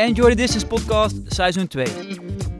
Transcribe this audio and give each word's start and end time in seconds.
Enjoy 0.00 0.30
the 0.30 0.36
Distance 0.36 0.66
podcast 0.66 1.16
seizoen 1.26 1.66
2. 1.66 1.86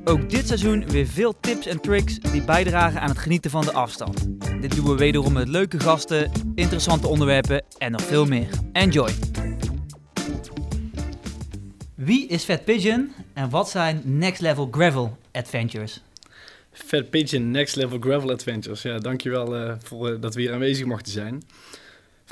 Ook 0.05 0.31
dit 0.31 0.47
seizoen 0.47 0.89
weer 0.89 1.07
veel 1.07 1.41
tips 1.41 1.67
en 1.67 1.81
tricks 1.81 2.19
die 2.19 2.43
bijdragen 2.43 3.01
aan 3.01 3.09
het 3.09 3.19
genieten 3.19 3.51
van 3.51 3.65
de 3.65 3.73
afstand. 3.73 4.29
Dit 4.61 4.77
doen 4.77 4.85
we 4.85 4.95
wederom 4.95 5.33
met 5.33 5.49
leuke 5.49 5.81
gasten, 5.81 6.31
interessante 6.55 7.07
onderwerpen 7.09 7.65
en 7.79 7.93
nog 7.93 8.03
veel 8.03 8.27
meer. 8.27 8.49
Enjoy! 8.73 9.11
Wie 11.95 12.27
is 12.27 12.45
Fat 12.45 12.65
Pigeon 12.65 13.13
en 13.35 13.51
wat 13.51 13.71
zijn 13.71 14.03
Next 14.05 14.41
Level 14.41 14.69
Gravel 14.71 15.17
Adventures? 15.33 16.03
Fat 16.73 17.11
Pigeon 17.11 17.51
Next 17.51 17.77
Level 17.77 17.99
Gravel 18.01 18.31
Adventures. 18.31 18.83
Ja, 18.83 18.99
dankjewel 18.99 19.57
uh, 19.57 19.75
voor 19.83 20.11
uh, 20.11 20.21
dat 20.21 20.35
we 20.35 20.41
hier 20.41 20.53
aanwezig 20.53 20.87
mochten 20.87 21.13
zijn. 21.13 21.43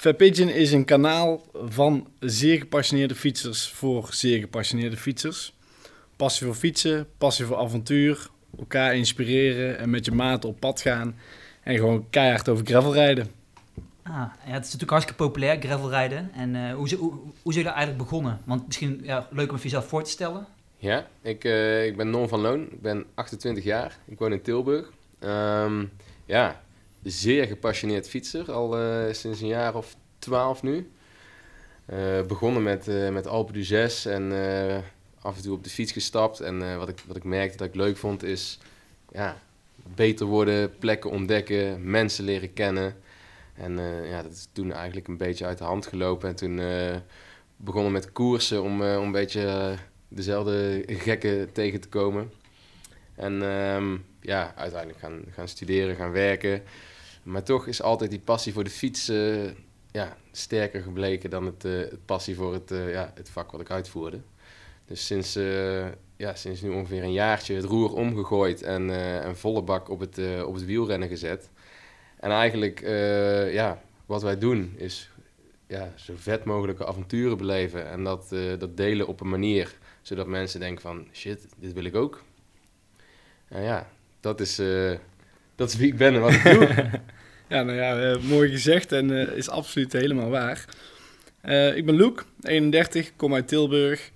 Fat 0.00 0.16
Pigeon 0.16 0.48
is 0.48 0.72
een 0.72 0.84
kanaal 0.84 1.42
van 1.52 2.08
zeer 2.20 2.58
gepassioneerde 2.58 3.14
fietsers 3.14 3.68
voor 3.70 4.08
zeer 4.10 4.40
gepassioneerde 4.40 4.96
fietsers. 4.96 5.54
Passie 6.16 6.46
voor 6.46 6.54
fietsen, 6.54 7.06
passie 7.16 7.45
voor 7.45 7.56
avontuur, 7.56 8.28
elkaar 8.59 8.96
inspireren 8.96 9.78
en 9.78 9.90
met 9.90 10.04
je 10.04 10.12
maat 10.12 10.45
op 10.45 10.60
pad 10.60 10.80
gaan. 10.80 11.16
En 11.62 11.76
gewoon 11.76 12.06
keihard 12.10 12.48
over 12.48 12.66
gravel 12.66 12.92
rijden. 12.92 13.30
Ah, 14.02 14.14
ja, 14.14 14.32
het 14.40 14.64
is 14.64 14.73
natuurlijk 14.73 14.90
hartstikke 14.90 15.23
populair, 15.23 15.60
gravel 15.60 15.90
rijden. 15.90 16.30
En 16.34 16.54
uh, 16.54 16.74
hoe, 16.74 16.95
hoe, 16.95 17.12
hoe 17.42 17.52
zijn 17.52 17.65
jullie 17.65 17.68
eigenlijk 17.68 17.98
begonnen? 17.98 18.40
Want 18.45 18.66
misschien 18.66 19.01
ja, 19.02 19.28
leuk 19.30 19.48
om 19.48 19.54
het 19.54 19.62
jezelf 19.62 19.88
voor 19.88 20.02
te 20.02 20.10
stellen. 20.10 20.46
Ja, 20.76 21.06
ik, 21.23 21.45
uh, 21.45 21.87
ik 21.87 21.96
ben 21.96 22.10
Non 22.10 22.28
van 22.28 22.40
Loon. 22.40 22.62
Ik 22.62 22.82
ben 22.82 23.04
28 23.15 23.65
jaar. 23.65 23.98
Ik 24.06 24.18
woon 24.18 24.32
in 24.32 24.42
Tilburg. 24.42 24.90
Um, 25.20 25.90
ja, 26.24 26.60
zeer 27.02 27.47
gepassioneerd 27.47 28.09
fietser, 28.09 28.52
al 28.52 28.80
uh, 28.80 29.12
sinds 29.12 29.41
een 29.41 29.47
jaar 29.47 29.75
of 29.75 29.97
twaalf 30.19 30.62
nu. 30.62 30.91
Uh, 31.93 32.23
begonnen 32.23 32.62
met, 32.62 32.88
uh, 32.88 33.09
met 33.09 33.27
Alpe 33.27 33.52
d'Huez 33.52 34.07
en 34.07 34.33
af 35.21 35.37
en 35.37 35.43
toe 35.43 35.52
op 35.52 35.65
de 35.65 35.71
fiets 35.71 35.93
gestapt. 35.93 36.41
En 36.41 36.79
wat, 36.79 36.88
ik, 36.88 36.99
wat 37.07 37.16
ik 37.16 37.24
merkte 37.24 37.57
dat 37.57 37.66
ik 37.66 37.74
leuk 37.74 37.96
vond 37.96 38.23
is 38.23 38.59
ja, 39.13 39.38
beter 39.95 40.27
worden, 40.27 40.79
plekken 40.79 41.10
ontdekken, 41.10 41.90
mensen 41.90 42.24
leren 42.24 42.52
kennen. 42.52 42.96
En 43.55 43.79
ja, 44.05 44.23
dat 44.23 44.33
is 44.33 44.49
toen 44.52 44.73
eigenlijk 44.73 45.09
een 45.09 45.16
beetje 45.16 45.46
uit 45.46 45.59
de 45.59 45.65
hand 45.65 45.87
gelopen. 45.87 46.29
En 46.29 46.35
toen 46.35 46.60
begonnen 47.57 47.93
met 47.93 48.12
koersen 48.12 48.62
om, 48.62 48.73
om 48.73 48.83
een 48.83 49.12
beetje 49.12 49.74
dezelfde 50.09 50.85
gekken 50.87 51.52
tegen 51.52 51.80
te 51.80 51.88
komen. 51.88 52.33
En 53.15 53.43
um, 53.43 54.05
ja, 54.21 54.52
uiteindelijk 54.57 55.01
gaan, 55.01 55.24
gaan 55.30 55.49
studeren, 55.49 55.97
gaan 55.97 56.13
werken. 56.13 56.63
Maar 57.23 57.43
toch 57.43 57.66
is 57.66 57.83
altijd 57.83 58.11
die 58.11 58.21
passie 58.21 58.52
voor 58.52 58.65
de 58.65 58.71
fiets 58.71 59.09
uh, 59.09 59.51
ja, 59.91 60.16
sterker 60.33 60.83
gebleken 60.83 61.30
dan 61.30 61.47
het, 61.47 61.63
het 61.63 62.05
passie 62.05 62.35
voor 62.35 62.52
het, 62.52 62.71
uh, 62.71 62.93
ja, 62.93 63.13
het 63.15 63.30
vak 63.30 63.51
wat 63.51 63.61
ik 63.61 63.71
uitvoerde. 63.71 64.21
Dus 64.87 65.06
sinds, 65.06 65.34
ja, 66.16 66.34
sinds 66.34 66.61
nu 66.61 66.71
ongeveer 66.71 67.03
een 67.03 67.12
jaartje 67.12 67.55
het 67.55 67.65
roer 67.65 67.94
omgegooid 67.94 68.62
en 68.62 68.89
een 69.28 69.37
volle 69.37 69.62
bak 69.62 69.89
op 69.89 70.00
het, 70.00 70.43
op 70.44 70.55
het 70.55 70.65
wielrennen 70.65 71.09
gezet. 71.09 71.50
En 72.21 72.31
eigenlijk, 72.31 72.81
ja, 73.53 73.83
wat 74.06 74.22
wij 74.22 74.39
doen 74.39 74.75
is 74.77 75.11
ja, 75.66 75.93
zo 75.97 76.12
vet 76.16 76.44
mogelijke 76.44 76.87
avonturen 76.87 77.37
beleven. 77.37 77.89
En 77.91 78.05
dat, 78.05 78.28
dat 78.59 78.77
delen 78.77 79.06
op 79.06 79.21
een 79.21 79.28
manier 79.28 79.77
zodat 80.03 80.27
mensen 80.27 80.61
denken 80.61 80.83
van, 80.83 81.06
shit, 81.12 81.47
dit 81.56 81.72
wil 81.72 81.84
ik 81.84 81.94
ook. 81.94 82.25
En 83.49 83.62
ja, 83.62 83.91
dat 84.21 84.41
is, 84.41 84.61
uh, 84.61 84.93
dat 85.56 85.69
is 85.69 85.77
wie 85.77 85.87
ik 85.87 85.97
ben 85.97 86.15
en 86.15 86.21
wat 86.21 86.33
ik 86.33 86.43
doe. 86.43 86.69
ja, 87.49 87.62
nou 87.62 87.77
ja, 87.77 88.11
uh, 88.11 88.22
mooi 88.22 88.50
gezegd 88.50 88.93
en 88.93 89.11
uh, 89.11 89.37
is 89.37 89.49
absoluut 89.49 89.93
helemaal 89.93 90.31
waar. 90.31 90.65
ik 91.75 91.87
ben 91.87 91.94
Luc, 91.94 92.12
31, 92.43 93.12
kom 93.16 93.34
uit 93.34 93.49
Tilburg. 93.49 94.11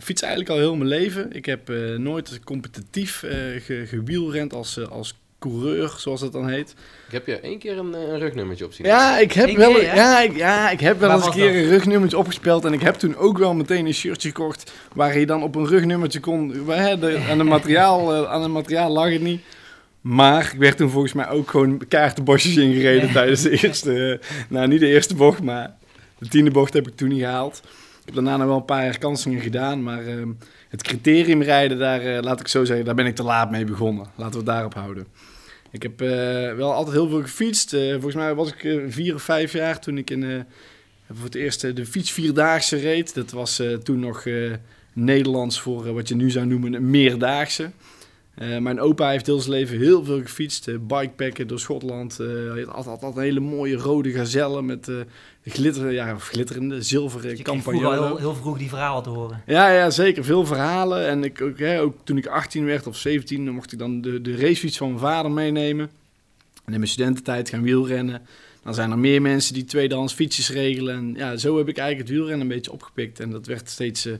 fiets 0.00 0.22
eigenlijk 0.22 0.52
al 0.52 0.58
heel 0.58 0.76
mijn 0.76 0.88
leven. 0.88 1.32
Ik 1.32 1.46
heb 1.46 1.68
nooit 1.96 2.40
competitief 2.44 3.18
ge 3.58 3.84
gewielrend 3.86 4.52
als, 4.52 4.88
als 4.88 5.21
coureur, 5.42 5.94
zoals 5.96 6.20
dat 6.20 6.32
dan 6.32 6.48
heet. 6.48 6.74
Ik 7.06 7.12
heb 7.12 7.26
je 7.26 7.40
één 7.40 7.58
keer 7.58 7.78
een, 7.78 7.92
een 7.92 8.18
rugnummertje 8.18 8.64
opzien. 8.64 8.86
Ja, 8.86 9.18
ik 9.18 9.32
heb 9.32 9.56
wel, 9.56 9.72
keer, 9.72 9.82
ja? 9.82 9.94
ja? 9.94 10.20
ik, 10.20 10.36
ja, 10.36 10.70
ik 10.70 10.80
heb 10.80 11.00
wel 11.00 11.10
eens 11.10 11.26
een 11.26 11.32
keer 11.32 11.52
dat? 11.52 11.62
een 11.62 11.68
rugnummertje 11.68 12.18
opgespeeld. 12.18 12.64
En 12.64 12.72
ik 12.72 12.80
heb 12.80 12.94
toen 12.94 13.16
ook 13.16 13.38
wel 13.38 13.54
meteen 13.54 13.86
een 13.86 13.94
shirtje 13.94 14.28
gekocht 14.28 14.72
waar 14.94 15.18
je 15.18 15.26
dan 15.26 15.42
op 15.42 15.54
een 15.54 15.66
rugnummertje 15.66 16.20
kon. 16.20 16.66
Hè, 16.68 16.98
de, 16.98 17.18
aan, 17.30 17.38
het 17.38 17.48
materiaal, 17.48 18.14
aan 18.34 18.42
het 18.42 18.52
materiaal 18.52 18.90
lag 18.90 19.10
het 19.12 19.22
niet. 19.22 19.42
Maar 20.00 20.50
ik 20.52 20.58
werd 20.58 20.76
toen 20.76 20.90
volgens 20.90 21.12
mij 21.12 21.28
ook 21.28 21.50
gewoon 21.50 21.82
kaartenbosjes 21.88 22.56
ingereden 22.56 23.12
tijdens 23.18 23.42
de 23.42 23.62
eerste, 23.62 24.20
nou 24.48 24.68
niet 24.68 24.80
de 24.80 24.88
eerste 24.88 25.14
bocht, 25.14 25.42
maar 25.42 25.74
de 26.18 26.28
tiende 26.28 26.50
bocht 26.50 26.72
heb 26.72 26.88
ik 26.88 26.96
toen 26.96 27.08
niet 27.08 27.20
gehaald. 27.20 27.60
Ik 28.02 28.04
heb 28.04 28.14
daarna 28.14 28.36
nog 28.36 28.46
wel 28.46 28.56
een 28.56 28.64
paar 28.64 28.82
herkansingen 28.82 29.40
gedaan, 29.40 29.82
maar 29.82 30.04
uh, 30.04 30.26
het 30.68 30.82
criterium 30.82 31.42
rijden, 31.42 31.78
daar 31.78 32.04
uh, 32.04 32.18
laat 32.20 32.40
ik 32.40 32.48
zo 32.48 32.64
zeggen, 32.64 32.84
daar 32.84 32.94
ben 32.94 33.06
ik 33.06 33.14
te 33.14 33.22
laat 33.22 33.50
mee 33.50 33.64
begonnen. 33.64 34.06
Laten 34.14 34.32
we 34.32 34.36
het 34.36 34.46
daarop 34.46 34.74
houden. 34.74 35.06
Ik 35.72 35.82
heb 35.82 36.02
uh, 36.02 36.08
wel 36.54 36.72
altijd 36.72 36.96
heel 36.96 37.08
veel 37.08 37.22
gefietst. 37.22 37.72
Uh, 37.72 37.92
volgens 37.92 38.14
mij 38.14 38.34
was 38.34 38.52
ik 38.52 38.62
uh, 38.62 38.84
vier 38.88 39.14
of 39.14 39.22
vijf 39.22 39.52
jaar 39.52 39.80
toen 39.80 39.98
ik 39.98 40.10
in, 40.10 40.44
voor 41.12 41.24
het 41.24 41.34
eerst 41.34 41.76
de 41.76 41.86
fietsvierdaagse 41.86 42.76
reed. 42.76 43.14
Dat 43.14 43.30
was 43.30 43.62
toen 43.82 43.98
nog 43.98 44.24
Nederlands 44.92 45.60
voor 45.60 45.92
wat 45.92 46.08
je 46.08 46.14
nu 46.14 46.30
zou 46.30 46.46
noemen 46.46 46.72
een 46.72 46.90
meerdaagse. 46.90 47.70
mijn 48.60 48.80
opa 48.80 49.10
heeft 49.10 49.26
heel 49.26 49.40
zijn 49.40 49.52
leven 49.52 49.78
heel 49.78 50.04
veel 50.04 50.20
gefietst. 50.20 50.86
bikepacken 50.86 51.46
door 51.46 51.60
Schotland. 51.60 52.16
hij 52.16 52.64
had 52.64 52.74
altijd, 52.74 52.86
altijd 52.86 53.16
een 53.16 53.22
hele 53.22 53.40
mooie 53.40 53.76
rode 53.76 54.10
gazelle 54.10 54.62
met 54.62 54.90
glitter, 55.44 55.92
ja, 55.92 56.18
glitterende 56.18 56.82
zilveren 56.82 57.36
dus. 57.36 57.64
Heel, 57.64 58.16
heel 58.16 58.34
vroeg 58.34 58.58
die 58.58 58.68
verhalen 58.68 59.02
te 59.02 59.08
horen. 59.08 59.42
Ja, 59.46 59.70
ja, 59.70 59.90
zeker. 59.90 60.24
Veel 60.24 60.46
verhalen. 60.46 61.06
En 61.06 61.24
ik, 61.24 61.40
ook, 61.40 61.58
hè, 61.58 61.80
ook 61.80 61.96
toen 62.04 62.16
ik 62.16 62.26
18 62.26 62.64
werd 62.64 62.86
of 62.86 62.96
17, 62.96 63.44
dan 63.44 63.54
mocht 63.54 63.72
ik 63.72 63.78
dan 63.78 64.00
de, 64.00 64.20
de 64.20 64.36
racefiets 64.36 64.76
van 64.76 64.88
mijn 64.88 65.00
vader 65.00 65.30
meenemen. 65.30 65.90
En 66.64 66.72
in 66.72 66.78
mijn 66.78 66.90
studententijd 66.90 67.48
gaan 67.48 67.62
wielrennen. 67.62 68.22
Dan 68.62 68.74
zijn 68.74 68.90
er 68.90 68.98
meer 68.98 69.22
mensen 69.22 69.54
die 69.54 69.64
tweedehands 69.64 70.14
fietsjes 70.14 70.50
regelen. 70.50 70.94
En 70.94 71.14
ja, 71.16 71.36
zo 71.36 71.58
heb 71.58 71.68
ik 71.68 71.78
eigenlijk 71.78 72.08
het 72.08 72.18
wielrennen 72.18 72.46
een 72.46 72.54
beetje 72.54 72.72
opgepikt. 72.72 73.20
En 73.20 73.30
dat 73.30 73.46
werd 73.46 73.70
steeds, 73.70 74.06
uh, 74.06 74.14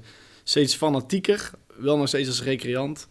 steeds 0.45 0.75
fanatieker. 0.75 1.51
Wel 1.77 1.97
nog 1.97 2.09
steeds 2.09 2.29
als 2.29 2.43
recreant. 2.43 3.09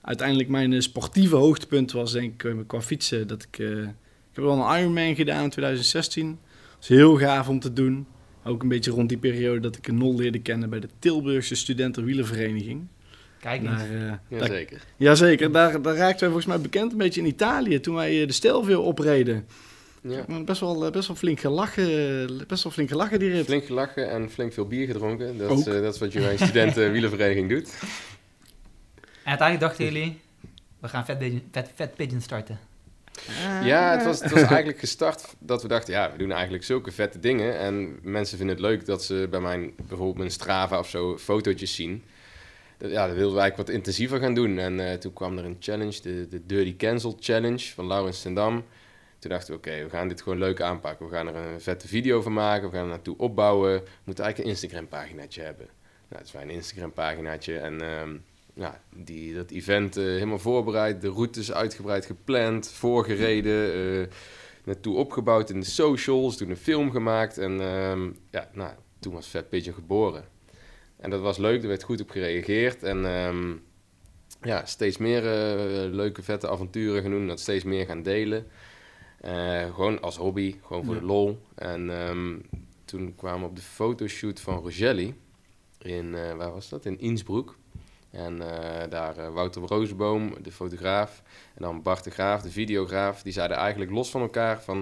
Uiteindelijk 0.00 0.48
mijn 0.48 0.72
uh, 0.72 0.80
sportieve 0.80 1.36
hoogtepunt 1.36 1.92
was 1.92 2.12
denk 2.12 2.42
ik 2.42 2.66
qua 2.66 2.80
fietsen. 2.80 3.26
Dat 3.26 3.42
ik, 3.42 3.58
ik 3.58 4.34
heb 4.34 4.44
wel 4.44 4.58
een 4.58 4.80
Ironman 4.80 5.14
gedaan 5.14 5.44
in 5.44 5.50
2016 5.50 6.38
is 6.80 6.88
heel 6.88 7.16
gaaf 7.16 7.48
om 7.48 7.60
te 7.60 7.72
doen. 7.72 8.06
Ook 8.44 8.62
een 8.62 8.68
beetje 8.68 8.90
rond 8.90 9.08
die 9.08 9.18
periode 9.18 9.60
dat 9.60 9.76
ik 9.76 9.88
een 9.88 9.98
nol 9.98 10.16
leerde 10.16 10.38
kennen 10.38 10.70
bij 10.70 10.80
de 10.80 10.88
Tilburgse 10.98 11.54
Studentenwielenvereniging. 11.54 12.86
Kijk 13.40 13.62
eens. 13.62 13.70
Daar, 13.70 13.90
uh, 13.90 14.12
jazeker. 14.28 14.82
jazeker, 14.96 15.52
daar, 15.52 15.82
daar 15.82 15.96
raakten 15.96 16.20
wij 16.20 16.28
volgens 16.28 16.46
mij 16.46 16.60
bekend 16.60 16.92
een 16.92 16.98
beetje 16.98 17.20
in 17.20 17.26
Italië 17.26 17.80
toen 17.80 17.94
wij 17.94 18.26
de 18.26 18.32
Stelvio 18.32 18.80
opreden. 18.80 19.46
Ja. 20.02 20.42
Best, 20.44 20.60
wel, 20.60 20.90
best 20.90 21.06
wel 21.06 21.16
flink 21.16 21.40
gelachen, 21.40 22.46
best 22.46 22.62
wel 22.62 22.72
flink 22.72 22.88
gelachen 22.88 23.18
die 23.18 23.30
rit. 23.30 23.44
Flink 23.44 23.64
gelachen 23.64 24.10
en 24.10 24.30
flink 24.30 24.52
veel 24.52 24.66
bier 24.66 24.86
gedronken. 24.86 25.38
Dat, 25.38 25.58
is, 25.58 25.66
uh, 25.66 25.82
dat 25.82 25.94
is 25.94 26.00
wat 26.00 26.12
je 26.12 26.20
bij 26.20 26.32
een 26.32 26.38
studentenwielenvereniging 26.38 27.48
doet. 27.48 27.74
En 29.00 29.38
uiteindelijk 29.38 29.60
dachten 29.60 29.84
jullie, 29.84 30.20
we 30.80 30.88
gaan 30.88 31.04
Fat 31.04 31.18
Pigeon, 31.18 31.42
Fat, 31.52 31.70
Fat 31.74 31.94
Pigeon 31.94 32.20
starten. 32.20 32.58
Ja, 33.64 33.96
het 33.96 34.04
was, 34.04 34.20
het 34.20 34.30
was 34.30 34.42
eigenlijk 34.42 34.78
gestart 34.78 35.34
dat 35.38 35.62
we 35.62 35.68
dachten, 35.68 35.92
ja, 35.92 36.12
we 36.12 36.18
doen 36.18 36.32
eigenlijk 36.32 36.64
zulke 36.64 36.92
vette 36.92 37.20
dingen. 37.20 37.58
En 37.58 37.98
mensen 38.02 38.38
vinden 38.38 38.56
het 38.56 38.64
leuk 38.64 38.86
dat 38.86 39.04
ze 39.04 39.26
bij 39.30 39.40
mijn, 39.40 39.72
bijvoorbeeld 39.76 40.16
mijn 40.16 40.30
Strava 40.30 40.78
of 40.78 40.88
zo, 40.88 41.18
fotootjes 41.18 41.74
zien. 41.74 42.04
Ja, 42.78 43.06
dat 43.06 43.16
wilden 43.16 43.34
we 43.34 43.40
eigenlijk 43.40 43.56
wat 43.56 43.76
intensiever 43.76 44.20
gaan 44.20 44.34
doen. 44.34 44.58
En 44.58 44.78
uh, 44.78 44.92
toen 44.92 45.12
kwam 45.12 45.38
er 45.38 45.44
een 45.44 45.56
challenge, 45.60 46.00
de, 46.02 46.28
de 46.28 46.46
Dirty 46.46 46.76
Cancel 46.76 47.16
Challenge 47.20 47.72
van 47.74 47.86
Laurens 47.86 48.20
Sendam. 48.20 48.64
Toen 49.18 49.30
dachten 49.30 49.52
we, 49.52 49.58
oké, 49.58 49.82
we 49.84 49.90
gaan 49.90 50.08
dit 50.08 50.22
gewoon 50.22 50.38
leuk 50.38 50.60
aanpakken. 50.60 51.08
We 51.08 51.14
gaan 51.14 51.26
er 51.26 51.34
een 51.34 51.60
vette 51.60 51.88
video 51.88 52.22
van 52.22 52.32
maken, 52.32 52.70
we 52.70 52.76
gaan 52.76 52.84
er 52.84 52.90
naartoe 52.90 53.18
opbouwen. 53.18 53.74
We 53.74 53.88
moeten 54.04 54.24
eigenlijk 54.24 54.38
een 54.38 54.60
Instagram-paginaatje 54.60 55.42
hebben. 55.42 55.68
Nou, 56.08 56.22
is 56.22 56.32
een 56.32 56.50
Instagram-paginaatje 56.50 57.58
en... 57.58 57.82
Um, 57.82 58.24
nou, 58.58 58.74
die, 58.96 59.34
dat 59.34 59.50
event 59.50 59.96
uh, 59.96 60.04
helemaal 60.04 60.38
voorbereid, 60.38 61.00
de 61.00 61.08
routes 61.08 61.52
uitgebreid 61.52 62.06
gepland, 62.06 62.68
voorgereden, 62.68 63.76
uh, 63.76 64.06
naartoe 64.64 64.96
opgebouwd 64.96 65.50
in 65.50 65.60
de 65.60 65.66
socials, 65.66 66.36
toen 66.36 66.50
een 66.50 66.56
film 66.56 66.90
gemaakt 66.90 67.38
en 67.38 67.60
um, 67.60 68.16
ja, 68.30 68.50
nou, 68.52 68.72
toen 68.98 69.12
was 69.12 69.26
Fat 69.26 69.48
Pigeon 69.48 69.74
geboren. 69.74 70.24
En 70.96 71.10
dat 71.10 71.20
was 71.20 71.36
leuk, 71.36 71.62
er 71.62 71.68
werd 71.68 71.82
goed 71.82 72.00
op 72.00 72.10
gereageerd 72.10 72.82
en 72.82 73.04
um, 73.04 73.62
ja, 74.42 74.64
steeds 74.64 74.96
meer 74.96 75.22
uh, 75.22 75.94
leuke 75.94 76.22
vette 76.22 76.48
avonturen 76.48 77.02
gaan 77.02 77.10
doen, 77.10 77.26
dat 77.26 77.40
steeds 77.40 77.64
meer 77.64 77.86
gaan 77.86 78.02
delen. 78.02 78.46
gewoon 79.74 80.00
als 80.00 80.16
hobby, 80.16 80.54
gewoon 80.62 80.84
voor 80.84 80.94
ja. 80.94 81.00
de 81.00 81.06
lol. 81.06 81.42
En 81.54 82.08
um, 82.08 82.42
toen 82.84 83.14
kwamen 83.14 83.40
we 83.40 83.46
op 83.46 83.56
de 83.56 83.62
fotoshoot 83.62 84.40
van 84.40 84.58
Rogelli 84.58 85.14
in, 85.78 86.10
waar 86.10 86.52
was 86.52 86.68
dat? 86.68 86.84
In 86.84 87.00
Innsbruck. 87.00 87.56
En 88.18 88.36
uh, 88.36 88.82
daar 88.88 89.18
uh, 89.18 89.28
Wouter 89.28 89.62
Roosboom, 89.62 90.34
de 90.42 90.52
fotograaf, 90.52 91.22
en 91.54 91.62
dan 91.62 91.82
Bart 91.82 92.04
de 92.04 92.10
Graaf, 92.10 92.42
de 92.42 92.50
videograaf, 92.50 93.22
die 93.22 93.32
zeiden 93.32 93.56
eigenlijk 93.56 93.90
los 93.90 94.10
van 94.10 94.20
elkaar 94.20 94.62
van... 94.62 94.76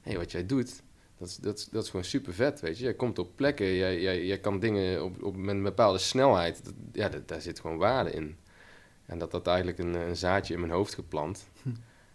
hé, 0.00 0.10
hey, 0.10 0.18
wat 0.18 0.32
jij 0.32 0.46
doet, 0.46 0.82
Dat 1.18 1.28
is, 1.28 1.36
dat, 1.36 1.58
is, 1.58 1.68
dat 1.68 1.82
is 1.84 1.90
gewoon 1.90 2.04
super 2.04 2.34
vet, 2.34 2.60
weet 2.60 2.78
je. 2.78 2.84
Je 2.84 2.96
komt 2.96 3.18
op 3.18 3.36
plekken, 3.36 3.74
jij, 3.74 4.00
jij, 4.00 4.24
jij 4.24 4.38
kan 4.38 4.58
dingen 4.58 5.04
op, 5.04 5.22
op, 5.22 5.36
met 5.36 5.54
een 5.54 5.62
bepaalde 5.62 5.98
snelheid. 5.98 6.62
ja, 6.92 7.08
dat, 7.08 7.28
daar 7.28 7.40
zit 7.40 7.60
gewoon 7.60 7.76
waarde 7.76 8.10
in. 8.10 8.36
En 9.06 9.18
dat 9.18 9.30
dat 9.30 9.46
eigenlijk 9.46 9.78
een, 9.78 9.94
een 9.94 10.16
zaadje 10.16 10.54
in 10.54 10.60
mijn 10.60 10.72
hoofd 10.72 10.94
geplant. 10.94 11.46
Hm. 11.62 11.68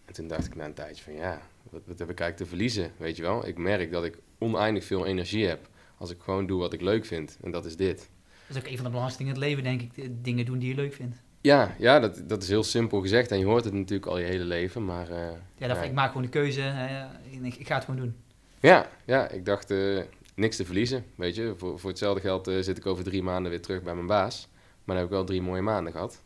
En 0.06 0.14
toen 0.14 0.28
dacht 0.28 0.46
ik 0.46 0.56
na 0.56 0.66
een 0.66 0.74
tijdje 0.74 1.04
van 1.04 1.14
ja, 1.14 1.42
wat, 1.70 1.82
wat 1.86 2.00
heb 2.00 2.10
ik 2.10 2.20
eigenlijk 2.20 2.38
te 2.38 2.46
verliezen, 2.46 2.92
weet 2.98 3.16
je 3.16 3.22
wel. 3.22 3.48
Ik 3.48 3.58
merk 3.58 3.92
dat 3.92 4.04
ik 4.04 4.18
oneindig 4.38 4.84
veel 4.84 5.06
energie 5.06 5.48
heb 5.48 5.70
als 5.98 6.10
ik 6.10 6.22
gewoon 6.22 6.46
doe 6.46 6.60
wat 6.60 6.74
ik 6.74 6.82
leuk 6.82 7.06
vind. 7.06 7.38
En 7.42 7.52
dat 7.52 7.66
is 7.66 7.76
dit. 7.76 8.10
Dat 8.48 8.56
is 8.56 8.62
ook 8.64 8.68
een 8.68 8.76
van 8.76 8.86
de 8.86 8.92
belangrijkste 8.92 9.24
dingen 9.24 9.36
in 9.36 9.42
het 9.42 9.50
leven, 9.50 9.64
denk 9.64 9.82
ik. 9.82 10.24
Dingen 10.24 10.46
doen 10.46 10.60
die 10.60 10.70
je 10.70 10.76
leuk 10.76 10.94
vindt. 10.94 11.22
Ja, 11.42 11.76
ja 11.78 12.00
dat, 12.00 12.22
dat 12.30 12.44
is 12.44 12.50
heel 12.50 12.64
simpel 12.64 13.02
gezegd. 13.02 13.32
En 13.32 13.40
je 13.40 13.46
hoort 13.46 13.64
het 13.64 13.74
natuurlijk 13.74 14.06
al 14.06 14.18
je 14.18 14.26
hele 14.26 14.44
leven, 14.44 14.86
maar... 14.86 15.10
Uh, 15.10 15.18
ja, 15.58 15.68
dat, 15.68 15.84
ik 15.84 15.94
maak 15.94 16.08
gewoon 16.08 16.24
de 16.24 16.30
keuze. 16.30 16.74
ik, 17.42 17.56
ik, 17.56 17.68
ga 17.68 17.76
het 17.76 17.86
gewoon 17.86 18.00
doen. 18.00 18.16
Ja, 18.60 18.90
ja 19.06 19.30
ik 19.30 19.46
dacht 19.46 19.72
uh, 19.72 20.02
niks 20.36 20.56
te 20.56 20.66
verliezen, 20.66 21.06
weet 21.16 21.36
je. 21.36 21.54
Voor, 21.58 21.80
voor 21.80 21.90
hetzelfde 21.90 22.22
geld 22.22 22.48
uh, 22.48 22.62
zit 22.62 22.78
ik 22.78 22.86
over 22.86 23.04
drie 23.04 23.24
maanden 23.24 23.52
weer 23.52 23.62
terug 23.62 23.84
bij 23.84 23.94
mijn 23.94 24.08
baas. 24.08 24.48
Maar 24.52 24.96
dan 24.96 24.96
heb 24.96 25.06
ik 25.06 25.12
wel 25.12 25.24
drie 25.24 25.42
mooie 25.42 25.62
maanden 25.62 25.92
gehad. 25.92 26.22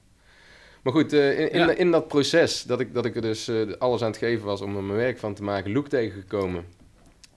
Maar 0.81 0.93
goed, 0.93 1.13
in, 1.13 1.51
in, 1.51 1.77
in, 1.77 1.91
dat 1.91 2.07
proces 2.07 2.63
dat 2.63 2.79
ik, 2.79 2.93
dat 2.93 3.05
ik 3.05 3.15
er 3.15 3.21
dus 3.21 3.51
alles 3.77 4.01
aan 4.01 4.09
het 4.09 4.17
geven 4.17 4.45
was 4.45 4.61
om 4.61 4.75
er 4.75 4.83
mijn 4.83 4.97
werk 4.97 5.17
van 5.17 5.33
te 5.33 5.43
maken, 5.43 5.71
Loek 5.71 5.87
tegengekomen. 5.87 6.65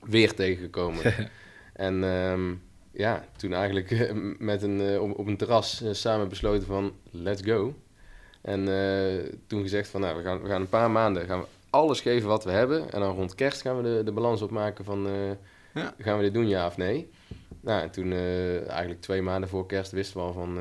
Weer 0.01 0.35
tegengekomen. 0.35 1.03
en... 1.73 2.03
Um, 2.03 2.63
ja, 2.97 3.25
toen 3.37 3.53
eigenlijk 3.53 3.91
eh, 3.91 4.13
met 4.39 4.63
een, 4.63 4.81
eh, 4.81 5.03
op, 5.03 5.19
op, 5.19 5.27
een 5.27 5.37
terras 5.37 5.83
eh, 5.83 5.93
samen 5.93 6.29
besloten 6.29 6.67
van 6.67 6.93
let's 7.11 7.43
go. 7.45 7.75
En 8.41 8.65
toen 9.47 9.63
gezegd 9.63 9.89
van 9.89 10.01
nou, 10.01 10.17
we 10.17 10.23
gaan, 10.23 10.43
we 10.43 10.49
gaan 10.49 10.61
een 10.61 10.69
paar 10.69 10.91
maanden 10.91 11.27
gaan 11.27 11.41
we 11.41 11.47
alles 11.71 12.01
geven 12.01 12.29
wat 12.29 12.45
we 12.45 12.51
hebben. 12.51 12.93
En 12.93 13.01
dan 13.01 13.15
rond 13.15 13.35
kerst 13.35 13.61
gaan 13.63 13.77
we 13.77 13.83
de, 13.83 14.03
de 14.05 14.13
balans 14.13 14.43
opmaken 14.43 14.85
van 14.85 15.09
ja. 15.75 15.95
gaan 15.99 16.17
we 16.17 16.23
dit 16.23 16.35
doen 16.35 16.49
ja 16.49 16.67
of 16.67 16.77
nee. 16.77 17.11
Nou, 17.61 17.83
en 17.83 17.91
toen 17.91 18.13
eigenlijk 18.69 19.01
twee 19.01 19.23
maanden 19.23 19.49
voor 19.49 19.67
kerst 19.67 19.91
wisten 19.91 20.17
we 20.17 20.23
al 20.23 20.33
van 20.33 20.59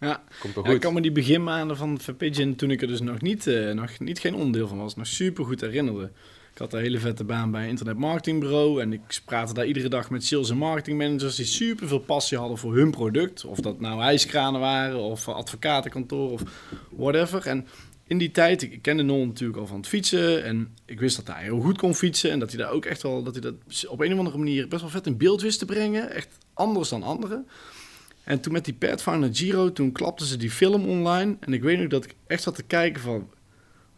ja. 0.00 0.22
Komt 0.40 0.54
goed. 0.54 0.68
ik 0.68 0.80
kan 0.80 0.94
me 0.94 1.00
die 1.00 1.12
beginmaanden 1.12 1.76
van 1.76 1.98
Pigeon, 2.16 2.54
toen 2.54 2.70
ik 2.70 2.82
er 2.82 2.88
dus 2.88 3.00
nog 3.00 3.20
niet, 3.20 3.44
nog 3.74 3.98
niet 3.98 4.18
geen 4.18 4.34
onderdeel 4.34 4.68
van 4.68 4.78
was, 4.78 4.96
nog 4.96 5.06
super 5.06 5.44
goed 5.44 5.60
herinneren. 5.60 6.12
Ik 6.52 6.58
had 6.58 6.72
een 6.72 6.80
hele 6.80 6.98
vette 6.98 7.24
baan 7.24 7.50
bij 7.50 7.62
een 7.62 7.68
internetmarketingbureau. 7.68 8.82
En 8.82 8.92
ik 8.92 9.20
praatte 9.24 9.54
daar 9.54 9.66
iedere 9.66 9.88
dag 9.88 10.10
met 10.10 10.24
sales 10.24 10.50
en 10.50 10.56
marketing 10.56 10.98
managers 10.98 11.36
die 11.36 11.44
super 11.44 11.88
veel 11.88 11.98
passie 11.98 12.38
hadden 12.38 12.58
voor 12.58 12.76
hun 12.76 12.90
product. 12.90 13.44
Of 13.44 13.60
dat 13.60 13.80
nou 13.80 14.02
ijskranen 14.02 14.60
waren 14.60 14.98
of 14.98 15.28
advocatenkantoor 15.28 16.30
of 16.30 16.42
whatever. 16.90 17.46
En 17.46 17.66
in 18.06 18.18
die 18.18 18.30
tijd, 18.30 18.62
ik 18.62 18.82
kende 18.82 19.02
Non 19.02 19.26
natuurlijk 19.26 19.58
al 19.58 19.66
van 19.66 19.76
het 19.76 19.86
fietsen. 19.86 20.44
En 20.44 20.74
ik 20.84 21.00
wist 21.00 21.16
dat 21.16 21.34
hij 21.34 21.42
heel 21.42 21.60
goed 21.60 21.78
kon 21.78 21.94
fietsen. 21.94 22.30
En 22.30 22.38
dat 22.38 22.50
hij 22.50 22.58
daar 22.58 22.72
ook 22.72 22.84
echt 22.84 23.02
wel, 23.02 23.22
dat 23.22 23.32
hij 23.32 23.42
dat 23.42 23.86
op 23.88 24.00
een 24.00 24.12
of 24.12 24.18
andere 24.18 24.38
manier 24.38 24.68
best 24.68 24.80
wel 24.80 24.90
vet 24.90 25.06
in 25.06 25.16
beeld 25.16 25.42
wist 25.42 25.58
te 25.58 25.64
brengen. 25.64 26.10
Echt 26.10 26.28
anders 26.54 26.88
dan 26.88 27.02
anderen. 27.02 27.46
En 28.24 28.40
toen 28.40 28.52
met 28.52 28.64
die 28.64 28.74
Pathfinder 28.74 29.34
Giro, 29.34 29.72
toen 29.72 29.92
klapten 29.92 30.26
ze 30.26 30.36
die 30.36 30.50
film 30.50 30.88
online. 30.88 31.36
En 31.40 31.52
ik 31.52 31.62
weet 31.62 31.78
nog 31.78 31.88
dat 31.88 32.04
ik 32.04 32.14
echt 32.26 32.42
zat 32.42 32.54
te 32.54 32.62
kijken 32.62 33.02
van 33.02 33.30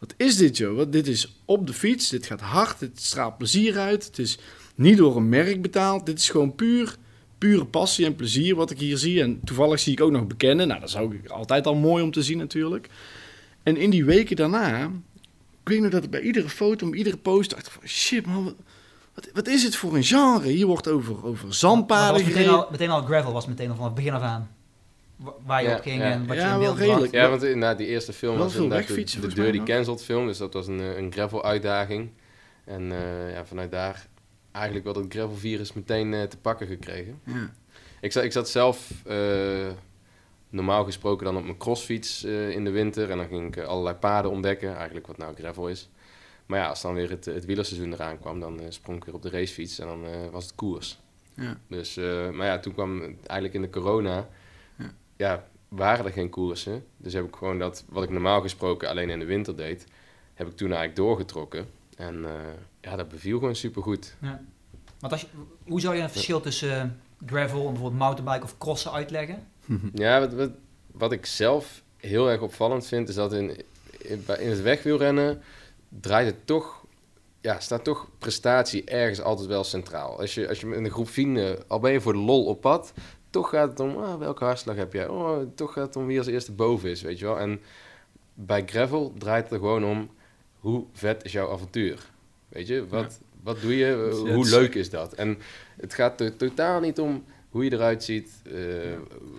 wat 0.03 0.13
is 0.17 0.37
dit, 0.37 0.57
joh? 0.57 0.75
Wat, 0.75 0.91
dit 0.91 1.07
is 1.07 1.41
op 1.45 1.67
de 1.67 1.73
fiets, 1.73 2.09
dit 2.09 2.25
gaat 2.25 2.41
hard, 2.41 2.79
het 2.79 3.01
straalt 3.01 3.37
plezier 3.37 3.77
uit. 3.77 4.05
Het 4.05 4.19
is 4.19 4.37
niet 4.75 4.97
door 4.97 5.15
een 5.15 5.29
merk 5.29 5.61
betaald. 5.61 6.05
Dit 6.05 6.19
is 6.19 6.29
gewoon 6.29 6.55
puur, 6.55 6.95
pure 7.37 7.65
passie 7.65 8.05
en 8.05 8.15
plezier 8.15 8.55
wat 8.55 8.71
ik 8.71 8.79
hier 8.79 8.97
zie. 8.97 9.21
En 9.21 9.39
toevallig 9.43 9.79
zie 9.79 9.91
ik 9.91 10.01
ook 10.01 10.11
nog 10.11 10.27
bekennen. 10.27 10.67
Nou, 10.67 10.79
dat 10.79 10.89
is 10.89 10.97
ook 10.97 11.13
altijd 11.27 11.65
al 11.65 11.75
mooi 11.75 12.03
om 12.03 12.11
te 12.11 12.23
zien 12.23 12.37
natuurlijk. 12.37 12.89
En 13.63 13.77
in 13.77 13.89
die 13.89 14.05
weken 14.05 14.35
daarna, 14.35 14.91
ik 15.61 15.69
weet 15.69 15.81
nog 15.81 15.91
dat 15.91 16.03
ik 16.03 16.09
bij 16.09 16.21
iedere 16.21 16.49
foto, 16.49 16.89
bij 16.89 16.97
iedere 16.97 17.17
post 17.17 17.49
dacht 17.49 17.69
van... 17.69 17.87
Shit, 17.87 18.25
man, 18.25 18.55
wat, 19.13 19.29
wat, 19.33 19.47
is 19.47 19.63
het 19.63 19.75
voor 19.75 19.95
een 19.95 20.03
genre? 20.03 20.47
Hier 20.47 20.67
wordt 20.67 20.87
over, 20.87 21.25
over 21.25 21.53
zandpaden 21.53 22.25
meteen 22.25 22.49
al, 22.49 22.67
meteen 22.71 22.89
al 22.89 23.01
gravel 23.01 23.33
was 23.33 23.47
meteen 23.47 23.69
al 23.69 23.75
van 23.75 23.85
het 23.85 23.95
begin 23.95 24.13
af 24.13 24.21
aan 24.21 24.49
waar 25.45 25.63
je 25.63 25.75
op 25.75 25.81
ging 25.81 26.01
en 26.01 26.27
wat 26.27 26.37
je 26.37 26.43
in 26.43 26.59
beeld 26.59 26.77
redelijk. 26.77 27.13
Ja, 27.13 27.29
want 27.29 27.43
inderdaad, 27.43 27.77
die 27.77 27.87
eerste 27.87 28.13
film 28.13 28.37
was 28.37 28.55
inderdaad 28.55 28.87
de, 28.87 29.03
de 29.19 29.33
Dirty 29.33 29.51
die 29.51 29.63
Cancelled 29.63 30.03
film. 30.03 30.27
Dus 30.27 30.37
dat 30.37 30.53
was 30.53 30.67
een, 30.67 30.79
eh, 30.79 30.97
een 30.97 31.11
gravel-uitdaging. 31.11 32.09
En 32.65 32.81
uh, 32.81 33.33
ja, 33.33 33.45
vanuit 33.45 33.71
daar 33.71 34.07
eigenlijk 34.51 34.85
wel 34.85 34.93
dat 34.93 35.05
gravel-virus 35.09 35.73
meteen 35.73 36.13
uh, 36.13 36.23
te 36.23 36.37
pakken 36.37 36.67
gekregen. 36.67 37.21
Ja. 37.23 37.51
Ik, 38.01 38.11
zat, 38.11 38.23
ik 38.23 38.31
zat 38.31 38.49
zelf 38.49 38.91
uh, 39.07 39.71
normaal 40.49 40.83
gesproken 40.83 41.25
dan 41.25 41.37
op 41.37 41.43
mijn 41.43 41.57
crossfiets 41.57 42.23
in 42.23 42.63
de 42.63 42.71
winter. 42.71 43.09
En 43.09 43.17
dan 43.17 43.27
ging 43.27 43.55
ik 43.55 43.63
allerlei 43.63 43.95
paden 43.95 44.31
ontdekken, 44.31 44.75
eigenlijk 44.75 45.07
wat 45.07 45.17
nou 45.17 45.35
gravel 45.35 45.67
is. 45.67 45.89
Maar 46.45 46.59
ja, 46.59 46.67
als 46.67 46.81
dan 46.81 46.93
weer 46.93 47.09
het, 47.09 47.25
het 47.25 47.45
wielerseizoen 47.45 47.93
eraan 47.93 48.19
kwam, 48.19 48.39
dan 48.39 48.59
sprong 48.69 48.97
ik 48.97 49.05
weer 49.05 49.15
op 49.15 49.21
de 49.21 49.29
racefiets 49.29 49.79
en 49.79 49.87
dan 49.87 50.31
was 50.31 50.43
het 50.43 50.55
koers. 50.55 50.99
Ja. 51.35 51.57
Dus, 51.67 51.95
maar 52.31 52.45
ja, 52.45 52.59
toen 52.59 52.73
kwam 52.73 53.01
eigenlijk 53.01 53.53
in 53.53 53.61
de 53.61 53.69
corona 53.69 54.27
ja, 55.23 55.43
waren 55.67 56.05
er 56.05 56.11
geen 56.11 56.29
koersen. 56.29 56.85
Dus 56.97 57.13
heb 57.13 57.25
ik 57.25 57.35
gewoon 57.35 57.59
dat, 57.59 57.83
wat 57.89 58.03
ik 58.03 58.09
normaal 58.09 58.41
gesproken 58.41 58.89
alleen 58.89 59.09
in 59.09 59.19
de 59.19 59.25
winter 59.25 59.55
deed, 59.55 59.85
heb 60.33 60.47
ik 60.47 60.55
toen 60.55 60.67
eigenlijk 60.67 60.97
doorgetrokken. 60.97 61.67
En 61.97 62.15
uh, 62.15 62.31
ja, 62.81 62.95
dat 62.95 63.09
beviel 63.09 63.39
gewoon 63.39 63.55
supergoed. 63.55 64.15
Ja. 64.21 64.41
Want 64.99 65.13
als 65.13 65.21
je, 65.21 65.27
hoe 65.63 65.81
zou 65.81 65.95
je 65.95 66.01
een 66.01 66.09
verschil 66.09 66.41
tussen 66.41 66.69
uh, 67.21 67.29
gravel 67.29 67.59
en 67.59 67.71
bijvoorbeeld 67.71 68.01
mountainbike 68.01 68.43
of 68.43 68.57
crossen 68.57 68.91
uitleggen? 68.91 69.47
ja, 69.93 70.19
wat, 70.19 70.33
wat, 70.33 70.51
wat, 70.91 71.11
ik 71.11 71.25
zelf 71.25 71.83
heel 71.97 72.29
erg 72.29 72.41
opvallend 72.41 72.87
vind, 72.87 73.09
is 73.09 73.15
dat 73.15 73.33
in, 73.33 73.49
in, 73.97 74.23
in 74.39 74.49
het 74.49 74.61
wegwielrennen 74.61 75.41
draait 75.89 76.25
het 76.25 76.45
toch 76.45 76.85
ja, 77.41 77.59
staat 77.59 77.83
toch 77.83 78.07
prestatie 78.17 78.83
ergens 78.83 79.21
altijd 79.21 79.47
wel 79.47 79.63
centraal. 79.63 80.19
Als 80.19 80.33
je, 80.33 80.47
als 80.47 80.59
je 80.59 80.65
met 80.65 80.77
een 80.77 80.91
groep 80.91 81.09
vrienden, 81.09 81.63
al 81.67 81.79
ben 81.79 81.91
je 81.91 82.01
voor 82.01 82.13
de 82.13 82.19
lol 82.19 82.45
op 82.45 82.61
pad, 82.61 82.93
toch 83.33 83.49
gaat 83.49 83.69
het 83.69 83.79
om 83.79 83.97
ah, 83.97 84.17
welke 84.17 84.43
hartslag 84.43 84.75
heb 84.75 84.93
jij. 84.93 85.07
Oh, 85.07 85.39
toch 85.55 85.73
gaat 85.73 85.85
het 85.85 85.95
om 85.95 86.05
wie 86.05 86.17
als 86.17 86.27
eerste 86.27 86.51
boven 86.51 86.89
is, 86.89 87.01
weet 87.01 87.19
je 87.19 87.25
wel. 87.25 87.39
En 87.39 87.61
bij 88.33 88.63
gravel 88.65 89.13
draait 89.17 89.43
het 89.43 89.53
er 89.53 89.59
gewoon 89.59 89.85
om 89.85 90.09
hoe 90.59 90.85
vet 90.93 91.23
is 91.25 91.31
jouw 91.31 91.51
avontuur. 91.51 91.99
Weet 92.49 92.67
je, 92.67 92.87
wat, 92.87 93.19
wat 93.43 93.61
doe 93.61 93.77
je, 93.77 94.09
hoe 94.35 94.49
leuk 94.49 94.75
is 94.75 94.89
dat? 94.89 95.13
En 95.13 95.37
het 95.77 95.93
gaat 95.93 96.21
er 96.21 96.35
totaal 96.35 96.79
niet 96.79 96.99
om 96.99 97.23
hoe 97.49 97.63
je 97.63 97.73
eruit 97.73 98.03
ziet, 98.03 98.41
uh, 98.43 98.91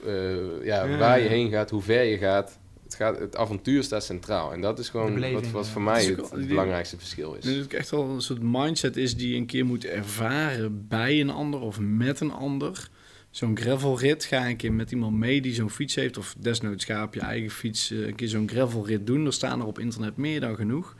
uh, 0.06 0.64
ja, 0.64 0.97
waar 0.99 1.20
je 1.20 1.29
heen 1.29 1.50
gaat, 1.50 1.70
hoe 1.70 1.82
ver 1.82 2.02
je 2.02 2.19
gaat. 2.19 2.58
Het, 2.85 2.94
gaat. 2.94 3.19
het 3.19 3.37
avontuur 3.37 3.82
staat 3.82 4.05
centraal. 4.05 4.52
En 4.52 4.61
dat 4.61 4.79
is 4.79 4.88
gewoon 4.88 5.32
wat, 5.32 5.50
wat 5.50 5.69
voor 5.69 5.82
mij 5.82 6.05
het, 6.05 6.49
belangrijkste 6.49 6.99
verschil 6.99 7.35
is. 7.35 7.44
Dat 7.44 7.55
het 7.55 7.75
echt 7.75 7.90
wel 7.90 8.05
een 8.05 8.20
soort 8.20 8.43
mindset 8.43 8.97
is 8.97 9.17
die 9.17 9.31
je 9.31 9.37
een 9.37 9.47
keer 9.47 9.67
moet 9.67 9.85
ervaren 9.85 10.87
bij 10.88 11.20
een 11.20 11.31
ander 11.31 11.61
of 11.61 11.81
met 11.81 12.20
een 12.20 12.32
ander 12.32 12.88
zo'n 13.36 13.56
gravelrit. 13.58 14.25
Ga 14.25 14.48
een 14.48 14.56
keer 14.56 14.72
met 14.72 14.90
iemand 14.90 15.16
mee 15.16 15.40
die 15.40 15.54
zo'n 15.54 15.70
fiets 15.70 15.94
heeft. 15.94 16.16
Of 16.16 16.35
desnoods 16.38 16.85
ga 16.85 17.02
op 17.02 17.14
je 17.14 17.20
eigen 17.20 17.50
fiets 17.50 17.90
eh, 17.90 17.99
een 17.99 18.14
keer 18.14 18.28
zo'n 18.28 18.49
gravelrit 18.49 19.06
doen. 19.06 19.26
Er 19.26 19.32
staan 19.32 19.61
er 19.61 19.66
op 19.66 19.78
internet 19.78 20.16
meer 20.16 20.40
dan 20.40 20.56
genoeg. 20.56 20.97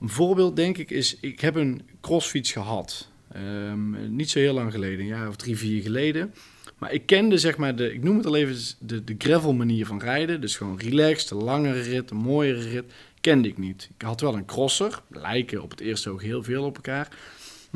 Een 0.00 0.08
voorbeeld 0.08 0.56
denk 0.56 0.78
ik 0.78 0.90
is, 0.90 1.16
ik 1.20 1.40
heb 1.40 1.54
een 1.54 1.82
crossfiets 2.00 2.52
gehad. 2.52 3.10
Um, 3.36 4.16
niet 4.16 4.30
zo 4.30 4.38
heel 4.38 4.54
lang 4.54 4.72
geleden, 4.72 5.00
een 5.00 5.06
jaar 5.06 5.28
of 5.28 5.36
drie, 5.36 5.56
vier 5.56 5.82
geleden. 5.82 6.34
Maar 6.78 6.92
ik 6.92 7.06
kende 7.06 7.38
zeg 7.38 7.56
maar, 7.56 7.76
de, 7.76 7.92
ik 7.92 8.02
noem 8.02 8.16
het 8.16 8.26
al 8.26 8.36
even 8.36 8.56
de, 8.78 9.04
de 9.04 9.14
gravel 9.18 9.52
manier 9.52 9.86
van 9.86 10.00
rijden. 10.00 10.40
Dus 10.40 10.56
gewoon 10.56 10.78
relaxed, 10.78 11.30
een 11.30 11.42
langere 11.42 11.80
rit, 11.80 12.10
een 12.10 12.16
mooiere 12.16 12.68
rit. 12.68 12.92
Kende 13.20 13.48
ik 13.48 13.58
niet. 13.58 13.90
Ik 13.98 14.02
had 14.02 14.20
wel 14.20 14.34
een 14.34 14.44
crosser, 14.44 15.02
lijken 15.10 15.62
op 15.62 15.70
het 15.70 15.80
eerste 15.80 16.10
oog 16.10 16.22
heel 16.22 16.42
veel 16.42 16.64
op 16.64 16.76
elkaar. 16.76 17.08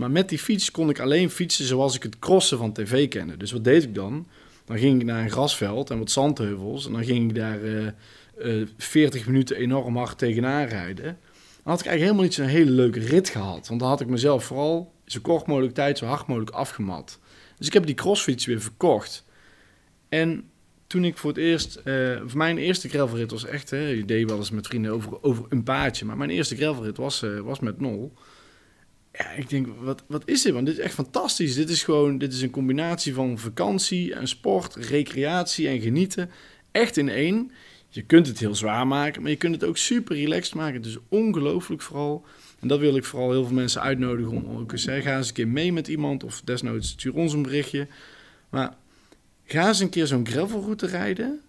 Maar 0.01 0.11
met 0.11 0.29
die 0.29 0.39
fiets 0.39 0.71
kon 0.71 0.89
ik 0.89 1.01
alleen 1.01 1.31
fietsen 1.31 1.65
zoals 1.65 1.97
ik 1.97 2.03
het 2.03 2.19
crossen 2.19 2.59
van 2.59 2.73
tv 2.73 3.09
kende. 3.09 3.37
Dus 3.37 3.53
wat 3.53 3.65
deed 3.65 3.83
ik 3.83 3.95
dan? 3.95 4.27
Dan 4.65 4.79
ging 4.79 5.01
ik 5.01 5.07
naar 5.07 5.23
een 5.23 5.31
grasveld 5.31 5.91
en 5.91 5.99
wat 5.99 6.11
zandheuvels. 6.11 6.87
En 6.87 6.93
dan 6.93 7.05
ging 7.05 7.29
ik 7.29 7.35
daar 7.35 7.63
uh, 7.63 7.87
uh, 8.39 8.67
40 8.77 9.27
minuten 9.27 9.57
enorm 9.57 9.97
hard 9.97 10.19
tegenaan 10.19 10.67
rijden. 10.67 11.05
Dan 11.05 11.73
had 11.73 11.81
ik 11.81 11.87
eigenlijk 11.87 12.01
helemaal 12.01 12.23
niet 12.23 12.35
zo'n 12.35 12.47
hele 12.47 12.71
leuke 12.71 13.01
rit 13.01 13.29
gehad. 13.29 13.69
Want 13.69 13.81
dan 13.81 13.89
had 13.89 14.01
ik 14.01 14.07
mezelf 14.07 14.45
vooral 14.45 14.93
zo 15.05 15.21
kort 15.23 15.47
mogelijk 15.47 15.75
tijd, 15.75 15.99
zo 15.99 16.07
hard 16.07 16.27
mogelijk 16.27 16.51
afgemat. 16.51 17.19
Dus 17.59 17.67
ik 17.67 17.73
heb 17.73 17.87
die 17.87 17.95
crossfiets 17.95 18.47
weer 18.47 18.61
verkocht. 18.61 19.25
En 20.09 20.51
toen 20.87 21.05
ik 21.05 21.19
voor 21.19 21.31
het 21.31 21.39
eerst... 21.39 21.81
Uh, 21.85 22.21
voor 22.27 22.39
mijn 22.39 22.59
eerste 22.59 22.89
gravelrit 22.89 23.31
was 23.31 23.45
echt... 23.45 23.71
Hè, 23.71 23.89
je 23.89 24.05
deed 24.05 24.29
wel 24.29 24.39
eens 24.39 24.51
met 24.51 24.67
vrienden 24.67 24.93
over, 24.93 25.23
over 25.23 25.45
een 25.49 25.63
paardje. 25.63 26.05
Maar 26.05 26.17
mijn 26.17 26.31
eerste 26.31 26.57
gravelrit 26.57 26.97
was, 26.97 27.25
was 27.43 27.61
met 27.61 27.81
Nol. 27.81 28.13
Ja, 29.13 29.31
ik 29.31 29.49
denk, 29.49 29.67
wat, 29.81 30.03
wat 30.07 30.23
is 30.25 30.43
dit? 30.43 30.53
Want 30.53 30.67
dit 30.67 30.79
is 30.79 30.85
echt 30.85 30.95
fantastisch. 30.95 31.55
Dit 31.55 31.71
is 31.71 31.83
gewoon, 31.83 32.19
dit 32.19 32.33
is 32.33 32.43
een 32.43 32.51
combinatie 32.51 33.15
van 33.15 33.39
vakantie 33.39 34.15
en 34.15 34.29
sport, 34.29 34.75
recreatie 34.75 35.69
en 35.69 35.81
genieten. 35.81 36.31
Echt 36.71 36.97
in 36.97 37.09
één. 37.09 37.53
Je 37.89 38.03
kunt 38.03 38.27
het 38.27 38.39
heel 38.39 38.55
zwaar 38.55 38.87
maken, 38.87 39.23
maar 39.23 39.31
je 39.31 39.37
kunt 39.37 39.55
het 39.55 39.65
ook 39.65 39.77
super 39.77 40.17
relaxed 40.17 40.55
maken. 40.55 40.83
Dus 40.83 40.97
ongelooflijk 41.09 41.83
vooral. 41.83 42.25
En 42.61 42.69
dat 42.69 42.79
wil 42.79 42.97
ik 42.97 43.05
vooral 43.05 43.31
heel 43.31 43.45
veel 43.45 43.55
mensen 43.55 43.83
uitnodigen 43.83 44.33
om 44.33 44.59
ook 44.59 44.73
eens, 44.73 44.85
ga 44.85 45.17
eens 45.17 45.29
een 45.29 45.35
keer 45.35 45.49
mee 45.49 45.73
met 45.73 45.89
iemand 45.89 46.25
of 46.25 46.41
desnoods 46.45 46.89
stuur 46.89 47.15
ons 47.15 47.33
een 47.33 47.43
berichtje. 47.43 47.87
Maar 48.51 48.77
ga 49.45 49.69
eens 49.69 49.81
een 49.81 49.89
keer 49.89 50.07
zo'n 50.07 50.27
gravelroute 50.27 50.87
rijden. 50.87 51.41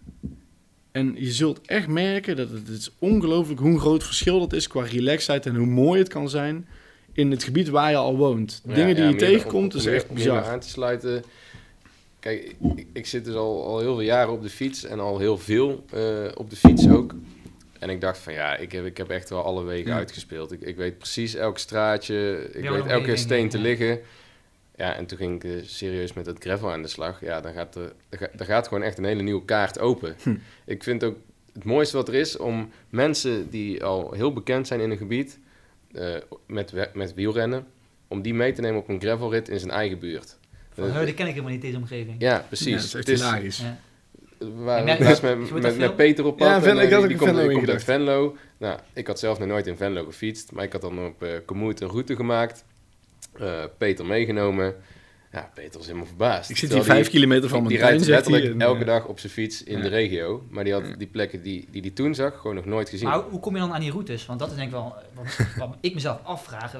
En 0.91 1.15
je 1.17 1.31
zult 1.31 1.61
echt 1.65 1.87
merken 1.87 2.35
dat 2.35 2.49
het 2.49 2.67
is 2.67 2.91
ongelooflijk 2.99 3.59
hoe 3.59 3.79
groot 3.79 4.03
verschil 4.03 4.39
dat 4.39 4.53
is 4.53 4.67
qua 4.67 4.83
relaxedheid 4.83 5.45
en 5.45 5.55
hoe 5.55 5.67
mooi 5.67 5.99
het 5.99 6.09
kan 6.09 6.29
zijn 6.29 6.67
in 7.21 7.31
het 7.31 7.43
gebied 7.43 7.69
waar 7.69 7.89
je 7.89 7.97
al 7.97 8.17
woont. 8.17 8.61
Dingen 8.63 8.95
die 8.95 9.05
je 9.05 9.15
tegenkomt, 9.15 9.73
is 9.73 9.85
echt 9.85 10.09
bizar. 10.09 10.43
aan 10.43 10.59
te 10.59 10.69
sluiten. 10.69 11.23
Kijk, 12.19 12.55
ik, 12.75 12.85
ik, 12.93 13.05
zit 13.05 13.25
dus 13.25 13.35
al, 13.35 13.65
al 13.65 13.79
heel 13.79 13.95
veel 13.95 14.05
jaren 14.05 14.33
op 14.33 14.41
de 14.41 14.49
fiets 14.49 14.83
en 14.83 14.99
al 14.99 15.19
heel 15.19 15.37
veel 15.37 15.85
uh, 15.93 16.31
op 16.35 16.49
de 16.49 16.55
fiets 16.55 16.89
ook. 16.89 17.15
En 17.79 17.89
ik 17.89 18.01
dacht 18.01 18.17
van 18.17 18.33
ja, 18.33 18.55
ik 18.55 18.71
heb, 18.71 18.85
ik 18.85 18.97
heb 18.97 19.09
echt 19.09 19.29
wel 19.29 19.43
alle 19.43 19.63
wegen 19.63 19.93
uitgespeeld. 19.93 20.51
Ik, 20.51 20.61
ik 20.61 20.75
weet 20.75 20.97
precies 20.97 21.35
elk 21.35 21.57
straatje, 21.57 22.49
ik 22.53 22.69
weet 22.69 22.85
elke 22.85 23.15
steen 23.15 23.49
te 23.49 23.57
liggen. 23.57 23.99
Ja, 24.75 24.95
en 24.95 25.05
toen 25.05 25.17
ging 25.17 25.35
ik 25.35 25.43
uh, 25.43 25.61
serieus 25.65 26.13
met 26.13 26.25
het 26.25 26.37
gravel 26.39 26.71
aan 26.71 26.81
de 26.81 26.87
slag. 26.87 27.21
Ja, 27.21 27.41
dan 27.41 27.53
gaat 27.53 27.75
er, 27.75 27.93
er 28.09 28.45
gaat 28.45 28.67
gewoon 28.67 28.83
echt 28.83 28.97
een 28.97 29.03
hele 29.03 29.21
nieuwe 29.21 29.45
kaart 29.45 29.79
open. 29.79 30.15
Hm. 30.23 30.35
Ik 30.65 30.83
vind 30.83 31.03
ook 31.03 31.15
het 31.53 31.63
mooiste 31.63 31.97
wat 31.97 32.07
er 32.07 32.13
is 32.13 32.37
om 32.37 32.71
mensen 32.89 33.49
die 33.49 33.83
al 33.83 34.11
heel 34.11 34.33
bekend 34.33 34.67
zijn 34.67 34.79
in 34.79 34.91
een 34.91 34.97
gebied 34.97 35.39
uh, 35.93 36.15
met, 36.47 36.73
met 36.93 37.13
wielrennen, 37.13 37.67
om 38.07 38.21
die 38.21 38.33
mee 38.33 38.53
te 38.53 38.61
nemen 38.61 38.79
op 38.79 38.89
een 38.89 39.01
gravelrit 39.01 39.49
in 39.49 39.59
zijn 39.59 39.71
eigen 39.71 39.99
buurt. 39.99 40.37
Van, 40.73 40.85
uh, 40.85 40.99
die 40.99 41.13
ken 41.13 41.25
ik 41.25 41.31
helemaal 41.31 41.51
niet, 41.51 41.61
deze 41.61 41.77
omgeving. 41.77 42.15
Ja, 42.19 42.45
precies. 42.47 42.91
Ja, 42.91 42.97
het 42.97 43.09
is 43.09 43.21
hilarisch. 43.21 43.57
Ja. 43.57 43.79
We 44.37 44.49
waren 44.49 44.85
met, 44.85 45.21
met, 45.51 45.77
met, 45.77 45.95
Peter 45.95 46.25
op 46.25 46.37
pad. 46.37 46.47
Ja, 46.47 46.61
Venlo, 46.61 46.81
ik 46.81 46.91
had 46.91 47.01
ook 47.01 47.07
die 47.07 47.17
komt, 47.17 47.29
Venlo 47.29 47.53
komt 47.53 47.69
uit 47.69 47.83
Venlo. 47.83 48.35
Nou, 48.57 48.79
ik 48.93 49.07
had 49.07 49.19
zelf 49.19 49.39
nog 49.39 49.47
nooit 49.47 49.67
in 49.67 49.77
Venlo 49.77 50.03
gefietst, 50.05 50.51
maar 50.51 50.63
ik 50.63 50.71
had 50.71 50.81
dan 50.81 51.05
op 51.05 51.23
uh, 51.23 51.29
Komoot 51.45 51.81
een 51.81 51.87
route 51.87 52.15
gemaakt. 52.15 52.63
Uh, 53.41 53.63
Peter 53.77 54.05
meegenomen. 54.05 54.75
Ja, 55.31 55.51
Peter 55.53 55.77
was 55.77 55.85
helemaal 55.85 56.07
verbaasd. 56.07 56.49
Ik 56.49 56.57
zit 56.57 56.73
hier 56.73 56.83
vijf 56.83 57.09
kilometer 57.09 57.49
van 57.49 57.57
mijn 57.57 57.69
Die 57.69 57.83
rijdt 57.83 58.05
letterlijk 58.05 58.61
elke 58.61 58.83
dag 58.83 59.05
op 59.05 59.19
zijn 59.19 59.31
fiets 59.31 59.63
in 59.63 59.81
de 59.81 59.87
regio. 59.87 60.45
Maar 60.49 60.63
die 60.63 60.73
had 60.73 60.83
die 60.97 61.07
plekken 61.07 61.43
die 61.43 61.67
hij 61.71 61.81
die 61.81 61.93
toen 61.93 62.15
zag 62.15 62.37
gewoon 62.39 62.55
nog 62.55 62.65
nooit 62.65 62.89
gezien. 62.89 63.07
Maar 63.07 63.19
hoe 63.19 63.39
kom 63.39 63.53
je 63.53 63.59
dan 63.59 63.73
aan 63.73 63.79
die 63.79 63.91
routes? 63.91 64.25
Want 64.25 64.39
dat 64.39 64.49
is 64.49 64.55
denk 64.55 64.67
ik 64.67 64.73
wel 64.73 64.95
wat, 65.13 65.37
wat 65.57 65.75
ik 65.81 65.93
mezelf 65.93 66.19
afvraag. 66.23 66.73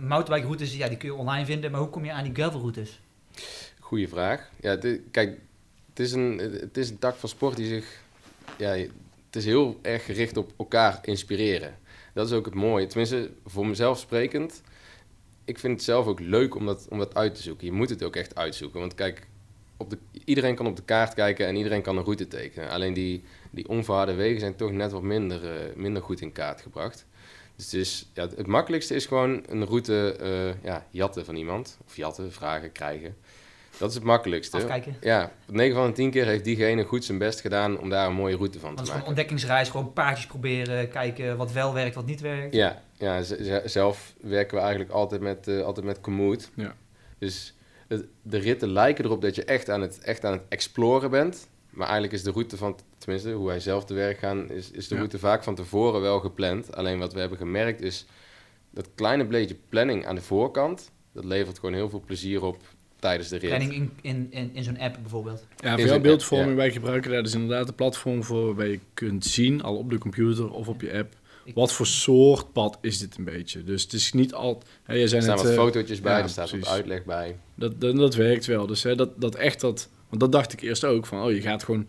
Mountainbike 0.00 0.46
routes, 0.46 0.76
ja, 0.76 0.88
die 0.88 0.96
kun 0.96 1.08
je 1.08 1.14
online 1.14 1.44
vinden. 1.44 1.70
Maar 1.70 1.80
hoe 1.80 1.90
kom 1.90 2.04
je 2.04 2.12
aan 2.12 2.24
die 2.24 2.34
gravel 2.34 2.60
routes? 2.60 3.00
Goeie 3.80 4.08
vraag. 4.08 4.50
Ja, 4.60 4.78
kijk, 5.10 5.38
het 5.88 6.00
is, 6.00 6.12
een, 6.12 6.38
het 6.38 6.76
is 6.76 6.90
een 6.90 6.98
tak 6.98 7.16
van 7.16 7.28
sport 7.28 7.56
die 7.56 7.66
zich... 7.66 8.00
Ja, 8.58 8.70
het 8.70 9.36
is 9.36 9.44
heel 9.44 9.78
erg 9.82 10.04
gericht 10.04 10.36
op 10.36 10.52
elkaar 10.56 10.98
inspireren. 11.02 11.74
Dat 12.12 12.26
is 12.26 12.32
ook 12.32 12.44
het 12.44 12.54
mooie. 12.54 12.86
Tenminste, 12.86 13.30
voor 13.46 13.66
mezelf 13.66 13.98
sprekend 13.98 14.62
ik 15.46 15.58
vind 15.58 15.72
het 15.72 15.82
zelf 15.82 16.06
ook 16.06 16.20
leuk 16.20 16.54
om 16.54 16.66
dat, 16.66 16.86
om 16.90 16.98
dat 16.98 17.14
uit 17.14 17.34
te 17.34 17.42
zoeken. 17.42 17.66
Je 17.66 17.72
moet 17.72 17.90
het 17.90 18.02
ook 18.02 18.16
echt 18.16 18.34
uitzoeken. 18.34 18.80
Want 18.80 18.94
kijk, 18.94 19.26
op 19.76 19.90
de, 19.90 19.98
iedereen 20.24 20.54
kan 20.54 20.66
op 20.66 20.76
de 20.76 20.82
kaart 20.82 21.14
kijken 21.14 21.46
en 21.46 21.56
iedereen 21.56 21.82
kan 21.82 21.96
een 21.96 22.04
route 22.04 22.28
tekenen. 22.28 22.70
Alleen 22.70 22.92
die, 22.92 23.22
die 23.50 23.68
onverharde 23.68 24.14
wegen 24.14 24.40
zijn 24.40 24.56
toch 24.56 24.72
net 24.72 24.92
wat 24.92 25.02
minder, 25.02 25.44
uh, 25.44 25.74
minder 25.76 26.02
goed 26.02 26.20
in 26.20 26.32
kaart 26.32 26.60
gebracht. 26.60 27.06
Dus 27.56 27.64
het, 27.64 27.74
is, 27.74 28.10
ja, 28.14 28.28
het 28.36 28.46
makkelijkste 28.46 28.94
is 28.94 29.06
gewoon 29.06 29.44
een 29.48 29.64
route 29.64 30.16
uh, 30.22 30.64
ja, 30.64 30.86
jatten 30.90 31.24
van 31.24 31.36
iemand. 31.36 31.78
Of 31.86 31.96
jatten, 31.96 32.32
vragen, 32.32 32.72
krijgen. 32.72 33.16
Dat 33.78 33.88
is 33.88 33.94
het 33.94 34.04
makkelijkste. 34.04 34.56
Afkijken. 34.56 34.96
Ja, 35.00 35.32
9 35.46 35.76
van 35.76 35.86
de 35.86 35.92
10 35.92 36.10
keer 36.10 36.26
heeft 36.26 36.44
diegene 36.44 36.84
goed 36.84 37.04
zijn 37.04 37.18
best 37.18 37.40
gedaan 37.40 37.78
om 37.78 37.88
daar 37.88 38.06
een 38.06 38.14
mooie 38.14 38.36
route 38.36 38.58
van 38.58 38.74
te 38.74 38.82
maken. 38.82 39.00
Een 39.00 39.06
ontdekkingsreis, 39.06 39.68
gewoon 39.68 39.92
paardjes 39.92 40.26
proberen, 40.26 40.88
kijken 40.88 41.36
wat 41.36 41.52
wel 41.52 41.74
werkt, 41.74 41.94
wat 41.94 42.06
niet 42.06 42.20
werkt. 42.20 42.54
Ja, 42.54 42.82
ja 42.98 43.22
zelf 43.68 44.14
werken 44.20 44.56
we 44.56 44.62
eigenlijk 44.62 44.92
altijd 44.92 45.20
met, 45.20 45.48
uh, 45.48 45.62
altijd 45.62 45.86
met 45.86 46.00
Komoot. 46.00 46.50
Ja. 46.54 46.76
Dus 47.18 47.54
de, 47.88 48.08
de, 48.22 48.38
ritten 48.38 48.68
lijken 48.68 49.04
erop 49.04 49.20
dat 49.20 49.34
je 49.34 49.44
echt 49.44 49.70
aan, 49.70 49.80
het, 49.80 49.98
echt 49.98 50.24
aan 50.24 50.32
het 50.32 50.48
exploren 50.48 51.10
bent. 51.10 51.48
Maar 51.70 51.86
eigenlijk 51.86 52.16
is 52.16 52.22
de 52.22 52.30
route 52.30 52.56
van, 52.56 52.78
tenminste 52.98 53.32
hoe 53.32 53.46
wij 53.46 53.60
zelf 53.60 53.84
te 53.84 53.94
werk 53.94 54.18
gaan, 54.18 54.50
is, 54.50 54.70
is 54.70 54.88
de 54.88 54.96
route 54.96 55.18
vaak 55.18 55.42
van 55.42 55.54
tevoren 55.54 56.00
wel 56.00 56.20
gepland. 56.20 56.76
Alleen 56.76 56.98
wat 56.98 57.12
we 57.12 57.20
hebben 57.20 57.38
gemerkt 57.38 57.80
is 57.80 58.06
dat 58.70 58.88
kleine 58.94 59.26
beetje 59.26 59.56
planning 59.68 60.06
aan 60.06 60.14
de 60.14 60.22
voorkant, 60.22 60.90
dat 61.12 61.24
levert 61.24 61.58
gewoon 61.58 61.74
heel 61.74 61.88
veel 61.88 62.02
plezier 62.06 62.42
op 62.42 62.62
tijdens 62.96 63.28
de 63.28 63.36
rit. 63.36 63.50
Training 63.50 63.72
in, 63.72 63.90
in, 64.02 64.26
in, 64.30 64.50
in 64.52 64.64
zo'n 64.64 64.78
app 64.78 64.98
bijvoorbeeld. 65.00 65.46
Ja, 65.56 65.76
voor 65.76 65.86
jouw 65.86 66.00
beeldvorming, 66.00 66.56
wij 66.56 66.70
gebruiken 66.70 67.10
daar 67.10 67.22
dus 67.22 67.34
inderdaad 67.34 67.68
een 67.68 67.74
platform 67.74 68.22
voor 68.22 68.54
waar 68.54 68.66
je 68.66 68.80
kunt 68.94 69.24
zien, 69.24 69.62
al 69.62 69.76
op 69.76 69.90
de 69.90 69.98
computer 69.98 70.50
of 70.50 70.68
op 70.68 70.80
je 70.80 70.92
app, 70.92 71.14
wat 71.54 71.72
voor 71.72 71.86
soort 71.86 72.52
pad 72.52 72.78
is 72.80 72.98
dit 72.98 73.16
een 73.16 73.24
beetje. 73.24 73.64
Dus 73.64 73.82
het 73.82 73.92
is 73.92 74.12
niet 74.12 74.34
al... 74.34 74.62
Hè, 74.82 75.00
er 75.00 75.08
staan 75.08 75.36
wat 75.36 75.46
uh, 75.46 75.54
fotootjes 75.54 76.00
bij, 76.00 76.22
er 76.22 76.28
staat 76.28 76.50
wat 76.50 76.68
uitleg 76.68 77.04
bij. 77.04 77.36
Dat, 77.54 77.80
dat, 77.80 77.96
dat 77.96 78.14
werkt 78.14 78.46
wel. 78.46 78.66
Dus 78.66 78.82
hè, 78.82 78.94
dat, 78.94 79.20
dat 79.20 79.34
echt 79.34 79.60
dat... 79.60 79.88
Want 80.08 80.20
dat 80.20 80.32
dacht 80.32 80.52
ik 80.52 80.60
eerst 80.60 80.84
ook, 80.84 81.06
van 81.06 81.22
oh, 81.22 81.32
je 81.32 81.40
gaat 81.40 81.64
gewoon... 81.64 81.88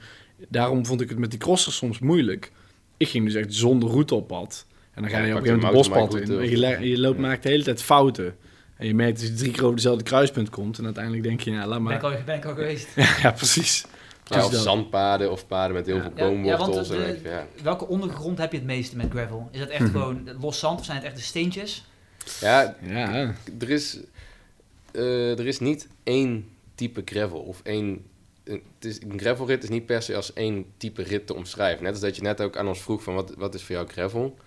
Daarom 0.50 0.86
vond 0.86 1.02
ik 1.02 1.10
het 1.10 1.18
met 1.18 1.30
die 1.30 1.40
crossers 1.40 1.76
soms 1.76 2.00
moeilijk. 2.00 2.52
Ik 2.98 3.08
ging 3.08 3.26
dus 3.26 3.34
echt 3.34 3.54
zonder 3.54 3.90
route 3.90 4.16
op 4.16 4.28
pad. 4.28 4.66
En 4.94 5.02
dan 5.02 5.12
ga 5.12 5.18
je 5.18 5.24
op 5.24 5.40
een 5.40 5.46
gegeven 5.46 5.66
moment 5.66 5.86
de 5.86 5.92
bospad 5.92 6.16
in. 6.16 6.40
En 6.40 6.50
je, 6.80 6.90
je 6.90 7.00
loopt, 7.00 7.20
maakt 7.20 7.44
de 7.44 7.50
hele 7.50 7.64
tijd 7.64 7.82
fouten. 7.82 8.36
En 8.78 8.88
je 8.88 8.94
merkt 8.94 9.20
dat 9.20 9.28
je 9.28 9.34
drie 9.34 9.52
keer 9.52 9.64
over 9.64 9.76
dezelfde 9.76 10.04
kruispunt 10.04 10.50
komt. 10.50 10.78
En 10.78 10.86
uiteindelijk 10.86 11.24
denk 11.24 11.42
je, 11.42 11.52
ja, 11.52 11.68
laat 11.68 11.80
maar. 11.80 12.00
Ben 12.00 12.12
ik 12.12 12.18
al, 12.18 12.24
ben 12.26 12.36
ik 12.36 12.46
al 12.46 12.54
geweest. 12.54 12.88
ja, 13.24 13.32
precies. 13.32 13.86
Ja, 14.30 14.46
of 14.46 14.54
zandpaden 14.54 15.32
of 15.32 15.48
paden 15.48 15.76
met 15.76 15.86
heel 15.86 16.02
veel 16.02 16.12
boomwortels. 16.12 16.90
Ja, 16.90 17.06
ja, 17.24 17.48
welke 17.64 17.88
ondergrond 17.88 18.38
heb 18.38 18.52
je 18.52 18.58
het 18.58 18.68
meeste 18.68 18.96
met 18.96 19.10
gravel? 19.10 19.50
Is 19.52 19.60
dat 19.60 19.70
echt 19.70 19.82
mhm. 19.82 19.92
gewoon 19.92 20.30
los 20.40 20.60
zand 20.60 20.80
of 20.80 20.86
zijn 20.86 20.98
het 20.98 21.06
echt 21.06 21.16
de 21.16 21.22
steentjes? 21.22 21.86
Ja, 22.40 22.76
ja. 22.82 23.34
Er, 23.60 23.70
is, 23.70 24.00
uh, 24.92 25.40
er 25.40 25.48
is 25.48 25.60
niet 25.60 25.88
één 26.04 26.50
type 26.76 27.02
gravel 27.06 27.40
of 27.40 27.62
één... 27.64 28.06
Het 28.44 28.86
is, 28.86 29.02
een 29.02 29.20
gravelrit 29.20 29.64
is 29.64 29.70
niet 29.70 29.86
per 29.86 30.02
se 30.02 30.16
als 30.16 30.34
één 30.34 30.66
type 30.78 31.04
rit 31.04 31.28
te 31.28 31.36
omschrijven. 31.36 31.84
Net 31.84 31.92
als 31.92 32.02
dat 32.02 32.16
je 32.16 32.22
net 32.22 32.42
ook 32.42 32.58
aan 32.58 32.68
ons 32.68 32.82
vroeg 32.82 33.04
van 33.04 33.14
wat, 33.14 33.34
wat 33.38 33.54
is 33.54 33.64
voor 33.64 33.76
jou 33.76 33.88
gravel? 33.88 34.38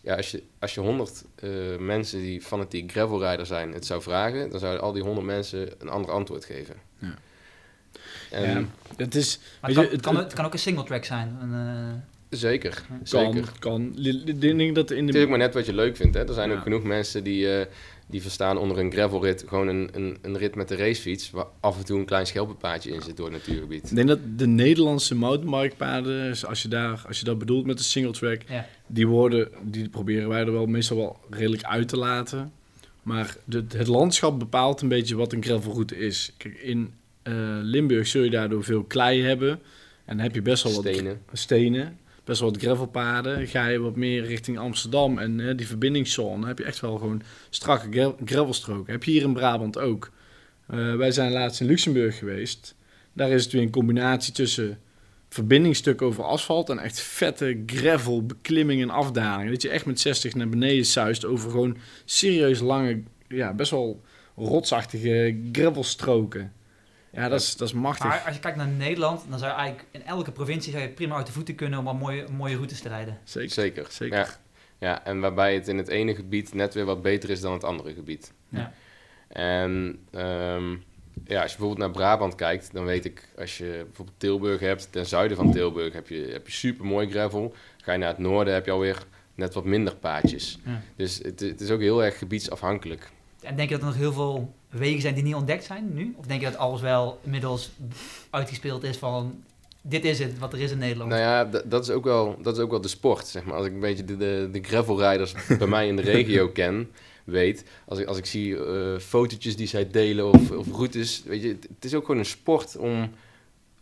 ja, 0.00 0.16
als 0.16 0.30
je, 0.30 0.42
als 0.58 0.74
je 0.74 0.80
100 0.80 1.24
uh, 1.40 1.74
eh, 1.74 1.80
mensen 1.80 2.18
die 2.18 2.42
fanatiek 2.42 2.90
gravelrijder 2.90 3.46
zijn 3.46 3.72
het 3.72 3.86
zou 3.86 4.02
vragen, 4.02 4.50
dan 4.50 4.60
zouden 4.60 4.82
al 4.82 4.92
die 4.92 5.02
100 5.02 5.26
mensen 5.26 5.68
een 5.78 5.88
ander 5.88 6.10
antwoord 6.10 6.44
geven. 6.44 6.76
Ja. 6.98 7.14
En, 8.30 8.50
ja, 8.50 8.64
het 8.96 9.14
is. 9.14 9.38
Maar 9.60 9.70
het, 9.70 9.78
kan, 9.78 9.90
het, 9.90 10.00
kan, 10.00 10.16
het 10.16 10.32
kan 10.32 10.44
ook 10.44 10.52
een 10.52 10.58
single 10.58 10.84
track 10.84 11.04
zijn. 11.04 11.38
Een, 11.40 11.52
uh... 11.52 12.38
Zeker, 12.38 12.82
kan, 12.88 12.98
zeker. 13.02 13.52
Kan, 13.58 13.92
Ik 13.96 14.40
denk 14.40 14.74
dat 14.74 14.90
in 14.90 15.06
de... 15.06 15.12
Het 15.12 15.22
is 15.22 15.28
maar 15.28 15.38
net 15.38 15.54
wat 15.54 15.66
je 15.66 15.74
leuk 15.74 15.96
vindt. 15.96 16.16
Hè? 16.16 16.28
Er 16.28 16.34
zijn 16.34 16.52
ook 16.52 16.62
genoeg 16.62 16.82
mensen 16.82 17.24
die, 17.24 17.58
uh, 17.58 17.64
die 18.06 18.22
verstaan 18.22 18.58
onder 18.58 18.78
een 18.78 18.92
gravelrit 18.92 19.44
gewoon 19.46 19.68
een, 19.68 19.88
een, 19.92 20.18
een 20.22 20.38
rit 20.38 20.54
met 20.54 20.68
de 20.68 20.76
racefiets, 20.76 21.30
waar 21.30 21.46
af 21.60 21.78
en 21.78 21.84
toe 21.84 21.98
een 21.98 22.04
klein 22.04 22.26
schelpenpaadje 22.26 22.90
in 22.90 23.02
zit 23.02 23.16
door 23.16 23.26
het 23.26 23.34
natuurgebied. 23.34 23.90
Ik 23.90 23.96
denk 23.96 24.08
dat 24.08 24.18
de 24.36 24.46
Nederlandse 24.46 25.14
mountainbikepaden, 25.14 26.36
als 26.46 26.62
je, 26.62 26.68
daar, 26.68 27.04
als 27.06 27.18
je 27.18 27.24
dat 27.24 27.38
bedoelt 27.38 27.66
met 27.66 27.78
de 27.78 27.84
single 27.84 28.12
track, 28.12 28.42
ja. 28.48 28.66
die 28.86 29.06
worden, 29.06 29.48
die 29.62 29.88
proberen 29.88 30.28
wij 30.28 30.40
er 30.40 30.52
wel 30.52 30.66
meestal 30.66 30.96
wel 30.96 31.20
redelijk 31.30 31.62
uit 31.62 31.88
te 31.88 31.96
laten. 31.96 32.52
Maar 33.02 33.36
de, 33.44 33.64
het 33.68 33.86
landschap 33.86 34.38
bepaalt 34.38 34.80
een 34.80 34.88
beetje 34.88 35.16
wat 35.16 35.32
een 35.32 35.42
gravelroute 35.42 35.96
is. 35.96 36.32
Kijk, 36.36 36.54
in 36.54 36.92
Limburg 37.62 38.06
zul 38.06 38.22
je 38.22 38.30
daardoor 38.30 38.64
veel 38.64 38.84
klei 38.84 39.22
hebben. 39.22 39.50
En 40.04 40.16
dan 40.16 40.18
heb 40.18 40.34
je 40.34 40.42
best 40.42 40.62
wel 40.62 40.72
stenen. 40.72 41.20
wat 41.26 41.38
stenen 41.38 41.98
best 42.30 42.42
wel 42.42 42.50
wat 42.50 42.60
gravelpaden. 42.62 43.46
Ga 43.46 43.66
je 43.66 43.78
wat 43.78 43.96
meer 43.96 44.24
richting 44.24 44.58
Amsterdam 44.58 45.18
en 45.18 45.38
uh, 45.38 45.56
die 45.56 45.66
verbindingszone, 45.66 46.46
heb 46.46 46.58
je 46.58 46.64
echt 46.64 46.80
wel 46.80 46.96
gewoon 46.98 47.22
strakke 47.50 48.14
gravelstroken. 48.24 48.92
Heb 48.92 49.04
je 49.04 49.10
hier 49.10 49.22
in 49.22 49.32
Brabant 49.32 49.78
ook. 49.78 50.10
Uh, 50.70 50.96
wij 50.96 51.10
zijn 51.10 51.32
laatst 51.32 51.60
in 51.60 51.66
Luxemburg 51.66 52.18
geweest. 52.18 52.74
Daar 53.12 53.30
is 53.30 53.42
het 53.42 53.52
weer 53.52 53.62
een 53.62 53.70
combinatie 53.70 54.32
tussen 54.32 54.78
verbindingstuk 55.28 56.02
over 56.02 56.24
asfalt 56.24 56.70
en 56.70 56.78
echt 56.78 57.00
vette 57.00 57.62
gravel, 57.66 58.26
beklimming 58.26 58.82
en 58.82 58.90
afdaling. 58.90 59.50
Dat 59.50 59.62
je 59.62 59.68
echt 59.68 59.86
met 59.86 60.00
60 60.00 60.34
naar 60.34 60.48
beneden 60.48 60.86
zuist 60.86 61.24
over 61.24 61.50
gewoon 61.50 61.76
serieus 62.04 62.60
lange, 62.60 63.02
ja, 63.28 63.54
best 63.54 63.70
wel 63.70 64.02
rotsachtige 64.36 65.40
gravelstroken. 65.52 66.52
Ja, 67.12 67.28
dat 67.28 67.40
is, 67.40 67.56
dat 67.56 67.68
is 67.68 67.74
machtig. 67.74 68.08
Maar 68.08 68.22
als 68.26 68.34
je 68.34 68.40
kijkt 68.40 68.56
naar 68.56 68.68
Nederland, 68.68 69.24
dan 69.28 69.38
zou 69.38 69.50
je 69.50 69.56
eigenlijk 69.56 69.88
in 69.90 70.04
elke 70.04 70.32
provincie 70.32 70.72
zou 70.72 70.84
je 70.84 70.90
prima 70.90 71.16
uit 71.16 71.26
de 71.26 71.32
voeten 71.32 71.54
kunnen 71.54 71.78
om 71.78 71.86
een 71.86 71.96
mooie, 71.96 72.26
mooie 72.36 72.54
routes 72.54 72.80
te 72.80 72.88
rijden. 72.88 73.18
Zeker. 73.24 73.50
Zeker. 73.50 73.86
Zeker. 73.88 74.18
Ja. 74.18 74.28
ja, 74.78 75.04
en 75.04 75.20
waarbij 75.20 75.54
het 75.54 75.68
in 75.68 75.78
het 75.78 75.88
ene 75.88 76.14
gebied 76.14 76.54
net 76.54 76.74
weer 76.74 76.84
wat 76.84 77.02
beter 77.02 77.30
is 77.30 77.40
dan 77.40 77.52
het 77.52 77.64
andere 77.64 77.94
gebied. 77.94 78.32
Ja. 78.48 78.72
En 79.28 79.98
um, 80.12 80.84
ja, 81.24 81.42
als 81.42 81.52
je 81.52 81.58
bijvoorbeeld 81.58 81.78
naar 81.78 81.90
Brabant 81.90 82.34
kijkt, 82.34 82.72
dan 82.72 82.84
weet 82.84 83.04
ik, 83.04 83.28
als 83.38 83.58
je 83.58 83.82
bijvoorbeeld 83.84 84.20
Tilburg 84.20 84.60
hebt, 84.60 84.92
ten 84.92 85.06
zuiden 85.06 85.36
van 85.36 85.52
Tilburg 85.52 85.92
heb 85.92 86.08
je, 86.08 86.28
heb 86.32 86.46
je 86.46 86.52
super 86.52 86.84
mooi 86.84 87.10
gravel. 87.10 87.54
Ga 87.82 87.92
je 87.92 87.98
naar 87.98 88.08
het 88.08 88.18
noorden, 88.18 88.54
heb 88.54 88.64
je 88.64 88.70
alweer 88.70 89.06
net 89.34 89.54
wat 89.54 89.64
minder 89.64 89.96
paadjes. 89.96 90.58
Ja. 90.64 90.82
Dus 90.96 91.18
het, 91.18 91.40
het 91.40 91.60
is 91.60 91.70
ook 91.70 91.80
heel 91.80 92.04
erg 92.04 92.18
gebiedsafhankelijk. 92.18 93.10
En 93.42 93.56
denk 93.56 93.68
je 93.68 93.74
dat 93.74 93.82
er 93.84 93.90
nog 93.90 94.00
heel 94.00 94.12
veel 94.12 94.54
wegen 94.68 95.00
zijn 95.00 95.14
die 95.14 95.22
niet 95.22 95.34
ontdekt 95.34 95.64
zijn 95.64 95.94
nu? 95.94 96.14
Of 96.16 96.26
denk 96.26 96.40
je 96.40 96.46
dat 96.46 96.56
alles 96.56 96.80
wel 96.80 97.18
inmiddels 97.22 97.70
uitgespeeld 98.30 98.82
is 98.82 98.96
van 98.96 99.42
dit 99.82 100.04
is 100.04 100.18
het, 100.18 100.38
wat 100.38 100.52
er 100.52 100.60
is 100.60 100.70
in 100.70 100.78
Nederland? 100.78 101.10
Nou 101.10 101.22
ja, 101.22 101.62
dat 101.64 101.82
is 101.82 101.90
ook 101.90 102.04
wel, 102.04 102.36
dat 102.42 102.56
is 102.56 102.62
ook 102.62 102.70
wel 102.70 102.80
de 102.80 102.88
sport, 102.88 103.26
zeg 103.26 103.44
maar. 103.44 103.54
Als 103.54 103.66
ik 103.66 103.72
een 103.72 103.80
beetje 103.80 104.04
de, 104.04 104.16
de, 104.16 104.48
de 104.52 104.62
gravelrijders 104.62 105.34
bij 105.58 105.66
mij 105.66 105.86
in 105.88 105.96
de 105.96 106.02
regio 106.02 106.48
ken, 106.60 106.90
weet, 107.24 107.64
als 107.84 107.98
ik, 107.98 108.06
als 108.06 108.18
ik 108.18 108.26
zie 108.26 108.48
uh, 108.48 108.98
fotootjes 108.98 109.56
die 109.56 109.66
zij 109.66 109.90
delen 109.90 110.32
of, 110.32 110.50
of 110.50 110.66
routes, 110.72 111.22
weet 111.24 111.42
je, 111.42 111.48
het, 111.48 111.84
is 111.84 111.94
ook 111.94 112.04
gewoon 112.04 112.20
een 112.20 112.26
sport 112.26 112.76
om 112.76 113.10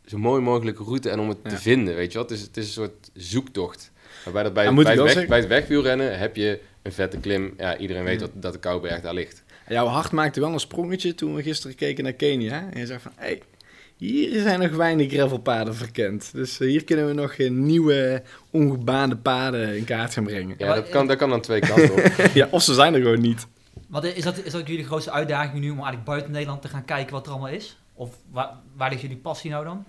zo 0.07 0.19
mooi 0.19 0.43
mogelijke 0.43 0.83
route 0.83 1.11
en 1.11 1.21
om 1.21 1.29
het 1.29 1.49
te 1.49 1.57
vinden, 1.57 1.95
weet 1.95 2.13
je 2.13 2.19
wat? 2.19 2.31
Het 2.31 2.39
is, 2.39 2.45
het 2.45 2.57
is 2.57 2.67
een 2.67 2.73
soort 2.73 3.11
zoektocht. 3.15 3.91
Waarbij 4.25 4.43
dat 4.43 4.53
bij, 4.53 4.75
bij, 4.75 4.97
het 4.97 5.15
weg, 5.15 5.27
bij 5.27 5.39
het 5.39 5.49
wegwielrennen 5.49 6.19
heb 6.19 6.37
je 6.37 6.61
een 6.83 6.93
vette 6.93 7.19
klim. 7.19 7.55
Ja, 7.57 7.77
iedereen 7.77 8.05
weet 8.05 8.21
dat, 8.21 8.31
dat 8.35 8.53
de 8.53 8.59
Kouberg 8.59 9.01
daar 9.01 9.15
ligt. 9.15 9.43
Jouw 9.69 9.87
hart 9.87 10.13
maakte 10.13 10.41
wel 10.41 10.53
een 10.53 10.61
sprongetje 10.61 11.15
toen 11.15 11.35
we 11.35 11.43
gisteren 11.43 11.77
keken 11.77 12.05
naar 12.05 12.13
Kenia. 12.13 12.69
En 12.73 12.81
je 12.81 12.87
zei 12.87 12.99
van, 12.99 13.13
hé, 13.15 13.27
hey, 13.27 13.43
hier 13.97 14.43
zijn 14.43 14.61
nog 14.61 14.71
weinig 14.71 15.13
gravelpaden 15.13 15.75
verkend. 15.75 16.33
Dus 16.33 16.61
eh, 16.61 16.69
hier 16.69 16.85
kunnen 16.85 17.07
we 17.07 17.13
nog 17.13 17.37
uh, 17.37 17.51
nieuwe 17.51 18.23
ongebaande 18.51 19.17
paden 19.17 19.77
in 19.77 19.85
kaart 19.85 20.13
gaan 20.13 20.25
brengen. 20.25 20.55
Ja, 20.59 20.75
dat 20.75 20.89
kan, 20.89 21.07
dat 21.07 21.17
kan 21.17 21.33
aan 21.33 21.41
twee 21.41 21.61
kanten 21.61 21.93
op. 21.93 22.13
ja, 22.35 22.49
of 22.51 22.63
ze 22.63 22.75
zijn 22.75 22.95
er 22.95 23.01
gewoon 23.01 23.21
niet. 23.21 23.47
Wat 23.89 24.05
is 24.05 24.23
dat, 24.23 24.45
is 24.45 24.53
dat 24.53 24.67
jullie 24.67 24.83
de 24.83 24.89
grootste 24.89 25.11
uitdaging 25.11 25.61
nu 25.61 25.71
om 25.71 25.77
eigenlijk 25.77 26.05
buiten 26.05 26.31
Nederland 26.31 26.63
te 26.63 26.69
gaan 26.69 26.85
kijken 26.85 27.13
wat 27.13 27.27
er 27.27 27.33
allemaal 27.33 27.51
is? 27.51 27.79
Of 27.95 28.17
waar, 28.31 28.51
waar 28.77 28.91
ligt 28.91 29.03
jullie 29.03 29.17
passie 29.17 29.51
nou 29.51 29.65
dan? 29.65 29.85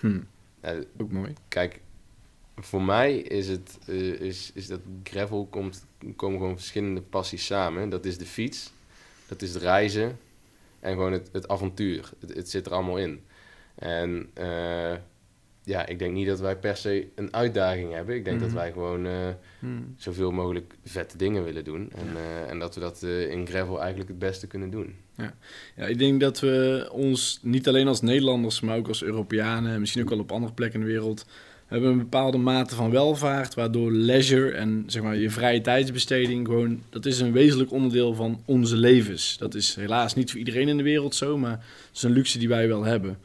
Hm. 0.00 0.20
Ja, 0.62 0.74
ook 0.98 1.10
mooi. 1.10 1.32
Kijk, 1.48 1.80
voor 2.56 2.82
mij 2.82 3.16
is 3.16 3.48
het 3.48 3.78
uh, 3.86 4.20
is, 4.20 4.50
is 4.54 4.66
dat 4.66 4.80
gravel 5.02 5.46
komt, 5.50 5.86
komen 6.16 6.38
gewoon 6.38 6.56
verschillende 6.56 7.00
passies 7.00 7.46
samen. 7.46 7.88
Dat 7.88 8.04
is 8.04 8.18
de 8.18 8.26
fiets, 8.26 8.72
dat 9.30 9.42
is 9.42 9.54
het 9.54 9.62
reizen 9.62 10.18
en 10.80 10.92
gewoon 10.92 11.12
het, 11.12 11.28
het 11.32 11.48
avontuur. 11.48 12.10
Het, 12.20 12.34
het 12.34 12.50
zit 12.50 12.66
er 12.66 12.72
allemaal 12.72 12.98
in. 12.98 13.20
En 13.74 14.30
uh, 14.38 14.92
ja, 15.64 15.86
ik 15.86 15.98
denk 15.98 16.14
niet 16.14 16.26
dat 16.26 16.40
wij 16.40 16.56
per 16.56 16.76
se 16.76 17.06
een 17.14 17.34
uitdaging 17.34 17.92
hebben. 17.92 18.14
Ik 18.14 18.24
denk 18.24 18.36
mm 18.36 18.42
dat 18.42 18.50
mhm. 18.50 18.58
wij 18.58 18.72
gewoon 18.72 19.06
uh, 19.06 19.28
mm. 19.58 19.94
zoveel 19.96 20.30
mogelijk 20.30 20.74
vette 20.84 21.16
dingen 21.16 21.44
willen 21.44 21.64
doen. 21.64 21.92
En, 21.96 22.06
uh, 22.14 22.50
en 22.50 22.58
dat 22.58 22.74
we 22.74 22.80
dat 22.80 23.02
in 23.02 23.46
gravel 23.46 23.80
eigenlijk 23.80 24.10
het 24.10 24.18
beste 24.18 24.46
kunnen 24.46 24.70
doen. 24.70 24.96
Ja. 25.16 25.34
ja, 25.76 25.86
ik 25.86 25.98
denk 25.98 26.20
dat 26.20 26.40
we 26.40 26.88
ons 26.92 27.38
niet 27.42 27.68
alleen 27.68 27.88
als 27.88 28.00
Nederlanders, 28.00 28.60
maar 28.60 28.76
ook 28.76 28.88
als 28.88 29.02
Europeanen, 29.02 29.80
misschien 29.80 30.02
ook 30.02 30.08
wel 30.08 30.18
op 30.18 30.32
andere 30.32 30.52
plekken 30.52 30.80
in 30.80 30.86
de 30.86 30.92
wereld, 30.92 31.26
hebben 31.70 31.90
een 31.90 31.98
bepaalde 31.98 32.38
mate 32.38 32.74
van 32.74 32.90
welvaart, 32.90 33.54
waardoor 33.54 33.92
leisure 33.92 34.50
en 34.50 34.84
zeg 34.86 35.02
maar 35.02 35.16
je 35.16 35.30
vrije 35.30 35.60
tijdsbesteding 35.60 36.46
gewoon, 36.46 36.82
dat 36.88 37.06
is 37.06 37.20
een 37.20 37.32
wezenlijk 37.32 37.72
onderdeel 37.72 38.14
van 38.14 38.42
onze 38.44 38.76
levens. 38.76 39.36
Dat 39.38 39.54
is 39.54 39.74
helaas 39.74 40.14
niet 40.14 40.30
voor 40.30 40.38
iedereen 40.38 40.68
in 40.68 40.76
de 40.76 40.82
wereld 40.82 41.14
zo, 41.14 41.38
maar 41.38 41.50
het 41.50 41.96
is 41.96 42.02
een 42.02 42.12
luxe 42.12 42.38
die 42.38 42.48
wij 42.48 42.68
wel 42.68 42.84
hebben. 42.84 43.18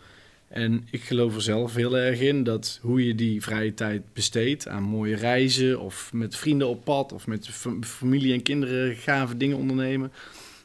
En 0.47 0.87
ik 0.91 1.01
geloof 1.01 1.35
er 1.35 1.41
zelf 1.41 1.75
heel 1.75 1.97
erg 1.97 2.19
in 2.19 2.43
dat 2.43 2.79
hoe 2.81 3.07
je 3.07 3.15
die 3.15 3.41
vrije 3.41 3.73
tijd 3.73 4.01
besteedt 4.13 4.67
aan 4.67 4.83
mooie 4.83 5.15
reizen 5.15 5.79
of 5.79 6.09
met 6.13 6.35
vrienden 6.35 6.67
op 6.67 6.83
pad 6.83 7.13
of 7.13 7.27
met 7.27 7.49
familie 7.81 8.33
en 8.33 8.43
kinderen 8.43 8.95
gave 8.95 9.37
dingen 9.37 9.57
ondernemen, 9.57 10.11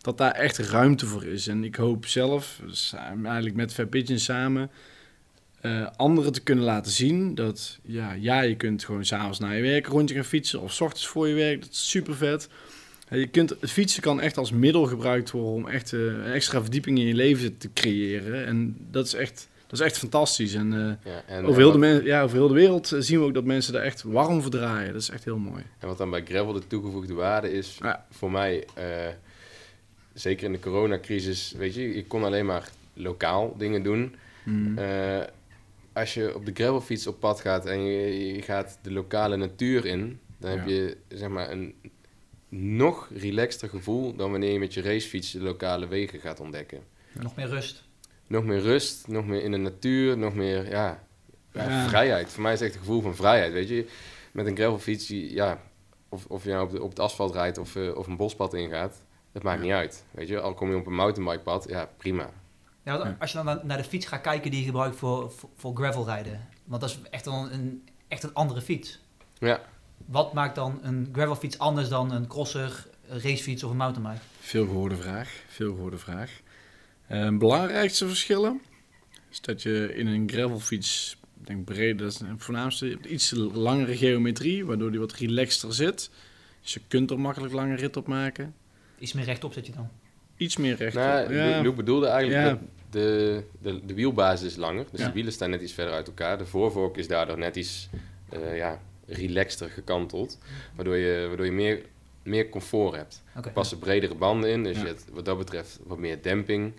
dat 0.00 0.18
daar 0.18 0.32
echt 0.32 0.58
ruimte 0.58 1.06
voor 1.06 1.24
is. 1.24 1.46
En 1.46 1.64
ik 1.64 1.74
hoop 1.74 2.06
zelf, 2.06 2.60
eigenlijk 3.24 3.54
met 3.54 3.90
Pigeon 3.90 4.18
samen, 4.18 4.70
uh, 5.62 5.86
anderen 5.96 6.32
te 6.32 6.40
kunnen 6.40 6.64
laten 6.64 6.92
zien 6.92 7.34
dat 7.34 7.78
ja, 7.82 8.12
ja, 8.12 8.40
je 8.40 8.56
kunt 8.56 8.84
gewoon 8.84 9.04
s'avonds 9.04 9.38
naar 9.38 9.56
je 9.56 9.62
werk 9.62 9.86
rondje 9.86 10.14
gaan 10.14 10.24
fietsen 10.24 10.60
of 10.60 10.72
s 10.72 10.80
ochtends 10.80 11.06
voor 11.06 11.28
je 11.28 11.34
werk. 11.34 11.60
Dat 11.60 11.70
is 11.70 11.90
super 11.90 12.14
vet. 12.14 12.48
Je 13.10 13.26
kunt, 13.26 13.50
het 13.60 13.70
fietsen 13.70 14.02
kan 14.02 14.20
echt 14.20 14.36
als 14.36 14.50
middel 14.50 14.86
gebruikt 14.86 15.30
worden 15.30 15.52
om 15.52 15.68
echt 15.68 15.92
uh, 15.92 16.00
een 16.00 16.24
extra 16.24 16.62
verdieping 16.62 16.98
in 16.98 17.06
je 17.06 17.14
leven 17.14 17.58
te 17.58 17.72
creëren. 17.72 18.46
En 18.46 18.76
dat 18.90 19.06
is 19.06 19.14
echt 19.14 19.48
dat 19.70 19.78
is 19.78 19.84
echt 19.84 19.98
fantastisch. 19.98 20.54
En, 20.54 20.72
uh, 20.72 21.12
ja, 21.12 21.22
en 21.26 21.44
over, 21.44 21.60
heel 21.60 21.72
de 21.72 22.00
ja, 22.04 22.22
over 22.22 22.36
heel 22.36 22.48
de 22.48 22.54
wereld 22.54 22.96
zien 22.98 23.18
we 23.18 23.24
ook 23.24 23.34
dat 23.34 23.44
mensen 23.44 23.72
daar 23.72 23.82
echt 23.82 24.02
warm 24.02 24.42
voor 24.42 24.50
draaien. 24.50 24.92
Dat 24.92 25.02
is 25.02 25.10
echt 25.10 25.24
heel 25.24 25.38
mooi. 25.38 25.62
En 25.78 25.88
wat 25.88 25.98
dan 25.98 26.10
bij 26.10 26.24
gravel 26.24 26.52
de 26.52 26.66
toegevoegde 26.66 27.14
waarde 27.14 27.52
is, 27.52 27.78
voor 28.10 28.30
mij, 28.30 28.66
uh, 28.78 28.84
zeker 30.14 30.44
in 30.46 30.52
de 30.52 30.60
coronacrisis, 30.60 31.54
weet 31.56 31.74
je, 31.74 31.94
ik 31.94 32.08
kon 32.08 32.24
alleen 32.24 32.46
maar 32.46 32.68
lokaal 32.92 33.54
dingen 33.58 33.82
doen. 33.82 34.14
Mm. 34.42 34.78
Als 35.92 36.14
je 36.14 36.34
op 36.34 36.46
de 36.46 36.52
gravelfiets 36.54 37.06
op 37.06 37.20
pad 37.20 37.40
gaat 37.40 37.66
en 37.66 37.84
je, 37.84 38.34
je 38.34 38.42
gaat 38.42 38.78
de 38.82 38.92
lokale 38.92 39.36
natuur 39.36 39.86
in, 39.86 40.20
dan 40.38 40.50
heb 40.50 40.66
je 40.66 40.96
zeg 41.08 41.28
maar 41.28 41.50
een 41.50 41.74
nog 42.48 43.10
relaxter 43.14 43.68
gevoel 43.68 44.16
dan 44.16 44.30
wanneer 44.30 44.52
je 44.52 44.58
met 44.58 44.74
je 44.74 44.82
racefiets 44.82 45.30
de 45.30 45.40
lokale 45.40 45.88
wegen 45.88 46.20
gaat 46.20 46.40
ontdekken. 46.40 46.80
Nog 47.12 47.36
meer 47.36 47.48
rust 47.48 47.88
nog 48.30 48.44
meer 48.44 48.60
rust, 48.60 49.08
nog 49.08 49.26
meer 49.26 49.42
in 49.42 49.50
de 49.50 49.56
natuur, 49.56 50.18
nog 50.18 50.34
meer 50.34 50.68
ja, 50.68 51.02
ja, 51.52 51.88
vrijheid. 51.88 52.28
Voor 52.28 52.42
mij 52.42 52.52
is 52.52 52.58
het 52.58 52.68
echt 52.68 52.76
een 52.78 52.84
gevoel 52.84 53.02
van 53.02 53.14
vrijheid, 53.14 53.52
weet 53.52 53.68
je. 53.68 53.86
Met 54.32 54.46
een 54.46 54.56
gravelfiets, 54.56 55.08
ja, 55.08 55.62
of, 56.08 56.26
of 56.26 56.44
je 56.44 56.50
nou 56.50 56.64
op, 56.64 56.70
de, 56.70 56.82
op 56.82 56.88
het 56.88 56.98
asfalt 56.98 57.34
rijdt 57.34 57.58
of, 57.58 57.74
uh, 57.74 57.96
of 57.96 58.06
een 58.06 58.16
bospad 58.16 58.54
ingaat, 58.54 59.04
dat 59.32 59.42
maakt 59.42 59.62
niet 59.62 59.72
uit, 59.72 60.04
weet 60.10 60.28
je. 60.28 60.40
Al 60.40 60.54
kom 60.54 60.70
je 60.70 60.76
op 60.76 60.86
een 60.86 60.94
mountainbikepad, 60.94 61.66
ja, 61.68 61.90
prima. 61.96 62.30
Ja, 62.84 63.16
als 63.18 63.32
je 63.32 63.42
dan 63.42 63.60
naar 63.62 63.76
de 63.76 63.84
fiets 63.84 64.06
gaat 64.06 64.20
kijken 64.20 64.50
die 64.50 64.60
je 64.60 64.66
gebruikt 64.66 64.96
voor, 64.96 65.32
voor, 65.56 65.76
gravelrijden, 65.76 66.48
want 66.64 66.80
dat 66.80 66.90
is 66.90 66.98
echt 67.10 67.26
een, 67.26 67.54
een, 67.54 67.88
echt 68.08 68.22
een 68.22 68.34
andere 68.34 68.60
fiets. 68.60 69.00
Ja. 69.38 69.60
Wat 70.06 70.32
maakt 70.32 70.54
dan 70.54 70.78
een 70.82 71.08
gravelfiets 71.12 71.58
anders 71.58 71.88
dan 71.88 72.12
een 72.12 72.26
crosser, 72.26 72.86
een 73.08 73.20
racefiets 73.20 73.64
of 73.64 73.70
een 73.70 73.76
mountainbike? 73.76 74.24
Veel 74.40 74.66
gehoorde 74.66 74.96
vraag, 74.96 75.42
veel 75.48 75.74
gehoorde 75.74 75.98
vraag. 75.98 76.40
Uh, 77.10 77.38
belangrijkste 77.38 78.06
verschillen 78.06 78.60
is 79.30 79.40
dat 79.40 79.62
je 79.62 79.94
in 79.94 80.06
een 80.06 80.30
gravelfiets, 80.30 81.16
ik 81.40 81.46
denk 81.46 81.64
breder, 81.64 81.96
dat 81.96 82.12
is 82.12 82.18
het 82.18 82.28
voornaamste, 82.42 82.98
iets 83.08 83.30
langere 83.52 83.96
geometrie, 83.96 84.66
waardoor 84.66 84.90
die 84.90 85.00
wat 85.00 85.12
relaxter 85.12 85.74
zit. 85.74 86.10
Dus 86.62 86.74
je 86.74 86.80
kunt 86.88 87.10
er 87.10 87.20
makkelijk 87.20 87.52
lange 87.52 87.74
rit 87.74 87.96
op 87.96 88.06
maken. 88.06 88.54
Iets 88.98 89.12
meer 89.12 89.24
rechtop 89.24 89.52
zit 89.52 89.66
je 89.66 89.72
dan? 89.72 89.88
Iets 90.40 90.56
meer 90.56 90.76
rechtop. 90.76 91.02
Nou, 91.02 91.34
ja. 91.34 91.60
Luke 91.60 91.76
bedoelde 91.76 92.06
eigenlijk 92.06 92.44
dat 92.44 92.58
de, 92.90 93.42
de, 93.62 93.86
de 93.86 93.94
wielbasis 93.94 94.46
is 94.46 94.56
langer, 94.56 94.86
dus 94.90 95.00
de 95.00 95.12
wielen 95.12 95.32
staan 95.32 95.50
net 95.50 95.60
iets 95.60 95.72
verder 95.72 95.94
uit 95.94 96.06
elkaar. 96.06 96.38
De 96.38 96.46
voorvork 96.46 96.96
is 96.96 97.08
daardoor 97.08 97.38
net 97.38 97.56
iets 97.56 97.88
uh, 98.32 98.56
ja, 98.56 98.80
relaxter 99.06 99.70
gekanteld, 99.70 100.38
waardoor 100.74 100.96
je, 100.96 101.26
waardoor 101.28 101.46
je 101.46 101.52
meer, 101.52 101.82
meer 102.22 102.48
comfort 102.48 102.96
hebt. 102.96 103.22
Er 103.44 103.50
passen 103.50 103.78
bredere 103.78 104.14
banden 104.14 104.50
in, 104.50 104.62
dus 104.62 104.80
je 104.80 104.86
hebt 104.86 105.04
wat 105.12 105.24
dat 105.24 105.38
betreft 105.38 105.78
wat 105.86 105.98
meer 105.98 106.22
demping. 106.22 106.72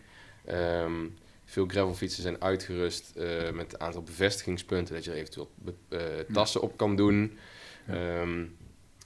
Um, 0.49 1.17
veel 1.45 1.65
gravelfietsen 1.67 2.21
zijn 2.21 2.41
uitgerust 2.41 3.13
uh, 3.17 3.51
met 3.51 3.73
een 3.73 3.81
aantal 3.81 4.03
bevestigingspunten, 4.03 4.95
dat 4.95 5.03
je 5.03 5.11
er 5.11 5.17
eventueel 5.17 5.51
uh, 5.89 5.99
tassen 6.33 6.61
op 6.61 6.77
kan 6.77 6.95
doen. 6.95 7.37
Ja, 7.87 8.21
um, 8.21 8.55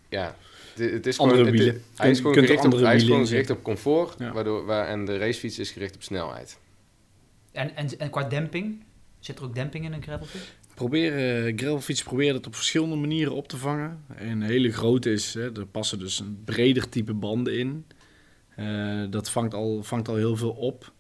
ja 0.10 0.36
het, 0.76 1.06
is 1.06 1.20
andere 1.20 1.38
gewoon, 1.38 1.58
wielen. 1.58 1.82
hij 1.96 2.10
is 2.10 2.18
gewoon 2.18 2.34
gericht 2.34 2.66
op, 2.66 2.72
hij 2.72 2.96
is 2.96 3.04
gewoon 3.04 3.28
gericht 3.28 3.50
op 3.50 3.64
comfort, 3.64 4.20
ja. 4.20 4.34
waardoor, 4.34 4.66
waar, 4.66 4.88
en 4.88 5.06
de 5.06 5.18
racefiets 5.18 5.60
is 5.60 5.72
gericht 5.72 5.96
op 5.96 6.04
snelheid. 6.04 6.60
En, 7.52 7.76
en, 7.76 8.00
en 8.00 8.10
qua 8.10 8.24
demping? 8.24 8.84
Zit 9.20 9.38
er 9.40 9.44
ook 9.44 9.56
demping 9.56 9.86
in 9.86 9.94
een 9.94 10.04
gravelfiets? 10.04 10.54
Proberen, 10.74 11.48
uh, 11.48 11.58
gravelfiets 11.58 12.04
proberen 12.04 12.34
dat 12.34 12.48
op 12.48 12.56
verschillende 12.56 12.96
manieren 12.96 13.34
op 13.34 13.48
te 13.48 13.58
vangen. 13.58 14.04
Een 14.16 14.42
hele 14.42 14.72
grote 14.72 15.12
is, 15.12 15.34
hè, 15.34 15.58
er 15.58 15.66
passen 15.66 16.00
dus 16.00 16.20
een 16.20 16.42
breder 16.46 16.90
type 16.90 17.14
banden 17.14 17.58
in. 17.58 17.86
Uh, 18.60 19.04
dat 19.10 19.30
vangt 19.30 19.54
al, 19.54 19.84
vangt 19.84 20.08
al 20.08 20.16
heel 20.16 20.36
veel 20.36 20.52
op. 20.52 20.94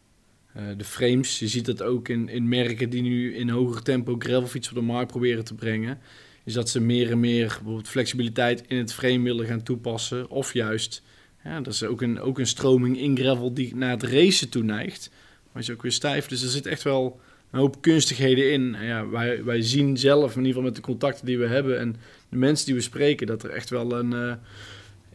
Eh, 0.55 0.63
de 0.77 0.83
frames, 0.83 1.39
je 1.39 1.47
ziet 1.47 1.65
dat 1.65 1.81
ook 1.81 2.07
in, 2.07 2.29
in 2.29 2.47
merken 2.47 2.89
die 2.89 3.01
nu 3.01 3.35
in 3.35 3.49
hoger 3.49 3.81
tempo 3.81 4.15
gravelfiets 4.19 4.69
op 4.69 4.75
de 4.75 4.81
markt 4.81 5.11
proberen 5.11 5.45
te 5.45 5.55
brengen. 5.55 5.99
Is 6.45 6.53
dat 6.53 6.69
ze 6.69 6.79
meer 6.79 7.11
en 7.11 7.19
meer 7.19 7.47
bijvoorbeeld 7.47 7.87
flexibiliteit 7.87 8.63
in 8.67 8.77
het 8.77 8.93
frame 8.93 9.23
willen 9.23 9.45
gaan 9.45 9.63
toepassen. 9.63 10.29
Of 10.29 10.53
juist, 10.53 11.01
ja, 11.43 11.61
dat 11.61 11.73
is 11.73 11.83
ook 11.83 12.01
een, 12.01 12.19
ook 12.19 12.39
een 12.39 12.47
stroming 12.47 12.99
in 12.99 13.17
gravel 13.17 13.53
die 13.53 13.75
naar 13.75 13.89
het 13.89 14.03
racen 14.03 14.49
toe 14.49 14.63
neigt. 14.63 15.09
Maar 15.51 15.61
is 15.61 15.71
ook 15.71 15.81
weer 15.81 15.91
stijf. 15.91 16.27
Dus 16.27 16.43
er 16.43 16.49
zit 16.49 16.65
echt 16.65 16.83
wel 16.83 17.19
een 17.51 17.59
hoop 17.59 17.81
kunstigheden 17.81 18.51
in. 18.51 18.75
En 18.75 18.85
ja, 18.85 19.09
wij, 19.09 19.43
wij 19.43 19.61
zien 19.61 19.97
zelf, 19.97 20.31
in 20.31 20.37
ieder 20.37 20.47
geval 20.47 20.63
met 20.63 20.75
de 20.75 20.81
contacten 20.81 21.25
die 21.25 21.37
we 21.37 21.47
hebben 21.47 21.79
en 21.79 21.95
de 22.29 22.37
mensen 22.37 22.65
die 22.65 22.75
we 22.75 22.81
spreken, 22.81 23.27
dat 23.27 23.43
er 23.43 23.49
echt 23.49 23.69
wel 23.69 23.91
een... 23.91 24.11
Uh, 24.11 24.33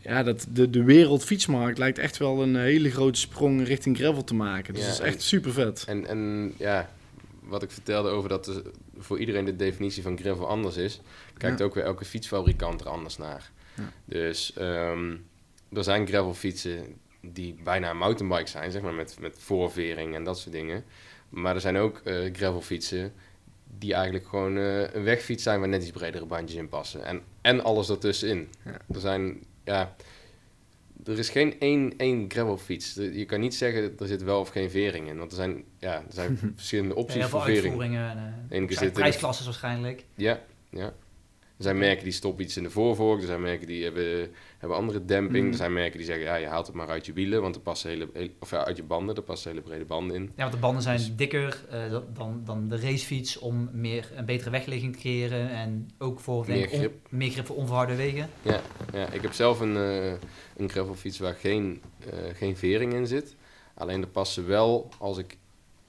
ja, 0.03 0.23
dat 0.23 0.47
de, 0.53 0.71
de 0.71 0.85
wereldfietsmarkt 0.85 1.79
lijkt 1.79 1.99
echt 1.99 2.17
wel 2.17 2.43
een 2.43 2.57
hele 2.57 2.91
grote 2.91 3.19
sprong 3.19 3.67
richting 3.67 3.97
gravel 3.97 4.25
te 4.25 4.35
maken. 4.35 4.75
Dus 4.75 4.85
dat 4.85 4.93
is 4.93 4.99
echt 4.99 5.23
super 5.23 5.53
vet. 5.53 5.85
En, 5.89 6.07
en 6.07 6.53
ja, 6.59 6.91
wat 7.43 7.63
ik 7.63 7.71
vertelde 7.71 8.09
over 8.09 8.29
dat 8.29 8.63
voor 9.01 9.19
iedereen 9.19 9.45
de 9.45 9.57
definitie 9.57 10.03
van 10.03 10.19
gravel 10.19 10.49
anders 10.49 10.77
is, 10.77 11.01
kijkt 11.37 11.63
ook 11.63 11.75
weer 11.75 11.85
elke 11.85 12.05
fietsfabrikant 12.05 12.81
er 12.81 12.89
anders 12.89 13.17
naar. 13.17 13.51
Ja. 13.77 13.93
Dus 14.05 14.55
um, 14.59 15.27
er 15.73 15.85
zijn 15.85 16.07
gravelfietsen 16.07 16.97
die 17.21 17.57
bijna 17.65 17.93
mountainbike 17.93 18.49
zijn, 18.49 18.71
zeg 18.71 18.83
maar, 18.83 18.95
met, 18.95 19.17
met 19.21 19.37
voorvering 19.39 20.15
en 20.15 20.25
dat 20.25 20.39
soort 20.39 20.55
dingen. 20.55 20.85
Maar 21.29 21.55
er 21.55 21.61
zijn 21.61 21.77
ook 21.77 22.01
uh, 22.05 22.35
gravelfietsen 22.35 23.13
die 23.79 23.95
eigenlijk 23.95 24.27
gewoon 24.29 24.57
uh, 24.57 24.93
een 24.93 25.03
wegfiets 25.03 25.43
zijn 25.43 25.61
waar 25.61 25.69
net 25.69 25.83
iets 25.83 25.91
bredere 25.91 26.27
bandjes 26.27 26.59
in 26.59 26.69
passen. 26.69 27.05
En, 27.05 27.23
en 27.41 27.65
alles 27.65 27.89
ertussenin. 27.89 28.49
Ja. 28.65 28.77
Er 28.95 29.01
zijn 29.01 29.45
ja, 29.65 29.97
er 31.05 31.19
is 31.19 31.29
geen 31.29 31.61
één, 31.61 31.95
één 31.97 32.25
gravelfiets. 32.29 32.95
Je 32.95 33.25
kan 33.25 33.41
niet 33.41 33.55
zeggen 33.55 33.99
er 33.99 34.07
zit 34.07 34.23
wel 34.23 34.41
of 34.41 34.49
geen 34.49 34.71
vering 34.71 35.09
in. 35.09 35.19
Want 35.19 35.31
er 35.31 35.37
zijn, 35.37 35.65
ja, 35.79 35.95
er 35.95 36.13
zijn 36.13 36.39
verschillende 36.57 36.95
opties 36.95 37.23
ja, 37.23 37.29
voor 37.29 37.43
vering. 37.43 37.65
uitvoeringen. 37.65 38.45
Uh, 38.51 38.93
prijsklasses 38.93 39.45
waarschijnlijk. 39.45 40.05
Ja, 40.15 40.41
ja. 40.71 40.93
Er 41.61 41.67
zijn 41.67 41.79
merken 41.79 42.05
die 42.05 42.13
stoppen 42.13 42.45
iets 42.45 42.57
in 42.57 42.63
de 42.63 42.71
voorvork. 42.71 43.21
Er 43.21 43.27
zijn 43.27 43.41
merken 43.41 43.67
die 43.67 43.83
hebben, 43.85 44.31
hebben 44.59 44.79
andere 44.79 45.05
demping. 45.05 45.43
Mhm. 45.43 45.51
Er 45.53 45.57
zijn 45.59 45.73
merken 45.73 45.97
die 45.97 46.07
zeggen, 46.07 46.25
ja, 46.25 46.35
je 46.35 46.47
haalt 46.47 46.67
het 46.67 46.77
maar 46.77 46.89
uit 46.89 47.07
je 47.07 47.13
wielen, 47.13 47.43
want 47.43 47.55
er 47.55 47.61
passen 47.61 47.91
hele, 47.91 48.09
hele- 48.13 48.31
of 48.41 48.51
ja, 48.51 48.65
uit 48.65 48.77
je 48.77 48.83
banden, 48.83 49.17
er 49.17 49.23
passen 49.23 49.51
hele 49.51 49.63
brede 49.63 49.85
banden 49.85 50.17
in. 50.17 50.23
Ja, 50.23 50.31
want 50.43 50.53
de 50.53 50.59
banden 50.59 50.83
zijn 50.83 50.97
Dus- 50.97 51.17
dikker 51.17 51.65
eh, 51.71 51.91
dan- 52.15 52.41
dan, 52.45 52.69
de 52.69 52.77
racefiets 52.81 53.39
om 53.39 53.69
meer, 53.73 54.11
een 54.15 54.25
betere 54.25 54.51
wegligging 54.51 54.93
te 54.93 54.99
creëren. 54.99 55.51
En 55.51 55.91
ook 55.99 56.21
voor 56.21 56.47
denk, 56.47 56.59
Meer 56.59 56.71
on- 56.73 56.79
grip. 56.79 56.95
meer 57.09 57.31
grip 57.31 57.47
voor 57.47 57.57
onverharde 57.57 57.95
wegen. 57.97 58.29
Ja, 58.43 58.61
ja 58.93 59.07
ik 59.13 59.23
heb 59.23 59.33
zelf 59.33 59.61
een, 59.61 59.77
eh 59.77 60.13
een 60.57 60.71
gravelfiets 60.71 61.19
waar 61.19 61.35
geen, 61.35 61.83
eh, 62.11 62.19
geen 62.35 62.57
vering 62.57 62.93
in 62.95 63.07
zit. 63.07 63.37
Alleen 63.75 64.01
er 64.01 64.09
passen 64.09 64.47
wel, 64.47 64.89
als 64.99 65.19
ik 65.19 65.37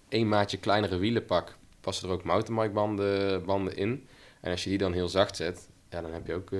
één 0.10 0.28
maatje 0.28 0.58
kleinere 0.58 0.98
wielen 0.98 1.26
pak, 1.26 1.58
passen 1.82 2.08
er 2.08 2.14
ook 2.14 2.24
mountainbike 2.24 2.74
banden, 2.74 3.46
banden 3.46 3.78
in. 3.78 4.06
En 4.42 4.52
als 4.52 4.64
je 4.64 4.70
die 4.70 4.78
dan 4.78 4.94
heel 4.94 5.08
zacht 5.10 5.36
zet, 5.36 5.70
ja, 5.90 6.02
dan 6.02 6.14
heb 6.14 6.28
je 6.28 6.34
ook, 6.34 6.52
eh, 6.52 6.60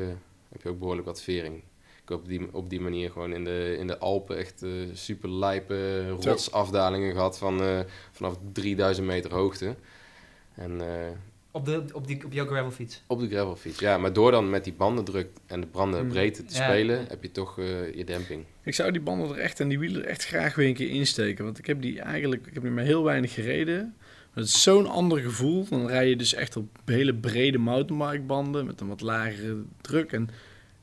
heb 0.52 0.62
je 0.62 0.70
ook 0.70 0.80
behoorlijk 0.80 1.08
wat 1.08 1.22
vering. 1.22 1.56
Ik 2.04 2.10
heb 2.10 2.18
op 2.18 2.28
die, 2.28 2.48
op 2.54 2.70
die 2.70 2.82
manier 2.82 3.12
gewoon 3.12 3.34
in 3.34 3.44
de, 3.44 3.76
in 3.80 3.88
de 3.88 3.98
Alpen 3.98 4.38
echt 4.38 4.64
eh, 4.64 4.70
super 4.94 5.30
lijpe 5.30 6.10
rotsafdalingen 6.10 7.12
gehad 7.14 7.38
van, 7.38 7.62
eh, 7.62 7.80
vanaf 8.12 8.38
3000 8.52 9.08
meter 9.08 9.34
hoogte. 9.34 9.76
En 10.56 10.82
eh, 10.82 11.08
Op, 11.52 11.66
de, 11.66 11.84
op, 11.94 12.08
die, 12.08 12.26
op 12.26 12.34
jouw 12.34 12.46
gravelfiets. 12.46 13.04
op 13.08 13.20
de 13.20 13.28
gravelfiets, 13.30 13.80
ja. 13.80 13.98
Maar 13.98 14.14
door 14.14 14.32
dan 14.32 14.50
met 14.50 14.64
die 14.64 14.74
bandendruk 14.74 15.28
en 15.46 15.62
de 15.62 15.68
bandenbreedte 15.68 16.44
te 16.46 16.56
Ja. 16.56 16.64
spelen, 16.64 17.06
heb 17.08 17.22
je 17.24 17.32
toch 17.32 17.60
eh, 17.60 17.94
je 17.96 18.04
demping. 18.04 18.46
Ik 18.64 18.76
zou 18.76 18.92
die 18.92 19.02
banden 19.02 19.30
er 19.30 19.38
echt 19.38 19.60
en 19.60 19.68
die 19.68 19.80
wielen 19.80 20.04
er 20.04 20.08
echt 20.10 20.26
graag 20.26 20.56
weer 20.56 20.68
een 20.68 20.74
keer 20.74 20.90
insteken. 20.90 21.46
Want 21.46 21.58
ik 21.58 21.66
heb 21.66 21.82
die 21.82 22.02
eigenlijk, 22.02 22.48
ik 22.48 22.54
heb 22.54 22.64
die 22.64 22.72
maar 22.72 22.84
heel 22.84 23.04
weinig 23.04 23.34
gereden. 23.34 23.96
Het 24.34 24.46
is 24.46 24.62
zo'n 24.62 24.88
ander 24.88 25.20
gevoel. 25.20 25.66
Dan 25.70 25.88
rij 25.88 26.10
je 26.10 26.16
dus 26.16 26.34
echt 26.34 26.58
op 26.58 26.68
hele 26.86 27.14
brede 27.14 27.58
mountainbike 27.58 28.24
banden 28.24 28.66
met 28.66 28.82
een 28.82 28.88
wat 28.88 29.02
lagere 29.02 29.58
druk. 29.82 30.12
En 30.12 30.30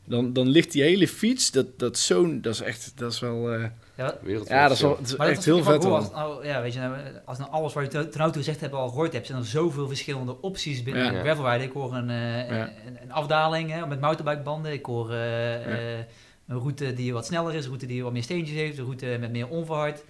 dan, 0.05 0.33
dan 0.33 0.49
ligt 0.49 0.73
die 0.73 0.83
hele 0.83 1.09
fiets, 1.09 1.51
dat, 1.51 1.79
dat 1.79 1.99
zo'n, 1.99 2.41
dat 2.41 2.55
is 2.55 2.61
echt, 2.61 2.93
dat 2.95 3.13
is 3.13 3.21
wel, 3.21 3.53
eh, 3.53 3.65
Ja, 3.97 4.19
Wereldwijd 4.23 4.61
ja, 4.61 4.69
dat 4.69 4.77
is, 4.77 4.83
wel, 4.83 4.99
is 5.03 5.09
maar 5.17 5.27
dat 5.27 5.29
echt 5.29 5.39
is 5.39 5.45
heel 5.45 5.63
vet 5.63 5.85
wel. 5.85 5.97
Als, 5.97 6.11
nou, 6.11 6.47
ja, 6.47 6.63
weet 6.63 6.73
je, 6.73 6.79
nou, 6.81 6.97
als 7.25 7.39
nou 7.39 7.51
alles 7.51 7.73
wat 7.73 7.93
je 7.93 8.09
ten 8.09 8.21
auto 8.21 8.39
gezegd 8.39 8.61
hebt 8.61 8.73
al 8.73 8.89
gehoord 8.89 9.13
hebt, 9.13 9.27
zijn 9.27 9.39
er 9.39 9.45
zoveel 9.47 9.89
verschillende 9.89 10.41
opties 10.41 10.83
binnen 10.83 11.05
Ja. 11.05 11.11
de 11.11 11.19
gravelrijden. 11.19 11.67
Ik 11.67 11.73
hoor 11.73 11.95
een, 11.95 12.11
eh, 12.11 12.49
Ja. 12.51 12.71
een, 12.87 12.99
een 13.03 13.13
afdaling 13.13 13.71
hè, 13.71 13.87
met 13.87 14.01
mountainbikebanden. 14.01 14.73
Ik 14.73 14.85
hoor 14.87 15.11
eh, 15.13 15.95
eh, 15.99 16.05
een 16.47 16.59
route 16.59 16.93
die 16.95 17.13
wat 17.13 17.27
sneller 17.27 17.55
is, 17.55 17.63
een 17.63 17.69
route 17.69 17.87
die 17.87 18.03
wat 18.03 18.13
meer 18.13 18.23
steentjes 18.23 18.57
heeft, 18.57 18.79
een 18.79 18.85
route 18.85 19.17
met 19.21 19.31
meer 19.31 19.49
onverhard. 19.49 20.05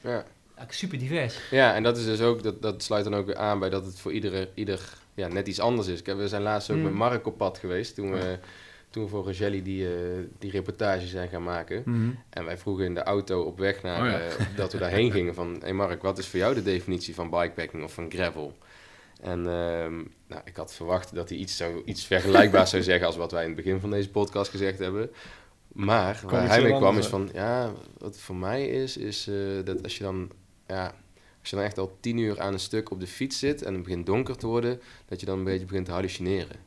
Super 0.69 0.99
divers. 0.99 1.39
ja, 1.51 1.75
en 1.75 1.83
dat 1.83 1.97
is 1.97 2.05
dus 2.05 2.21
ook, 2.21 2.43
dat, 2.43 2.63
dat 2.63 2.83
sluit 2.83 3.05
dan 3.05 3.15
ook 3.15 3.27
weer 3.27 3.37
aan 3.37 3.59
bij 3.59 3.71
dat 3.71 3.85
het 3.85 3.99
voor 4.01 4.13
iedere, 4.13 4.49
ieder 4.55 4.81
ja, 5.15 5.29
net 5.29 5.49
iets 5.49 5.61
anders 5.61 5.89
is. 5.89 6.03
Kijk, 6.03 6.17
we 6.19 6.29
zijn 6.29 6.43
laatst 6.43 6.71
ook 6.71 6.77
Mm. 6.77 6.83
met 6.83 6.93
Mark 6.93 7.27
op 7.27 7.37
pad 7.37 7.59
geweest, 7.59 7.95
toen 7.95 8.13
we, 8.13 8.39
toen 8.91 9.03
we 9.03 9.09
voor 9.09 9.25
Rogelli 9.25 9.63
die, 9.63 9.87
eh, 9.87 9.95
die 10.39 10.51
reportage 10.51 11.07
zijn 11.07 11.29
gaan 11.29 11.43
maken. 11.43 11.83
Mhm. 11.85 12.11
En 12.31 12.45
wij 12.45 12.59
vroegen 12.59 12.85
in 12.85 12.95
de 12.95 13.03
auto 13.03 13.43
op 13.43 13.59
weg 13.59 13.83
naar, 13.83 14.01
Oh 14.01 14.11
ja. 14.11 14.19
eh, 14.19 14.47
dat 14.57 14.73
we 14.73 14.79
daarheen 14.79 15.13
gingen 15.13 15.35
van... 15.35 15.53
Hé 15.53 15.59
hey 15.61 15.73
Mark, 15.73 16.03
wat 16.03 16.19
is 16.19 16.27
voor 16.27 16.39
jou 16.39 16.55
de 16.55 16.63
definitie 16.63 17.15
van 17.15 17.31
bikepacking 17.31 17.83
of 17.85 17.93
van 17.93 18.11
gravel? 18.11 18.57
En 19.21 19.39
ehm, 19.39 19.95
nou, 20.29 20.43
ik 20.45 20.57
had 20.57 20.75
verwacht 20.75 21.15
dat 21.15 21.29
hij 21.29 21.39
iets, 21.39 21.57
zou, 21.57 21.83
iets 21.85 22.05
vergelijkbaars 22.07 22.71
zou 22.71 22.83
zeggen 22.83 23.07
als 23.07 23.17
wat 23.17 23.33
wij 23.33 23.43
in 23.43 23.49
het 23.49 23.57
begin 23.57 23.81
van 23.81 23.91
deze 23.91 24.11
podcast 24.11 24.51
gezegd 24.51 24.79
hebben. 24.79 25.11
Maar 25.69 26.21
waar 26.27 26.49
hij 26.49 26.63
mee 26.63 26.77
kwam 26.77 26.99
is 26.99 27.07
van, 27.07 27.29
ja, 27.33 27.73
wat 27.99 28.19
voor 28.19 28.37
mij 28.37 28.67
is, 28.69 28.97
is 28.97 29.27
eh, 29.29 29.35
dat 29.65 29.83
als 29.83 29.97
je 29.97 30.05
dan... 30.05 30.31
Ja, 30.69 30.85
als 31.41 31.51
je 31.51 31.57
dan 31.57 31.65
echt 31.65 31.79
al 31.79 31.97
tien 32.01 32.19
uur 32.19 32.41
aan 32.41 32.53
een 32.53 32.59
stuk 32.59 32.91
op 32.91 33.01
de 33.01 33.07
fiets 33.07 33.39
zit 33.39 33.63
en 33.63 33.75
het 33.75 33.83
begint 33.83 34.07
donker 34.07 34.37
te 34.37 34.47
worden, 34.47 34.81
dat 35.09 35.21
je 35.21 35.27
dan 35.27 35.39
een 35.39 35.45
beetje 35.45 35.67
begint 35.67 35.87
te 35.87 35.93
hallucineren. 35.93 36.67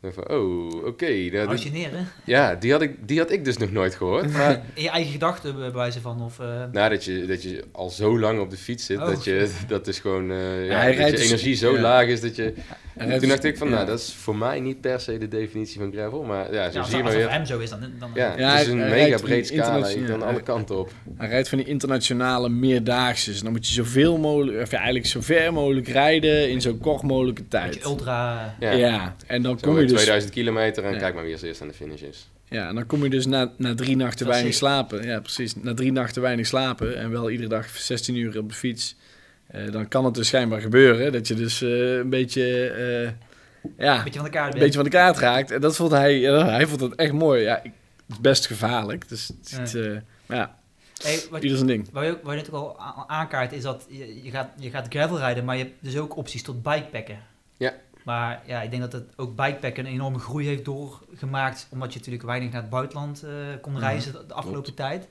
Dan 0.00 0.12
van, 0.12 0.28
oh, 0.30 0.84
oké. 0.86 1.30
dat- 1.30 1.44
Hallucineren. 1.44 2.08
ja, 2.24 2.54
die 2.54 2.72
had, 2.72 2.82
ik, 2.82 3.08
die 3.08 3.18
had 3.18 3.30
ik 3.30 3.44
dus 3.44 3.56
nog 3.56 3.70
nooit 3.70 3.94
gehoord. 3.94 4.32
Maar 4.32 4.62
In 4.74 4.82
je 4.82 4.88
eigen 4.90 5.12
gedachten 5.12 5.56
bij 5.56 5.72
wijze 5.72 6.00
van. 6.00 6.22
Of, 6.22 6.38
eh, 6.38 6.64
nou, 6.72 6.90
dat 6.90 7.04
je, 7.04 7.26
dat 7.26 7.42
je 7.42 7.64
al 7.72 7.90
zo 7.90 8.18
lang 8.18 8.40
op 8.40 8.50
de 8.50 8.56
fiets 8.56 8.86
zit, 8.86 8.98
Oh. 8.98 9.06
dat, 9.06 9.24
je, 9.24 9.50
dat 9.68 9.86
is 9.86 9.98
gewoon, 9.98 10.30
eh, 10.30 10.66
ja, 10.66 10.84
dat 10.86 10.94
je 10.96 11.10
dus- 11.10 11.24
energie 11.24 11.54
zo 11.54 11.74
ja. 11.74 11.80
laag 11.80 12.06
is 12.06 12.20
dat 12.20 12.36
je... 12.36 12.54
En 13.00 13.18
Toen 13.18 13.28
dacht 13.28 13.44
ik 13.44 13.56
van, 13.56 13.68
ja. 13.68 13.74
nou, 13.74 13.86
dat 13.86 13.98
is 13.98 14.14
voor 14.14 14.36
mij 14.36 14.60
niet 14.60 14.80
per 14.80 15.00
se 15.00 15.18
de 15.18 15.28
definitie 15.28 15.80
van 15.80 15.92
gravel, 15.92 16.22
maar 16.22 16.38
ja, 16.38 16.44
zo 16.46 16.54
ja, 16.54 16.62
als, 16.64 16.72
zie 16.72 16.80
je 16.80 16.82
als 16.82 16.90
maar 16.90 17.02
het 17.02 17.12
voor 17.12 17.20
weer. 17.20 17.30
hem 17.30 17.44
zo 17.46 17.58
is, 17.58 17.70
dan... 17.70 17.80
dan 17.98 18.10
Ja, 18.14 18.34
Ja, 18.38 18.50
het 18.52 18.60
is 18.60 18.66
hij- 18.66 18.74
een 18.74 18.78
mega 18.90 18.94
rijdt 19.06 19.22
breed 19.22 19.46
scala, 19.46 19.62
je 19.62 19.68
internationaal. 19.72 20.08
kan 20.18 20.22
alle 20.22 20.32
Hij- 20.32 20.42
kanten 20.42 20.78
op. 20.78 20.92
Hij 21.16 21.28
rijdt 21.28 21.48
van 21.48 21.58
die 21.58 21.66
internationale 21.66 22.48
meerdaagse. 22.48 23.30
Dus 23.30 23.42
dan 23.42 23.52
moet 23.52 23.66
je 23.68 23.74
zoveel 23.74 24.18
mogelijk, 24.18 24.62
of 24.62 24.70
ja, 24.70 24.76
eigenlijk 24.76 25.06
zo 25.06 25.20
ver 25.20 25.52
mogelijk 25.52 25.88
rijden 25.88 26.50
in 26.50 26.60
zo 26.60 26.74
kort 26.74 27.02
mogelijke 27.02 27.40
Een 27.42 27.48
tijd. 27.48 27.70
beetje 27.70 27.88
ultra... 27.88 28.54
Ja, 28.60 28.70
Ja, 28.70 29.16
en 29.26 29.42
dan 29.42 29.58
Zo 29.58 29.66
kom 29.66 29.74
je 29.80 29.86
dus 29.86 29.92
2000 29.96 30.32
kilometer 30.32 30.84
en 30.84 30.92
Ja. 30.92 30.98
kijk 30.98 31.14
maar 31.14 31.24
wie 31.24 31.32
als 31.32 31.42
eerst 31.42 31.60
aan 31.60 31.68
de 31.68 31.74
finish 31.74 32.00
is. 32.02 32.28
Ja, 32.48 32.68
en 32.68 32.74
dan 32.74 32.86
kom 32.86 33.02
je 33.02 33.10
dus 33.10 33.26
na, 33.26 33.52
na 33.56 33.74
drie 33.74 33.96
nachten 33.96 34.26
weinig 34.26 34.54
slapen. 34.54 35.06
Ja, 35.06 35.20
precies. 35.20 35.54
Na 35.56 35.74
drie 35.74 35.92
nachten 35.92 36.22
weinig 36.22 36.46
slapen 36.46 36.96
en 36.98 37.10
wel 37.10 37.30
iedere 37.30 37.48
dag 37.48 37.68
16 37.68 38.16
uur 38.16 38.38
op 38.38 38.48
de 38.48 38.54
fiets. 38.54 38.96
Eh, 39.50 39.72
dan 39.72 39.88
kan 39.88 40.04
het 40.04 40.14
dus 40.14 40.26
schijnbaar 40.26 40.60
gebeuren 40.60 41.12
dat 41.12 41.28
je 41.28 41.34
dus 41.34 41.62
eh, 41.62 41.96
een 41.96 42.08
beetje, 42.10 42.70
eh, 42.70 43.12
ja, 43.76 43.98
Een 43.98 44.04
beetje 44.04 44.18
van 44.20 44.28
de 44.28 44.34
kaart 44.34 44.54
een 44.54 44.60
beetje 44.60 44.74
van 44.74 44.84
de 44.84 44.90
kaart 44.90 45.18
raakt. 45.18 45.50
En 45.50 45.60
dat 45.60 45.76
vond 45.76 45.90
hij, 45.90 46.18
hij 46.20 46.66
vond 46.66 46.80
het 46.80 46.94
echt 46.94 47.12
mooi. 47.12 47.42
Ja, 47.42 47.56
ik, 47.56 47.72
het 48.06 48.16
is 48.16 48.20
best 48.20 48.46
gevaarlijk. 48.46 49.08
Dus 49.08 49.30
het, 49.50 49.76
ja, 50.28 50.58
Hey, 51.02 51.20
wat, 51.30 51.42
ieder 51.42 51.56
zijn 51.56 51.68
ding. 51.70 51.88
Waar 51.92 52.04
je, 52.04 52.18
waar 52.22 52.36
je 52.36 52.40
net 52.40 52.52
ook 52.52 52.76
al 52.78 53.08
aankaart 53.08 53.52
is 53.52 53.62
dat 53.62 53.86
je, 53.88 54.22
je, 54.24 54.30
gaat, 54.30 54.48
je 54.56 54.70
gaat 54.70 54.86
gravel 54.88 55.18
rijden, 55.18 55.44
maar 55.44 55.56
je 55.56 55.62
hebt 55.62 55.74
dus 55.80 55.98
ook 55.98 56.16
opties 56.16 56.42
tot 56.42 56.62
bikepacken. 56.62 57.18
Ja. 57.56 57.72
Maar 58.04 58.42
ja, 58.46 58.62
ik 58.62 58.70
denk 58.70 58.82
dat 58.82 58.92
het 58.92 59.04
ook 59.16 59.36
bikepacken 59.36 59.86
een 59.86 59.92
enorme 59.92 60.18
groei 60.18 60.46
heeft 60.46 60.64
doorgemaakt, 60.64 61.66
omdat 61.70 61.92
je 61.92 61.98
natuurlijk 61.98 62.26
weinig 62.26 62.52
naar 62.52 62.60
het 62.60 62.70
buitenland 62.70 63.24
kon 63.60 63.72
Mhm. 63.72 63.80
reizen 63.80 64.12
de, 64.12 64.24
de 64.26 64.34
afgelopen 64.34 64.74
tijd. 64.74 65.08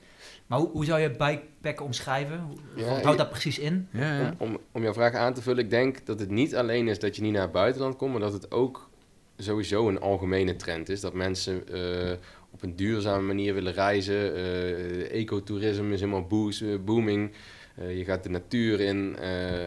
Maar 0.50 0.58
hoe, 0.58 0.68
hoe 0.70 0.84
zou 0.84 1.00
je 1.00 1.10
bikepacken 1.10 1.84
omschrijven? 1.84 2.40
Hoe- 2.40 2.56
Ja, 2.82 2.88
wat 2.94 3.02
houdt 3.02 3.18
dat 3.18 3.30
precies 3.30 3.58
in? 3.58 3.88
Ja, 3.92 4.18
ja. 4.20 4.34
Om, 4.38 4.48
om, 4.48 4.58
om 4.72 4.82
jouw 4.82 4.92
vraag 4.92 5.14
aan 5.14 5.34
te 5.34 5.42
vullen, 5.42 5.64
ik 5.64 5.70
denk 5.70 6.06
dat 6.06 6.20
het 6.20 6.30
niet 6.30 6.56
alleen 6.56 6.88
is 6.88 6.98
dat 6.98 7.16
je 7.16 7.22
niet 7.22 7.32
naar 7.32 7.42
het 7.42 7.52
buitenland 7.52 7.96
komt, 7.96 8.12
maar 8.12 8.20
dat 8.20 8.32
het 8.32 8.50
ook 8.52 8.90
sowieso 9.36 9.88
een 9.88 10.00
algemene 10.00 10.56
trend 10.56 10.88
is. 10.88 11.00
Dat 11.00 11.14
mensen 11.14 11.68
eh, 11.68 12.12
op 12.50 12.62
een 12.62 12.76
duurzame 12.76 13.26
manier 13.26 13.54
willen 13.54 13.72
reizen. 13.72 14.34
Eh, 14.34 15.20
ecotourisme 15.20 15.92
is 15.94 16.00
helemaal 16.00 16.26
boost, 16.26 16.62
eh, 16.62 16.68
booming. 16.84 17.32
Eh, 17.76 17.96
je 17.98 18.04
gaat 18.04 18.22
de 18.22 18.28
natuur 18.30 18.80
in. 18.80 19.16
eh, 19.16 19.62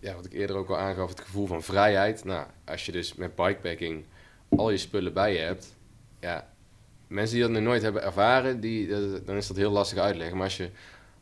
ja, 0.00 0.14
wat 0.14 0.24
ik 0.26 0.32
eerder 0.32 0.56
ook 0.56 0.68
al 0.68 0.78
aangaf, 0.78 1.08
het 1.08 1.20
gevoel 1.20 1.46
van 1.46 1.62
vrijheid. 1.62 2.24
Nou, 2.24 2.46
als 2.64 2.86
je 2.86 2.92
dus 2.92 3.14
met 3.14 3.34
bikepacking 3.34 4.04
al 4.48 4.70
je 4.70 4.76
spullen 4.76 5.12
bij 5.12 5.32
je 5.32 5.38
hebt, 5.38 5.74
ja, 6.20 6.48
mensen 7.08 7.34
die 7.36 7.44
dat 7.44 7.52
nog 7.54 7.62
nooit 7.62 7.82
hebben 7.82 8.02
ervaren, 8.02 8.60
die, 8.60 8.92
eh, 8.94 8.98
dan 9.24 9.36
is 9.36 9.46
dat 9.46 9.56
heel 9.56 9.70
lastig 9.70 9.98
uitleggen. 9.98 10.36
Maar 10.36 10.44
als 10.46 10.56
je 10.56 10.70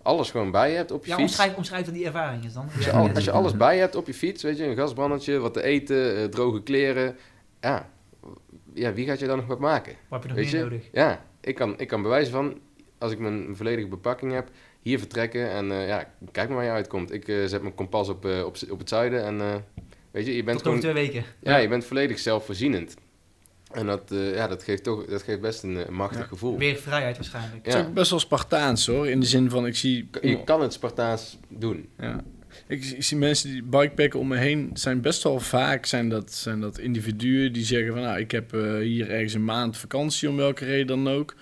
alles 0.02 0.30
gewoon 0.30 0.50
bij 0.50 0.70
je 0.70 0.76
hebt 0.76 0.90
op 0.90 1.04
je 1.04 1.10
Ja, 1.10 1.16
fiets. 1.16 1.28
omschrijf, 1.30 1.56
omschrijf 1.56 1.84
dan 1.84 1.94
die 1.94 2.04
ervaring 2.06 2.44
eens 2.44 2.54
dan. 2.54 2.68
Als 2.76 2.84
je, 2.84 2.92
al- 2.92 3.10
als 3.14 3.24
je 3.24 3.30
alles 3.30 3.56
bij 3.56 3.74
je 3.74 3.80
hebt 3.80 3.94
op 3.94 4.06
je 4.06 4.14
fiets, 4.14 4.42
weet 4.42 4.58
je, 4.58 4.64
een 4.64 4.76
gasbrandetje, 4.76 5.38
wat 5.38 5.52
te 5.54 5.62
eten, 5.62 6.16
eh, 6.16 6.24
droge 6.24 6.62
kleren. 6.62 7.16
Ja, 7.60 7.90
ja, 8.74 8.92
wie 8.92 9.06
gaat 9.06 9.18
je 9.18 9.26
dan 9.26 9.36
nog 9.36 9.46
wat 9.46 9.58
maken? 9.58 9.92
Wat 10.08 10.22
heb 10.22 10.22
je 10.22 10.28
nog 10.28 10.36
Weet 10.44 10.52
meer 10.54 10.64
je? 10.64 10.70
nodig? 10.70 10.88
Ja, 10.92 11.24
ik 11.40 11.54
kan, 11.54 11.78
ik 11.80 11.88
kan 11.88 12.02
bewijzen 12.02 12.32
van, 12.32 12.58
als 12.98 13.12
ik 13.12 13.18
mijn 13.18 13.56
volledige 13.56 13.88
bepakking 13.88 14.32
heb, 14.32 14.48
hier 14.80 14.98
vertrekken 14.98 15.50
en 15.50 15.72
eh, 15.72 15.88
ja, 15.88 16.12
kijk 16.32 16.48
maar 16.48 16.56
waar 16.56 16.66
je 16.66 16.70
uitkomt. 16.70 17.12
Ik 17.12 17.24
zet 17.46 17.62
mijn 17.62 17.74
kompas 17.74 18.08
op, 18.08 18.24
op, 18.44 18.78
het 18.78 18.88
zuiden 18.88 19.24
en 19.24 19.64
weet 20.10 20.26
je, 20.26 20.36
je 20.36 20.42
bent 20.44 20.58
Tot 20.58 20.66
over 20.66 20.80
gewoon, 20.80 20.94
twee 20.94 21.06
weken. 21.08 21.24
ja, 21.40 21.56
je 21.56 21.68
bent 21.68 21.84
volledig 21.84 22.18
zelfvoorzienend. 22.18 22.96
En 23.76 23.86
dat, 23.86 24.10
eh, 24.12 24.34
ja, 24.34 24.46
dat 24.48 24.62
geeft 24.62 24.82
toch, 24.82 25.04
dat 25.06 25.22
geeft 25.22 25.40
best 25.40 25.62
een 25.62 25.76
eh, 25.76 25.88
machtig 25.88 26.20
Ja. 26.20 26.26
gevoel. 26.26 26.58
Weer 26.58 26.76
vrijheid 26.76 27.16
waarschijnlijk. 27.16 27.56
Het 27.56 27.66
is 27.66 27.80
Ja. 27.80 27.86
ook 27.86 27.94
best 27.94 28.10
wel 28.10 28.18
Spartaans 28.20 28.86
hoor. 28.86 29.08
In 29.08 29.20
de 29.20 29.26
zin 29.26 29.50
van, 29.50 29.66
ik 29.66 29.76
zie... 29.76 30.08
Je 30.22 30.44
kan 30.44 30.60
het 30.62 30.72
Spartaans 30.72 31.38
doen. 31.48 31.88
Ja. 31.98 32.24
Ik, 32.68 32.84
zie- 32.84 32.96
ik 32.96 33.02
zie 33.02 33.16
mensen 33.16 33.50
die 33.50 33.62
bikepacken 33.62 34.20
om 34.20 34.28
me 34.28 34.36
heen, 34.36 34.70
zijn 34.74 35.00
best 35.00 35.22
wel 35.22 35.40
vaak 35.40 35.86
zijn 35.86 36.08
dat, 36.08 36.32
zijn 36.32 36.60
dat 36.60 36.78
individuen 36.78 37.52
die 37.52 37.64
zeggen 37.64 37.92
van 37.92 38.02
nou, 38.02 38.18
ik 38.18 38.30
heb 38.30 38.54
eh, 38.54 38.76
hier 38.78 39.10
ergens 39.10 39.34
een 39.34 39.44
maand 39.44 39.76
vakantie 39.78 40.28
om 40.28 40.36
welke 40.36 40.64
reden 40.64 40.86
dan 40.86 41.08
ook. 41.08 41.34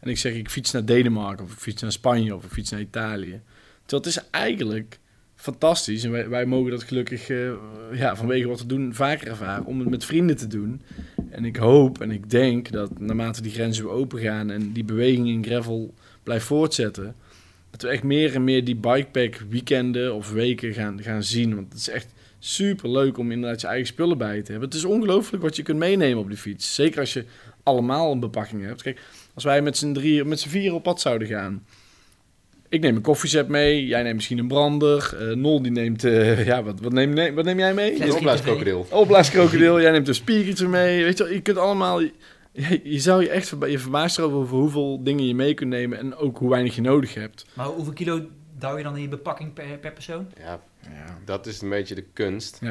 En 0.00 0.10
ik 0.10 0.18
zeg 0.18 0.34
ik 0.34 0.50
fiets 0.50 0.70
naar 0.72 0.84
Denemarken 0.84 1.44
of 1.44 1.52
ik 1.52 1.58
fiets 1.58 1.82
naar 1.82 1.92
Spanje 1.92 2.34
of 2.36 2.44
ik 2.44 2.50
fiets 2.50 2.70
naar 2.70 2.80
Italië. 2.80 3.40
Terwijl 3.86 4.02
het 4.04 4.06
is 4.06 4.30
eigenlijk 4.30 4.98
fantastisch 5.36 6.04
en 6.04 6.10
wij, 6.10 6.28
wij 6.28 6.46
mogen 6.46 6.70
dat 6.70 6.82
gelukkig 6.82 7.28
eh, 7.28 7.50
ja, 7.92 8.16
vanwege 8.16 8.48
wat 8.48 8.60
we 8.60 8.66
doen 8.66 8.94
vaker 8.94 9.28
ervaren 9.28 9.64
om 9.64 9.78
het 9.80 9.88
met 9.90 10.04
vrienden 10.04 10.36
te 10.36 10.46
doen. 10.46 10.82
En 11.30 11.44
ik 11.44 11.56
hoop 11.56 12.00
en 12.00 12.10
ik 12.10 12.30
denk 12.30 12.70
dat 12.70 13.00
naarmate 13.00 13.42
die 13.42 13.52
grenzen 13.52 13.84
weer 13.84 13.92
open 13.92 14.20
gaan 14.20 14.50
en 14.50 14.72
die 14.72 14.84
beweging 14.84 15.28
in 15.28 15.44
gravel 15.44 15.94
blijft 16.22 16.46
voortzetten, 16.46 17.14
dat 17.70 17.82
we 17.82 17.88
echt 17.88 18.02
meer 18.02 18.34
en 18.34 18.44
meer 18.44 18.64
die 18.64 18.76
bikepack 18.76 19.44
weekenden 19.48 20.14
of 20.14 20.30
weken 20.30 20.72
gaan, 20.72 21.02
gaan 21.02 21.22
zien. 21.22 21.54
Want 21.54 21.68
het 21.68 21.80
is 21.80 21.88
echt 21.88 22.12
super 22.38 22.90
leuk 22.90 23.18
om 23.18 23.30
inderdaad 23.30 23.60
je 23.60 23.66
eigen 23.66 23.86
spullen 23.86 24.18
bij 24.18 24.42
te 24.42 24.50
hebben. 24.50 24.68
Het 24.68 24.78
is 24.78 24.84
ongelooflijk 24.84 25.42
wat 25.42 25.56
je 25.56 25.62
kunt 25.62 25.78
meenemen 25.78 26.22
op 26.22 26.30
de 26.30 26.36
fiets. 26.36 26.74
Zeker 26.74 27.00
als 27.00 27.12
je 27.12 27.24
allemaal 27.62 28.12
een 28.12 28.20
bepakking 28.20 28.64
hebt. 28.64 28.82
Kijk, 28.82 29.00
als 29.34 29.44
wij 29.44 29.62
met 29.62 29.76
z'n 29.76 29.92
drie, 29.92 30.24
met 30.24 30.40
z'n 30.40 30.48
vier 30.48 30.74
op 30.74 30.82
pad 30.82 31.00
zouden 31.00 31.28
gaan. 31.28 31.64
Ik 32.68 32.80
neem 32.80 32.96
een 32.96 33.02
koffiezet 33.02 33.48
mee, 33.48 33.86
jij 33.86 34.02
neemt 34.02 34.14
misschien 34.14 34.38
een 34.38 34.48
brander. 34.48 35.16
eh, 35.20 35.36
Nol 35.36 35.62
die 35.62 35.70
neemt, 35.72 36.04
eh, 36.04 36.44
ja, 36.50 36.62
wat, 36.62 36.80
wat, 36.80 36.92
neem, 36.92 37.10
neem- 37.10 37.34
wat 37.34 37.44
neem 37.44 37.58
jij 37.58 37.74
mee? 37.74 38.02
Een 38.02 38.12
opblaaskrokodil. 38.12 38.86
Opblaaskrokodil, 38.90 39.80
jij 39.80 39.90
neemt 39.90 40.08
een 40.08 40.14
speakertje 40.14 40.68
mee. 40.68 41.04
Weet 41.04 41.18
je, 41.18 41.24
wel, 41.24 41.32
je 41.32 41.40
kunt 41.42 41.56
allemaal. 41.58 42.00
Je, 42.00 42.12
je 42.82 42.98
zou 42.98 43.22
je 43.22 43.30
echt 43.30 43.54
je 43.66 43.78
verbaasd 43.78 44.18
erover 44.18 44.38
over 44.38 44.56
hoeveel 44.56 45.02
dingen 45.02 45.26
je 45.26 45.34
mee 45.34 45.54
kunt 45.54 45.70
nemen 45.70 45.98
en 45.98 46.14
ook 46.16 46.38
hoe 46.38 46.50
weinig 46.50 46.74
je 46.74 46.80
nodig 46.80 47.14
hebt. 47.14 47.46
Maar 47.54 47.66
hoeveel 47.66 47.92
kilo 47.92 48.20
douw 48.58 48.76
je 48.76 48.82
dan 48.82 48.96
in 48.96 49.02
je 49.02 49.08
bepakking 49.08 49.52
per, 49.52 49.78
per 49.80 49.92
persoon? 49.92 50.26
Ja, 50.38 50.60
Ja, 50.82 51.18
dat 51.24 51.46
is 51.46 51.60
een 51.60 51.68
beetje 51.68 51.94
de 51.94 52.04
kunst. 52.12 52.58
Ja. 52.60 52.68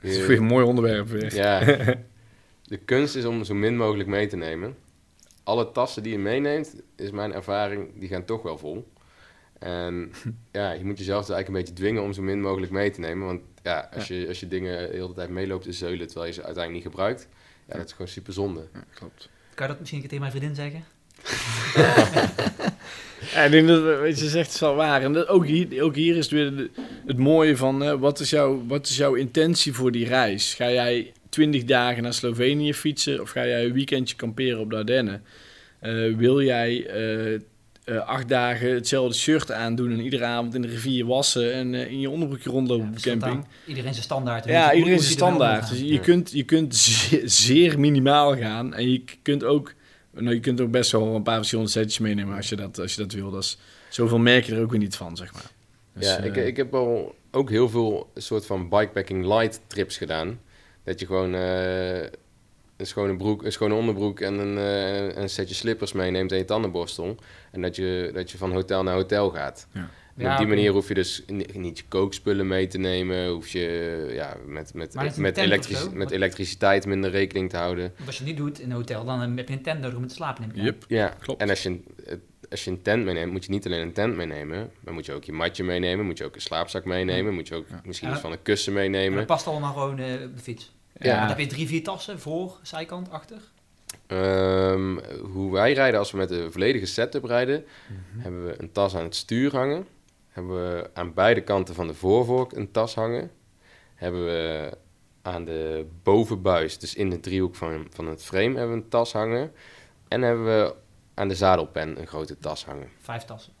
dat 0.00 0.12
Je- 0.12 0.18
is 0.20 0.26
weer 0.26 0.36
een 0.38 0.44
mooi 0.44 0.64
onderwerp 0.64 1.08
weer. 1.08 1.34
Ja, 1.34 1.60
de 2.72 2.76
kunst 2.84 3.16
is 3.16 3.24
om 3.24 3.44
zo 3.44 3.54
min 3.54 3.76
mogelijk 3.76 4.08
mee 4.08 4.26
te 4.26 4.36
nemen. 4.36 4.74
Alle 5.44 5.72
tassen 5.72 6.02
die 6.02 6.12
je 6.12 6.18
meeneemt, 6.18 6.74
is 6.96 7.10
mijn 7.10 7.32
ervaring, 7.32 7.88
die 7.98 8.08
gaan 8.08 8.24
toch 8.24 8.42
wel 8.42 8.58
vol. 8.58 8.86
En 9.58 10.12
ja, 10.52 10.72
je 10.72 10.84
moet 10.84 10.98
jezelf 10.98 11.26
dus 11.26 11.34
eigenlijk 11.34 11.48
een 11.48 11.54
beetje 11.54 11.72
dwingen 11.84 12.02
om 12.02 12.12
zo 12.12 12.22
min 12.22 12.40
mogelijk 12.40 12.72
mee 12.72 12.90
te 12.90 13.00
nemen. 13.00 13.26
Want 13.26 13.40
ja, 13.62 13.88
als, 13.94 14.08
Je, 14.08 14.24
als 14.28 14.40
je 14.40 14.48
dingen 14.48 14.90
de 14.90 14.96
hele 14.96 15.12
tijd 15.14 15.30
meeloopt 15.30 15.64
te 15.64 15.72
zeulen 15.72 16.06
terwijl 16.06 16.26
je 16.26 16.32
ze 16.32 16.44
uiteindelijk 16.44 16.84
niet 16.84 16.92
gebruikt, 16.92 17.28
ja, 17.68 17.76
dat 17.76 17.86
is 17.86 17.92
gewoon 17.92 18.08
super 18.08 18.32
zonde. 18.32 18.60
Ja, 18.74 18.84
klopt. 18.94 19.28
Kan 19.54 19.66
je 19.66 19.72
dat 19.72 19.80
misschien 19.80 20.02
een 20.02 20.08
keer 20.08 20.18
tegen 20.18 20.32
mijn 20.32 20.54
vriendin 20.54 20.54
zeggen? 20.64 20.84
Ja, 23.32 23.42
ik 23.42 23.50
denk 23.50 23.68
dat, 23.68 23.82
weet 24.00 24.18
je, 24.18 24.24
ze 24.24 24.30
zegt 24.30 24.46
het 24.46 24.54
is 24.54 24.60
wel 24.60 24.74
waar. 24.74 25.02
En 25.02 25.12
dat, 25.12 25.28
ook, 25.28 25.46
hier, 25.46 25.82
ook 25.82 25.94
hier 25.94 26.16
is 26.16 26.24
het 26.24 26.34
weer 26.34 26.56
de- 26.56 26.70
het 27.06 27.18
mooie 27.18 27.56
van, 27.56 27.82
eh, 27.82 27.92
wat, 27.92 28.20
is 28.20 28.30
jouw, 28.30 28.66
wat 28.66 28.86
is 28.88 28.96
jouw 28.96 29.14
intentie 29.14 29.72
voor 29.72 29.92
die 29.92 30.06
reis? 30.06 30.54
Ga 30.54 30.70
jij 30.70 31.12
20 31.28 31.64
dagen 31.64 32.02
naar 32.02 32.14
Slovenië 32.14 32.74
fietsen 32.74 33.20
of 33.20 33.30
ga 33.30 33.46
jij 33.46 33.64
een 33.64 33.72
weekendje 33.72 34.16
kamperen 34.16 34.58
op 34.60 34.70
de 34.70 34.76
Ardennen? 34.76 35.22
Eh, 35.78 36.14
wil 36.16 36.42
jij 36.42 36.86
eh, 36.86 37.40
eh, 37.86 37.98
acht 38.08 38.28
dagen 38.28 38.74
hetzelfde 38.74 39.14
shirt 39.18 39.52
aandoen 39.52 39.92
en 39.92 40.00
iedere 40.00 40.24
avond 40.24 40.54
in 40.54 40.62
de 40.62 40.68
rivier 40.68 41.06
wassen 41.06 41.52
en 41.52 41.74
eh, 41.74 41.90
in 41.90 42.00
je 42.00 42.10
onderbroekje 42.10 42.50
rondlopen 42.50 42.86
op 42.86 42.88
de 42.96 43.00
wisselt 43.02 43.22
camping? 43.22 43.46
Iedereen 43.66 43.92
zijn 43.92 44.04
standaard. 44.04 44.44
Ja, 44.44 44.72
iedereen 44.72 44.96
er 44.98 45.02
wel 45.02 45.10
standaard. 45.10 45.68
Dus 45.68 45.78
je 45.78 45.86
Ja. 45.86 46.00
kunt, 46.00 46.30
je 46.30 46.42
kunt 46.42 46.76
zeer, 46.76 47.22
zeer 47.24 47.80
minimaal 47.80 48.36
gaan. 48.36 48.74
En 48.74 48.90
je 48.90 49.04
kunt 49.22 49.44
ook, 49.44 49.74
nou, 50.10 50.34
je 50.34 50.40
kunt 50.40 50.60
ook 50.60 50.70
best 50.70 50.90
wel 50.92 51.14
een 51.14 51.22
paar 51.22 51.36
verschillende 51.36 51.70
setjes 51.70 51.98
meenemen 51.98 52.36
als 52.36 52.48
je 52.48 52.56
dat, 52.56 52.78
als 52.80 52.94
je 52.94 53.00
dat 53.02 53.12
wil. 53.12 53.30
Dat 53.30 53.42
is, 53.42 53.58
zoveel 53.88 54.18
merk 54.18 54.44
je 54.44 54.54
er 54.54 54.62
ook 54.62 54.70
weer 54.70 54.80
niet 54.80 54.96
van, 54.96 55.16
zeg 55.16 55.32
maar. 55.32 55.50
Dus, 55.94 56.06
ja, 56.06 56.16
eh, 56.18 56.24
ik, 56.24 56.36
ik 56.36 56.56
heb 56.56 56.74
al 56.74 57.14
ook 57.30 57.50
heel 57.50 57.68
veel 57.68 58.10
soort 58.14 58.46
van 58.46 58.68
bikepacking 58.68 59.26
light 59.26 59.60
trips 59.66 59.96
gedaan. 59.96 60.40
Dat 60.84 61.00
je 61.00 61.06
gewoon 61.06 61.34
eh, 61.34 62.06
een 62.76 62.86
schone 62.86 63.16
broek, 63.16 63.44
een 63.44 63.52
schone 63.52 63.74
onderbroek 63.74 64.20
en 64.20 64.38
een, 64.38 64.58
eh, 64.58 65.16
een 65.22 65.28
setje 65.28 65.54
slippers 65.54 65.92
meeneemt 65.92 66.32
en 66.32 66.38
je 66.38 66.44
tandenborstel. 66.44 67.16
En 67.52 67.62
dat 67.62 67.76
je, 67.76 68.10
dat 68.14 68.30
je 68.30 68.38
van 68.38 68.52
hotel 68.52 68.82
naar 68.82 68.94
hotel 68.94 69.30
gaat. 69.30 69.66
Ja. 69.72 69.90
En 70.16 70.24
Ja, 70.24 70.32
op 70.32 70.38
die 70.38 70.46
manier 70.46 70.72
hoef 70.72 70.88
je 70.88 70.94
dus 70.94 71.22
ni- 71.26 71.46
niet 71.52 71.78
je 71.78 71.84
kookspullen 71.88 72.46
mee 72.46 72.66
te 72.66 72.78
nemen. 72.78 73.28
Hoef 73.28 73.48
je 73.48 74.10
ja, 74.12 74.36
met, 74.46 74.74
met, 74.74 74.94
met, 75.18 75.36
elektrici- 75.36 75.90
met 75.94 76.10
elektriciteit 76.10 76.86
minder 76.86 77.10
rekening 77.10 77.50
te 77.50 77.56
houden. 77.56 77.92
Want 77.96 78.06
als 78.06 78.18
je 78.18 78.24
niet 78.24 78.36
doet 78.36 78.60
in 78.60 78.70
een 78.70 78.76
hotel, 78.76 79.04
dan 79.04 79.20
heb 79.36 79.48
je 79.48 79.54
een 79.54 79.62
tent 79.62 79.80
nodig 79.80 79.96
om 79.98 80.06
te 80.06 80.14
slapen. 80.14 80.40
neem 80.42 80.50
ik 80.50 80.58
aan. 80.58 80.64
Yep. 80.64 80.84
Ja, 80.88 81.08
Klopt. 81.20 81.40
en 81.40 81.48
als 81.50 81.62
je, 81.62 81.80
als 82.50 82.64
je 82.64 82.70
een 82.70 82.82
tent 82.82 83.04
meeneemt, 83.04 83.32
moet 83.32 83.44
je 83.44 83.50
niet 83.50 83.66
alleen 83.66 83.80
een 83.80 83.92
tent 83.92 84.16
meenemen. 84.16 84.70
Maar 84.80 84.94
moet 84.94 85.06
je 85.06 85.12
ook 85.12 85.24
je 85.24 85.32
matje 85.32 85.64
meenemen, 85.64 86.04
moet 86.06 86.18
je 86.18 86.24
ook 86.24 86.34
een 86.34 86.40
slaapzak 86.40 86.84
meenemen. 86.84 87.34
Moet 87.34 87.48
je 87.48 87.54
ook 87.54 87.66
Ja. 87.68 87.80
misschien 87.84 88.08
Ja. 88.08 88.14
iets 88.14 88.22
van 88.22 88.32
een 88.32 88.42
kussen 88.42 88.72
En 88.76 88.78
meenemen. 88.90 89.16
dat 89.18 89.26
past 89.26 89.46
allemaal 89.46 89.72
gewoon 89.72 89.98
eh, 89.98 90.12
op 90.24 90.36
de 90.36 90.42
fiets. 90.42 90.74
Ja. 90.98 91.18
Dan 91.18 91.28
heb 91.28 91.38
je 91.38 91.46
drie, 91.46 91.66
vier 91.66 91.82
tassen, 91.82 92.20
voor, 92.20 92.58
zijkant, 92.62 93.10
achter. 93.10 93.38
Ehm, 94.06 94.98
hoe 95.32 95.52
wij 95.52 95.72
rijden 95.72 95.98
als 95.98 96.10
we 96.10 96.16
met 96.16 96.28
de 96.28 96.50
volledige 96.50 96.86
setup 96.86 97.24
rijden, 97.24 97.64
Mhm. 97.88 98.20
hebben 98.22 98.46
we 98.46 98.54
een 98.62 98.72
tas 98.72 98.96
aan 98.96 99.02
het 99.04 99.14
stuur 99.16 99.52
hangen. 99.52 99.86
Hebben 100.28 100.54
we 100.76 100.90
aan 100.94 101.14
beide 101.14 101.40
kanten 101.40 101.74
van 101.74 101.86
de 101.86 101.94
voorvork 101.94 102.52
een 102.52 102.70
tas 102.70 102.94
hangen. 102.94 103.30
Hebben 103.94 104.24
we 104.24 104.70
aan 105.22 105.44
de 105.44 105.86
bovenbuis, 106.02 106.78
dus 106.78 106.94
in 106.94 107.10
de 107.10 107.20
driehoek 107.20 107.54
van, 107.54 107.86
van 107.90 108.06
het 108.06 108.22
frame, 108.24 108.58
hebben 108.58 108.76
we 108.76 108.82
een 108.82 108.88
tas 108.88 109.12
hangen. 109.12 109.52
En 110.08 110.22
hebben 110.22 110.44
we 110.44 110.74
aan 111.14 111.28
de 111.28 111.34
zadelpen 111.34 112.00
een 112.00 112.06
grote 112.06 112.38
tas 112.38 112.64
hangen. 112.64 112.88
Vijf 113.00 113.22
tassen. 113.24 113.52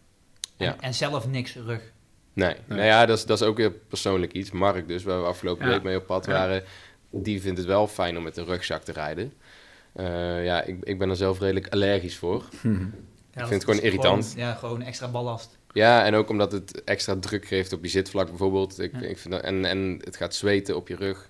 Ja. 0.56 0.72
En, 0.74 0.80
en 0.80 0.94
zelf 0.94 1.28
niks 1.28 1.54
rug. 1.54 1.92
Nee, 2.32 2.48
Nee. 2.48 2.78
nou 2.78 2.82
ja, 2.82 3.06
dat 3.06 3.18
is, 3.18 3.24
dat 3.26 3.40
is 3.40 3.46
ook 3.46 3.56
weer 3.56 3.70
persoonlijk 3.70 4.32
iets. 4.32 4.50
Mark 4.50 4.88
dus, 4.88 5.02
waar 5.04 5.20
we 5.20 5.26
afgelopen 5.26 5.66
Ja. 5.66 5.72
week 5.72 5.82
mee 5.82 5.96
op 5.96 6.06
pad 6.06 6.26
Ja. 6.26 6.32
waren, 6.32 6.62
die 7.10 7.40
vindt 7.40 7.58
het 7.58 7.66
wel 7.66 7.86
fijn 7.88 8.16
om 8.16 8.22
met 8.22 8.36
een 8.36 8.44
rugzak 8.44 8.82
te 8.82 8.92
rijden. 8.92 9.32
Eh, 9.92 10.44
ja, 10.44 10.62
ik, 10.62 10.76
ik 10.82 10.98
ben 10.98 11.10
er 11.10 11.16
zelf 11.16 11.40
redelijk 11.40 11.68
allergisch 11.68 12.16
voor. 12.16 12.44
Mhm. 12.62 12.86
Ja, 13.30 13.46
vind 13.46 13.62
het 13.62 13.70
gewoon 13.70 13.84
irritant. 13.86 14.34
ja, 14.36 14.54
gewoon 14.54 14.82
extra 14.82 15.08
ballast. 15.08 15.58
Ja, 15.72 16.04
en 16.04 16.14
ook 16.14 16.28
omdat 16.28 16.52
het 16.52 16.84
extra 16.84 17.16
druk 17.16 17.46
geeft 17.46 17.72
op 17.72 17.82
je 17.82 17.90
zitvlak 17.90 18.28
bijvoorbeeld. 18.28 18.80
Ik, 18.80 18.92
Ja. 18.92 19.06
ik 19.06 19.18
vind 19.18 19.34
dat, 19.34 19.42
en, 19.42 19.64
en 19.64 20.00
het 20.04 20.16
gaat 20.16 20.34
zweten 20.34 20.76
op 20.76 20.88
je 20.88 20.96
rug. 20.96 21.28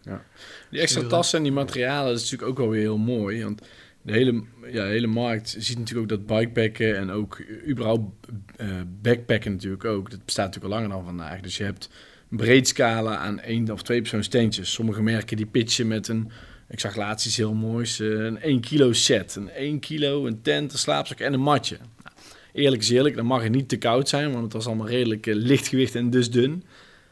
Die 0.71 0.81
extra 0.81 1.03
tassen 1.03 1.39
en 1.39 1.45
die 1.45 1.53
materialen, 1.53 2.07
dat 2.13 2.17
is 2.21 2.31
natuurlijk 2.31 2.51
ook 2.51 2.59
wel 2.59 2.69
weer 2.69 2.81
heel 2.81 2.99
mooi. 2.99 3.45
Want 3.45 3.63
de 4.03 4.13
hele, 4.13 4.43
ja, 4.63 4.83
de 4.85 4.91
hele 4.91 5.07
markt 5.07 5.57
ziet 5.59 5.79
natuurlijk 5.79 6.13
ook 6.13 6.19
dat 6.19 6.37
bikepacken 6.39 6.97
en 6.97 7.11
ook 7.11 7.43
überhaupt 7.69 8.29
eh, 8.57 8.69
backpacken 9.03 9.53
natuurlijk 9.53 9.85
ook. 9.85 10.11
Dat 10.11 10.25
bestaat 10.25 10.47
natuurlijk 10.47 10.75
al 10.75 10.81
langer 10.81 10.97
dan 10.97 11.05
vandaag. 11.07 11.41
Dus 11.41 11.57
je 11.57 11.65
hebt 11.65 11.89
breed 12.29 12.69
scala 12.69 13.17
aan 13.17 13.41
één 13.41 13.71
of 13.71 13.83
twee 13.83 14.01
persoon 14.01 14.23
steentjes. 14.23 14.73
Sommige 14.73 15.03
merken 15.03 15.37
die 15.37 15.47
pitchen 15.47 15.87
met 15.87 16.09
een, 16.09 16.31
ik 16.69 16.81
zag 16.81 16.97
laatst 16.97 17.27
iets 17.27 17.37
heel 17.37 17.55
moois, 17.55 18.01
eh, 18.01 18.09
een 18.09 18.39
1 18.43 18.61
kilo 18.61 18.93
set. 18.93 19.35
Een 19.37 19.51
1 19.57 19.79
kilo, 19.81 20.27
een 20.27 20.43
tent, 20.43 20.73
een 20.73 20.79
slaapzak 20.79 21.19
en 21.21 21.33
een 21.33 21.41
matje. 21.41 21.77
Nou, 21.77 22.17
eerlijk 22.53 22.83
is 22.83 22.91
eerlijk, 22.91 23.17
dan 23.17 23.27
mag 23.27 23.43
het 23.43 23.53
niet 23.53 23.69
te 23.69 23.77
koud 23.77 24.09
zijn, 24.09 24.31
want 24.31 24.45
het 24.45 24.53
was 24.53 24.67
allemaal 24.67 24.89
redelijk 24.89 25.27
eh, 25.27 25.35
lichtgewicht 25.35 25.95
en 25.95 26.11
dus 26.11 26.31
dun. 26.31 26.65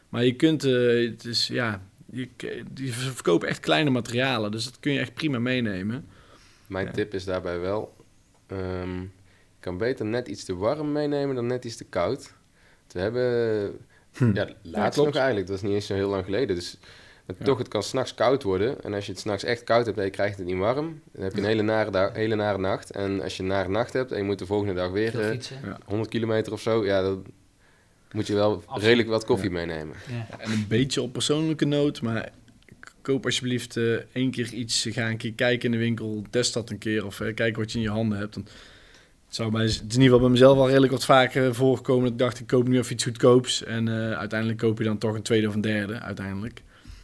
Maar 0.09 0.25
je 0.25 0.33
kunt, 0.33 0.63
eh, 0.63 1.09
het 1.09 1.25
is, 1.25 1.47
ja, 1.47 1.81
je, 2.11 2.29
die 2.71 2.93
verkopen 2.93 3.47
echt 3.47 3.59
kleine 3.59 3.89
materialen, 3.89 4.51
dus 4.51 4.63
dat 4.65 4.79
kun 4.79 4.91
je 4.91 4.99
echt 4.99 5.13
prima 5.13 5.39
meenemen. 5.39 6.05
Mijn 6.67 6.85
Ja. 6.85 6.91
tip 6.91 7.13
is 7.13 7.23
daarbij 7.25 7.59
wel, 7.59 7.95
ehm, 8.47 8.99
je 9.01 9.07
kan 9.59 9.77
beter 9.77 10.05
net 10.05 10.27
iets 10.27 10.43
te 10.43 10.55
warm 10.55 10.91
meenemen 10.91 11.35
dan 11.35 11.45
net 11.45 11.65
iets 11.65 11.75
te 11.75 11.83
koud. 11.85 12.33
We 12.91 12.99
hebben, 12.99 13.77
Hm. 14.17 14.31
ja, 14.35 14.47
laatst 14.61 14.99
nog 15.03 15.15
eigenlijk, 15.15 15.47
dat 15.47 15.55
is 15.55 15.61
niet 15.61 15.73
eens 15.73 15.85
zo 15.85 15.93
heel 15.93 16.09
lang 16.09 16.25
geleden. 16.25 16.55
Dus 16.55 16.77
Ja. 17.39 17.45
toch, 17.45 17.57
het 17.57 17.67
kan 17.67 17.83
s'nachts 17.83 18.13
koud 18.13 18.43
worden. 18.43 18.83
En 18.83 18.93
als 18.93 19.05
je 19.05 19.11
het 19.11 19.21
s'nachts 19.21 19.43
echt 19.43 19.63
koud 19.63 19.85
hebt 19.85 19.97
en 19.97 20.03
je 20.03 20.09
krijgt 20.09 20.37
het 20.37 20.45
niet 20.47 20.57
warm, 20.57 21.01
dan 21.11 21.23
heb 21.23 21.31
je 21.33 21.37
een 21.39 21.45
hele 21.47 21.61
nare, 21.61 21.91
dag, 21.91 22.13
hele 22.13 22.35
nare 22.35 22.57
nacht. 22.57 22.91
En 22.91 23.21
als 23.21 23.37
je 23.37 23.41
een 23.43 23.49
nare 23.49 23.69
nacht 23.69 23.93
hebt 23.93 24.11
en 24.11 24.17
je 24.17 24.23
moet 24.23 24.39
de 24.39 24.45
volgende 24.45 24.73
dag 24.73 24.91
weer 24.91 25.11
Veel 25.11 25.19
eh, 25.21 25.29
fietsen. 25.29 25.57
ja. 25.63 25.77
100 25.85 26.09
kilometer 26.09 26.53
of 26.53 26.61
zo, 26.61 26.85
ja, 26.85 27.01
dan 27.01 27.25
moet 28.11 28.27
je 28.27 28.33
wel 28.33 28.53
Absoluut. 28.55 28.83
redelijk 28.83 29.09
wat 29.09 29.25
koffie 29.25 29.49
meenemen. 29.49 29.95
Ja. 30.11 30.39
En 30.39 30.51
een 30.51 30.65
beetje 30.67 31.01
op 31.01 31.13
persoonlijke 31.13 31.65
noot, 31.65 32.01
maar 32.01 32.29
koop 33.01 33.25
alsjeblieft 33.25 33.77
eh 33.77 33.93
één 34.13 34.31
keer 34.31 34.53
iets. 34.53 34.87
Ga 34.89 35.09
een 35.09 35.17
keer 35.17 35.33
kijken 35.33 35.65
in 35.65 35.71
de 35.71 35.83
winkel, 35.83 36.23
test 36.29 36.53
dat 36.53 36.69
een 36.69 36.77
keer 36.77 37.05
of 37.05 37.19
eh, 37.19 37.33
kijk 37.33 37.55
wat 37.55 37.71
je 37.71 37.77
in 37.77 37.83
je 37.83 37.89
handen 37.89 38.17
hebt. 38.17 38.35
Het, 38.35 38.51
zou 39.35 39.51
mij, 39.51 39.61
het 39.63 39.71
is 39.71 39.77
in 39.79 39.87
ieder 39.89 40.03
geval 40.03 40.19
bij 40.19 40.29
mezelf 40.29 40.57
al 40.57 40.67
redelijk 40.67 40.91
wat 40.91 41.05
vaker 41.05 41.55
voorgekomen 41.55 42.03
dat 42.03 42.11
ik 42.11 42.17
dacht, 42.19 42.39
ik 42.39 42.47
koop 42.47 42.67
nu 42.67 42.77
even 42.77 42.93
iets 42.93 43.03
goedkoops. 43.03 43.63
En 43.63 43.87
eh, 43.87 44.17
uiteindelijk 44.17 44.59
koop 44.59 44.77
je 44.77 44.83
dan 44.83 44.97
toch 44.97 45.13
een 45.13 45.21
tweede 45.21 45.47
of 45.47 45.53
een 45.53 45.61
derde, 45.61 45.99
uiteindelijk. 45.99 46.61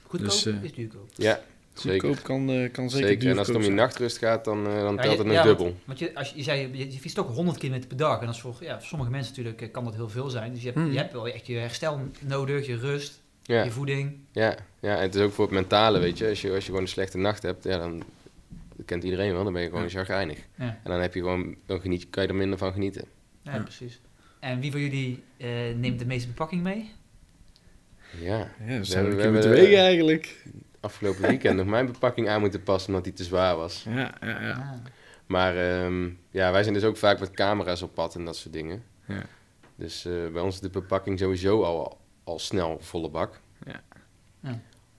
Goedkoop 0.07 0.29
Dus, 0.29 0.45
eh, 0.45 0.53
is 0.63 0.73
duurkoop. 0.73 1.09
Ja, 1.15 1.39
zeker. 1.73 2.07
Goedkoop 2.07 2.23
kan, 2.23 2.49
eh, 2.49 2.71
kan 2.71 2.89
zeker, 2.89 3.07
Zeker. 3.07 3.29
En 3.29 3.37
als 3.37 3.47
het 3.47 3.55
om 3.55 3.63
je 3.63 3.69
nachtrust 3.69 4.17
gaat, 4.17 4.45
dan, 4.45 4.67
eh, 4.67 4.81
dan 4.81 4.95
Ja, 4.95 5.01
telt 5.01 5.11
je- 5.11 5.17
het 5.17 5.27
nog 5.27 5.35
ja, 5.35 5.43
dubbel. 5.43 5.65
Want, 5.65 5.77
want 5.85 5.99
je, 5.99 6.15
als 6.15 6.29
je, 6.29 6.37
je 6.37 6.43
zei, 6.43 6.69
je, 6.77 6.91
je 6.91 6.97
fietst 6.99 7.19
ook 7.19 7.29
100 7.29 7.57
km 7.57 7.81
per 7.87 7.97
dag. 7.97 8.19
En 8.19 8.25
dat 8.25 8.35
is 8.35 8.41
voor, 8.41 8.55
ja, 8.59 8.77
voor 8.79 8.87
sommige 8.87 9.11
mensen 9.11 9.33
natuurlijk 9.35 9.71
kan 9.71 9.83
dat 9.83 9.95
heel 9.95 10.09
veel 10.09 10.29
zijn. 10.29 10.51
Dus 10.51 10.59
je 10.61 10.65
hebt, 10.67 10.79
Mhm. 10.79 10.91
je 10.91 10.97
hebt 10.97 11.13
wel 11.13 11.27
echt 11.27 11.47
je 11.47 11.55
herstel 11.57 11.99
nodig, 12.19 12.65
je 12.67 12.75
rust, 12.77 13.21
Ja. 13.43 13.63
je 13.63 13.71
voeding. 13.71 14.17
Ja, 14.31 14.55
ja, 14.79 14.95
en 14.95 15.01
het 15.01 15.15
is 15.15 15.21
ook 15.21 15.31
voor 15.33 15.45
het 15.45 15.53
mentale, 15.53 15.99
weet 15.99 16.17
je. 16.17 16.27
Als 16.29 16.41
je, 16.41 16.49
als 16.49 16.59
je 16.59 16.65
gewoon 16.65 16.81
een 16.81 16.87
slechte 16.87 17.17
nacht 17.17 17.43
hebt, 17.43 17.63
ja, 17.63 17.77
dan 17.77 18.03
dat 18.81 18.89
kent 18.89 19.03
iedereen 19.03 19.33
wel, 19.33 19.43
dan 19.43 19.53
ben 19.53 19.61
je 19.61 19.67
gewoon 19.69 19.83
Ja. 19.83 19.89
chagrijnig. 19.89 20.37
Ja, 20.57 20.63
En 20.83 20.91
dan 20.91 20.99
heb 21.01 21.13
je 21.13 21.19
gewoon, 21.19 21.55
dan 21.65 21.81
geniet, 21.81 22.09
kan 22.09 22.23
je 22.23 22.29
er 22.29 22.35
minder 22.35 22.57
van 22.57 22.71
genieten. 22.73 23.05
ja, 23.41 23.53
Ja. 23.55 23.61
precies. 23.61 24.01
En 24.39 24.59
wie 24.59 24.71
van 24.71 24.79
jullie 24.81 25.23
eh, 25.37 25.47
neemt 25.75 25.99
de 25.99 26.05
meeste 26.05 26.27
bepakking 26.27 26.61
mee? 26.63 26.91
Ja, 28.19 28.37
Ja, 28.65 28.79
We 28.79 29.15
we 29.31 29.47
wegen 29.49 29.79
eigenlijk. 29.79 30.43
afgelopen 30.79 31.21
weekend 31.27 31.55
nog 31.57 31.65
mijn 31.65 31.85
bepakking 31.85 32.29
aan 32.29 32.39
moeten 32.39 32.63
passen 32.63 32.89
omdat 32.89 33.03
die 33.03 33.13
te 33.13 33.23
zwaar 33.23 33.55
was. 33.55 33.83
Ja, 33.89 34.13
ja, 34.21 34.41
ja. 34.41 34.51
Ah. 34.51 34.71
Maar 35.25 35.55
ehm, 35.57 36.09
ja, 36.29 36.51
wij 36.51 36.61
zijn 36.63 36.73
dus 36.73 36.83
ook 36.83 36.97
vaak 36.97 37.19
met 37.19 37.31
camera's 37.31 37.81
op 37.81 37.93
pad 37.93 38.15
en 38.15 38.25
dat 38.25 38.35
soort 38.35 38.53
dingen. 38.53 38.83
Ja. 39.07 39.23
Dus 39.75 40.05
eh, 40.05 40.11
bij 40.31 40.41
ons 40.41 40.55
is 40.55 40.61
de 40.61 40.69
bepakking 40.69 41.19
sowieso 41.19 41.63
al, 41.63 41.97
al 42.23 42.39
snel 42.39 42.77
volle 42.79 43.09
bak. 43.09 43.39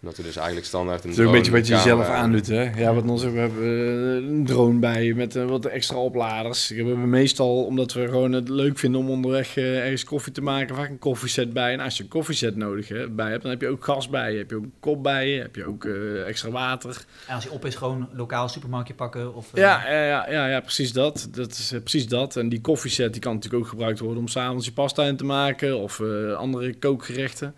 Dat 0.02 0.16
we 0.16 0.22
dus 0.22 0.36
eigenlijk 0.36 0.66
standaard 0.66 1.04
een 1.04 1.10
Het 1.10 1.18
is 1.18 1.24
ook 1.24 1.30
een 1.30 1.38
beetje 1.38 1.52
wat 1.52 1.66
je 1.66 1.74
jezelf 1.74 2.06
aandoet, 2.06 2.46
hè? 2.46 2.70
Ja, 2.76 2.94
wat 2.94 3.04
ons, 3.08 3.22
we 3.22 3.38
hebben 3.38 3.62
eh, 3.62 4.28
een 4.30 4.44
drone 4.46 4.78
bij 4.78 5.12
met 5.12 5.36
eh, 5.36 5.44
wat 5.44 5.64
extra 5.64 5.96
opladers. 5.96 6.68
We 6.68 6.74
hebben 6.74 7.10
meestal, 7.10 7.64
omdat 7.64 7.92
we 7.92 8.08
gewoon 8.08 8.32
het 8.32 8.48
leuk 8.48 8.78
vinden 8.78 9.00
om 9.00 9.10
onderweg 9.10 9.56
eh, 9.56 9.78
ergens 9.78 10.04
koffie 10.04 10.32
te 10.32 10.40
maken, 10.40 10.76
vaak 10.76 10.88
een 10.88 10.98
koffieset 10.98 11.52
bij. 11.52 11.72
En 11.72 11.80
als 11.80 11.96
je 11.96 12.02
een 12.02 12.08
koffieset 12.08 12.56
nodig 12.56 12.88
hebt, 12.88 13.16
bij 13.16 13.30
hebt, 13.30 13.42
dan 13.42 13.50
heb 13.50 13.60
je 13.60 13.68
ook 13.68 13.84
gas 13.84 14.08
bij 14.08 14.32
je, 14.32 14.38
heb 14.38 14.50
je 14.50 14.56
ook 14.56 14.62
een 14.62 14.74
kop 14.80 15.02
bij 15.02 15.28
je, 15.28 15.40
heb 15.40 15.56
je 15.56 15.66
ook 15.66 15.84
eh, 15.84 16.26
extra 16.26 16.50
water. 16.50 17.04
En 17.26 17.34
als 17.34 17.44
je 17.44 17.50
op 17.50 17.64
is, 17.64 17.74
gewoon 17.74 18.08
lokaal 18.12 18.48
supermarktje 18.48 18.94
pakken. 18.94 19.34
Of, 19.34 19.50
Ja, 19.54 19.90
ja, 19.90 20.04
ja, 20.04 20.30
ja, 20.30 20.48
ja, 20.48 20.60
precies 20.60 20.92
dat. 20.92 21.28
Dat 21.30 21.50
is 21.50 21.74
precies 21.80 22.08
dat. 22.08 22.36
En 22.36 22.48
die 22.48 22.60
koffieset 22.60 23.12
die 23.12 23.22
kan 23.22 23.34
natuurlijk 23.34 23.62
ook 23.62 23.70
gebruikt 23.70 23.98
worden 23.98 24.18
om 24.18 24.28
s'avonds 24.28 24.66
je 24.66 24.72
pasta 24.72 25.04
in 25.04 25.16
te 25.16 25.24
maken 25.24 25.78
of 25.78 26.00
eh, 26.00 26.32
andere 26.32 26.74
kookgerechten. 26.74 27.54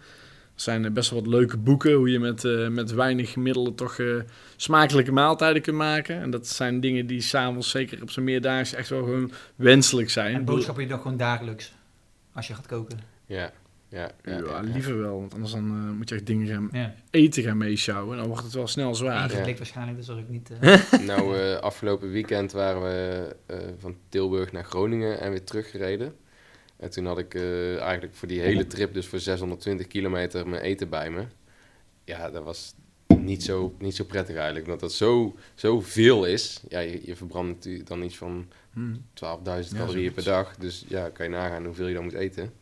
Er 0.54 0.60
zijn 0.60 0.92
best 0.92 1.10
wel 1.10 1.20
wat 1.20 1.28
leuke 1.28 1.56
boeken 1.56 1.92
hoe 1.92 2.10
je 2.10 2.18
met, 2.18 2.44
eh, 2.44 2.68
met 2.68 2.90
weinig 2.92 3.36
middelen 3.36 3.74
toch 3.74 3.98
eh, 3.98 4.06
smakelijke 4.56 5.12
maaltijden 5.12 5.62
kunt 5.62 5.76
maken. 5.76 6.20
En 6.20 6.30
dat 6.30 6.46
zijn 6.48 6.80
dingen 6.80 7.06
die 7.06 7.20
s'avonds, 7.20 7.70
zeker 7.70 8.02
op 8.02 8.10
zo'n 8.10 8.24
meerdaagse, 8.24 8.76
echt 8.76 8.88
wel 8.88 9.02
gewoon 9.02 9.32
wenselijk 9.56 10.10
zijn. 10.10 10.34
En 10.34 10.44
boodschappen 10.44 10.82
je 10.82 10.88
dan 10.88 11.00
gewoon 11.00 11.16
dagelijks. 11.16 11.72
Als 12.32 12.46
je 12.46 12.54
gaat 12.54 12.66
koken. 12.66 12.98
Ja, 13.26 13.52
ja, 13.88 14.10
ja, 14.22 14.32
Ja, 14.32 14.36
ja, 14.38 14.44
ja. 14.44 14.60
liever 14.60 14.98
wel, 15.00 15.20
want 15.20 15.34
anders 15.34 15.52
dan, 15.52 15.68
eh, 15.70 15.96
moet 15.96 16.08
je 16.08 16.14
echt 16.14 16.26
dingen 16.26 16.46
gaan 16.46 16.68
Ja. 16.72 16.94
eten 17.10 17.42
gaan 17.42 17.56
meeschouwen. 17.56 18.16
Dan 18.16 18.26
wordt 18.26 18.42
het 18.42 18.52
wel 18.52 18.66
snel 18.66 18.94
zwaar. 18.94 19.30
Ja. 19.30 19.36
geblikt 19.36 19.58
waarschijnlijk, 19.58 19.96
dus 19.96 20.06
dat 20.06 20.16
is 20.16 20.22
ook 20.22 20.28
niet... 20.28 20.50
eh, 20.60 21.00
Nou, 21.06 21.38
eh, 21.38 21.56
afgelopen 21.56 22.10
weekend 22.10 22.52
waren 22.52 22.82
we 22.82 23.36
eh, 23.46 23.58
van 23.78 23.96
Tilburg 24.08 24.52
naar 24.52 24.64
Groningen 24.64 25.20
en 25.20 25.30
weer 25.30 25.44
teruggereden. 25.44 26.14
En 26.84 26.90
toen 26.90 27.06
had 27.06 27.18
ik 27.18 27.34
eh, 27.34 27.80
eigenlijk 27.80 28.14
voor 28.14 28.28
die 28.28 28.40
hele 28.40 28.66
trip, 28.66 28.94
dus 28.94 29.06
voor 29.06 29.18
620 29.20 29.86
kilometer, 29.86 30.48
mijn 30.48 30.62
eten 30.62 30.88
bij 30.88 31.10
me. 31.10 31.24
Ja, 32.04 32.30
dat 32.30 32.44
was 32.44 32.74
niet 33.18 33.42
zo, 33.42 33.74
niet 33.78 33.94
zo 33.96 34.04
prettig 34.04 34.34
eigenlijk. 34.36 34.64
Omdat 34.64 34.80
dat 34.80 34.92
zo, 34.92 35.36
zo 35.54 35.80
veel 35.80 36.24
is. 36.26 36.60
Ja, 36.68 36.78
je, 36.78 37.00
je 37.06 37.16
verbrandt 37.16 37.54
natuurlijk 37.54 37.86
dan 37.86 38.02
iets 38.02 38.16
van 38.16 38.48
Hmm. 38.72 38.94
12.000 38.96 39.02
Ja, 39.22 39.62
calorieën 39.76 40.12
per 40.12 40.24
dag. 40.24 40.56
Dus 40.56 40.84
ja, 40.88 41.08
kan 41.08 41.26
je 41.26 41.32
nagaan 41.32 41.64
hoeveel 41.64 41.86
je 41.86 41.94
dan 41.94 42.04
moet 42.04 42.12
eten. 42.12 42.52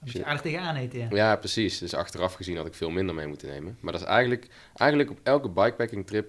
Moet 0.00 0.12
je 0.12 0.24
aardig 0.24 0.42
tegenaan 0.42 0.76
eten, 0.76 0.98
ja. 0.98 1.06
Ja, 1.10 1.36
precies. 1.36 1.78
Dus 1.78 1.94
achteraf 1.94 2.34
gezien 2.34 2.56
had 2.56 2.66
ik 2.66 2.74
veel 2.74 2.90
minder 2.90 3.14
mee 3.14 3.26
moeten 3.26 3.48
nemen. 3.48 3.76
Maar 3.80 3.92
dat 3.92 4.00
is 4.00 4.06
eigenlijk, 4.06 4.46
eigenlijk 4.74 5.10
op 5.10 5.18
elke 5.22 5.48
bikepacking 5.48 6.06
trip 6.06 6.28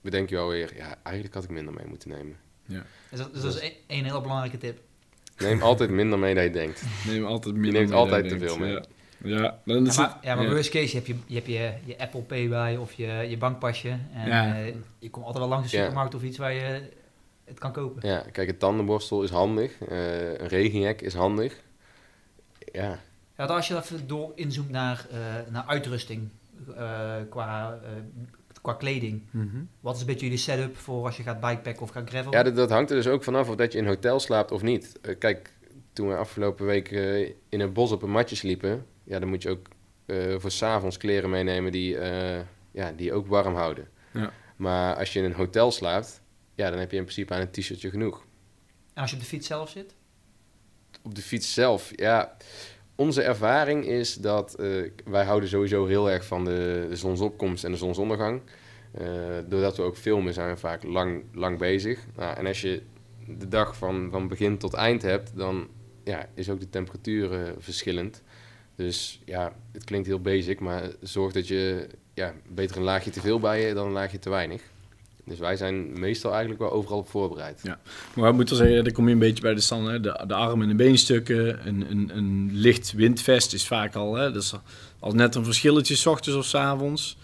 bedenk 0.00 0.28
je 0.28 0.34
wel 0.34 0.48
weer, 0.48 0.76
ja, 0.76 0.98
eigenlijk 1.02 1.34
had 1.34 1.44
ik 1.44 1.50
minder 1.50 1.74
mee 1.74 1.86
moeten 1.86 2.08
nemen. 2.10 2.36
Dus 3.10 3.18
dat, 3.18 3.32
dus 3.32 3.42
dat 3.42 3.54
is 3.54 3.60
één- 3.60 3.74
één 3.86 4.04
hele 4.04 4.20
belangrijke 4.20 4.58
tip. 4.58 4.80
Neem 5.40 5.62
altijd 5.62 5.90
minder 5.90 6.18
mee 6.18 6.34
dan 6.34 6.44
je 6.44 6.50
denkt. 6.50 6.82
Neem 7.06 7.24
altijd 7.24 7.54
Je 7.54 7.60
minder 7.60 7.78
neemt 7.80 7.90
mee 7.92 7.98
altijd 7.98 8.28
dan 8.28 8.38
te 8.38 8.44
je 8.44 8.50
veel 8.50 8.58
mee. 8.58 8.72
Ja, 8.72 8.82
ja 9.18 9.58
dan 9.64 9.76
Ja, 9.84 9.90
is 9.90 9.96
het- 9.96 10.06
maar, 10.06 10.18
ja, 10.22 10.34
maar 10.34 10.48
worst 10.50 10.70
case, 10.70 10.86
je 10.86 10.94
hebt 10.94 11.06
je, 11.06 11.14
je, 11.26 11.34
hebt 11.34 11.46
je, 11.46 11.72
je 11.84 11.98
Apple 11.98 12.20
Pay 12.20 12.48
bij 12.48 12.76
of 12.76 12.92
je, 12.92 13.06
je 13.06 13.36
bankpasje. 13.36 13.88
En 14.14 14.28
Ja. 14.28 14.54
eh, 14.64 14.74
je 14.98 15.10
komt 15.10 15.24
altijd 15.26 15.44
wel 15.44 15.52
langs 15.52 15.70
de 15.70 15.76
Ja. 15.76 15.82
supermarkt 15.82 16.14
of 16.14 16.22
iets 16.22 16.38
waar 16.38 16.52
je 16.52 16.82
het 17.44 17.58
kan 17.58 17.72
kopen. 17.72 18.08
Ja, 18.08 18.24
kijk, 18.32 18.48
een 18.48 18.56
tandenborstel 18.58 19.22
is 19.22 19.30
handig. 19.30 19.72
eh, 19.88 20.28
een 20.38 20.46
regenjek 20.48 21.00
is 21.00 21.14
handig. 21.14 21.60
Ja, 22.72 22.98
Ja, 23.36 23.44
als 23.46 23.68
je 23.68 23.76
even 23.76 24.06
door 24.06 24.32
inzoomt 24.34 24.70
naar, 24.70 25.06
eh, 25.10 25.18
naar 25.52 25.64
uitrusting 25.66 26.28
eh, 26.76 27.14
qua, 27.30 27.78
eh, 27.84 27.90
qua 28.60 28.72
kleding. 28.72 29.22
Mhm. 29.30 29.62
Wat 29.80 29.94
is 29.94 30.00
een 30.00 30.06
beetje 30.06 30.24
jullie 30.24 30.38
setup 30.38 30.76
voor 30.76 31.04
als 31.04 31.16
je 31.16 31.22
gaat 31.22 31.40
bikepacken 31.40 31.82
of 31.82 31.90
gaat 31.90 32.08
gravel? 32.08 32.32
ja 32.32 32.42
dat, 32.42 32.56
dat 32.56 32.70
hangt 32.70 32.90
er 32.90 32.96
dus 32.96 33.06
ook 33.06 33.24
vanaf 33.24 33.48
of 33.48 33.56
dat 33.56 33.72
je 33.72 33.78
in 33.78 33.84
een 33.84 33.90
hotel 33.90 34.20
slaapt 34.20 34.52
of 34.52 34.62
niet. 34.62 34.98
Eh, 35.00 35.18
kijk, 35.18 35.50
toen 35.92 36.08
we 36.08 36.16
afgelopen 36.16 36.66
week 36.66 36.90
eh, 36.90 37.32
in 37.48 37.60
het 37.60 37.72
bos 37.72 37.92
op 37.92 38.02
een 38.02 38.10
matje 38.10 38.36
sliepen... 38.36 38.86
Ja, 39.04 39.18
dan 39.18 39.28
moet 39.28 39.42
je 39.42 39.50
ook 39.50 39.68
eh 40.06 40.34
voor 40.38 40.50
s'avonds 40.50 40.96
kleren 40.96 41.30
meenemen 41.30 41.72
die, 41.72 41.98
eh, 41.98 42.40
ja, 42.70 42.92
die 42.92 43.12
ook 43.12 43.26
warm 43.26 43.54
houden. 43.54 43.88
Ja. 44.12 44.32
Maar 44.56 44.96
als 44.96 45.12
je 45.12 45.18
in 45.18 45.24
een 45.24 45.34
hotel 45.34 45.70
slaapt... 45.70 46.20
Ja, 46.54 46.70
dan 46.70 46.78
heb 46.78 46.90
je 46.90 46.96
in 46.96 47.02
principe 47.02 47.34
aan 47.34 47.40
een 47.40 47.50
t-shirtje 47.50 47.90
genoeg. 47.90 48.24
En 48.94 49.02
als 49.02 49.10
je 49.10 49.16
op 49.16 49.22
de 49.22 49.28
fiets 49.28 49.46
zelf 49.46 49.70
zit? 49.70 49.94
op 51.02 51.14
de 51.14 51.22
fiets 51.22 51.54
zelf, 51.54 51.90
ja. 51.96 52.36
Onze 53.00 53.22
ervaring 53.22 53.86
is 53.86 54.14
dat 54.14 54.54
eh, 54.54 54.68
wij 55.04 55.24
houden 55.24 55.48
sowieso 55.48 55.86
heel 55.86 56.10
erg 56.10 56.24
van 56.24 56.44
de, 56.44 56.88
zonsopkomst 56.92 57.64
en 57.64 57.70
de 57.70 57.76
zonsondergang. 57.76 58.40
Eh, 58.92 59.06
doordat 59.48 59.76
we 59.76 59.82
ook 59.82 59.96
filmen 59.96 60.32
zijn 60.32 60.48
we 60.48 60.56
vaak 60.56 60.82
lang, 60.82 61.22
lang 61.32 61.58
bezig. 61.58 62.06
Nou, 62.16 62.36
en 62.36 62.46
als 62.46 62.60
je 62.60 62.82
de 63.26 63.48
dag 63.48 63.76
van, 63.76 64.08
van 64.10 64.28
begin 64.28 64.58
tot 64.58 64.74
eind 64.74 65.02
hebt, 65.02 65.36
dan 65.36 65.68
ja, 66.04 66.28
is 66.34 66.50
ook 66.50 66.60
de 66.60 66.68
temperatuur 66.68 67.32
eh, 67.32 67.52
verschillend. 67.58 68.22
Dus 68.74 69.22
ja, 69.24 69.52
het 69.72 69.84
klinkt 69.84 70.06
heel 70.06 70.20
basic, 70.20 70.60
maar 70.60 70.90
zorg 71.00 71.32
dat 71.32 71.48
je 71.48 71.86
ja, 72.14 72.34
beter 72.48 72.76
een 72.76 72.82
laagje 72.82 73.10
te 73.10 73.20
veel 73.20 73.40
bij 73.40 73.66
je 73.66 73.74
dan 73.74 73.86
een 73.86 73.92
laagje 73.92 74.18
te 74.18 74.30
weinig. 74.30 74.62
Dus 75.24 75.38
wij 75.38 75.56
zijn 75.56 76.00
meestal 76.00 76.30
eigenlijk 76.30 76.60
wel 76.60 76.72
overal 76.72 76.98
op 76.98 77.08
voorbereid. 77.08 77.62
Maar 78.14 78.28
ik 78.28 78.34
moet 78.34 78.48
wel 78.48 78.58
zeggen, 78.58 78.84
dan 78.84 78.92
kom 78.92 79.06
je 79.06 79.12
een 79.12 79.18
beetje 79.18 79.42
bij 79.42 79.54
de 79.54 79.60
stand. 79.60 79.86
Hè? 79.86 80.00
De, 80.00 80.24
de 80.26 80.34
arm- 80.34 80.62
en 80.62 80.68
de 80.68 80.74
beenstukken. 80.74 81.66
Een, 81.66 81.90
een, 81.90 82.10
een 82.16 82.50
licht 82.52 82.92
windvest 82.92 83.52
is 83.52 83.66
vaak 83.66 83.94
al. 83.94 84.14
Hè? 84.14 84.32
Dat 84.32 84.42
is 84.42 84.54
al 84.98 85.12
net 85.12 85.34
een 85.34 85.44
verschilletje, 85.44 85.96
s 85.96 86.06
ochtends 86.06 86.38
of 86.38 86.44
s 86.44 86.54
avonds. 86.54 87.16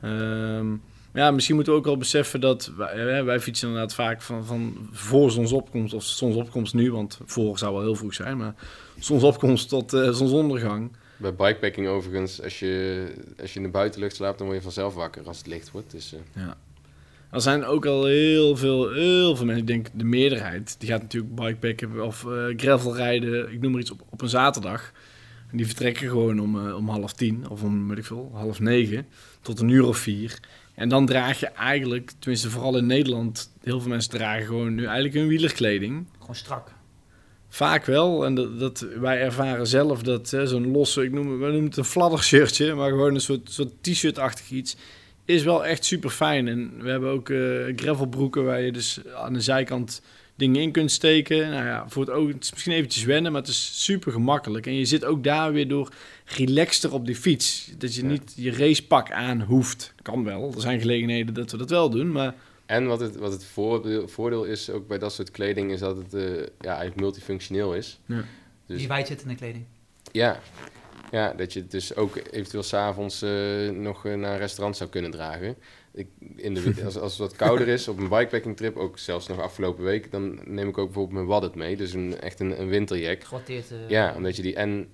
Ehm, 0.00 0.66
ja, 1.14 1.30
misschien 1.30 1.54
moeten 1.54 1.72
we 1.72 1.78
ook 1.78 1.84
wel 1.84 1.96
beseffen 1.96 2.40
dat 2.40 2.72
wij, 2.76 3.24
wij 3.24 3.40
fietsen 3.40 3.68
inderdaad 3.68 3.94
vaak 3.94 4.22
van, 4.22 4.44
van 4.44 4.88
voor 4.92 5.30
zonsopkomst 5.30 5.94
of 5.94 6.02
zonsopkomst 6.02 6.74
nu, 6.74 6.92
want 6.92 7.18
voor 7.24 7.58
zou 7.58 7.72
wel 7.72 7.82
heel 7.82 7.94
vroeg 7.94 8.14
zijn, 8.14 8.36
maar 8.36 8.54
zonsopkomst 8.98 9.68
tot 9.68 9.92
eh, 9.92 10.10
zonsondergang. 10.10 10.90
Bij 11.16 11.34
bikepacking 11.34 11.88
overigens, 11.88 12.42
als 12.42 12.58
je, 12.58 13.06
als 13.40 13.52
je 13.52 13.58
in 13.58 13.64
de 13.64 13.70
buitenlucht 13.70 14.14
slaapt, 14.14 14.38
dan 14.38 14.46
word 14.46 14.58
je 14.58 14.64
vanzelf 14.64 14.94
wakker 14.94 15.26
als 15.26 15.38
het 15.38 15.46
licht 15.46 15.70
wordt. 15.70 15.90
Dus 15.90 16.14
eh, 16.34 16.42
Er 17.32 17.40
zijn 17.40 17.64
ook 17.64 17.86
al 17.86 18.04
heel 18.04 18.56
veel, 18.56 18.92
heel 18.92 19.36
veel 19.36 19.44
mensen, 19.46 19.62
ik 19.62 19.66
denk 19.66 19.86
de 19.92 20.04
meerderheid, 20.04 20.76
die 20.78 20.88
gaat 20.88 21.02
natuurlijk 21.02 21.34
bikepacken 21.34 22.04
of 22.04 22.24
eh 22.24 22.44
gravel 22.56 22.96
rijden, 22.96 23.52
ik 23.52 23.60
noem 23.60 23.72
maar 23.72 23.80
iets, 23.80 23.90
op, 23.90 24.02
op 24.10 24.22
een 24.22 24.28
zaterdag. 24.28 24.92
En 25.50 25.56
die 25.56 25.66
vertrekken 25.66 26.08
gewoon 26.08 26.40
om, 26.40 26.66
eh, 26.66 26.76
om 26.76 26.88
half 26.88 27.12
tien 27.12 27.48
of 27.48 27.62
om, 27.62 27.88
weet 27.88 27.98
ik 27.98 28.04
veel, 28.04 28.30
half 28.32 28.60
negen 28.60 29.06
tot 29.40 29.60
een 29.60 29.68
uur 29.68 29.86
of 29.86 29.96
vier. 29.96 30.38
En 30.74 30.88
dan 30.88 31.06
draag 31.06 31.40
je 31.40 31.46
eigenlijk, 31.46 32.12
tenminste 32.18 32.50
vooral 32.50 32.76
in 32.76 32.86
Nederland, 32.86 33.52
heel 33.62 33.80
veel 33.80 33.90
mensen 33.90 34.10
dragen 34.10 34.46
gewoon 34.46 34.74
nu 34.74 34.84
eigenlijk 34.84 35.14
hun 35.14 35.26
wielerkleding. 35.26 36.06
Gewoon 36.18 36.34
strak. 36.34 36.72
Vaak 37.48 37.84
wel. 37.84 38.24
En 38.24 38.34
dat, 38.34 38.58
dat, 38.58 38.86
wij 39.00 39.20
ervaren 39.20 39.66
zelf 39.66 40.02
dat 40.02 40.28
zo'n 40.28 40.70
losse, 40.70 41.02
ik 41.02 41.12
noem, 41.12 41.38
wij 41.38 41.50
noemen 41.50 41.68
het 41.68 41.76
een 41.76 41.84
fladdershirtje, 41.84 42.74
maar 42.74 42.90
gewoon 42.90 43.14
een 43.14 43.20
soort, 43.20 43.50
soort 43.50 43.82
t-shirt-achtig 43.82 44.50
iets, 44.50 44.76
is 45.24 45.42
wel 45.42 45.66
echt 45.66 45.84
super 45.84 46.10
fijn. 46.10 46.48
En 46.48 46.82
we 46.82 46.90
hebben 46.90 47.10
ook 47.10 47.28
eh 47.28 47.38
gravelbroeken 47.76 48.44
waar 48.44 48.60
je 48.60 48.72
dus 48.72 49.00
aan 49.14 49.32
de 49.32 49.40
zijkant 49.40 50.02
dingen 50.36 50.60
in 50.62 50.72
kunt 50.72 50.90
steken. 50.90 51.50
Nou 51.50 51.64
ja, 51.66 51.84
voor 51.88 52.02
het 52.02 52.10
oog, 52.14 52.28
het 52.32 52.42
is 52.44 52.52
misschien 52.52 52.72
eventjes 52.72 53.04
wennen, 53.04 53.32
maar 53.32 53.40
het 53.40 53.50
is 53.50 53.84
super 53.84 54.12
gemakkelijk. 54.12 54.66
En 54.66 54.74
je 54.74 54.84
zit 54.84 55.04
ook 55.04 55.24
daar 55.24 55.52
weer 55.52 55.68
door 55.68 55.92
relaxter 56.24 56.92
op 56.92 57.06
die 57.06 57.16
fiets. 57.16 57.72
Dat 57.78 57.94
je 57.94 58.02
Ja. 58.02 58.08
niet 58.08 58.32
je 58.36 58.52
racepak 58.52 59.10
aan 59.10 59.40
hoeft. 59.42 59.94
Kan 60.02 60.24
wel, 60.24 60.52
er 60.54 60.60
zijn 60.60 60.80
gelegenheden 60.80 61.34
dat 61.34 61.50
we 61.50 61.56
dat 61.56 61.70
wel 61.70 61.90
doen, 61.90 62.12
maar... 62.12 62.34
En 62.66 62.86
wat 62.86 63.00
het, 63.00 63.16
wat 63.16 63.32
het 63.32 63.44
voordeel, 63.44 64.08
voordeel 64.08 64.44
is 64.44 64.70
ook 64.70 64.88
bij 64.88 64.98
dat 64.98 65.12
soort 65.12 65.30
kleding, 65.30 65.72
is 65.72 65.80
dat 65.80 65.96
het 65.96 66.14
eh, 66.14 66.22
ja, 66.60 66.68
eigenlijk 66.70 67.00
multifunctioneel 67.00 67.74
is. 67.74 68.00
Ja. 68.06 68.24
Dus- 68.66 68.78
Die 68.78 68.88
wijd 68.88 69.06
zit 69.06 69.22
in 69.22 69.28
de 69.28 69.34
kleding. 69.34 69.64
Ja. 70.12 70.40
Ja, 71.12 71.32
dat 71.32 71.52
je 71.52 71.60
het 71.60 71.70
dus 71.70 71.94
ook 71.96 72.16
eventueel 72.30 72.62
s'avonds 72.62 73.22
eh 73.22 73.68
nog 73.70 74.06
eh, 74.06 74.14
naar 74.14 74.32
een 74.32 74.38
restaurant 74.38 74.76
zou 74.76 74.90
kunnen 74.90 75.10
dragen. 75.10 75.56
Ik, 75.92 76.06
in 76.36 76.54
de, 76.54 76.74
als, 76.84 76.98
als 76.98 77.10
het 77.12 77.20
wat 77.20 77.36
kouder 77.36 77.68
is 77.68 77.88
op 77.88 77.98
een 77.98 78.08
bikepacking 78.08 78.56
trip, 78.56 78.76
ook 78.76 78.98
zelfs 78.98 79.26
nog 79.26 79.40
afgelopen 79.40 79.84
week, 79.84 80.10
dan 80.10 80.40
neem 80.44 80.68
ik 80.68 80.78
ook 80.78 80.86
bijvoorbeeld 80.86 81.14
mijn 81.14 81.26
waddet 81.26 81.54
mee. 81.54 81.76
Dus 81.76 81.92
een, 81.92 82.20
echt 82.20 82.40
een, 82.40 82.60
een 82.60 82.68
winterjack. 82.68 83.24
Gewatteerd. 83.24 83.70
eh, 83.70 83.88
Ja, 83.88 84.14
omdat 84.16 84.36
je 84.36 84.42
die 84.42 84.54
en, 84.54 84.88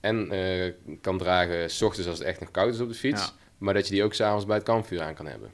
en 0.00 0.30
eh, 0.30 0.72
kan 1.00 1.18
dragen 1.18 1.70
s 1.70 1.82
ochtends 1.82 2.08
als 2.08 2.18
het 2.18 2.26
echt 2.26 2.40
nog 2.40 2.50
koud 2.50 2.74
is 2.74 2.80
op 2.80 2.88
de 2.88 2.94
fiets. 2.94 3.22
Ja. 3.24 3.30
Maar 3.58 3.74
dat 3.74 3.86
je 3.88 3.92
die 3.94 4.02
ook 4.04 4.14
s'avonds 4.14 4.46
bij 4.46 4.56
het 4.56 4.64
kampvuur 4.64 5.02
aan 5.02 5.14
kan 5.14 5.26
hebben. 5.26 5.50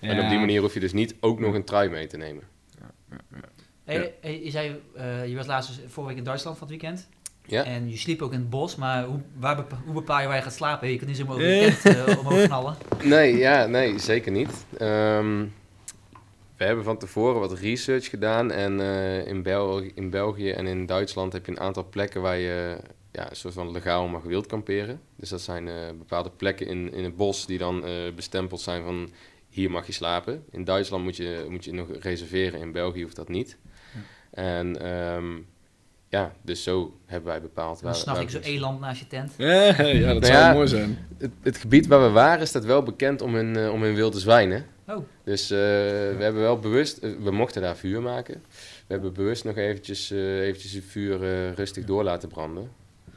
En 0.00 0.20
op 0.22 0.28
die 0.28 0.38
manier 0.38 0.60
hoef 0.60 0.74
je 0.74 0.80
dus 0.80 0.92
niet 0.92 1.14
ook 1.20 1.38
nog 1.40 1.54
een 1.54 1.64
trui 1.64 1.88
mee 1.88 2.06
te 2.06 2.16
nemen. 2.16 2.42
Hey, 3.84 3.96
Ja. 4.02 4.08
hey, 4.20 4.42
je 4.44 4.50
zei, 4.50 4.80
eh, 4.94 5.26
je 5.28 5.34
was 5.36 5.46
laatst 5.46 5.68
dus 5.76 5.78
vorige 5.86 6.08
week 6.12 6.18
in 6.18 6.24
Duitsland 6.24 6.58
van 6.58 6.68
het 6.68 6.80
weekend. 6.80 7.08
Ja, 7.50 7.64
En 7.64 7.90
je 7.90 7.96
sliep 7.96 8.22
ook 8.22 8.32
in 8.32 8.38
het 8.38 8.50
bos, 8.50 8.76
maar 8.76 9.04
hoe, 9.04 9.20
waar 9.38 9.56
bepa- 9.56 9.80
hoe 9.84 9.94
bepaal 9.94 10.20
je 10.20 10.26
waar 10.26 10.36
je 10.36 10.42
gaat 10.42 10.54
slapen? 10.54 10.88
Je 10.90 10.96
kunt 10.96 11.08
niet 11.08 11.18
zomaar 11.18 11.34
over 11.34 11.46
je 11.54 11.76
tent 11.82 11.96
eh, 12.08 12.18
omhoog 12.18 12.46
knallen. 12.46 12.76
nee, 13.02 13.36
ja, 13.36 13.66
nee, 13.66 13.98
zeker 13.98 14.32
niet. 14.32 14.64
Ehm, 14.78 15.44
we 16.56 16.64
hebben 16.64 16.84
van 16.84 16.98
tevoren 16.98 17.40
wat 17.40 17.58
research 17.58 18.08
gedaan. 18.10 18.50
En 18.50 18.80
eh, 18.80 19.26
in, 19.26 19.42
Bel 19.42 19.78
in 19.94 20.10
België 20.10 20.50
en 20.50 20.66
in 20.66 20.86
Duitsland 20.86 21.32
heb 21.32 21.46
je 21.46 21.52
een 21.52 21.60
aantal 21.60 21.86
plekken 21.90 22.20
waar 22.22 22.36
je 22.38 22.76
ja, 23.12 23.30
een 23.30 23.36
soort 23.36 23.54
van 23.54 23.70
legaal 23.70 24.08
mag 24.08 24.22
wild 24.22 24.46
kamperen. 24.46 25.00
Dus 25.16 25.28
dat 25.28 25.40
zijn 25.40 25.68
eh, 25.68 25.74
bepaalde 25.98 26.30
plekken 26.30 26.66
in, 26.66 26.92
in 26.92 27.04
het 27.04 27.16
bos 27.16 27.46
die 27.46 27.58
dan 27.58 27.84
bestempeld 28.14 28.60
zijn 28.60 28.82
van 28.82 29.10
hier 29.48 29.70
mag 29.70 29.86
je 29.86 29.92
slapen. 29.92 30.44
In 30.50 30.64
Duitsland 30.64 31.04
moet 31.04 31.16
je, 31.16 31.46
moet 31.48 31.64
je 31.64 31.72
nog 31.72 31.88
reserveren, 32.00 32.60
in 32.60 32.72
België 32.72 33.02
hoeft 33.02 33.16
dat 33.16 33.28
niet. 33.28 33.56
En 34.30 34.80
ehm, 34.82 35.36
ja, 36.10 36.32
dus 36.42 36.62
zo 36.62 36.98
hebben 37.06 37.30
wij 37.30 37.40
bepaald. 37.40 37.82
Dan 37.82 37.94
snap 37.94 38.18
ik 38.18 38.30
zo 38.30 38.38
eland 38.38 38.80
naast 38.80 39.00
je 39.00 39.06
tent. 39.06 39.32
Ja, 39.36 39.82
ja 39.82 40.12
dat 40.12 40.22
nou 40.22 40.24
zou 40.24 40.54
mooi 40.54 40.68
zijn. 40.68 40.98
Het, 41.18 41.30
het, 41.42 41.56
gebied 41.56 41.86
waar 41.86 42.02
we 42.02 42.10
waren 42.10 42.46
staat 42.46 42.64
wel 42.64 42.82
bekend 42.82 43.22
om 43.22 43.34
hun, 43.34 43.56
uh, 43.56 43.72
om 43.72 43.82
hun 43.82 43.94
wilde 43.94 44.18
zwijnen. 44.18 44.66
Oh. 44.86 44.96
Dus 45.24 45.42
uh, 45.42 45.58
we 45.58 46.16
hebben 46.18 46.42
wel 46.42 46.58
bewust, 46.58 47.02
uh, 47.02 47.16
we 47.22 47.30
mochten 47.30 47.62
daar 47.62 47.76
vuur 47.76 48.02
maken. 48.02 48.42
We 48.86 48.94
hebben 48.94 49.12
bewust 49.12 49.44
nog 49.44 49.56
eventjes, 49.56 50.10
eventjes 50.10 50.72
het 50.72 50.84
vuur 50.84 51.18
rustig 51.54 51.84
door 51.84 52.04
laten 52.04 52.28
branden. 52.28 52.70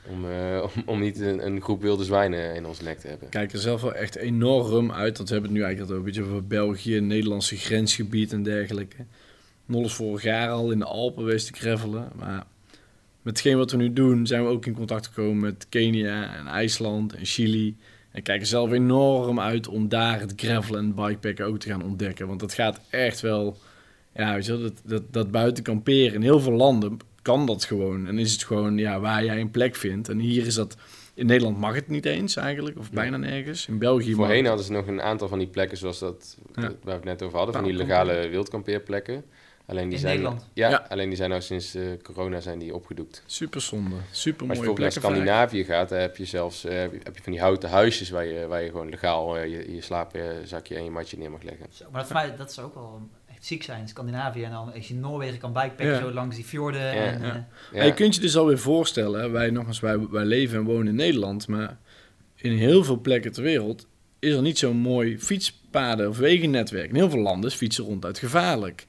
Om, 0.09 0.25
om, 0.75 0.83
om, 0.85 0.99
niet 0.99 1.19
een, 1.19 1.45
een, 1.45 1.61
groep 1.61 1.81
wilde 1.81 2.03
zwijnen 2.03 2.55
in 2.55 2.65
ons 2.65 2.81
nek 2.81 2.99
te 2.99 3.07
hebben. 3.07 3.29
Kijk 3.29 3.53
er 3.53 3.59
zelf 3.59 3.81
wel 3.81 3.93
echt 3.93 4.15
enorm 4.15 4.91
uit. 4.91 5.17
Want 5.17 5.29
we 5.29 5.35
hebben 5.35 5.51
het 5.51 5.59
nu 5.59 5.65
eigenlijk 5.65 5.91
al 5.91 5.97
een 5.97 6.05
beetje 6.05 6.23
over 6.23 6.47
België, 6.47 6.99
Nederlandse 6.99 7.57
grensgebied 7.57 8.33
en 8.33 8.43
dergelijke. 8.43 9.05
Nol 9.65 9.85
is 9.85 9.93
vorig 9.93 10.23
jaar 10.23 10.49
al 10.49 10.71
in 10.71 10.79
de 10.79 10.85
Alpen 10.85 11.23
geweest 11.23 11.53
te 11.53 11.59
gravelen. 11.59 12.11
Maar 12.15 12.45
met 13.21 13.37
hetgeen 13.37 13.57
wat 13.57 13.71
we 13.71 13.77
nu 13.77 13.93
doen, 13.93 14.27
zijn 14.27 14.43
we 14.43 14.49
ook 14.49 14.65
in 14.65 14.73
contact 14.73 15.07
gekomen 15.07 15.39
met 15.39 15.65
Kenia 15.69 16.35
en 16.35 16.47
IJsland 16.47 17.15
en 17.15 17.25
Chili. 17.25 17.75
En 18.11 18.23
kijken 18.23 18.47
zelf 18.47 18.71
enorm 18.71 19.39
uit 19.39 19.67
om 19.67 19.89
daar 19.89 20.19
het 20.19 20.33
gravel 20.35 20.77
en 20.77 20.95
bikepacken 20.95 21.45
ook 21.45 21.57
te 21.57 21.69
gaan 21.69 21.83
ontdekken. 21.83 22.27
Want 22.27 22.39
dat 22.39 22.53
gaat 22.53 22.81
echt 22.89 23.19
wel, 23.21 23.57
ja, 24.15 24.33
weet 24.33 24.45
je, 24.45 24.61
dat, 24.61 24.81
dat, 24.83 25.13
dat 25.13 25.31
buiten 25.31 25.63
kamperen 25.63 26.13
in 26.13 26.21
heel 26.21 26.39
veel 26.39 26.51
landen 26.51 26.97
kan 27.21 27.45
dat 27.45 27.63
gewoon. 27.63 28.07
En 28.07 28.19
is 28.19 28.31
het 28.31 28.43
gewoon 28.43 28.77
ja, 28.77 28.99
waar 28.99 29.25
jij 29.25 29.39
een 29.39 29.51
plek 29.51 29.75
vindt. 29.75 30.09
En 30.09 30.19
hier 30.19 30.45
is 30.45 30.55
dat, 30.55 30.77
in 31.13 31.25
Nederland 31.25 31.57
mag 31.57 31.75
het 31.75 31.87
niet 31.87 32.05
eens 32.05 32.35
eigenlijk, 32.35 32.77
of 32.77 32.91
bijna 32.91 33.17
nergens. 33.17 33.67
In 33.67 33.77
België 33.77 34.13
Voorheen 34.13 34.45
hadden 34.45 34.65
ze 34.65 34.71
nog 34.71 34.87
een 34.87 35.01
aantal 35.01 35.27
van 35.27 35.39
die 35.39 35.47
plekken 35.47 35.77
zoals 35.77 35.99
dat, 35.99 36.37
waar 36.53 36.73
we 36.83 36.91
het 36.91 37.03
net 37.03 37.21
over 37.21 37.37
hadden, 37.37 37.55
van 37.55 37.63
die 37.63 37.73
legale 37.73 38.27
wildkampeerplekken. 38.29 39.23
Alleen 39.65 39.83
die 39.83 39.93
in 39.93 39.99
zijn, 39.99 40.15
Nederland? 40.15 40.47
Ja, 40.53 40.85
alleen 40.89 41.07
die 41.07 41.17
zijn 41.17 41.29
nou 41.29 41.41
sinds 41.41 41.75
uh, 41.75 41.83
corona 42.03 42.39
zijn 42.39 42.59
die 42.59 42.75
opgedoekt. 42.75 43.23
Super 43.25 43.61
zonde. 43.61 43.95
Super 44.11 44.45
mooie 44.45 44.59
Als 44.59 44.67
je 44.67 44.73
bijvoorbeeld 44.73 44.79
naar 44.79 44.91
Scandinavië 44.91 45.63
gaat, 45.63 45.89
dan 45.89 45.99
heb 45.99 46.17
je 46.17 46.25
zelfs 46.25 46.65
uh, 46.65 46.71
heb 46.81 47.15
je 47.15 47.23
van 47.23 47.31
die 47.31 47.41
houten 47.41 47.69
huisjes 47.69 48.09
waar 48.09 48.25
je, 48.25 48.47
waar 48.47 48.61
je 48.61 48.69
gewoon 48.69 48.89
legaal 48.89 49.37
uh, 49.37 49.45
je, 49.45 49.73
je 49.75 49.81
slaapzakje 49.81 50.75
en 50.75 50.83
je 50.83 50.91
matje 50.91 51.17
neer 51.17 51.31
mag 51.31 51.43
leggen. 51.43 51.65
Zo, 51.71 51.85
maar 51.91 52.01
dat, 52.01 52.11
voor 52.11 52.21
mij, 52.21 52.35
dat 52.35 52.53
zou 52.53 52.67
ook 52.67 52.73
wel 52.73 53.01
echt 53.29 53.45
ziek 53.45 53.63
zijn, 53.63 53.87
Scandinavië. 53.87 54.43
En 54.43 54.51
dan 54.51 54.73
als 54.73 54.87
je 54.87 54.93
in 54.93 54.99
Noorwegen 54.99 55.39
kan 55.39 55.53
bikepacken, 55.53 55.97
zo 55.97 56.11
langs 56.11 56.35
die 56.35 56.45
fjorden. 56.45 56.81
Ja. 56.81 56.91
En, 56.91 57.21
ja. 57.21 57.47
ja. 57.73 57.83
je 57.83 57.93
kunt 57.93 58.15
je 58.15 58.21
dus 58.21 58.37
alweer 58.37 58.59
voorstellen, 58.59 59.31
wij, 59.31 59.49
nogmaals, 59.49 59.79
wij, 59.79 60.07
wij 60.09 60.25
leven 60.25 60.57
en 60.57 60.63
wonen 60.63 60.87
in 60.87 60.95
Nederland, 60.95 61.47
maar 61.47 61.77
in 62.35 62.51
heel 62.51 62.83
veel 62.83 62.99
plekken 62.99 63.31
ter 63.31 63.43
wereld 63.43 63.87
is 64.19 64.33
er 64.33 64.41
niet 64.41 64.57
zo'n 64.57 64.77
mooi 64.77 65.19
fietspaden 65.19 66.09
of 66.09 66.17
wegennetwerk. 66.17 66.89
In 66.89 66.95
heel 66.95 67.09
veel 67.09 67.19
landen 67.19 67.49
is 67.49 67.55
fietsen 67.55 67.83
ronduit 67.83 68.19
gevaarlijk. 68.19 68.85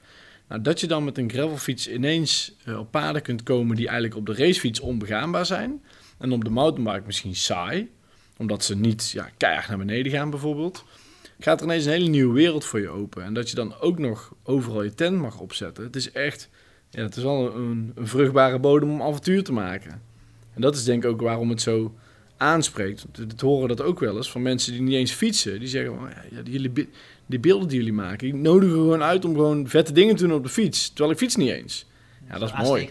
Nou, 0.53 0.65
dat 0.65 0.79
je 0.79 0.87
dan 0.87 1.03
met 1.03 1.17
een 1.17 1.29
gravelfiets 1.29 1.89
ineens 1.89 2.55
uh, 2.65 2.79
op 2.79 2.91
paden 2.91 3.21
kunt 3.21 3.43
komen 3.43 3.75
die 3.75 3.87
eigenlijk 3.87 4.17
op 4.17 4.25
de 4.25 4.43
racefiets 4.43 4.79
onbegaanbaar 4.79 5.45
zijn. 5.45 5.83
En 6.17 6.31
op 6.31 6.43
de 6.43 6.49
mountainbike 6.49 7.05
misschien 7.05 7.35
saai, 7.35 7.91
omdat 8.37 8.63
ze 8.63 8.75
niet 8.75 9.11
ja, 9.11 9.29
keihard 9.37 9.67
naar 9.67 9.77
beneden 9.77 10.11
gaan 10.11 10.29
bijvoorbeeld. 10.29 10.85
Gaat 11.39 11.59
er 11.59 11.65
ineens 11.65 11.85
een 11.85 11.91
hele 11.91 12.09
nieuwe 12.09 12.33
wereld 12.33 12.65
voor 12.65 12.79
je 12.79 12.89
open. 12.89 13.23
En 13.23 13.33
dat 13.33 13.49
je 13.49 13.55
dan 13.55 13.79
ook 13.79 13.99
nog 13.99 14.35
overal 14.43 14.83
je 14.83 14.93
tent 14.93 15.17
mag 15.17 15.39
opzetten. 15.39 15.83
Het 15.83 15.95
is 15.95 16.11
echt, 16.11 16.49
ja, 16.89 17.01
het 17.01 17.15
is 17.15 17.23
wel 17.23 17.55
een, 17.55 17.91
een 17.95 18.07
vruchtbare 18.07 18.59
bodem 18.59 18.91
om 18.91 19.01
avontuur 19.01 19.43
te 19.43 19.53
maken. 19.53 20.01
En 20.53 20.61
dat 20.61 20.75
is 20.75 20.83
denk 20.83 21.03
ik 21.03 21.09
ook 21.09 21.21
waarom 21.21 21.49
het 21.49 21.61
zo 21.61 21.95
aanspreekt. 22.43 23.05
Het 23.17 23.41
horen 23.41 23.67
dat 23.67 23.81
ook 23.81 23.99
wel 23.99 24.15
eens 24.15 24.31
van 24.31 24.41
mensen 24.41 24.71
die 24.71 24.81
niet 24.81 24.93
eens 24.93 25.11
fietsen. 25.11 25.59
Die 25.59 25.67
zeggen, 25.67 25.95
van, 25.95 26.09
ja, 26.09 26.41
jullie, 26.43 26.89
die 27.25 27.39
beelden 27.39 27.67
die 27.67 27.77
jullie 27.77 27.93
maken, 27.93 28.17
die 28.17 28.33
nodigen 28.33 28.75
gewoon 28.75 29.03
uit 29.03 29.25
om 29.25 29.33
gewoon 29.33 29.67
vette 29.67 29.91
dingen 29.91 30.15
te 30.15 30.27
doen 30.27 30.37
op 30.37 30.43
de 30.43 30.49
fiets. 30.49 30.87
Terwijl 30.87 31.11
ik 31.11 31.17
fiets 31.17 31.35
niet 31.35 31.49
eens. 31.49 31.85
Ja, 32.27 32.39
dat 32.39 32.49
is 32.49 32.67
mooi. 32.67 32.89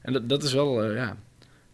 En 0.00 0.12
dat, 0.12 0.28
dat 0.28 0.42
is 0.42 0.52
wel, 0.52 0.90
uh, 0.90 0.96
ja. 0.96 1.16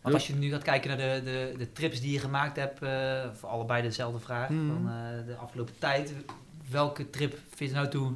Want 0.00 0.14
als 0.14 0.26
je 0.26 0.34
nu 0.34 0.50
gaat 0.50 0.62
kijken 0.62 0.88
naar 0.88 0.98
de, 0.98 1.22
de, 1.24 1.54
de 1.58 1.72
trips 1.72 2.00
die 2.00 2.12
je 2.12 2.18
gemaakt 2.18 2.56
hebt, 2.56 2.82
uh, 2.82 3.24
voor 3.32 3.48
allebei 3.48 3.82
dezelfde 3.82 4.18
vraag 4.18 4.48
hmm. 4.48 4.66
van 4.68 4.88
uh, 4.88 5.26
de 5.26 5.34
afgelopen 5.36 5.74
tijd. 5.78 6.14
Welke 6.70 7.10
trip 7.10 7.38
vind 7.54 7.70
je 7.70 7.76
nou 7.76 7.88
toe 7.88 8.12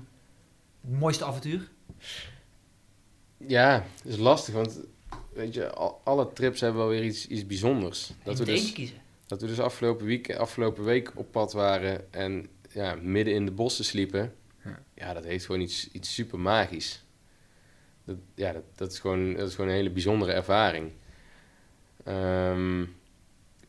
het 0.80 0.98
mooiste 0.98 1.24
avontuur? 1.24 1.68
Ja, 3.46 3.84
het 4.02 4.12
is 4.12 4.16
lastig, 4.16 4.54
want 4.54 4.80
weet 5.38 5.54
je, 5.54 5.70
al, 5.70 6.00
alle 6.04 6.32
trips 6.32 6.60
hebben 6.60 6.80
wel 6.80 6.90
weer 6.90 7.04
iets, 7.04 7.26
iets 7.26 7.46
bijzonders. 7.46 8.10
Dat 8.22 8.38
we, 8.38 8.44
dus, 8.44 8.72
kiezen. 8.72 8.96
dat 9.26 9.40
we 9.40 9.46
dus 9.46 9.60
afgelopen 9.60 10.06
week, 10.06 10.36
afgelopen 10.36 10.84
week 10.84 11.12
op 11.14 11.32
pad 11.32 11.52
waren 11.52 12.12
en 12.12 12.48
ja, 12.72 12.94
midden 13.02 13.34
in 13.34 13.44
de 13.44 13.52
bossen 13.52 13.84
sliepen. 13.84 14.34
Ja, 14.64 14.82
ja 14.94 15.12
dat 15.12 15.24
heeft 15.24 15.46
gewoon 15.46 15.60
iets, 15.60 15.88
iets 15.92 16.14
super 16.14 16.38
magisch. 16.38 17.04
Dat, 18.04 18.16
ja, 18.34 18.52
dat, 18.52 18.62
dat, 18.74 18.92
is 18.92 18.98
gewoon, 18.98 19.34
dat 19.34 19.48
is 19.48 19.54
gewoon 19.54 19.70
een 19.70 19.76
hele 19.76 19.90
bijzondere 19.90 20.32
ervaring. 20.32 20.92
Um, 22.08 22.96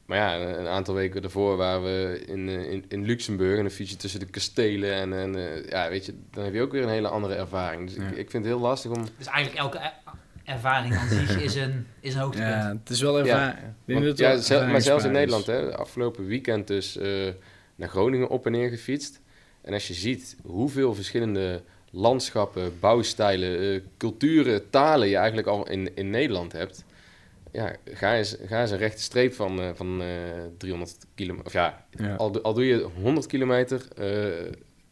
maar 0.06 0.18
ja, 0.18 0.58
een 0.58 0.68
aantal 0.68 0.94
weken 0.94 1.22
daarvoor 1.22 1.58
waren 1.58 1.84
we 1.84 2.24
in, 2.26 2.50
eh, 2.50 2.72
in, 2.72 2.86
in 2.88 3.06
Luxemburg 3.06 3.60
en 3.60 3.66
een 3.66 3.72
fietsje 3.72 3.96
tussen 3.96 4.20
de 4.20 4.26
kastelen. 4.26 4.94
En, 4.94 5.14
en 5.14 5.36
uh, 5.36 5.70
ja, 5.70 5.90
weet 5.90 6.06
je, 6.06 6.14
dan 6.32 6.44
heb 6.44 6.54
je 6.54 6.62
ook 6.62 6.72
weer 6.72 6.84
een 6.84 6.90
hele 6.90 7.08
andere 7.08 7.36
ervaring. 7.36 7.88
Dus 7.88 7.96
ik, 7.96 8.10
ik 8.10 8.30
vind 8.30 8.44
het 8.44 8.54
heel 8.54 8.60
lastig 8.60 8.92
om... 8.92 9.06
Dus 9.18 9.28
eigenlijk 9.28 9.58
elke 9.58 9.92
ervaring 10.50 10.96
aan 10.96 11.08
zich 11.08 11.42
is 11.42 11.56
een, 11.56 11.88
is 12.00 12.14
een 12.14 12.22
hoogtepunt. 12.26 12.50
Ja, 12.50 12.78
het 12.80 12.90
is 12.90 13.02
wel 13.02 13.20
ervaring. 13.20 13.58
Ja, 13.86 14.40
ja 14.48 14.66
maar 14.66 14.82
zelfs 14.82 15.06
in 15.06 15.12
Nederland, 15.12 15.46
hè, 15.46 15.78
afgelopen 15.78 16.26
weekend 16.26 16.68
dus... 16.68 16.98
Uh, 16.98 17.28
naar 17.80 17.90
Groningen 17.90 18.30
op 18.30 18.46
en 18.46 18.52
neer 18.52 18.70
gefietst. 18.70 19.22
En 19.62 19.74
als 19.74 19.88
je 19.88 19.94
ziet 19.94 20.38
hoeveel 20.44 20.96
verschillende 20.96 21.62
landschappen, 21.92 22.80
bouwstijlen, 22.80 23.64
uh, 23.64 23.82
culturen, 23.98 24.70
talen 24.70 25.08
je 25.08 25.16
eigenlijk 25.16 25.48
al 25.48 25.70
in, 25.70 25.96
in 25.96 26.10
Nederland 26.10 26.52
hebt. 26.52 26.84
Ja, 27.52 27.76
ga 27.86 28.16
eens, 28.16 28.36
ga 28.46 28.62
eens 28.62 28.72
een 28.72 28.78
rechte 28.78 29.02
streep 29.02 29.34
van, 29.34 29.60
uh, 29.60 29.70
van 29.74 30.02
uh, 30.02 30.30
eh, 30.30 30.44
300 30.58 30.96
kilometer. 31.16 31.46
Of 31.46 31.54
ja, 31.54 31.86
Al, 32.18 32.42
al 32.42 32.54
doe 32.54 32.66
je 32.66 32.88
100 33.02 33.26
kilometer 33.26 33.82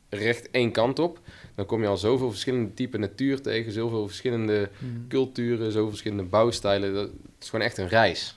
recht 0.09 0.51
één 0.51 0.71
kant 0.71 0.99
op. 0.99 1.19
Dan 1.57 1.65
kom 1.65 1.81
je 1.81 1.87
al 1.87 1.97
zoveel 1.97 2.29
verschillende 2.29 2.73
typen 2.73 2.99
natuur 2.99 3.41
tegen, 3.41 3.71
zoveel 3.71 4.07
verschillende 4.07 4.69
hmm. 4.79 5.05
culturen, 5.07 5.71
zoveel 5.71 5.89
verschillende 5.89 6.23
bouwstijlen. 6.23 6.93
Dat, 6.93 7.09
is 7.39 7.49
gewoon 7.49 7.65
echt 7.65 7.77
een 7.77 7.87
reis. 7.87 8.35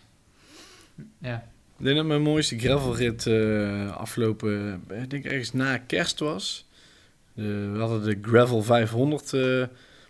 Ja. 1.19 1.49
Ik 1.79 1.85
denk 1.85 1.97
dat 1.97 2.07
mijn 2.07 2.23
mooiste 2.23 2.59
gravelrit 2.59 3.27
uh, 3.27 3.97
afgelopen, 3.97 4.83
ik 5.03 5.11
denk 5.11 5.25
ergens 5.25 5.53
na 5.53 5.79
kerst 5.79 6.19
was. 6.19 6.69
we 7.35 7.77
hadden 7.79 8.05
de 8.05 8.19
Gravel 8.23 8.63
500 8.63 9.33
uh, 9.33 9.65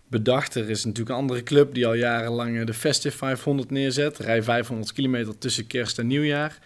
bedacht. 0.07 0.55
Er 0.55 0.71
is 0.71 0.85
natuurlijk 0.85 1.11
een 1.11 1.23
andere 1.23 1.43
club 1.43 1.75
die 1.75 1.87
al 1.87 1.95
jarenlang 1.95 2.65
de 2.65 2.75
Festive 2.75 3.17
500 3.17 3.71
neerzet. 3.71 4.19
Rij 4.19 4.43
500 4.43 4.93
kilometer 4.93 5.39
tussen 5.39 5.67
kerst 5.67 5.99
en 5.99 6.07
nieuwjaar. 6.07 6.59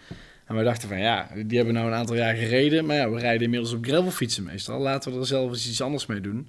En 0.45 0.55
wij 0.55 0.63
dachten 0.63 0.87
van 0.87 0.99
ja, 0.99 1.29
die 1.45 1.57
hebben 1.57 1.75
nou 1.75 1.87
een 1.87 1.93
aantal 1.93 2.15
jaar 2.15 2.35
gereden. 2.35 2.85
Maar 2.85 2.95
ja, 2.95 3.09
we 3.09 3.19
rijden 3.19 3.43
inmiddels 3.43 3.73
op 3.73 3.85
gravelfietsen 3.85 4.43
meestal. 4.43 4.79
Laten 4.79 5.11
we 5.13 5.19
er 5.19 5.25
zelf 5.25 5.49
eens 5.49 5.67
iets 5.67 5.81
anders 5.81 6.05
mee 6.05 6.21
doen. 6.21 6.47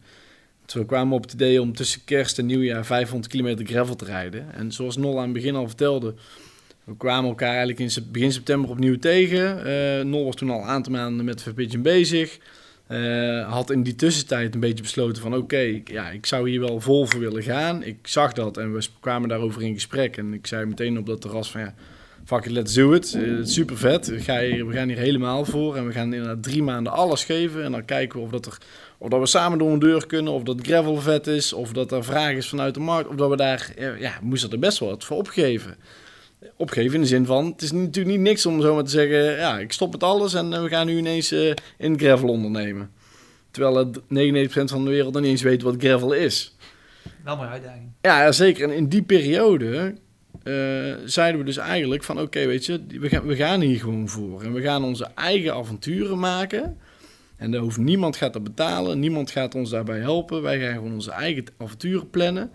Dus 0.64 0.74
we 0.74 0.86
kwamen 0.86 1.16
op 1.16 1.22
het 1.22 1.32
idee 1.32 1.60
om 1.60 1.72
tussen 1.72 2.04
kerst 2.04 2.38
en 2.38 2.46
nieuwjaar 2.46 2.86
500 2.86 3.32
kilometer 3.32 3.66
gravel 3.66 3.96
te 3.96 4.04
rijden. 4.04 4.54
En 4.54 4.72
zoals 4.72 4.96
Nol 4.96 5.16
aan 5.16 5.24
het 5.24 5.32
begin 5.32 5.54
al 5.54 5.66
vertelde 5.66 6.14
we 6.86 6.96
kwamen 6.96 7.28
elkaar 7.28 7.48
eigenlijk 7.48 7.78
in 7.78 8.04
begin 8.12 8.32
september 8.32 8.70
opnieuw 8.70 8.98
tegen. 8.98 9.66
Uh, 9.66 10.04
Nol 10.04 10.24
was 10.24 10.34
toen 10.34 10.50
al 10.50 10.60
een 10.60 10.66
aantal 10.66 10.92
maanden 10.92 11.24
met 11.24 11.42
Verpidgeon 11.42 11.82
bezig. 11.82 12.38
Uh, 12.88 13.52
had 13.52 13.70
in 13.70 13.82
die 13.82 13.94
tussentijd 13.94 14.54
een 14.54 14.60
beetje 14.60 14.82
besloten 14.82 15.22
van 15.22 15.36
oké, 15.36 15.80
ja, 15.84 16.10
ik 16.10 16.26
zou 16.26 16.50
hier 16.50 16.60
wel 16.60 16.80
vol 16.80 17.06
voor 17.06 17.20
willen 17.20 17.42
gaan. 17.42 17.82
Ik 17.82 17.96
zag 18.02 18.32
dat 18.32 18.56
en 18.56 18.72
we 18.72 18.86
kwamen 19.00 19.28
daarover 19.28 19.62
in 19.62 19.74
gesprek. 19.74 20.16
En 20.16 20.34
ik 20.34 20.46
zei 20.46 20.66
meteen 20.66 20.98
op 20.98 21.06
dat 21.06 21.20
terras 21.20 21.50
van 21.50 21.60
ja, 21.60 21.74
fuck 22.26 22.44
it, 22.44 22.52
let's 22.52 22.74
do 22.74 22.92
it. 22.92 23.14
Uh, 23.14 23.44
super 23.44 23.76
vet. 23.76 24.06
We 24.06 24.20
gaan, 24.20 24.38
hier, 24.38 24.66
we 24.66 24.74
gaan 24.74 24.88
hier 24.88 24.98
helemaal 24.98 25.44
voor. 25.44 25.76
En 25.76 25.86
we 25.86 25.92
gaan 25.92 26.14
inderdaad 26.14 26.42
drie 26.42 26.62
maanden 26.62 26.92
alles 26.92 27.24
geven. 27.24 27.64
En 27.64 27.72
dan 27.72 27.84
kijken 27.84 28.18
we 28.18 28.24
of, 28.24 28.30
dat 28.30 28.46
er, 28.46 28.58
of 28.98 29.08
dat 29.08 29.20
we 29.20 29.26
samen 29.26 29.58
door 29.58 29.72
een 29.72 29.78
deur 29.78 30.06
kunnen. 30.06 30.32
Of 30.32 30.42
dat 30.42 30.60
gravel 30.62 31.00
vet 31.00 31.26
is. 31.26 31.52
Of 31.52 31.72
dat 31.72 31.92
er 31.92 32.04
vraag 32.04 32.32
is 32.32 32.48
vanuit 32.48 32.74
de 32.74 32.80
markt. 32.80 33.08
Of 33.08 33.14
dat 33.14 33.30
we 33.30 33.36
daar, 33.36 33.72
ja, 33.76 34.16
we 34.20 34.26
moesten 34.26 34.50
er 34.50 34.58
best 34.58 34.78
wel 34.78 34.88
wat 34.88 35.04
voor 35.04 35.16
opgeven 35.16 35.76
opgeven 36.56 36.94
in 36.94 37.00
de 37.00 37.06
zin 37.06 37.26
van, 37.26 37.46
het 37.46 37.62
is 37.62 37.72
natuurlijk 37.72 38.16
niet 38.16 38.24
niks 38.24 38.46
om 38.46 38.60
zomaar 38.60 38.84
te 38.84 38.90
zeggen, 38.90 39.36
ja, 39.36 39.58
ik 39.58 39.72
stop 39.72 39.92
het 39.92 40.02
alles 40.02 40.34
en 40.34 40.52
eh, 40.52 40.62
we 40.62 40.68
gaan 40.68 40.86
nu 40.86 40.96
ineens 40.96 41.32
uh, 41.32 41.52
in 41.78 41.98
gravel 41.98 42.28
ondernemen. 42.28 42.90
Terwijl 43.50 43.76
het 43.76 44.00
99% 44.00 44.02
van 44.64 44.84
de 44.84 44.90
wereld 44.90 45.12
nog 45.12 45.22
niet 45.22 45.30
eens 45.30 45.42
weet 45.42 45.62
wat 45.62 45.74
gravel 45.78 46.12
is. 46.12 46.56
Wel 47.24 47.42
een 47.42 47.48
uitdaging. 47.48 47.92
Ja, 48.00 48.32
zeker. 48.32 48.68
En 48.68 48.76
in 48.76 48.88
die 48.88 49.02
periode 49.02 49.94
uh, 50.46 50.94
zeiden 51.04 51.40
we 51.40 51.46
dus 51.46 51.56
eigenlijk 51.56 52.04
van, 52.04 52.20
oké, 52.20 52.46
weet 52.46 52.66
je, 52.66 52.80
we 52.88 53.08
gaan, 53.08 53.26
we 53.26 53.36
gaan 53.36 53.60
hier 53.60 53.78
gewoon 53.78 54.08
voor. 54.08 54.42
En 54.42 54.52
we 54.52 54.60
gaan 54.60 54.84
onze 54.84 55.08
eigen 55.14 55.54
avonturen 55.54 56.18
maken. 56.18 56.78
En 57.36 57.50
daar 57.50 57.60
hoeft 57.60 57.78
niemand 57.78 58.16
gaat 58.16 58.32
dat 58.32 58.42
betalen, 58.42 58.98
niemand 58.98 59.30
gaat 59.30 59.54
ons 59.54 59.70
daarbij 59.70 59.98
helpen. 59.98 60.42
Wij 60.42 60.60
gaan 60.60 60.74
gewoon 60.74 60.92
onze 60.92 61.10
eigen 61.10 61.44
avonturen 61.58 62.10
plannen. 62.10 62.50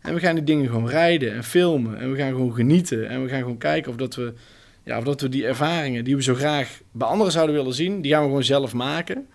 En 0.00 0.14
we 0.14 0.20
gaan 0.20 0.34
die 0.34 0.44
dingen 0.44 0.66
gewoon 0.66 0.88
rijden 0.88 1.32
en 1.32 1.44
filmen. 1.44 1.98
En 1.98 2.10
we 2.12 2.18
gaan 2.18 2.30
gewoon 2.30 2.54
genieten. 2.54 3.08
En 3.08 3.22
we 3.22 3.28
gaan 3.28 3.40
gewoon 3.40 3.58
kijken 3.58 3.90
of 3.90 3.96
dat 3.96 4.14
we, 4.14 4.32
ja, 4.84 4.98
of 4.98 5.04
dat 5.04 5.20
we 5.20 5.28
die 5.28 5.46
ervaringen 5.46 6.04
die 6.04 6.16
we 6.16 6.22
zo 6.22 6.34
graag 6.34 6.80
bij 6.92 7.08
anderen 7.08 7.32
zouden 7.32 7.54
willen 7.54 7.74
zien, 7.74 8.00
die 8.00 8.12
gaan 8.12 8.22
we 8.22 8.28
gewoon 8.28 8.44
zelf 8.44 8.74
maken. 8.74 9.26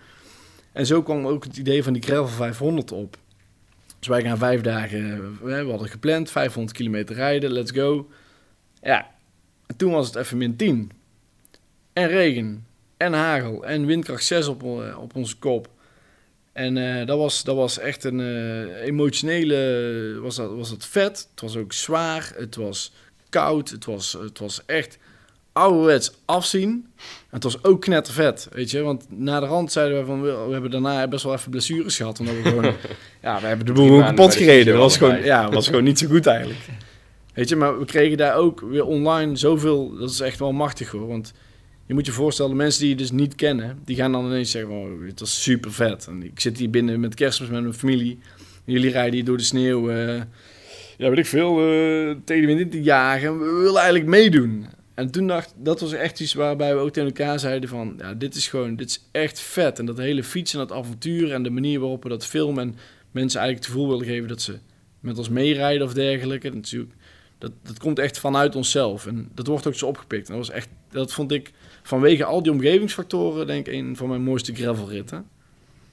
En 0.72 0.86
zo 0.86 1.02
kwam 1.02 1.26
ook 1.26 1.44
het 1.44 1.56
idee 1.56 1.82
van 1.82 1.92
die 1.92 2.02
Gravel 2.02 2.26
500 2.26 2.92
op. 2.92 3.16
Dus 4.04 4.12
wij 4.12 4.22
gaan 4.22 4.38
vijf 4.38 4.60
dagen, 4.60 5.38
we 5.42 5.70
hadden 5.70 5.88
gepland, 5.88 6.30
500 6.30 6.76
kilometer 6.76 7.14
rijden, 7.16 7.52
let's 7.52 7.70
go. 7.70 8.10
Ja, 8.82 9.10
en 9.66 9.76
toen 9.76 9.92
was 9.92 10.06
het 10.06 10.16
even 10.16 10.38
min 10.38 10.56
10. 10.56 10.90
En 11.92 12.08
regen, 12.08 12.66
en 12.96 13.12
hagel, 13.12 13.64
en 13.66 13.86
windkracht 13.86 14.24
6 14.24 14.46
op, 14.46 14.62
eh, 14.62 14.98
op 14.98 15.16
onze 15.16 15.36
kop. 15.36 15.68
En 16.52 16.76
uh, 16.76 17.06
dat, 17.06 17.18
was, 17.18 17.44
dat 17.44 17.56
was 17.56 17.78
echt 17.78 18.04
een 18.04 18.18
uh, 18.18 18.82
emotionele, 18.82 20.18
was 20.22 20.36
dat, 20.36 20.50
was 20.50 20.70
dat 20.70 20.86
vet. 20.86 21.28
Het 21.30 21.40
was 21.40 21.56
ook 21.56 21.72
zwaar, 21.72 22.32
het 22.36 22.56
was 22.56 22.92
koud, 23.28 23.70
het 23.70 23.84
was, 23.84 24.12
het 24.12 24.38
was 24.38 24.64
echt 24.66 24.98
ouderwets 25.54 26.12
afzien. 26.24 26.86
Het 27.30 27.42
was 27.42 27.64
ook 27.64 27.80
knettervet, 27.80 28.48
weet 28.52 28.70
je. 28.70 28.82
Want 28.82 29.06
na 29.08 29.40
de 29.40 29.46
rand 29.46 29.72
zeiden 29.72 29.98
we 29.98 30.04
van, 30.04 30.22
we 30.22 30.52
hebben 30.52 30.70
daarna 30.70 31.08
best 31.08 31.24
wel 31.24 31.34
even 31.34 31.50
blessures 31.50 31.96
gehad. 31.96 32.20
Omdat 32.20 32.34
we 32.34 32.42
gewoon, 32.48 32.74
ja, 33.22 33.40
we 33.40 33.46
hebben 33.46 33.66
de 33.66 33.72
boel 33.72 34.00
kapot 34.00 34.34
gereden. 34.34 34.72
Dat 34.72 34.82
was 34.82 34.96
gewoon, 34.96 35.22
ja, 35.22 35.50
was 35.50 35.66
gewoon 35.66 35.84
niet 35.84 35.98
zo 35.98 36.06
goed 36.06 36.26
eigenlijk. 36.26 36.60
Weet 37.34 37.48
je, 37.48 37.56
maar 37.56 37.78
we 37.78 37.84
kregen 37.84 38.16
daar 38.16 38.36
ook 38.36 38.60
weer 38.60 38.84
online 38.84 39.36
zoveel, 39.36 39.96
dat 39.98 40.10
is 40.10 40.20
echt 40.20 40.38
wel 40.38 40.52
machtig 40.52 40.90
hoor. 40.90 41.06
Want 41.06 41.32
je 41.86 41.94
moet 41.94 42.06
je 42.06 42.12
voorstellen, 42.12 42.56
mensen 42.56 42.80
die 42.80 42.90
je 42.90 42.96
dus 42.96 43.10
niet 43.10 43.34
kennen, 43.34 43.78
die 43.84 43.96
gaan 43.96 44.12
dan 44.12 44.26
ineens 44.26 44.50
zeggen, 44.50 44.72
oh, 44.72 45.06
het 45.06 45.20
was 45.20 45.42
super 45.42 45.72
vet. 45.72 46.06
En 46.06 46.22
ik 46.22 46.40
zit 46.40 46.58
hier 46.58 46.70
binnen 46.70 47.00
met 47.00 47.14
kerstmis 47.14 47.48
met 47.48 47.62
mijn 47.62 47.74
familie. 47.74 48.18
Jullie 48.64 48.90
rijden 48.90 49.14
hier 49.14 49.24
door 49.24 49.36
de 49.36 49.42
sneeuw, 49.42 49.90
uh, 49.90 50.22
ja 50.96 51.08
weet 51.08 51.18
ik 51.18 51.26
veel, 51.26 51.60
uh, 51.60 52.14
tegen 52.24 52.46
de 52.46 52.54
wind 52.54 52.70
te 52.70 52.82
jagen. 52.82 53.38
We 53.38 53.60
willen 53.62 53.80
eigenlijk 53.80 54.06
meedoen. 54.06 54.66
En 54.94 55.10
toen 55.10 55.26
dacht 55.26 55.54
dat 55.56 55.80
was 55.80 55.92
echt 55.92 56.20
iets 56.20 56.34
waarbij 56.34 56.74
we 56.74 56.80
ook 56.80 56.90
tegen 56.90 57.08
elkaar 57.08 57.38
zeiden 57.38 57.68
van, 57.68 57.94
ja, 57.98 58.14
dit 58.14 58.34
is 58.34 58.48
gewoon, 58.48 58.76
dit 58.76 58.88
is 58.88 59.08
echt 59.10 59.40
vet. 59.40 59.78
En 59.78 59.86
dat 59.86 59.98
hele 59.98 60.24
fietsen 60.24 60.60
en 60.60 60.66
dat 60.66 60.76
avontuur 60.76 61.32
en 61.32 61.42
de 61.42 61.50
manier 61.50 61.80
waarop 61.80 62.02
we 62.02 62.08
dat 62.08 62.26
filmen 62.26 62.68
en 62.68 62.76
mensen 63.10 63.40
eigenlijk 63.40 63.66
het 63.66 63.76
gevoel 63.76 63.90
willen 63.90 64.14
geven 64.14 64.28
dat 64.28 64.42
ze 64.42 64.58
met 65.00 65.18
ons 65.18 65.28
meerijden 65.28 65.86
of 65.86 65.94
dergelijke. 65.94 66.50
Natuurlijk, 66.50 66.92
dat, 67.38 67.52
dat 67.62 67.78
komt 67.78 67.98
echt 67.98 68.18
vanuit 68.18 68.56
onszelf. 68.56 69.06
En 69.06 69.28
dat 69.34 69.46
wordt 69.46 69.66
ook 69.66 69.74
zo 69.74 69.86
opgepikt. 69.86 70.28
En 70.28 70.36
dat 70.36 70.46
was 70.46 70.56
echt, 70.56 70.68
dat 70.90 71.12
vond 71.12 71.32
ik 71.32 71.52
vanwege 71.82 72.24
al 72.24 72.42
die 72.42 72.52
omgevingsfactoren, 72.52 73.46
denk 73.46 73.66
ik, 73.66 73.74
een 73.74 73.96
van 73.96 74.08
mijn 74.08 74.22
mooiste 74.22 74.54
gravelritten. 74.54 75.26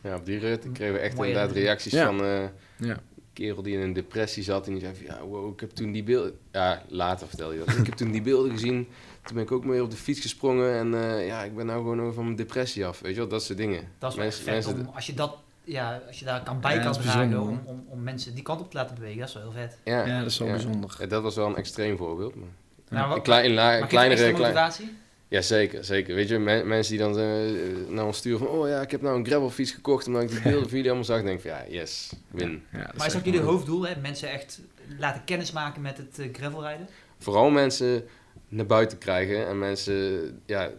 Ja, 0.03 0.15
op 0.15 0.25
die 0.25 0.39
rit 0.39 0.71
kregen 0.73 0.93
we 0.93 0.99
echt 0.99 1.17
inderdaad 1.17 1.51
reacties 1.51 1.95
van 1.95 2.23
uh, 2.23 2.43
ja. 2.77 2.97
Kerel 3.33 3.61
die 3.61 3.73
in 3.73 3.81
een 3.81 3.93
depressie 3.93 4.43
zat 4.43 4.67
en 4.67 4.71
die 4.73 4.81
zei 4.81 4.95
van, 4.95 5.05
ja, 5.05 5.23
wow, 5.23 5.53
ik 5.53 5.59
heb 5.59 5.69
toen 5.69 5.91
die 5.91 6.03
beelden... 6.03 6.37
Ja, 6.51 6.83
later 6.87 7.27
vertel 7.27 7.51
je 7.51 7.59
dat. 7.59 7.75
ik 7.77 7.85
heb 7.85 7.95
toen 7.95 8.11
die 8.11 8.21
beelden 8.21 8.51
gezien, 8.51 8.87
toen 9.23 9.35
ben 9.35 9.43
ik 9.43 9.51
ook 9.51 9.65
mee 9.65 9.83
op 9.83 9.91
de 9.91 9.97
fiets 9.97 10.19
gesprongen 10.19 10.73
en 10.73 10.93
uh, 10.93 11.27
ja, 11.27 11.43
ik 11.43 11.55
ben 11.55 11.65
nou 11.65 11.81
gewoon 11.81 12.01
over 12.01 12.13
van 12.13 12.23
mijn 12.23 12.35
depressie 12.35 12.85
af. 12.85 12.99
Weet 12.99 13.13
je 13.13 13.19
wel, 13.19 13.27
dat 13.27 13.43
soort 13.43 13.57
dingen. 13.57 13.87
Dat 13.97 14.11
is 14.11 14.17
mensen, 14.17 14.43
vet 14.43 14.53
mensen, 14.53 14.87
om, 14.87 14.91
als 14.95 15.05
je 15.05 15.13
dat 15.13 15.37
ja, 15.63 16.01
als 16.07 16.19
je 16.19 16.25
daar 16.25 16.43
kan 16.43 16.61
bij 16.61 16.79
kan 16.79 16.93
dragen 16.93 17.41
om, 17.41 17.61
om, 17.65 17.85
om, 17.87 18.03
mensen 18.03 18.33
die 18.33 18.43
kant 18.43 18.61
op 18.61 18.71
te 18.71 18.77
laten 18.77 18.95
bewegen, 18.95 19.19
dat 19.19 19.27
is 19.27 19.33
wel 19.33 19.43
heel 19.43 19.51
vet. 19.51 19.77
Ja, 19.83 20.05
ja 20.05 20.17
dat 20.19 20.27
is 20.27 20.37
wel 20.37 20.47
bijzonder. 20.47 20.95
Ja, 20.99 21.05
dat 21.05 21.23
was 21.23 21.35
wel 21.35 21.47
een 21.47 21.55
extreem 21.55 21.97
voorbeeld. 21.97 22.35
Maar, 22.35 22.47
nou, 22.89 23.07
wat, 23.07 23.17
een 23.17 23.23
klein, 23.23 23.53
la, 23.53 23.85
kleinere... 23.85 24.31
motivatie? 24.31 24.97
Ja, 25.31 25.41
zeker, 25.41 25.83
zeker. 25.85 26.15
Weet 26.15 26.27
je, 26.27 26.39
mensen 26.39 26.97
die 26.97 27.03
dan 27.03 27.19
uh, 27.19 27.87
naar 27.87 28.05
ons 28.05 28.17
sturen 28.17 28.39
van... 28.39 28.47
oh 28.47 28.67
ja, 28.67 28.81
ik 28.81 28.91
heb 28.91 29.01
nou 29.01 29.17
een 29.17 29.25
gravelfiets 29.25 29.71
gekocht... 29.71 30.07
omdat 30.07 30.21
ik 30.21 30.29
die 30.29 30.41
beelden 30.41 30.61
van 30.61 30.69
jullie 30.69 30.85
allemaal 30.85 31.03
zag... 31.03 31.23
denk 31.23 31.41
van 31.41 31.51
ja, 31.51 31.65
yes, 31.69 32.13
win. 32.31 32.63
Ja, 32.71 32.91
maar 32.97 33.07
is 33.07 33.13
dat 33.13 33.25
jullie 33.25 33.39
hoofddoel, 33.39 33.87
hè? 33.87 33.95
Mensen 34.01 34.29
echt 34.29 34.61
laten 34.97 35.23
kennismaken 35.23 35.81
met 35.81 35.97
het 35.97 36.19
uh, 36.19 36.33
gravelrijden? 36.33 36.87
Vooral 37.17 37.49
mensen 37.49 38.03
naar 38.47 38.65
buiten 38.65 38.97
krijgen 38.97 39.47
en 39.47 39.59
mensen... 39.59 40.39
ja, 40.45 40.71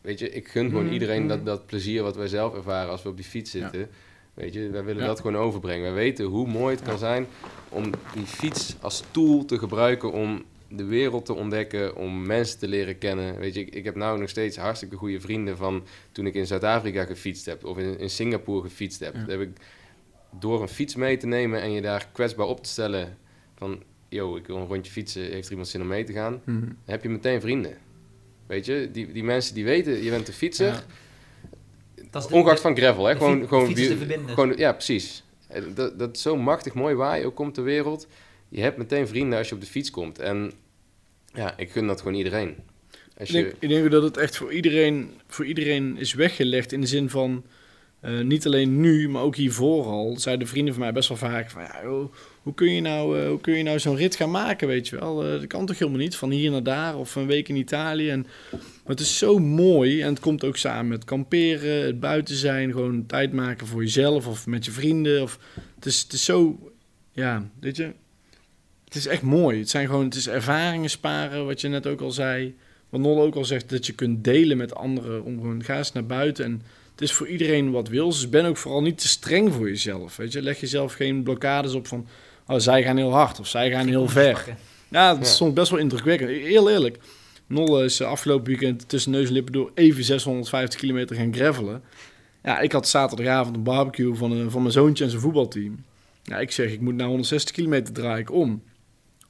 weet 0.00 0.18
je, 0.18 0.30
ik 0.30 0.48
gun 0.48 0.68
gewoon 0.68 0.84
mhm, 0.84 0.92
iedereen 0.92 1.20
mhm. 1.20 1.28
dat, 1.28 1.46
dat 1.46 1.66
plezier 1.66 2.02
wat 2.02 2.16
wij 2.16 2.28
zelf 2.28 2.54
ervaren... 2.54 2.90
als 2.90 3.02
we 3.02 3.08
op 3.08 3.16
die 3.16 3.26
fiets 3.26 3.50
zitten... 3.50 3.88
Weet 4.34 4.54
je, 4.54 4.70
wij 4.70 4.84
willen 4.84 5.06
dat 5.06 5.20
gewoon 5.20 5.36
overbrengen. 5.36 5.82
Wij 5.82 6.02
weten 6.02 6.24
hoe 6.24 6.46
mooi 6.46 6.74
het 6.74 6.84
kan 6.84 6.98
zijn 6.98 7.26
om 7.68 7.90
die 8.14 8.26
fiets 8.26 8.76
als 8.80 9.02
tool 9.10 9.44
te 9.44 9.58
gebruiken 9.58 10.12
om 10.12 10.44
de 10.76 10.84
wereld 10.84 11.24
te 11.24 11.34
ontdekken, 11.34 11.96
om 11.96 12.26
mensen 12.26 12.58
te 12.58 12.68
leren 12.68 12.98
kennen. 12.98 13.38
Weet 13.38 13.54
je, 13.54 13.60
ik, 13.60 13.74
ik 13.74 13.84
heb 13.84 13.94
nou 13.94 14.18
nog 14.18 14.28
steeds 14.28 14.56
hartstikke 14.56 14.96
goede 14.96 15.20
vrienden 15.20 15.56
van 15.56 15.84
toen 16.12 16.26
ik 16.26 16.34
in 16.34 16.46
Zuid-Afrika 16.46 17.04
gefietst 17.04 17.46
heb 17.46 17.64
of 17.64 17.78
in, 17.78 17.98
in 17.98 18.10
Singapore 18.10 18.62
gefietst 18.62 19.00
heb. 19.00 19.14
heb 19.26 19.40
ik 19.40 19.50
door 20.38 20.62
een 20.62 20.68
fiets 20.68 20.94
mee 20.94 21.16
te 21.16 21.26
nemen 21.26 21.62
en 21.62 21.72
je 21.72 21.80
daar 21.80 22.08
kwetsbaar 22.12 22.46
op 22.46 22.62
te 22.62 22.68
stellen 22.68 23.18
van, 23.54 23.82
yo, 24.08 24.36
ik 24.36 24.46
wil 24.46 24.56
een 24.56 24.66
rondje 24.66 24.92
fietsen, 24.92 25.22
heeft 25.22 25.44
er 25.44 25.50
iemand 25.50 25.68
zin 25.68 25.80
om 25.80 25.86
mee 25.86 26.04
te 26.04 26.12
gaan? 26.12 26.40
Mhm. 26.44 26.60
Dan 26.60 26.76
heb 26.84 27.02
je 27.02 27.08
meteen 27.08 27.40
vrienden. 27.40 27.76
Weet 28.46 28.66
je, 28.66 28.88
die, 28.92 29.12
die 29.12 29.24
mensen 29.24 29.54
die 29.54 29.64
weten, 29.64 30.02
je 30.02 30.10
bent 30.10 30.28
een 30.28 30.34
fietser. 30.34 30.84
Dat 32.10 32.24
is 32.24 32.30
Ongeacht 32.30 32.60
van 32.60 32.76
gravel, 32.76 33.04
hè? 33.04 33.16
Gewoon, 33.16 33.48
gewoon, 33.48 33.76
gewoon, 34.26 34.56
ja, 34.56 34.72
precies. 34.72 35.24
Dat, 35.74 35.98
dat 35.98 36.16
is 36.16 36.22
zo 36.22 36.36
machtig 36.36 36.74
mooi 36.74 36.94
waar 36.94 37.18
je 37.18 37.26
ook 37.26 37.34
komt 37.34 37.54
ter 37.54 37.64
wereld. 37.64 38.06
Je 38.48 38.60
hebt 38.60 38.76
meteen 38.76 39.08
vrienden 39.08 39.38
als 39.38 39.48
je 39.48 39.54
op 39.54 39.60
de 39.60 39.66
fiets 39.66 39.90
komt. 39.90 40.18
En 40.18 40.52
ja, 41.34 41.56
ik 41.56 41.70
gun 41.70 41.86
dat 41.86 42.00
gewoon 42.00 42.16
iedereen. 42.16 42.56
Als 43.18 43.28
ik, 43.28 43.34
denk, 43.34 43.54
ik 43.58 43.68
denk 43.68 43.90
dat 43.90 44.02
het 44.02 44.16
echt 44.16 44.36
voor 44.36 44.52
iedereen, 44.52 45.10
voor 45.28 45.46
iedereen 45.46 45.96
is 45.96 46.14
weggelegd 46.14 46.72
in 46.72 46.80
de 46.80 46.86
zin 46.86 47.10
van... 47.10 47.44
Uh, 48.04 48.20
niet 48.20 48.46
alleen 48.46 48.80
nu, 48.80 49.08
maar 49.08 49.22
ook 49.22 49.36
hiervoor 49.36 49.84
al, 49.84 50.16
zeiden 50.18 50.48
vrienden 50.48 50.74
van 50.74 50.82
mij 50.82 50.92
best 50.92 51.08
wel 51.08 51.16
vaak 51.16 51.50
van... 51.50 51.62
Ja, 51.62 51.82
hoe 52.42 52.54
kun 52.54 52.72
je 52.72 52.80
nou, 52.80 53.20
uh, 53.20 53.28
hoe 53.28 53.40
kun 53.40 53.56
je 53.56 53.62
nou 53.62 53.78
zo'n 53.78 53.96
rit 53.96 54.16
gaan 54.16 54.30
maken, 54.30 54.68
weet 54.68 54.88
je 54.88 54.98
wel? 54.98 55.24
Uh, 55.24 55.30
dat 55.30 55.46
kan 55.46 55.66
toch 55.66 55.78
helemaal 55.78 56.00
niet, 56.00 56.16
van 56.16 56.30
hier 56.30 56.50
naar 56.50 56.62
daar 56.62 56.98
of 56.98 57.14
een 57.14 57.26
week 57.26 57.48
in 57.48 57.56
Italië. 57.56 58.10
En, 58.10 58.26
maar 58.50 58.60
het 58.84 59.00
is 59.00 59.18
zo 59.18 59.38
mooi 59.38 60.02
en 60.02 60.08
het 60.08 60.20
komt 60.20 60.44
ook 60.44 60.56
samen 60.56 60.88
met 60.88 61.04
kamperen, 61.04 61.86
het 61.86 62.00
buiten 62.00 62.34
zijn, 62.34 62.72
gewoon 62.72 63.06
tijd 63.06 63.32
maken 63.32 63.66
voor 63.66 63.82
jezelf 63.82 64.26
of 64.26 64.46
met 64.46 64.64
je 64.64 64.70
vrienden. 64.70 65.22
Of, 65.22 65.38
het, 65.74 65.86
is, 65.86 66.02
het 66.02 66.12
is 66.12 66.24
zo, 66.24 66.70
ja, 67.12 67.50
weet 67.60 67.76
je, 67.76 67.92
het 68.94 69.04
is 69.04 69.10
echt 69.12 69.22
mooi. 69.22 69.58
Het 69.58 69.70
zijn 69.70 69.86
gewoon, 69.86 70.04
het 70.04 70.14
is 70.14 70.28
ervaringen 70.28 70.90
sparen, 70.90 71.46
wat 71.46 71.60
je 71.60 71.68
net 71.68 71.86
ook 71.86 72.00
al 72.00 72.10
zei. 72.10 72.54
Wat 72.88 73.00
Nol 73.00 73.22
ook 73.22 73.34
al 73.34 73.44
zegt, 73.44 73.70
dat 73.70 73.86
je 73.86 73.92
kunt 73.92 74.24
delen 74.24 74.56
met 74.56 74.74
anderen 74.74 75.24
om 75.24 75.40
gewoon, 75.40 75.64
ga 75.64 75.76
eens 75.76 75.92
naar 75.92 76.06
buiten 76.06 76.44
en 76.44 76.62
het 76.92 77.00
is 77.00 77.12
voor 77.12 77.28
iedereen 77.28 77.70
wat 77.70 77.88
wil. 77.88 78.08
Dus 78.08 78.28
ben 78.28 78.44
ook 78.44 78.56
vooral 78.56 78.82
niet 78.82 78.98
te 78.98 79.08
streng 79.08 79.52
voor 79.52 79.68
jezelf. 79.68 80.16
Weet 80.16 80.32
je, 80.32 80.42
leg 80.42 80.60
jezelf 80.60 80.92
geen 80.92 81.22
blokkades 81.22 81.74
op 81.74 81.86
van 81.86 82.06
oh, 82.46 82.58
zij 82.58 82.82
gaan 82.82 82.96
heel 82.96 83.12
hard 83.12 83.40
of 83.40 83.46
zij 83.46 83.70
gaan 83.70 83.86
heel 83.86 84.08
ver. 84.08 84.56
Ja, 84.88 85.14
dat 85.14 85.22
is 85.22 85.36
soms 85.36 85.52
best 85.52 85.70
wel 85.70 85.80
indrukwekkend. 85.80 86.30
E-, 86.30 86.42
heel 86.42 86.70
eerlijk. 86.70 86.98
Nolle 87.46 87.84
is 87.84 88.02
afgelopen 88.02 88.46
weekend 88.46 88.88
tussen 88.88 89.10
neus 89.10 89.26
en 89.26 89.32
lippen 89.32 89.52
door 89.52 89.70
even 89.74 90.04
650 90.04 90.80
kilometer 90.80 91.16
gaan 91.16 91.34
gravelen. 91.34 91.82
Ja, 92.42 92.60
ik 92.60 92.72
had 92.72 92.88
zaterdagavond 92.88 93.56
een 93.56 93.62
barbecue 93.62 94.14
van, 94.14 94.32
een, 94.32 94.50
van 94.50 94.60
mijn 94.60 94.72
zoontje 94.72 95.04
en 95.04 95.10
zijn 95.10 95.22
voetbalteam. 95.22 95.84
Ja, 96.22 96.38
ik 96.38 96.50
zeg, 96.50 96.70
ik 96.70 96.80
moet 96.80 96.94
naar 96.94 97.06
160 97.06 97.54
kilometer 97.54 97.94
draaien 97.94 98.28
om. 98.28 98.62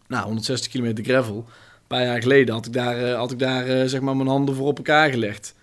Nou, 0.09 0.24
160 0.24 0.70
kilometer 0.70 1.05
gravel. 1.05 1.36
Een 1.36 1.86
paar 1.86 2.05
jaar 2.05 2.22
geleden 2.22 2.55
had 2.55 2.66
ik 2.66 2.72
daar, 2.72 3.02
uh, 3.02 3.14
had 3.14 3.32
ik 3.32 3.38
daar 3.38 3.68
uh, 3.68 3.84
zeg 3.84 4.00
maar 4.00 4.16
mijn 4.16 4.28
handen 4.28 4.55
voor 4.55 4.66
op 4.66 4.76
elkaar 4.76 5.11
gelegd. 5.11 5.55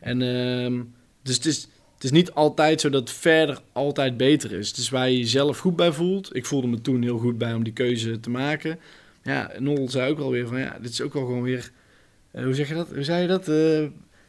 En 0.00 0.20
uh, 0.20 0.80
dus 1.22 1.34
het 1.36 1.46
is, 1.46 1.68
het 1.94 2.04
is 2.04 2.10
niet 2.10 2.32
altijd 2.32 2.80
zo 2.80 2.90
dat 2.90 3.10
verder 3.10 3.60
altijd 3.72 4.16
beter 4.16 4.52
is. 4.52 4.68
Het 4.68 4.76
is 4.76 4.88
waar 4.88 5.10
je 5.10 5.18
jezelf 5.18 5.58
goed 5.58 5.76
bij 5.76 5.92
voelt. 5.92 6.36
Ik 6.36 6.46
voelde 6.46 6.66
me 6.66 6.80
toen 6.80 7.02
heel 7.02 7.18
goed 7.18 7.38
bij 7.38 7.54
om 7.54 7.64
die 7.64 7.72
keuze 7.72 8.20
te 8.20 8.30
maken. 8.30 8.78
Ja, 9.22 9.52
Nol 9.58 9.90
zei 9.90 10.10
ook 10.10 10.18
alweer 10.18 10.46
van 10.46 10.58
ja, 10.58 10.78
dit 10.80 10.90
is 10.90 11.00
ook 11.00 11.12
wel 11.12 11.24
gewoon 11.24 11.42
weer. 11.42 11.70
Uh, 12.32 12.44
hoe 12.44 12.54
zeg 12.54 12.68
je 12.68 12.74
dat? 12.74 12.88
Hoe 12.88 13.02
zei 13.02 13.22
je 13.22 13.28
dat? 13.28 13.48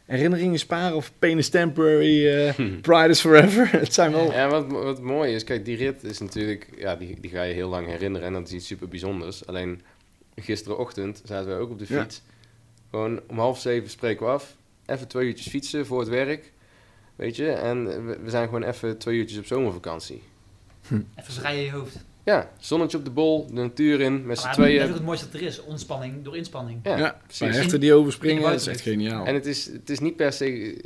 Herinneringen 0.06 0.60
sparen 0.60 0.96
of 0.96 1.12
pain 1.20 1.38
is 1.38 1.50
temporary, 1.50 2.48
uh, 2.48 2.54
pride 2.82 3.10
is 3.10 3.22
forever. 3.22 3.72
het 3.80 3.94
zijn 3.94 4.12
wel... 4.12 4.32
Ja, 4.32 4.50
wat, 4.50 4.72
wat 4.72 5.02
mooi 5.02 5.34
is, 5.34 5.44
kijk, 5.44 5.66
die 5.66 5.78
rit 5.78 6.04
is 6.04 6.20
natuurlijk, 6.20 6.68
ja, 6.78 6.96
die, 6.96 7.20
die 7.20 7.30
ga 7.30 7.42
je 7.42 7.54
heel 7.54 7.70
lang 7.70 7.88
herinneren 7.88 8.28
en 8.28 8.34
dat 8.34 8.48
is 8.48 8.54
iets 8.54 8.68
super 8.68 8.88
bijzonders. 8.88 9.46
Alleen 9.46 9.82
gisterenochtend 10.36 11.22
zaten 11.26 11.56
we 11.56 11.62
ook 11.62 11.70
op 11.70 11.80
de 11.80 11.86
fiets. 11.86 12.22
Gewoon 12.90 13.22
om 13.28 13.40
half 13.40 13.60
zeven 13.60 13.90
spreken 13.90 14.26
we 14.26 14.32
af, 14.32 14.56
even 14.86 15.08
twee 15.08 15.28
uurtjes 15.28 15.48
fietsen 15.48 15.86
voor 15.86 16.00
het 16.00 16.10
werk. 16.10 16.52
Weet 17.16 17.36
je, 17.36 17.52
en 17.52 18.06
we, 18.06 18.30
zijn 18.30 18.46
gewoon 18.46 18.64
even 18.64 18.98
twee 18.98 19.18
uurtjes 19.18 19.40
op 19.40 19.46
zomervakantie. 19.46 20.24
Hm. 20.88 21.02
Even 21.16 21.34
schrijven 21.34 21.64
je 21.64 21.72
hoofd. 21.72 22.04
Ja, 22.26 22.52
zonnetje 22.60 22.98
op 22.98 23.06
de 23.06 23.12
bol, 23.12 23.48
de 23.48 23.54
natuur 23.54 24.02
in, 24.02 24.26
met 24.26 24.40
z'n 24.40 24.52
tweeën. 24.52 24.80
Dat 24.80 24.88
is 24.88 24.94
het 24.94 25.04
mooiste 25.04 25.26
dat 25.26 25.42
er 25.42 25.48
is, 25.48 25.62
ontspanning 25.62 26.24
door 26.24 26.38
inspanning. 26.38 26.80
Ja, 26.84 26.98
ja 26.98 27.22
precies. 27.24 27.56
Hechten 27.56 27.80
die 27.80 27.94
overspringen, 27.94 28.44
dat 28.44 28.60
is 28.60 28.68
echt 28.68 28.82
geniaal. 28.82 29.26
En 29.26 29.34
het 29.34 29.46
is, 29.46 29.66
het 29.66 29.90
is 29.90 30.00
niet 30.00 30.16
per 30.16 30.34
se, 30.34 30.78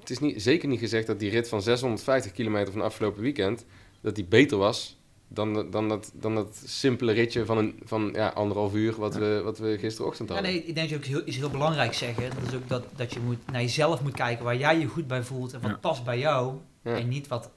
het 0.00 0.10
is 0.10 0.18
niet, 0.18 0.42
zeker 0.42 0.68
niet 0.68 0.78
gezegd 0.78 1.06
dat 1.06 1.18
die 1.18 1.30
rit 1.30 1.48
van 1.48 1.62
650 1.62 2.32
kilometer 2.32 2.72
van 2.72 2.82
afgelopen 2.82 3.22
weekend, 3.22 3.64
dat 4.00 4.14
die 4.14 4.24
beter 4.24 4.58
was 4.58 4.96
dan, 5.28 5.70
dan, 5.70 5.88
dat, 5.88 6.10
dan 6.14 6.34
dat 6.34 6.62
simpele 6.64 7.12
ritje 7.12 7.44
van, 7.44 7.58
een, 7.58 7.80
van 7.84 8.10
ja, 8.12 8.28
anderhalf 8.28 8.74
uur 8.74 8.94
wat, 8.96 9.14
we, 9.14 9.40
wat 9.44 9.58
we 9.58 9.78
gisterochtend 9.78 10.28
hadden. 10.28 10.50
Ja, 10.50 10.56
nee, 10.56 10.66
ik 10.66 10.74
denk 10.74 10.88
dat 10.88 10.88
je 10.88 10.96
ook 10.96 11.16
heel, 11.16 11.28
iets 11.28 11.36
heel 11.36 11.50
belangrijk 11.50 11.94
zeggen. 11.94 12.30
Dat 12.34 12.48
is 12.48 12.54
ook 12.54 12.68
dat, 12.68 12.84
dat 12.96 13.12
je 13.12 13.20
moet 13.20 13.50
naar 13.52 13.60
jezelf 13.60 14.02
moet 14.02 14.14
kijken 14.14 14.44
waar 14.44 14.56
jij 14.56 14.78
je 14.78 14.86
goed 14.86 15.06
bij 15.06 15.22
voelt 15.22 15.52
en 15.52 15.60
wat 15.60 15.80
past 15.80 16.04
bij 16.04 16.18
jou. 16.18 16.54
En 16.82 17.08
niet 17.08 17.28
wat, 17.28 17.50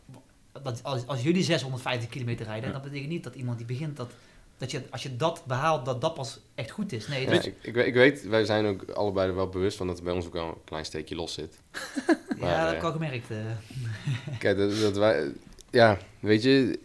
dat 0.63 0.83
als, 0.83 1.07
als 1.07 1.21
jullie 1.21 1.43
650 1.43 2.09
kilometer 2.09 2.45
rijden, 2.45 2.71
dat 2.71 2.81
betekent 2.81 3.09
niet 3.09 3.23
dat 3.23 3.35
iemand 3.35 3.57
die 3.57 3.67
begint 3.67 3.97
dat, 3.97 4.11
dat 4.57 4.71
je, 4.71 4.81
als 4.89 5.03
je 5.03 5.15
dat 5.15 5.43
behaalt, 5.47 5.85
dat 5.85 6.01
dat 6.01 6.13
pas 6.13 6.39
echt 6.55 6.71
goed 6.71 6.91
is. 6.91 7.07
Nee, 7.07 7.25
ik, 7.25 7.53
ik, 7.61 7.75
ik, 7.75 7.93
weet, 7.93 8.27
wij 8.27 8.45
zijn 8.45 8.65
ook 8.65 8.89
allebei 8.89 9.29
er 9.29 9.35
wel 9.35 9.49
bewust 9.49 9.77
van 9.77 9.87
dat 9.87 9.97
er 9.97 10.03
bij 10.03 10.13
ons 10.13 10.25
ook 10.25 10.33
wel 10.33 10.47
een 10.47 10.63
klein 10.63 10.85
steekje 10.85 11.15
los 11.15 11.33
zit. 11.33 11.59
maar, 12.39 12.49
ja, 12.49 12.59
dat 12.59 12.67
heb 12.67 12.77
ik 12.77 12.83
al 12.83 12.91
gemerkt. 12.91 13.31
Uh. 13.31 13.37
Kijk, 14.39 14.57
dat, 14.57 14.79
dat 14.79 14.97
wij, 14.97 15.31
ja, 15.69 15.97
weet 16.19 16.43
je, 16.43 16.79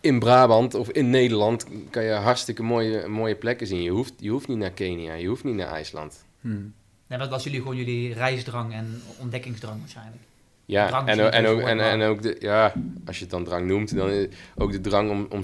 in 0.00 0.18
Brabant 0.18 0.74
of 0.74 0.88
in 0.88 1.10
Nederland 1.10 1.66
kan 1.90 2.02
je 2.02 2.12
hartstikke 2.12 2.62
mooie, 2.62 3.08
mooie 3.08 3.36
plekken 3.36 3.66
zien. 3.66 3.82
Je 3.82 3.90
hoeft, 3.90 4.12
je 4.18 4.30
hoeft 4.30 4.48
niet 4.48 4.58
naar 4.58 4.70
Kenia, 4.70 5.14
je 5.14 5.28
hoeft 5.28 5.44
niet 5.44 5.54
naar 5.54 5.68
IJsland. 5.68 6.24
Hmm. 6.40 6.74
Nee, 7.06 7.18
wat 7.18 7.28
was 7.28 7.44
jullie 7.44 7.60
gewoon 7.60 7.76
jullie 7.76 8.14
reisdrang 8.14 8.72
en 8.72 9.02
ontdekkingsdrang 9.18 9.80
waarschijnlijk? 9.80 10.22
Ja, 10.66 11.06
en, 11.06 11.32
en, 11.32 11.46
ook, 11.46 11.60
en, 11.60 11.80
en 11.80 12.02
ook 12.02 12.22
de, 12.22 12.36
ja, 12.38 12.72
als 13.06 13.16
je 13.16 13.22
het 13.22 13.30
dan 13.30 13.44
drang 13.44 13.66
noemt, 13.66 13.96
dan 13.96 14.28
ook 14.56 14.72
de 14.72 14.80
drang 14.80 15.10
om, 15.10 15.26
om 15.30 15.42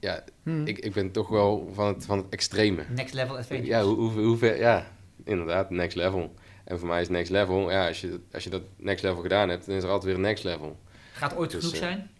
ja, 0.00 0.24
hmm. 0.42 0.66
ik, 0.66 0.78
ik 0.78 0.92
ben 0.92 1.10
toch 1.10 1.28
wel 1.28 1.70
van 1.72 1.86
het, 1.86 2.04
van 2.04 2.18
het 2.18 2.26
extreme. 2.30 2.84
Next 2.94 3.14
level 3.14 3.38
adventure. 3.38 3.68
Ja, 3.68 3.82
hoe, 3.82 3.96
hoe, 3.96 4.10
hoe 4.10 4.36
ver, 4.36 4.58
ja, 4.58 4.86
inderdaad, 5.24 5.70
next 5.70 5.96
level. 5.96 6.34
En 6.64 6.78
voor 6.78 6.88
mij 6.88 7.00
is 7.00 7.08
next 7.08 7.30
level, 7.30 7.70
ja, 7.70 7.86
als 7.86 8.00
je, 8.00 8.20
als 8.32 8.44
je 8.44 8.50
dat 8.50 8.62
next 8.76 9.02
level 9.02 9.22
gedaan 9.22 9.48
hebt, 9.48 9.66
dan 9.66 9.74
is 9.74 9.82
er 9.82 9.88
altijd 9.88 10.04
weer 10.04 10.14
een 10.14 10.20
next 10.20 10.44
level. 10.44 10.78
Gaat 11.12 11.36
ooit 11.36 11.50
dus, 11.50 11.58
genoeg 11.60 11.74
uh, 11.74 11.80
zijn? 11.80 12.10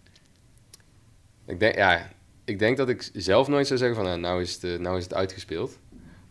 Ik 1.46 1.60
denk, 1.60 1.74
ja, 1.74 2.10
ik 2.44 2.58
denk 2.58 2.76
dat 2.76 2.88
ik 2.88 3.10
zelf 3.12 3.48
nooit 3.48 3.66
zou 3.66 3.78
zeggen 3.78 3.96
van, 3.96 4.04
nou, 4.04 4.20
nou, 4.20 4.42
is, 4.42 4.54
het, 4.54 4.64
eh, 4.64 4.78
nou 4.78 4.96
is 4.96 5.04
het 5.04 5.14
uitgespeeld. 5.14 5.78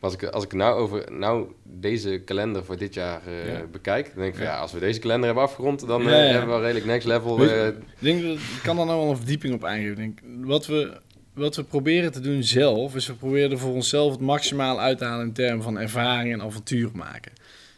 Als 0.06 0.14
ik, 0.14 0.24
als 0.24 0.43
ik 0.43 0.53
nou 0.53 0.80
over 0.80 1.12
nou 1.12 1.47
deze 1.64 2.22
kalender 2.26 2.66
voor 2.66 2.78
dit 2.78 2.93
jaar 2.93 3.22
uh, 3.28 3.60
bekijk, 3.72 4.06
dan 4.06 4.16
denk 4.16 4.34
ik 4.34 4.36
van, 4.36 4.45
ja. 4.45 4.58
als 4.58 4.72
we 4.72 4.80
deze 4.80 4.99
kalender 4.99 5.26
hebben 5.26 5.43
afgerond, 5.43 5.88
dan 5.88 6.06
hebben 6.06 6.41
we 6.41 6.47
wel 6.47 6.62
redelijk 6.62 6.86
next 6.86 7.08
level. 7.08 7.43
ik 7.43 7.76
denk 7.99 8.22
dat 8.22 8.32
ik 8.32 8.60
kan 8.64 8.76
daar 8.76 8.86
nou 8.86 8.99
wel 8.99 9.10
een 9.10 9.18
verdieping 9.18 9.53
op 9.53 9.66
aangeven. 9.66 9.95
Denk, 9.95 10.20
wat 10.41 10.66
we 10.66 11.03
wat 11.36 11.56
we 11.56 11.64
proberen 11.64 12.12
te 12.12 12.20
doen 12.20 12.43
zelf, 12.43 12.95
is 12.95 13.08
we 13.08 13.14
proberen 13.14 13.60
voor 13.60 13.74
onszelf 13.74 14.12
het 14.12 14.22
maximaal 14.22 14.80
uit 14.80 14.97
te 14.97 15.06
halen 15.06 15.26
in 15.26 15.34
termen 15.34 15.64
van 15.64 15.80
ervaring 15.80 16.34
en 16.34 16.41
avontuur 16.41 16.89
maken. 16.93 17.32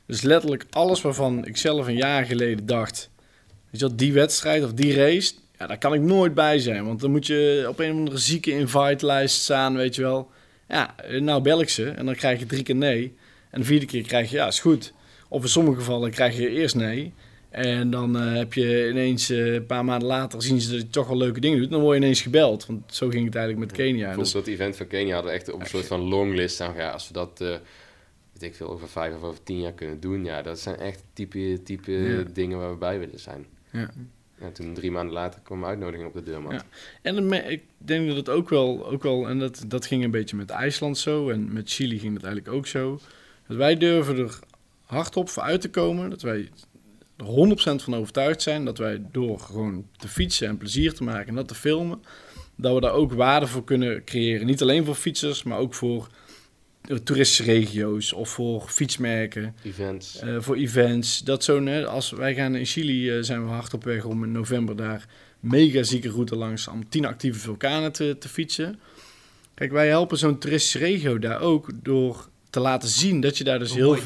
Dus 0.05 0.21
letterlijk 0.21 0.65
alles 0.69 1.01
waarvan 1.01 1.45
ik 1.45 1.57
zelf 1.57 1.88
een 1.88 1.95
jaar 1.95 2.25
geleden 2.25 2.65
dacht, 2.65 3.09
weet 3.69 3.82
je 3.82 3.95
die 3.95 4.13
wedstrijd 4.13 4.63
of 4.63 4.73
die 4.73 4.95
race, 4.95 5.34
ja, 5.59 5.67
daar 5.67 5.78
kan 5.78 5.93
ik 5.93 6.01
nooit 6.01 6.34
bij 6.34 6.59
zijn. 6.59 6.86
Want 6.86 6.99
dan 6.99 7.11
moet 7.11 7.28
je 7.28 7.65
op 7.69 7.80
een 7.80 7.91
of 7.91 7.97
andere 7.97 8.17
zieke 8.17 8.51
invite-lijst 8.51 9.41
staan, 9.41 9.75
weet 9.75 9.95
je 9.95 10.01
wel. 10.01 10.32
Ja, 10.68 10.95
nou 11.20 11.41
bel 11.41 11.61
ik 11.61 11.70
ze 11.70 11.89
en 11.89 12.05
dan 12.05 12.15
krijg 12.15 12.39
je 12.39 12.45
drie 12.45 12.63
keer 12.63 12.76
nee. 12.76 13.15
En 13.49 13.59
de 13.59 13.65
vierde 13.65 13.86
keer 13.86 14.01
krijg 14.01 14.30
je, 14.30 14.36
ja, 14.36 14.47
is 14.47 14.59
goed. 14.59 14.93
Of 15.30 15.43
in 15.43 15.49
sommige 15.49 15.78
gevallen 15.78 16.11
krijg 16.11 16.38
je 16.38 16.49
eerst 16.49 16.76
nee. 16.76 17.13
En 17.49 17.89
dan 17.89 18.24
uh, 18.24 18.34
heb 18.34 18.53
je 18.53 18.89
ineens 18.89 19.32
uh, 19.32 19.53
een 19.53 19.65
paar 19.65 19.86
maanden 19.86 20.07
later 20.07 20.41
zien 20.41 20.61
ze 20.61 20.72
dat 20.72 20.82
je 20.82 20.89
toch 20.89 21.07
wel 21.07 21.18
leuke 21.18 21.39
dingen 21.39 21.59
doet. 21.59 21.70
Dan 21.70 21.82
word 21.82 21.97
je 21.97 22.03
ineens 22.03 22.22
gebeld. 22.22 22.65
Want 22.65 22.93
zo 22.93 23.09
ging 23.09 23.26
het 23.26 23.36
eigenlijk 23.36 23.65
met 23.68 23.78
Kenia. 23.78 24.15
Dus... 24.15 24.32
dat 24.32 24.47
event 24.47 24.76
van 24.76 24.88
Kenia 24.88 25.13
hadden 25.13 25.32
echt 25.34 25.51
op 25.51 25.59
een 25.59 25.65
soort 25.65 25.86
van 25.86 25.99
longlist 25.99 26.55
staan. 26.55 26.76
Ja, 26.76 26.89
als 26.89 27.07
we 27.07 27.13
dat, 27.13 27.39
uh, 27.41 27.49
weet 28.34 28.43
ik 28.43 28.55
veel, 28.55 28.70
over 28.70 28.89
vijf 28.89 29.15
of 29.15 29.22
over 29.22 29.43
tien 29.43 29.59
jaar 29.59 29.74
kunnen 29.74 29.99
doen. 29.99 30.26
Ja, 30.26 30.41
dat 30.41 30.59
zijn 30.59 30.76
echt 30.76 31.03
type, 31.13 31.59
type 31.63 31.91
ja. 31.91 32.24
dingen 32.34 32.57
waar 32.57 32.72
we 32.72 32.78
bij 32.78 32.99
willen 32.99 33.20
zijn. 33.20 33.45
Ja. 33.72 33.89
Ja, 34.39 34.51
toen 34.51 34.73
drie 34.73 34.91
maanden 34.91 35.13
later 35.13 35.41
kwam 35.43 35.63
een 35.63 35.69
uitnodiging 35.69 36.07
op 36.07 36.13
de 36.13 36.23
deurmat. 36.23 36.51
Ja. 36.51 36.63
En 37.01 37.49
ik 37.51 37.63
denk 37.77 38.07
dat 38.07 38.15
het 38.15 38.29
ook 38.29 38.49
wel, 38.49 38.88
ook 38.88 39.03
wel 39.03 39.29
en 39.29 39.39
dat, 39.39 39.63
dat 39.67 39.85
ging 39.85 40.03
een 40.03 40.11
beetje 40.11 40.35
met 40.35 40.49
IJsland 40.49 40.97
zo. 40.97 41.29
En 41.29 41.53
met 41.53 41.69
Chili 41.69 41.99
ging 41.99 42.13
het 42.13 42.23
eigenlijk 42.23 42.55
ook 42.55 42.67
zo. 42.67 42.99
Dat 43.47 43.57
wij 43.57 43.77
durven 43.77 44.17
er 44.17 44.39
hardop 44.85 45.29
voor 45.29 45.43
uit 45.43 45.61
te 45.61 45.69
komen. 45.69 46.09
Dat 46.09 46.21
wij 46.21 46.49
er 47.17 47.25
100% 47.79 47.83
van 47.83 47.95
overtuigd 47.95 48.41
zijn 48.41 48.65
dat 48.65 48.77
wij 48.77 49.01
door 49.11 49.39
gewoon 49.39 49.88
te 49.97 50.07
fietsen 50.07 50.47
en 50.47 50.57
plezier 50.57 50.93
te 50.93 51.03
maken 51.03 51.27
en 51.27 51.35
dat 51.35 51.47
te 51.47 51.55
filmen, 51.55 52.01
dat 52.55 52.73
we 52.73 52.81
daar 52.81 52.93
ook 52.93 53.13
waarde 53.13 53.47
voor 53.47 53.63
kunnen 53.63 54.03
creëren. 54.03 54.45
Niet 54.45 54.61
alleen 54.61 54.85
voor 54.85 54.95
fietsers, 54.95 55.43
maar 55.43 55.57
ook 55.57 55.73
voor 55.73 56.07
toeristische 57.03 57.43
regio's 57.43 58.13
of 58.13 58.29
voor 58.29 58.65
fietsmerken. 58.67 59.55
Events. 59.63 60.21
Uh, 60.23 60.41
voor 60.41 60.55
events. 60.55 61.19
Dat 61.19 61.43
zo, 61.43 61.65
hè, 61.65 61.88
als 61.88 62.11
wij 62.11 62.35
gaan 62.35 62.55
in 62.55 62.65
Chili, 62.65 63.17
uh, 63.17 63.23
zijn 63.23 63.43
we 63.43 63.49
hard 63.49 63.73
op 63.73 63.83
weg 63.83 64.03
om 64.03 64.23
in 64.23 64.31
november 64.31 64.75
daar 64.75 65.05
mega 65.39 65.83
zieke 65.83 66.09
route 66.09 66.35
langs 66.35 66.67
om 66.67 66.89
tien 66.89 67.05
actieve 67.05 67.39
vulkanen 67.39 67.91
te, 67.91 68.15
te 68.19 68.29
fietsen. 68.29 68.79
Kijk, 69.53 69.71
wij 69.71 69.88
helpen 69.88 70.17
zo'n 70.17 70.38
toeristische 70.38 70.77
regio 70.77 71.19
daar 71.19 71.41
ook 71.41 71.69
door 71.83 72.29
te 72.49 72.59
laten 72.59 72.89
zien 72.89 73.21
dat 73.21 73.38
je 73.38 73.43
daar 73.43 73.59
dus 73.59 73.73
heel... 73.73 73.97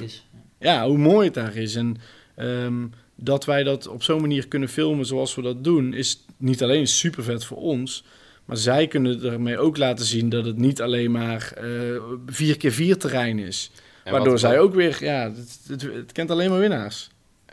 Ja, 0.60 0.88
hoe 0.88 0.98
mooi 0.98 1.26
het 1.26 1.34
daar 1.34 1.56
is. 1.56 1.76
En 1.76 1.98
um, 2.38 2.92
dat 3.16 3.46
wij 3.46 3.64
dat 3.64 3.88
op 3.88 4.04
zo'n 4.04 4.22
manier 4.22 4.48
kunnen 4.48 4.70
filmen 4.70 5.06
zoals 5.06 5.36
we 5.36 5.42
dat 5.42 5.64
doen, 5.64 5.94
is 5.94 6.26
niet 6.38 6.64
alleen 6.64 6.88
super 6.88 7.24
vet 7.24 7.46
voor 7.46 7.58
ons. 7.58 8.04
Maar 8.46 8.58
zij 8.58 8.88
kunnen 8.88 9.24
ermee 9.24 9.58
ook 9.58 9.78
laten 9.78 10.06
zien 10.06 10.30
dat 10.30 10.46
het 10.46 10.58
niet 10.58 10.82
alleen 10.82 11.12
maar 11.12 11.54
uh, 11.64 12.02
vier 12.26 12.58
keer 12.58 12.72
vier 12.72 12.98
terrein 12.98 13.40
is. 13.40 13.72
Waardoor 14.04 14.40
zij 14.40 14.60
ook 14.60 14.74
weer, 14.74 14.98
ja, 15.04 15.32
het, 15.68 15.82
het, 15.82 16.12
kent 16.12 16.32
alleen 16.32 16.50
maar 16.50 16.60
winnaars. 16.60 17.10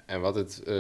En 0.07 0.21
wat 0.21 0.35
het 0.35 0.63
uh, 0.67 0.75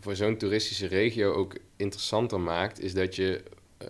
voor 0.00 0.16
zo'n 0.16 0.36
toeristische 0.36 0.86
regio 0.86 1.32
ook 1.32 1.56
interessanter 1.76 2.40
maakt, 2.40 2.80
is 2.80 2.94
dat 2.94 3.16
je 3.16 3.42
uh, 3.82 3.88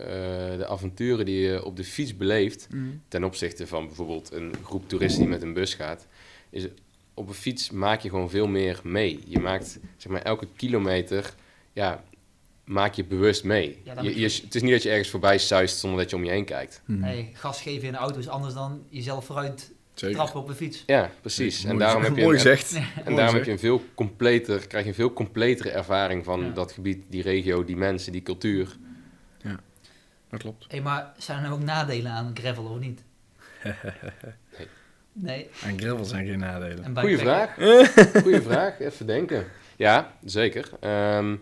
de 0.59 0.66
avonturen 0.66 1.24
die 1.24 1.41
je 1.41 1.64
op 1.64 1.76
de 1.76 1.84
fiets 1.84 2.16
beleeft, 2.16 2.68
mm. 2.70 3.03
ten 3.09 3.24
opzichte 3.24 3.66
van 3.66 3.87
bijvoorbeeld 3.87 4.32
een 4.32 4.53
groep 4.64 4.89
toeristen 4.89 5.20
die 5.20 5.30
met 5.30 5.43
een 5.43 5.53
bus 5.53 5.74
gaat, 5.74 6.07
is 6.51 6.68
op 7.14 7.28
een 7.28 7.34
fiets 7.34 7.70
maak 7.70 8.01
je 8.01 8.09
gewoon 8.09 8.30
veel 8.30 8.47
meer 8.47 8.80
mee. 8.82 9.20
Je 9.26 9.39
maakt 9.39 9.78
zeg 9.97 10.12
maar 10.12 10.22
elke 10.22 10.47
kilometer, 10.57 11.34
ja, 11.72 12.05
maak 12.67 12.95
je 12.95 13.05
bewust 13.05 13.45
mee. 13.45 13.83
je, 14.01 14.21
je, 14.21 14.25
het 14.25 14.55
is 14.55 14.62
niet 14.62 14.73
dat 14.73 14.83
je 14.83 14.89
ergens 14.89 15.09
voorbij 15.09 15.39
zuist 15.39 15.79
zonder 15.79 16.01
dat 16.01 16.11
je 16.11 16.17
om 16.17 16.25
je 16.25 16.31
heen 16.31 16.45
kijkt. 16.45 16.83
Hmm. 16.85 17.01
Nee, 17.01 17.31
gas 17.33 17.62
geven 17.62 17.87
in 17.87 17.93
de 17.93 17.99
auto 17.99 18.19
is 18.19 18.29
anders 18.29 18.55
dan 18.55 18.83
jezelf 18.89 19.25
vooruit 19.25 19.73
Zeker. 19.95 20.17
trappen 20.17 20.41
op 20.41 20.47
de 20.47 20.55
fiets. 20.55 20.83
Ja, 20.87 21.11
precies. 21.21 21.64
en 21.64 21.79
daarom 21.79 22.03
heb 22.03 22.17
je 22.17 22.23
mooi 22.23 22.39
zegt. 22.39 22.81
En, 23.05 23.17
daarom 23.17 23.35
heb 23.35 23.45
je 23.45 23.51
een 23.51 23.59
veel 23.69 23.83
completer, 23.95 24.67
krijg 24.67 24.85
je 24.85 24.91
een 24.91 24.97
veel 24.97 25.12
completere 25.12 25.71
ervaring 25.71 26.25
van 26.25 26.55
dat 26.55 26.73
gebied, 26.73 27.05
die 27.09 27.23
regio, 27.23 27.64
die 27.64 27.77
mensen, 27.77 28.12
die 28.12 28.23
cultuur. 28.23 28.77
Ja, 29.43 29.61
dat 30.31 30.41
klopt. 30.41 30.64
Hey, 30.69 30.81
maar 30.81 31.12
zijn 31.19 31.45
er 31.45 31.53
ook 31.53 31.62
nadelen 31.62 32.12
aan 32.12 32.31
gravel 32.35 32.64
of 32.64 32.79
niet? 32.79 33.03
Nee. 35.19 35.49
En 35.62 35.79
gravel 35.79 36.05
zijn 36.05 36.27
geen 36.27 36.39
nadelen. 36.39 36.99
Goeie 36.99 37.19
vraag. 37.19 37.55
Goeie 38.23 38.41
vraag. 38.41 38.81
Even 38.81 39.07
denken. 39.07 39.45
Ja, 39.77 40.12
zeker. 40.25 40.71
Um, 41.17 41.41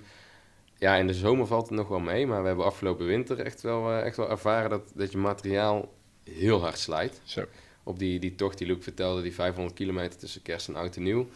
ja, 0.79 0.97
in 0.97 1.07
de 1.07 1.15
zomer 1.15 1.47
valt 1.47 1.69
het 1.69 1.77
nog 1.77 1.89
wel 1.89 1.99
mee, 1.99 2.27
maar 2.27 2.41
we 2.41 2.47
hebben 2.47 2.65
afgelopen 2.65 3.07
winter 3.07 3.39
echt 3.39 3.63
wel, 3.63 3.91
uh, 3.91 4.05
echt 4.05 4.17
wel 4.17 4.31
ervaren 4.31 4.71
dat, 4.71 4.93
dat 4.95 5.13
je 5.13 5.19
materiaal 5.19 5.93
heel 6.25 6.61
hard 6.61 6.79
slijt. 6.79 7.21
Zo. 7.25 7.45
Op 7.83 7.99
die, 7.99 8.21
die 8.21 8.35
tocht 8.35 8.59
die 8.59 8.67
Luc 8.67 8.77
vertelde, 8.81 9.23
die 9.23 9.35
500 9.35 9.75
kilometer 9.75 10.19
tussen 10.19 10.43
kerst 10.43 10.69
en 10.69 10.77
oud 10.77 10.97
en 10.97 11.03
nieuw. 11.03 11.29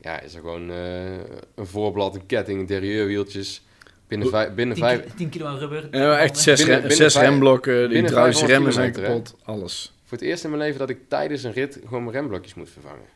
Ja, 0.00 0.20
is 0.20 0.34
er 0.34 0.40
gewoon 0.40 0.70
uh, 0.70 1.12
een 1.54 1.66
voorblad, 1.66 2.14
een 2.14 2.26
ketting, 2.26 2.60
interieurwieltjes. 2.60 3.62
Binnen, 4.06 4.28
vijf, 4.28 4.54
binnen 4.54 4.76
10, 4.76 4.84
vijf... 4.84 5.14
10 5.14 5.28
kilo 5.28 5.56
rubber. 5.58 5.88
Ja, 5.90 6.18
echt 6.18 6.38
zes, 6.38 6.58
binnen, 6.58 6.78
binnen 6.78 6.96
zes 6.96 7.12
vijf, 7.12 7.28
remblokken, 7.28 7.88
die 7.90 8.04
trouwens 8.04 8.42
remmen 8.42 8.72
zijn 8.72 8.92
kapot, 8.92 9.36
alles 9.42 9.92
voor 10.10 10.18
het 10.18 10.28
eerst 10.28 10.44
in 10.44 10.50
mijn 10.50 10.62
leven 10.62 10.78
dat 10.78 10.90
ik 10.90 11.08
tijdens 11.08 11.42
een 11.42 11.52
rit 11.52 11.80
gewoon 11.84 12.02
mijn 12.04 12.16
remblokjes 12.16 12.54
moet 12.54 12.70
vervangen. 12.70 13.06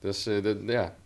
Dus 0.00 0.26
uh, 0.26 0.42
de, 0.42 0.62
ja. 0.66 0.96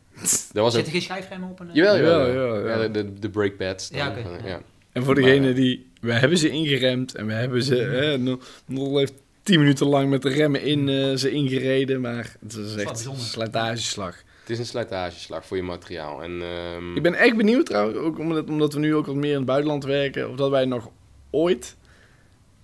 Dat 0.53 0.63
was 0.63 0.75
Zit 0.75 0.87
er 0.87 0.93
geen 0.93 1.03
schijfremmen 1.03 1.51
op? 1.51 1.61
Een, 1.61 1.71
jawel, 1.73 1.97
jawel, 1.97 2.27
ja, 2.27 2.75
ja. 2.75 2.83
ja, 2.83 2.89
de, 2.89 3.19
de 3.19 3.31
brake 3.31 3.53
pads. 3.53 3.89
Ja, 3.93 4.09
okay. 4.09 4.25
ja. 4.45 4.61
En 4.93 5.05
voor 5.05 5.15
degene 5.15 5.53
die... 5.53 5.93
We 6.01 6.13
hebben 6.13 6.39
ze 6.39 6.49
ingeremd 6.49 7.15
en 7.15 7.27
we 7.27 7.33
hebben 7.33 7.63
ze... 7.63 7.75
Hè, 7.75 8.37
Nol 8.67 8.99
heeft 8.99 9.15
tien 9.43 9.59
minuten 9.59 9.87
lang 9.87 10.11
met 10.11 10.23
de 10.23 10.29
remmen 10.29 10.63
in 10.63 10.89
uh, 10.89 11.17
ze 11.17 11.31
ingereden, 11.31 12.01
maar 12.01 12.37
het 12.41 12.55
is 12.55 12.75
echt 12.75 13.07
een 13.07 13.17
slijtageslag. 13.17 14.23
Het 14.41 14.51
is 14.51 14.59
een 14.59 14.67
slijtageslag 14.67 15.47
voor 15.47 15.57
je 15.57 15.63
materiaal. 15.63 16.23
En, 16.23 16.43
um... 16.77 16.97
Ik 16.97 17.03
ben 17.03 17.15
echt 17.15 17.37
benieuwd 17.37 17.67
trouwens, 17.67 17.99
ook 17.99 18.19
omdat, 18.19 18.49
omdat 18.49 18.73
we 18.73 18.79
nu 18.79 18.95
ook 18.95 19.07
wat 19.07 19.15
meer 19.15 19.31
in 19.31 19.37
het 19.37 19.47
buitenland 19.47 19.85
werken, 19.85 20.31
of 20.31 20.37
dat 20.37 20.51
wij 20.51 20.65
nog 20.65 20.91
ooit 21.31 21.77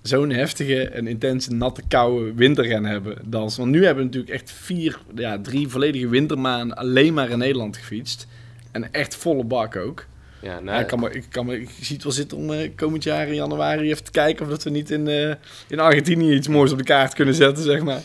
zo'n 0.03 0.31
heftige 0.31 0.89
en 0.89 1.07
intense 1.07 1.53
natte 1.53 1.83
koude 1.89 2.35
winter 2.35 2.87
hebben. 2.87 3.19
Dan, 3.25 3.51
want 3.57 3.71
nu 3.71 3.85
hebben 3.85 4.05
we 4.05 4.11
natuurlijk 4.11 4.33
echt 4.33 4.51
vier, 4.51 5.01
ja, 5.15 5.41
drie 5.41 5.69
volledige 5.69 6.09
wintermaanden 6.09 6.77
alleen 6.77 7.15
maar 7.15 7.31
in 7.31 7.39
Nederland 7.39 7.77
gefietst. 7.77 8.27
En 8.73 8.93
echt 8.93 9.15
volle 9.15 9.45
bak 9.45 9.77
ook. 9.77 10.07
Ja, 10.43 10.61
nou, 10.61 10.81
ik, 10.81 10.87
kan 10.87 11.01
me, 11.01 11.11
ik, 11.11 11.25
kan 11.31 11.47
me, 11.47 11.61
ik 11.61 11.71
zie 11.81 11.95
het 11.95 12.05
wel 12.05 12.13
zitten 12.13 12.39
om 12.39 12.51
uh, 12.51 12.71
komend 12.77 13.03
jaar 13.03 13.29
in 13.29 13.35
januari 13.35 13.91
even 13.91 14.05
te 14.05 14.11
kijken 14.11 14.45
of 14.45 14.51
dat 14.51 14.63
we 14.63 14.71
niet 14.71 14.91
in, 14.91 15.07
uh, 15.07 15.35
in 15.69 15.81
Argentinië 15.81 16.35
iets 16.35 16.49
moois 16.49 16.73
op 16.73 16.79
de 16.79 16.85
kaart 16.85 17.15
kunnen 17.15 17.35
zetten, 17.35 17.65
zeg 17.65 17.83
maar. 17.83 18.01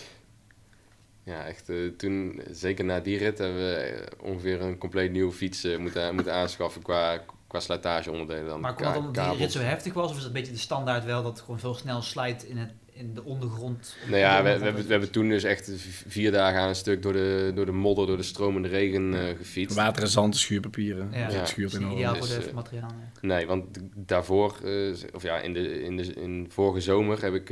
Ja, 1.23 1.45
echt. 1.45 1.69
Uh, 1.69 1.91
toen, 1.97 2.41
zeker 2.51 2.85
na 2.85 2.99
die 2.99 3.17
rit, 3.17 3.37
hebben 3.37 3.57
we 3.57 4.03
ongeveer 4.21 4.61
een 4.61 4.77
compleet 4.77 5.11
nieuwe 5.11 5.31
fiets 5.31 5.67
moeten, 5.77 6.15
moeten 6.15 6.33
aanschaffen 6.33 6.81
qua, 6.81 7.23
qua 7.47 7.59
slijtageonderdelen 7.59 8.47
dan. 8.47 8.59
Maar 8.59 8.75
kwam 8.75 9.05
omdat 9.05 9.29
die 9.29 9.37
rit 9.37 9.51
zo 9.51 9.59
heftig 9.59 9.93
was? 9.93 10.05
Of 10.09 10.11
is 10.11 10.17
het 10.17 10.25
een 10.25 10.33
beetje 10.33 10.51
de 10.51 10.57
standaard 10.57 11.05
wel 11.05 11.23
dat 11.23 11.31
het 11.31 11.41
gewoon 11.41 11.59
veel 11.59 11.73
snel 11.73 12.01
slijt 12.01 12.43
in, 12.43 12.57
het, 12.57 12.71
in 12.93 13.13
de 13.13 13.23
ondergrond? 13.23 13.97
Nou 14.07 14.17
ja, 14.17 14.43
we, 14.43 14.57
we, 14.57 14.63
hebben, 14.63 14.85
we 14.85 14.91
hebben 14.91 15.11
toen 15.11 15.29
dus 15.29 15.43
echt 15.43 15.71
vier 16.07 16.31
dagen 16.31 16.59
aan 16.59 16.67
een 16.67 16.75
stuk 16.75 17.01
door 17.01 17.13
de, 17.13 17.51
door 17.55 17.65
de 17.65 17.71
modder, 17.71 18.07
door 18.07 18.17
de 18.17 18.23
stromende 18.23 18.67
regen 18.67 19.13
uh, 19.13 19.19
gefietst. 19.37 19.75
Water 19.75 20.03
en 20.03 20.09
zand, 20.09 20.37
schuurpapieren. 20.37 21.09
Ja, 21.11 21.29
ja. 21.29 21.45
schuurt 21.45 21.73
in 21.73 21.91
ideaal 21.91 22.15
voor 22.15 22.27
dus, 22.27 22.35
de 22.35 22.47
uh, 22.47 22.53
materiaal. 22.53 22.91
Nee, 23.21 23.47
want 23.47 23.65
daarvoor, 23.95 24.59
uh, 24.63 24.95
of 25.13 25.23
ja, 25.23 25.39
in 25.39 25.53
de, 25.53 25.83
in 25.83 25.97
de 25.97 26.13
in 26.13 26.47
vorige 26.49 26.81
zomer 26.81 27.21
heb 27.21 27.33
ik, 27.33 27.49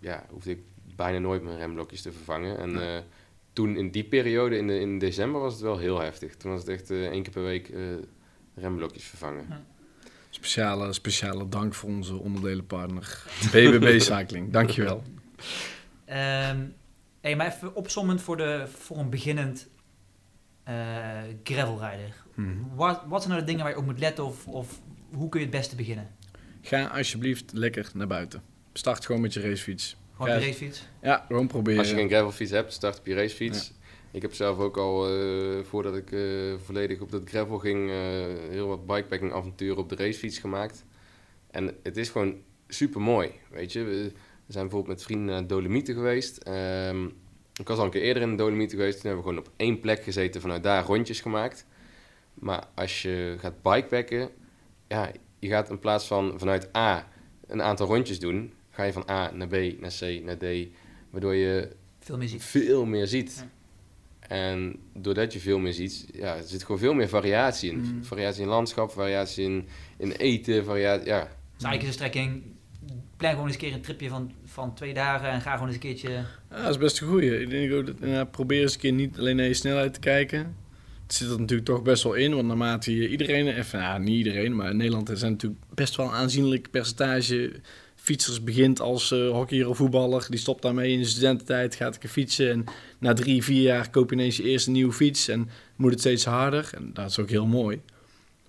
ja, 0.00 0.26
hoefde 0.30 0.50
ik 0.50 0.60
bijna 0.96 1.18
nooit 1.18 1.42
mijn 1.42 1.58
remblokjes 1.58 2.02
te 2.02 2.12
vervangen. 2.12 2.58
En 2.58 3.04
toen 3.52 3.76
in 3.76 3.90
die 3.90 4.04
periode, 4.04 4.56
in, 4.56 4.66
de, 4.66 4.80
in 4.80 4.98
december, 4.98 5.40
was 5.40 5.52
het 5.52 5.62
wel 5.62 5.78
heel 5.78 6.00
heftig. 6.00 6.36
Toen 6.36 6.50
was 6.50 6.60
het 6.60 6.68
echt 6.70 6.90
één 6.90 7.22
keer 7.22 7.32
per 7.32 7.42
week 7.42 7.72
remblokjes 8.54 9.04
vervangen. 9.04 9.46
Speciale, 10.30 10.92
speciale 10.92 11.48
dank 11.48 11.74
voor 11.74 11.90
onze 11.90 12.16
onderdelenpartner 12.16 13.22
BBB 13.52 14.00
Cycling. 14.12 14.52
Dankjewel. 14.52 15.02
Um, 16.06 16.74
hey, 17.20 17.36
maar 17.36 17.46
even 17.46 17.74
opzommend 17.74 18.22
voor, 18.22 18.36
de, 18.36 18.66
voor 18.78 18.98
een 18.98 19.10
beginnend 19.10 19.68
uh, 20.68 20.74
gravelrijder. 21.42 22.14
Hmm. 22.34 22.70
Wat, 22.74 23.02
wat 23.06 23.22
zijn 23.22 23.32
nou 23.32 23.44
de 23.44 23.50
dingen 23.50 23.64
waar 23.64 23.72
je 23.72 23.78
op 23.78 23.84
moet 23.84 23.98
letten 23.98 24.24
of, 24.24 24.46
of 24.46 24.80
hoe 25.12 25.28
kun 25.28 25.40
je 25.40 25.46
het 25.46 25.54
beste 25.54 25.76
beginnen? 25.76 26.10
Ga 26.62 26.86
alsjeblieft 26.86 27.52
lekker 27.52 27.90
naar 27.94 28.06
buiten. 28.06 28.42
Start 28.72 29.06
gewoon 29.06 29.20
met 29.20 29.32
je 29.32 29.40
racefiets. 29.40 29.96
Gewoon 30.16 30.32
je 30.32 30.46
racefiets? 30.46 30.86
Ja, 31.02 31.24
gewoon 31.26 31.46
proberen. 31.46 31.78
Als 31.78 31.88
je 31.88 31.94
geen 31.94 32.08
gravelfiets 32.08 32.50
hebt, 32.50 32.72
start 32.72 32.98
op 32.98 33.06
je 33.06 33.14
racefiets. 33.14 33.72
Ik 34.14 34.22
heb 34.22 34.34
zelf 34.34 34.58
ook 34.58 34.76
al, 34.76 35.16
uh, 35.16 35.64
voordat 35.64 35.96
ik 35.96 36.10
uh, 36.10 36.54
volledig 36.64 37.00
op 37.00 37.10
dat 37.10 37.22
gravel 37.24 37.58
ging, 37.58 37.88
uh, 37.88 37.96
heel 38.50 38.68
wat 38.68 38.86
bikepacking 38.86 39.32
avonturen 39.32 39.76
op 39.76 39.88
de 39.88 39.96
racefiets 39.96 40.38
gemaakt. 40.38 40.84
En 41.50 41.76
het 41.82 41.96
is 41.96 42.08
gewoon 42.08 42.36
super 42.68 43.00
mooi, 43.00 43.30
weet 43.50 43.72
je. 43.72 43.84
We 43.84 44.12
zijn 44.46 44.64
bijvoorbeeld 44.64 44.96
met 44.96 45.02
vrienden 45.02 45.26
naar 45.26 45.46
Dolomieten 45.46 45.94
geweest. 45.94 46.48
Um, 46.48 47.12
ik 47.60 47.68
was 47.68 47.78
al 47.78 47.84
een 47.84 47.90
keer 47.90 48.02
eerder 48.02 48.22
in 48.22 48.30
de 48.30 48.36
Dolomieten 48.36 48.78
geweest. 48.78 49.00
Toen 49.00 49.10
hebben 49.10 49.24
we 49.24 49.30
gewoon 49.30 49.46
op 49.46 49.52
één 49.56 49.80
plek 49.80 50.02
gezeten, 50.02 50.40
vanuit 50.40 50.62
daar 50.62 50.84
rondjes 50.84 51.20
gemaakt. 51.20 51.66
Maar 52.34 52.66
als 52.74 53.02
je 53.02 53.36
gaat 53.38 53.62
bikepacken, 53.62 54.30
ja, 54.88 55.10
je 55.38 55.48
gaat 55.48 55.70
in 55.70 55.78
plaats 55.78 56.06
van 56.06 56.38
vanuit 56.38 56.76
A 56.76 57.08
een 57.46 57.62
aantal 57.62 57.86
rondjes 57.86 58.18
doen, 58.18 58.52
ga 58.70 58.82
je 58.82 58.92
van 58.92 59.10
A 59.10 59.30
naar 59.30 59.48
B, 59.48 59.80
naar 59.80 59.94
C, 60.00 60.22
naar 60.22 60.36
D, 60.38 60.44
waardoor 61.10 61.34
je 61.34 61.68
veel 61.98 62.16
meer 62.16 62.28
ziet. 62.28 62.42
Veel 62.42 62.84
meer 62.84 63.06
ziet. 63.06 63.44
En 64.28 64.76
doordat 64.94 65.32
je 65.32 65.40
veel 65.40 65.58
meer 65.58 65.72
ziet, 65.72 66.06
ja, 66.12 66.36
er 66.36 66.42
zit 66.46 66.62
gewoon 66.64 66.80
veel 66.80 66.94
meer 66.94 67.08
variatie 67.08 67.70
in. 67.70 67.78
Mm. 67.78 68.04
Variatie 68.04 68.42
in 68.42 68.48
landschap, 68.48 68.90
variatie 68.90 69.44
in, 69.44 69.68
in 69.96 70.10
eten, 70.10 70.64
variatie, 70.64 71.06
ja. 71.06 71.20
Dus 71.20 71.64
eigenlijk 71.64 71.82
is 71.82 71.86
de 71.86 71.92
strekking, 71.92 72.42
plan 73.16 73.30
gewoon 73.30 73.46
eens 73.46 73.54
een 73.54 73.60
keer 73.60 73.72
een 73.72 73.80
tripje 73.80 74.08
van, 74.08 74.32
van 74.44 74.74
twee 74.74 74.94
dagen 74.94 75.28
en 75.28 75.40
ga 75.40 75.52
gewoon 75.52 75.66
eens 75.66 75.76
een 75.76 75.82
keertje... 75.82 76.10
Ja, 76.50 76.62
dat 76.62 76.70
is 76.70 76.78
best 76.78 77.00
een 77.00 77.08
goeie. 77.08 77.40
Ik 77.40 77.50
denk 77.50 77.72
ook 77.72 78.00
dat, 78.00 78.30
probeer 78.30 78.62
eens 78.62 78.74
een 78.74 78.80
keer 78.80 78.92
niet 78.92 79.18
alleen 79.18 79.36
naar 79.36 79.46
je 79.46 79.54
snelheid 79.54 79.94
te 79.94 80.00
kijken. 80.00 80.56
Het 81.02 81.14
zit 81.14 81.30
er 81.30 81.40
natuurlijk 81.40 81.68
toch 81.68 81.82
best 81.82 82.02
wel 82.02 82.14
in, 82.14 82.34
want 82.34 82.46
naarmate 82.46 82.96
je 82.96 83.08
iedereen, 83.08 83.48
even, 83.48 83.78
nou, 83.78 84.00
niet 84.00 84.16
iedereen, 84.16 84.56
maar 84.56 84.70
in 84.70 84.76
Nederland 84.76 85.10
zijn 85.12 85.32
natuurlijk 85.32 85.62
best 85.74 85.96
wel 85.96 86.06
een 86.06 86.12
aanzienlijk 86.12 86.70
percentage 86.70 87.52
fietsers 88.04 88.42
begint 88.42 88.80
als 88.80 89.10
uh, 89.10 89.30
hockeyer 89.30 89.68
of 89.68 89.76
voetballer. 89.76 90.26
Die 90.30 90.38
stopt 90.38 90.62
daarmee 90.62 90.92
in 90.92 90.98
de 90.98 91.04
studententijd, 91.04 91.74
gaat 91.74 91.98
een 92.02 92.08
fietsen. 92.08 92.50
En 92.50 92.64
na 92.98 93.12
drie, 93.12 93.44
vier 93.44 93.62
jaar 93.62 93.90
koop 93.90 94.10
je 94.10 94.16
ineens 94.16 94.36
je 94.36 94.42
eerste 94.42 94.70
nieuwe 94.70 94.92
fiets 94.92 95.28
en 95.28 95.48
moet 95.76 95.90
het 95.90 96.00
steeds 96.00 96.24
harder. 96.24 96.70
En 96.74 96.90
dat 96.92 97.10
is 97.10 97.18
ook 97.18 97.30
heel 97.30 97.46
mooi. 97.46 97.80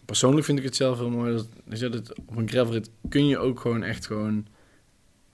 Persoonlijk 0.05 0.45
vind 0.45 0.57
ik 0.57 0.63
het 0.63 0.75
zelf 0.75 0.97
heel 0.97 1.09
mooi. 1.09 1.35
Dat, 1.35 1.47
dat 1.79 1.93
het, 1.93 2.13
op 2.25 2.37
een 2.37 2.49
gravelrit 2.49 2.89
kun 3.09 3.27
je 3.27 3.37
ook 3.37 3.59
gewoon 3.59 3.83
echt 3.83 4.05
gewoon... 4.05 4.45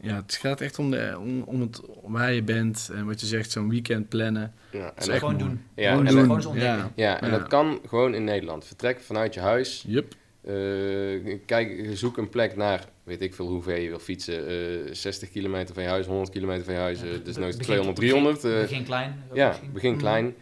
Ja, 0.01 0.15
het 0.15 0.36
gaat 0.36 0.61
echt 0.61 0.80
om, 0.80 0.91
de, 0.91 1.17
om, 1.19 1.41
om 1.41 1.61
het, 1.61 1.82
waar 2.03 2.34
je 2.34 2.43
bent 2.43 2.89
en 2.93 3.05
wat 3.05 3.19
je 3.19 3.26
zegt, 3.26 3.51
zo'n 3.51 3.69
weekend 3.69 4.09
plannen. 4.09 4.53
Ja, 4.72 4.93
en 4.95 5.19
gewoon 5.19 5.38
doen. 5.38 5.61
Ja, 5.76 5.89
gewoon 5.89 6.07
en, 6.07 6.15
doen. 6.15 6.41
Gewoon 6.41 6.59
ja. 6.59 6.91
ja, 6.95 7.22
en 7.22 7.32
dat 7.32 7.47
kan 7.47 7.80
gewoon 7.88 8.13
in 8.13 8.24
Nederland. 8.24 8.65
Vertrek 8.65 9.01
vanuit 9.01 9.34
je 9.34 9.39
huis. 9.39 9.84
Yep. 9.88 10.15
Uh, 10.43 11.37
kijk, 11.45 11.87
zoek 11.93 12.17
een 12.17 12.29
plek 12.29 12.55
naar, 12.55 12.89
weet 13.03 13.21
ik 13.21 13.33
veel 13.33 13.47
hoe 13.47 13.61
ver 13.61 13.79
je 13.79 13.89
wil 13.89 13.99
fietsen. 13.99 14.51
Uh, 14.51 14.87
eh, 14.89 14.93
60 14.93 15.31
kilometer 15.31 15.73
van 15.73 15.83
je 15.83 15.89
huis, 15.89 16.05
100 16.05 16.29
kilometer 16.29 16.63
van 16.63 16.73
je 16.73 16.79
huis, 16.79 17.03
uh, 17.03 17.09
dus 17.23 17.37
nooit 17.37 17.63
200, 17.63 17.95
300. 17.95 18.41
Begin, 18.41 18.61
begin 18.61 18.83
klein. 18.83 19.23
Ja, 19.33 19.47
misschien. 19.47 19.71
begin 19.71 19.91
mm. 19.91 19.97
klein. 19.97 20.35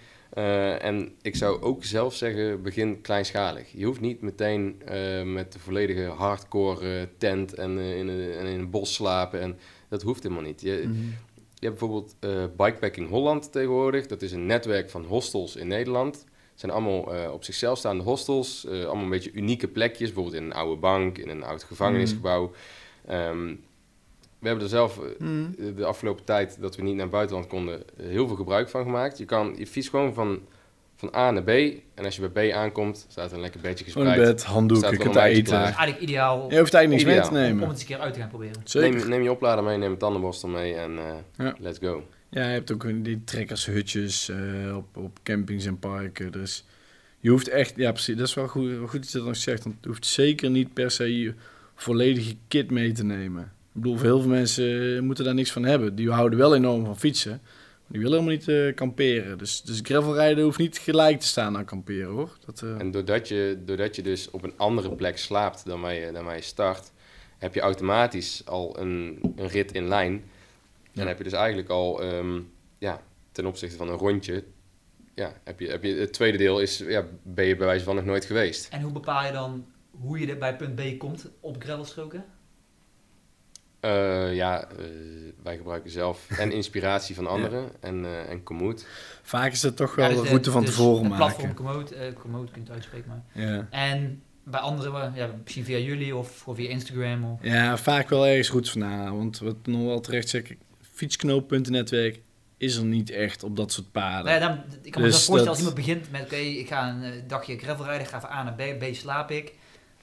en 0.82 1.12
ik 1.22 1.36
zou 1.36 1.62
ook 1.62 1.84
zelf 1.84 2.16
zeggen, 2.16 2.62
begin 2.62 3.02
kleinschalig. 3.02 3.72
Je 3.72 3.86
hoeft 3.86 4.02
niet 4.02 4.22
meteen 4.22 4.82
met 5.34 5.54
de 5.54 5.60
volledige 5.60 6.06
hardcore 6.06 7.10
tent 7.18 7.54
en, 7.54 7.78
in 7.78 8.08
een, 8.08 8.32
en 8.34 8.46
in 8.46 8.60
een 8.60 8.70
bos 8.70 8.94
slapen. 8.94 9.42
En 9.42 9.58
dat 9.90 10.02
hoeft 10.02 10.24
helemaal 10.24 10.44
niet. 10.44 10.62
Je, 10.62 10.84
mm. 10.86 11.16
je 11.54 11.66
hebt 11.68 11.80
bijvoorbeeld 11.80 12.16
Bikepacking 12.58 13.10
Holland 13.10 13.52
tegenwoordig. 13.52 14.06
Dat 14.06 14.22
is 14.22 14.32
een 14.32 14.46
netwerk 14.46 14.90
van 14.90 15.06
hostels 15.06 15.56
in 15.56 15.68
Nederland 15.68 16.26
zijn 16.60 16.72
allemaal 16.72 17.16
uh, 17.16 17.32
op 17.32 17.44
zichzelf 17.44 17.78
staande 17.78 18.04
hostels. 18.04 18.66
Uh, 18.66 18.86
allemaal 18.86 19.04
een 19.04 19.10
beetje 19.10 19.32
unieke 19.32 19.68
plekjes. 19.68 20.14
Bijvoorbeeld 20.14 20.44
in 20.44 20.44
een 20.44 20.54
oude 20.54 20.80
bank, 20.80 21.18
in 21.18 21.30
een 21.30 21.44
oud 21.44 21.64
gevangenisgebouw. 21.64 22.52
Um, 23.12 23.64
we 24.40 24.48
hebben 24.48 24.64
er 24.64 24.70
zelf 24.70 24.98
uh, 24.98 25.04
mm. 25.18 25.56
de 25.76 25.86
afgelopen 25.86 26.24
tijd 26.26 26.58
dat 26.62 26.76
we 26.76 26.82
niet 26.82 26.94
naar 26.94 27.02
het 27.02 27.12
buitenland 27.12 27.48
konden 27.48 27.84
heel 28.02 28.28
veel 28.28 28.36
gebruik 28.36 28.70
van 28.70 28.84
gemaakt. 28.84 29.18
Je 29.18 29.26
kan 29.26 29.56
je 29.58 29.68
fiets 29.68 29.88
gewoon 29.88 30.14
van, 30.14 30.40
van 30.96 31.16
A 31.16 31.32
naar 31.32 31.44
B. 31.44 31.50
En 31.94 32.06
als 32.06 32.16
je 32.16 32.30
bij 32.30 32.50
B 32.50 32.54
aankomt, 32.54 33.06
staat 33.10 33.30
er 33.30 33.36
een 33.36 33.42
lekker 33.42 33.62
bedje 33.62 33.84
gespreid. 33.84 34.18
Een 34.18 34.68
bed, 34.68 34.90
je 34.90 34.98
kunt 34.98 35.16
eten. 35.16 35.44
Dat 35.44 35.68
is 35.68 35.76
eigenlijk 35.76 36.00
ideaal. 36.00 36.52
Je 36.52 36.60
hoeft 36.60 36.74
eigenlijk 36.74 37.06
niks 37.06 37.18
mee 37.18 37.28
te 37.28 37.34
nemen. 37.34 37.64
Om, 37.64 37.70
het 37.70 37.72
eens 37.72 37.82
een 37.82 37.88
keer 37.88 38.00
uit 38.00 38.14
te 38.14 38.20
gaan 38.20 38.30
proberen. 38.30 38.62
Neem, 38.74 39.10
neem, 39.10 39.24
je 39.24 39.32
oplader 39.32 39.64
mee, 39.64 39.78
neem 39.78 39.92
een 39.92 39.98
tandenborstel 39.98 40.50
mee 40.50 40.76
en 40.76 41.00
ja. 41.38 41.56
let's 41.60 41.78
go. 41.78 42.04
Ja, 42.30 42.46
je 42.46 42.52
hebt 42.52 42.72
ook 42.72 43.04
die 43.04 43.24
trekkershutjes 43.24 44.30
uh, 44.30 44.76
op, 44.76 44.98
op 44.98 45.20
campings 45.24 45.66
en 45.66 45.80
parken. 45.80 46.32
Dus 46.32 46.66
je 47.20 47.30
hoeft 47.30 47.48
echt, 47.48 47.74
ja 47.76 47.92
precies, 47.92 48.16
dat 48.16 48.28
is 48.28 48.34
wel 48.34 48.48
goed, 48.48 48.72
goed 48.86 49.02
dat 49.02 49.12
je 49.12 49.18
dat 49.18 49.28
nog 49.28 49.36
zegt. 49.36 49.64
Want 49.64 49.76
je 49.82 49.88
hoeft 49.88 50.06
zeker 50.06 50.50
niet 50.50 50.74
per 50.74 50.92
se 50.92 51.20
je 51.20 51.34
volledige 51.76 52.36
kit 52.48 52.72
mee 52.72 52.92
te 52.92 53.04
nemen. 53.04 53.44
Ik 53.44 53.82
bedoel, 53.82 54.00
heel 54.00 54.20
veel 54.22 54.30
mensen 54.30 55.04
moeten 55.04 55.26
daar 55.26 55.34
niks 55.34 55.52
van 55.52 55.64
hebben. 55.64 55.96
Die 55.96 56.12
houden 56.12 56.40
wel 56.40 56.56
enorm 56.56 56.86
van 56.86 57.00
fietsen. 57.00 57.42
Die 57.88 58.02
willen 58.02 58.20
helemaal 58.20 58.38
niet 58.38 58.48
uh, 58.48 58.76
kamperen. 58.76 59.38
Dus, 59.38 59.62
dus 59.62 59.80
gravelrijden 59.84 60.44
hoeft 60.44 60.58
niet 60.58 60.78
gelijk 60.78 61.20
te 61.20 61.28
staan 61.28 61.58
aan 61.58 61.66
kamperen 61.66 62.10
hoor. 62.10 62.38
Dat. 62.46 62.64
En 62.78 62.92
doordat 62.92 63.28
je, 63.28 63.58
doordat 63.66 63.96
je 63.96 64.02
dus 64.02 64.30
op 64.30 64.44
een 64.44 64.54
andere 64.58 64.96
plek 64.96 65.18
slaapt 65.18 65.66
dan 65.66 65.82
waar 65.82 65.94
je, 65.94 66.12
dan 66.12 66.26
waar 66.26 66.44
start, 66.44 66.92
heb 67.38 67.54
je 67.54 67.62
automatisch 67.62 68.42
al 68.46 68.80
een, 68.80 69.20
een 69.36 69.48
rit 69.48 69.72
in 69.72 69.88
lijn 69.88 70.24
dan 70.94 71.08
heb 71.08 71.18
je 71.18 71.24
dus 71.24 71.34
eigenlijk 71.34 71.70
al 71.70 72.04
um, 72.04 72.52
ja, 72.78 73.02
ten 73.32 73.46
opzichte 73.46 73.78
van 73.78 73.90
een 73.90 73.98
rondje, 73.98 74.44
ja, 75.16 75.34
heb 75.44 75.60
je, 75.60 75.68
heb 75.68 75.84
je, 75.84 75.96
het 75.96 76.14
tweede 76.14 76.38
deel 76.38 76.60
is, 76.60 76.78
ja, 76.78 77.06
ben 77.24 77.46
je 77.46 77.56
bij 77.56 77.68
wijze 77.68 77.84
van 77.84 77.96
nog 77.96 78.06
nooit 78.06 78.26
geweest. 78.26 78.68
En 78.72 78.82
hoe 78.82 78.92
bepaal 78.92 79.26
je 79.26 79.32
dan 79.32 79.66
hoe 79.92 80.20
je 80.20 80.38
bij 80.38 80.56
punt 80.56 80.76
B 80.76 81.00
komt 81.00 81.30
op 81.40 81.64
gravelstroken? 81.64 82.26
Uh, 83.82 84.36
ja, 84.36 84.68
uh, 84.72 84.86
wij 85.44 85.58
gebruiken 85.58 85.92
zelf 85.92 86.30
en 86.30 86.52
inspiratie 86.52 87.16
van 87.16 87.28
anderen 87.28 87.62
ja. 87.62 87.70
en, 87.80 88.04
uh, 88.04 88.30
en 88.30 88.44
Komoot. 88.44 88.86
Vaak 89.22 89.52
is 89.52 89.62
het 89.62 89.76
toch 89.76 89.96
wel 89.96 90.10
ja, 90.10 90.14
dus 90.14 90.22
de 90.22 90.28
route 90.30 90.52
van 90.52 90.62
dus 90.62 90.76
tevoren 90.76 91.08
maken. 91.08 91.18
Platform 91.18 91.54
Komoot, 91.54 91.94
uh, 91.94 92.00
Komoot 92.22 92.52
kunt 92.52 92.70
uitspreken 92.70 93.08
maar. 93.08 93.44
Ja. 93.46 93.68
En 93.70 94.24
bij 94.44 94.60
anderen, 94.60 95.14
ja, 95.16 95.30
misschien 95.44 95.64
via 95.64 95.78
jullie 95.78 96.16
of, 96.16 96.48
of 96.48 96.56
via 96.56 96.70
Instagram? 96.70 97.24
Of... 97.24 97.40
Ja, 97.42 97.78
vaak 97.78 98.10
wel 98.10 98.28
ergens 98.28 98.50
goed 98.50 98.70
vandaan. 98.70 99.18
Want 99.18 99.40
wat 99.40 99.56
nog 99.66 99.86
wel 99.86 100.00
terecht 100.00 100.30
zeg, 100.30 100.44
fietsknooppuntennetwerk 101.00 102.22
is 102.58 102.76
er 102.76 102.84
niet 102.84 103.10
echt 103.10 103.44
op 103.44 103.56
dat 103.56 103.72
soort 103.72 103.92
paden. 103.92 104.26
Nee, 104.26 104.40
dan, 104.40 104.64
ik 104.82 104.92
kan 104.92 105.02
me 105.02 105.08
dus 105.08 105.26
voorstellen 105.26 105.48
als 105.48 105.58
iemand 105.58 105.76
begint 105.76 106.12
met, 106.12 106.22
oké, 106.22 106.36
ik 106.36 106.68
ga 106.68 106.90
een 106.90 107.04
uh, 107.04 107.22
dagje 107.28 107.58
gravel 107.58 107.86
rijden, 107.86 108.08
ga 108.08 108.22
van 108.22 108.30
A 108.30 108.44
naar 108.44 108.54
B, 108.54 108.80
B 108.80 108.96
slaap 108.96 109.32
ik. 109.32 109.54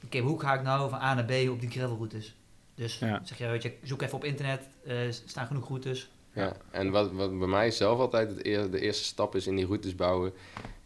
Oké, 0.04 0.18
hoe 0.18 0.40
ga 0.40 0.54
ik 0.54 0.62
nou 0.62 0.90
van 0.90 1.00
A 1.00 1.14
naar 1.14 1.24
B 1.24 1.48
op 1.50 1.60
die 1.60 1.70
gravelroutes? 1.70 2.34
Dus 2.74 2.98
ja. 2.98 3.20
zeg 3.24 3.38
je, 3.38 3.46
weet 3.46 3.62
je, 3.62 3.72
zoek 3.82 4.02
even 4.02 4.14
op 4.14 4.24
internet, 4.24 4.68
uh, 4.86 4.94
staan 5.10 5.46
genoeg 5.46 5.68
routes. 5.68 6.10
Ja, 6.32 6.56
en 6.70 6.90
wat, 6.90 7.12
wat 7.12 7.38
bij 7.38 7.48
mij 7.48 7.70
zelf 7.70 7.98
altijd 7.98 8.28
het 8.28 8.72
de 8.72 8.80
eerste 8.80 9.04
stap 9.04 9.34
is 9.34 9.46
in 9.46 9.56
die 9.56 9.66
routes 9.66 9.94
bouwen, 9.94 10.32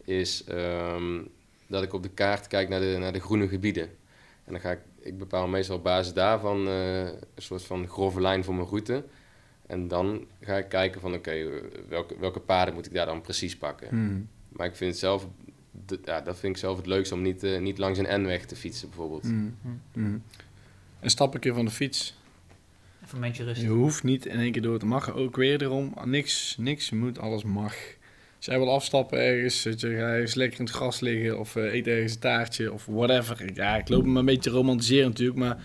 is 0.03 0.43
um, 0.49 1.29
dat 1.67 1.83
ik 1.83 1.93
op 1.93 2.03
de 2.03 2.09
kaart 2.09 2.47
kijk 2.47 2.69
naar 2.69 2.79
de, 2.79 2.95
naar 2.99 3.13
de 3.13 3.19
groene 3.19 3.47
gebieden. 3.47 3.89
En 4.45 4.51
dan 4.51 4.59
ga 4.59 4.71
ik, 4.71 4.79
ik 4.99 5.17
bepaal 5.17 5.47
meestal 5.47 5.75
op 5.75 5.83
basis 5.83 6.13
daarvan 6.13 6.67
uh, 6.67 6.99
een 6.99 7.21
soort 7.37 7.63
van 7.63 7.87
grove 7.87 8.21
lijn 8.21 8.43
voor 8.43 8.55
mijn 8.55 8.67
route. 8.67 9.03
En 9.71 9.87
dan 9.87 10.25
ga 10.41 10.57
ik 10.57 10.69
kijken 10.69 11.01
van 11.01 11.13
oké, 11.13 11.49
welke, 11.87 12.15
welke 12.19 12.39
paden 12.39 12.73
moet 12.73 12.85
ik 12.85 12.93
daar 12.93 13.05
dan 13.05 13.21
precies 13.21 13.57
pakken. 13.57 13.87
Hmm. 13.89 14.27
Maar 14.49 14.67
ik 14.67 14.75
vind 14.75 14.91
het 14.91 14.99
zelf, 14.99 15.27
ja, 16.05 16.21
dat 16.21 16.39
vind 16.39 16.55
ik 16.55 16.61
zelf 16.61 16.77
het 16.77 16.85
leukste 16.85 17.13
om 17.13 17.21
niet, 17.21 17.43
uh, 17.43 17.59
niet 17.59 17.77
langs 17.77 17.99
een 17.99 18.21
N-weg 18.21 18.45
te 18.45 18.55
fietsen 18.55 18.87
bijvoorbeeld. 18.87 19.23
Hmm. 19.23 19.55
Hmm. 19.93 20.23
Een 20.99 21.09
stap 21.09 21.33
een 21.33 21.39
keer 21.39 21.53
van 21.53 21.65
de 21.65 21.71
fiets. 21.71 22.17
Even 23.03 23.13
een 23.13 23.19
momentje 23.19 23.43
rustig. 23.43 23.63
Je 23.63 23.73
hoeft 23.73 24.03
niet 24.03 24.25
in 24.25 24.39
één 24.39 24.51
keer 24.51 24.61
door 24.61 24.79
te 24.79 24.85
mag 24.85 25.13
ook 25.13 25.35
weer 25.35 25.61
erom. 25.61 25.93
Niks, 26.03 26.55
niks, 26.59 26.89
je 26.89 26.95
moet, 26.95 27.19
alles 27.19 27.43
mag. 27.43 27.75
Als 28.37 28.45
jij 28.45 28.57
wil 28.57 28.73
afstappen 28.73 29.19
ergens, 29.19 29.63
dat 29.63 29.81
je 29.81 29.87
ga 29.87 30.13
ergens 30.13 30.33
lekker 30.33 30.59
in 30.59 30.65
het 30.65 30.73
gras 30.73 30.99
liggen 30.99 31.39
of 31.39 31.55
uh, 31.55 31.73
eet 31.73 31.87
ergens 31.87 32.13
een 32.13 32.19
taartje 32.19 32.73
of 32.73 32.85
whatever. 32.85 33.53
Ja, 33.53 33.77
ik 33.77 33.89
loop 33.89 34.05
me 34.05 34.19
een 34.19 34.25
beetje 34.25 34.41
te 34.41 34.49
romantiseren 34.49 35.09
natuurlijk, 35.09 35.37
maar 35.37 35.63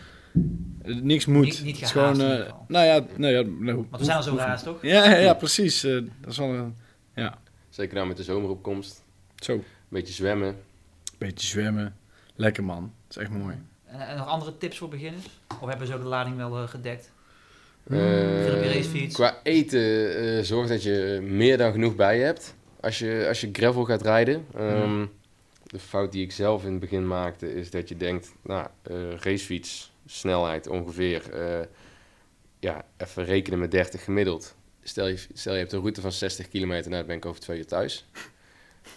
Niks 0.82 1.26
moet. 1.26 1.44
Niet, 1.44 1.62
niet 1.62 1.86
gewoon, 1.86 2.20
uh, 2.20 2.50
nou 2.68 2.86
ja, 2.86 3.04
nou 3.16 3.32
ja 3.32 3.42
nou, 3.42 3.76
Want 3.76 3.88
we 3.98 4.04
zijn 4.04 4.16
al 4.16 4.22
zo 4.22 4.36
raar, 4.36 4.62
toch? 4.62 4.82
Ja, 4.82 5.04
ja, 5.04 5.16
ja 5.16 5.34
precies. 5.34 5.84
Uh, 5.84 6.04
dat 6.20 6.30
is 6.30 6.38
wel 6.38 6.48
een, 6.48 6.76
ja. 7.14 7.38
Zeker 7.68 7.94
nou 7.94 8.06
met 8.06 8.16
de 8.16 8.22
zomeropkomst. 8.22 9.02
Zo. 9.36 9.62
Beetje 9.88 10.14
zwemmen. 10.14 10.56
Beetje 11.18 11.46
zwemmen. 11.46 11.96
Lekker 12.34 12.64
man. 12.64 12.92
Dat 13.06 13.16
is 13.16 13.22
echt 13.22 13.30
mooi. 13.30 13.56
En, 13.84 14.08
en 14.08 14.16
nog 14.16 14.26
andere 14.26 14.58
tips 14.58 14.78
voor 14.78 14.88
beginners? 14.88 15.24
Of 15.60 15.68
hebben 15.68 15.86
we 15.86 15.92
zo 15.92 15.98
de 15.98 16.04
lading 16.04 16.36
wel 16.36 16.62
uh, 16.62 16.68
gedekt? 16.68 17.12
Uh, 17.86 18.72
racefiets. 18.72 19.14
Qua 19.14 19.36
eten 19.42 20.46
zorg 20.46 20.68
dat 20.68 20.82
je 20.82 21.20
meer 21.22 21.58
dan 21.58 21.72
genoeg 21.72 21.94
bij 21.94 22.18
je 22.18 22.24
hebt. 22.24 22.54
Als 22.80 22.98
je, 22.98 23.24
als 23.28 23.40
je 23.40 23.48
gravel 23.52 23.84
gaat 23.84 24.02
rijden. 24.02 24.46
Um, 24.58 25.10
de 25.66 25.78
fout 25.78 26.12
die 26.12 26.22
ik 26.22 26.32
zelf 26.32 26.64
in 26.64 26.70
het 26.70 26.80
begin 26.80 27.06
maakte, 27.06 27.54
is 27.54 27.70
dat 27.70 27.88
je 27.88 27.96
denkt, 27.96 28.32
nou, 28.42 28.66
uh, 28.90 28.96
racefiets, 29.10 29.92
snelheid 30.06 30.66
ongeveer, 30.66 31.22
ja, 32.58 32.84
even 32.96 33.24
rekenen 33.24 33.58
met 33.58 33.70
30 33.70 34.04
gemiddeld. 34.04 34.54
Stel 34.82 35.06
je, 35.06 35.26
stel 35.32 35.52
je 35.52 35.58
hebt 35.58 35.72
een 35.72 35.80
route 35.80 36.00
van 36.00 36.12
60 36.12 36.48
kilometer, 36.48 36.90
nou, 36.90 36.98
dan 36.98 37.06
ben 37.06 37.16
ik 37.16 37.26
over 37.26 37.40
twee 37.40 37.58
uur 37.58 37.66
thuis. 37.66 38.04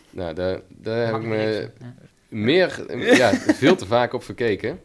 Nou, 0.10 0.34
daar, 0.34 0.62
daar 0.68 1.06
heb 1.06 1.16
ik 1.16 1.28
me 1.28 1.72
meer, 2.30 2.96
ja, 3.16 3.34
veel 3.34 3.76
te 3.76 3.86
vaak 3.86 4.14
op 4.14 4.24
verkeken. 4.24 4.82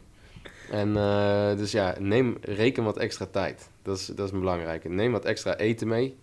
En 0.71 0.89
uh, 0.89 1.55
dus 1.57 1.71
ja, 1.71 1.95
neem, 1.99 2.37
reken 2.41 2.83
wat 2.83 2.97
extra 2.97 3.25
tijd. 3.25 3.69
Dat 3.81 3.97
is, 3.97 4.05
dat 4.05 4.25
is 4.25 4.39
belangrijk. 4.39 4.89
Neem 4.89 5.11
wat 5.11 5.25
extra 5.25 5.55
eten 5.57 5.87
mee. 5.87 6.17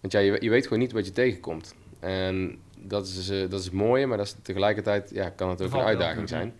Want 0.00 0.12
ja, 0.12 0.18
je, 0.18 0.36
je 0.40 0.50
weet 0.50 0.62
gewoon 0.64 0.78
niet 0.78 0.92
wat 0.92 1.06
je 1.06 1.12
tegenkomt. 1.12 1.74
En 2.00 2.58
dat 2.76 3.06
is, 3.06 3.30
uh, 3.30 3.50
dat 3.50 3.58
is 3.58 3.64
het 3.64 3.74
mooie, 3.74 4.06
maar 4.06 4.16
dat 4.16 4.26
is 4.26 4.34
tegelijkertijd 4.42 5.10
ja, 5.10 5.28
kan 5.28 5.48
het 5.48 5.62
ook 5.62 5.72
een 5.72 5.80
uitdaging 5.80 6.28
zijn. 6.28 6.54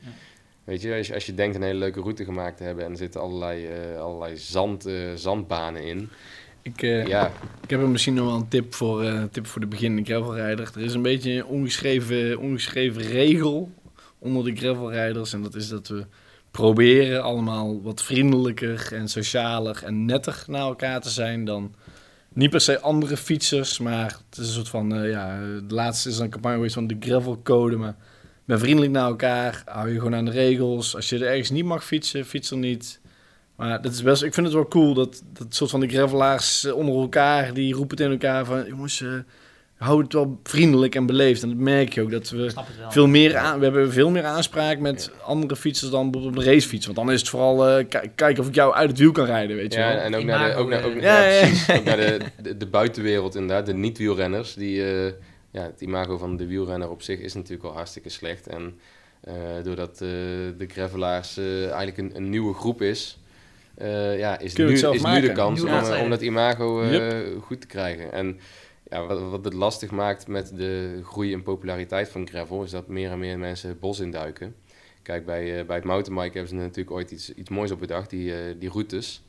Weet 0.69 0.83
je 0.83 0.95
als, 0.95 1.07
je, 1.07 1.14
als 1.14 1.27
je 1.27 1.35
denkt 1.35 1.57
een 1.57 1.62
hele 1.62 1.79
leuke 1.79 2.01
route 2.01 2.25
gemaakt 2.25 2.57
te 2.57 2.62
hebben 2.62 2.85
en 2.85 2.91
er 2.91 2.97
zitten 2.97 3.21
allerlei, 3.21 3.66
uh, 3.66 4.01
allerlei 4.01 4.37
zand, 4.37 4.89
zandbanen 5.14 5.83
in. 5.83 6.09
Ik, 6.62 6.81
ja. 6.81 7.31
ik 7.62 7.71
heb 7.71 7.81
er 7.81 7.89
misschien 7.89 8.14
nog 8.14 8.27
wel 8.27 8.35
een 8.35 8.49
tip 8.49 8.75
voor, 8.75 9.29
tip 9.31 9.47
voor 9.47 9.61
de 9.61 9.66
beginnende 9.66 10.11
gravelrijder. 10.11 10.71
Er 10.75 10.81
is 10.81 10.95
een 10.95 11.03
beetje 11.03 11.33
een 11.33 11.45
ongeschreven, 11.45 12.39
ongeschreven 12.39 13.03
regel 13.03 13.71
onder 14.19 14.45
de 14.45 14.57
gravelrijders. 14.57 15.33
En 15.33 15.43
dat 15.43 15.55
is 15.55 15.69
dat 15.69 15.89
we 15.89 16.07
proberen 16.51 17.23
allemaal 17.23 17.83
wat 17.83 18.03
vriendelijker 18.03 18.93
en 18.93 19.09
socialer 19.09 19.83
en 19.85 20.05
netter 20.05 20.45
naar 20.47 20.61
elkaar 20.61 21.01
te 21.01 21.11
zijn 21.11 21.45
dan 21.45 21.75
niet 22.33 22.51
per 22.51 22.61
se 22.61 22.81
andere 22.81 23.16
fietsers, 23.16 23.79
maar 23.79 24.19
het 24.31 24.39
is 24.39 24.47
een 24.47 24.55
soort 24.55 24.69
van, 24.69 25.09
ja, 25.09 25.41
de 25.66 25.75
laatste 25.75 26.09
is 26.09 26.19
een 26.19 26.31
campagne 26.31 26.57
geweest 26.57 26.75
van 26.75 26.87
de 26.87 26.97
gravelcode, 27.01 27.77
maar 27.77 27.97
ben 28.49 28.59
vriendelijk 28.59 28.92
naar 28.92 29.07
elkaar, 29.07 29.62
hou 29.64 29.88
je 29.88 29.94
gewoon 29.94 30.14
aan 30.14 30.24
de 30.24 30.30
regels. 30.30 30.94
Als 30.96 31.09
je 31.09 31.16
er 31.16 31.26
ergens 31.26 31.51
niet 31.51 31.64
mag 31.64 31.84
fietsen, 31.84 32.24
fiets 32.24 32.51
er 32.51 32.57
niet. 32.57 33.01
Maar 33.57 33.82
dat 33.82 33.92
is 33.92 34.03
best, 34.03 34.22
ik 34.22 34.34
vind 34.34 34.46
het 34.46 34.55
wel 34.55 34.68
cool 34.68 34.94
dat, 34.94 35.22
dat 35.32 35.55
soort 35.55 35.70
van 35.70 35.80
de 35.80 35.88
gravelaars 35.88 36.72
onder 36.72 36.94
elkaar, 36.94 37.55
die 37.55 37.74
roepen 37.74 37.96
tegen 37.96 38.12
elkaar 38.12 38.44
van, 38.44 38.64
jongens, 38.66 39.01
uh, 39.01 39.12
hou 39.76 40.03
het 40.03 40.12
wel 40.12 40.40
vriendelijk 40.42 40.94
en 40.94 41.07
beleefd. 41.07 41.42
En 41.42 41.49
dat 41.49 41.59
merk 41.59 41.92
je 41.92 42.03
ook, 42.03 42.11
dat 42.11 42.30
we 42.30 42.53
veel 42.88 43.07
meer 43.07 43.36
aan, 43.36 43.59
we 43.59 43.64
hebben 43.64 43.92
veel 43.92 44.11
meer 44.11 44.24
aanspraak 44.24 44.78
met 44.78 45.11
andere 45.22 45.57
fietsers 45.57 45.90
dan 45.90 46.07
op 46.07 46.36
een 46.36 46.44
racefiets. 46.44 46.84
Want 46.86 46.99
dan 46.99 47.12
is 47.12 47.20
het 47.20 47.28
vooral 47.28 47.78
uh, 47.78 47.84
kijken 48.14 48.38
of 48.38 48.49
ik 48.49 48.55
jou 48.55 48.74
uit 48.74 48.88
het 48.88 48.99
wiel 48.99 49.12
kan 49.12 49.24
rijden, 49.24 49.57
weet 49.57 49.72
je 49.72 49.78
ja, 49.78 49.88
wel. 49.88 49.99
En 49.99 50.14
ook 50.14 50.24
naar, 50.24 50.51
de, 50.51 50.57
ook, 50.57 50.68
naar, 50.68 50.84
ook, 50.84 51.01
ja, 51.01 51.24
ja, 51.24 51.40
precies, 51.40 51.70
ook 51.70 51.84
naar 51.84 51.96
de, 51.96 52.18
de, 52.42 52.57
de, 52.57 52.66
buitenwereld 52.66 53.34
inderdaad, 53.34 53.66
de 53.66 53.74
niet-wielrenners. 53.74 54.55
Die, 54.55 55.05
uh, 55.05 55.12
ja, 55.51 55.62
het 55.62 55.80
imago 55.80 56.18
van 56.18 56.36
de 56.36 56.46
wielrenner 56.46 56.90
op 56.90 57.03
zich 57.03 57.18
is 57.18 57.34
natuurlijk 57.34 57.68
al 57.68 57.74
hartstikke 57.74 58.09
slecht. 58.09 58.46
En 58.46 58.78
uh, 59.28 59.34
doordat 59.62 59.99
de 59.99 60.66
gravelaars 60.66 61.36
eigenlijk 61.38 61.99
een, 61.99 62.16
een, 62.16 62.30
nieuwe 62.30 62.55
groep 62.55 62.82
is... 62.82 63.18
ja, 64.16 64.38
is, 64.38 64.55
nu, 64.55 64.72
is 64.72 65.03
nu 65.03 65.20
de 65.20 65.32
kans 65.32 65.62
om, 65.62 65.70
om, 66.03 66.11
dat 66.11 66.22
imago 66.22 66.84
yep. 66.84 67.42
goed 67.42 67.61
te 67.61 67.66
krijgen. 67.66 68.12
En 68.12 68.40
ja, 68.90 69.07
wat, 69.07 69.30
wat 69.30 69.44
het 69.44 69.55
lastig 69.55 69.90
maakt 69.90 70.26
met 70.26 70.57
de 70.57 71.01
groei 71.05 71.32
en 71.32 71.42
populariteit 71.42 72.09
van 72.09 72.28
gravel, 72.28 72.62
is 72.62 72.70
dat 72.70 72.88
meer 72.88 73.11
en 73.11 73.18
meer 73.18 73.38
mensen 73.38 73.68
het 73.68 73.80
bos 73.80 74.01
induiken. 74.01 74.55
Kijk, 75.03 75.26
bij, 75.26 75.61
uh, 75.61 75.66
bij 75.66 75.76
het 75.76 75.84
mountainbike 75.84 76.38
hebben 76.38 76.49
ze 76.49 76.55
natuurlijk 76.55 76.90
ooit 76.90 77.11
iets, 77.11 77.34
iets 77.34 77.51
moois 77.51 77.70
op 77.70 77.80
bedacht, 77.80 78.11
die, 78.11 78.30
uh, 78.30 78.36
die 78.59 78.70
routes. 78.70 79.22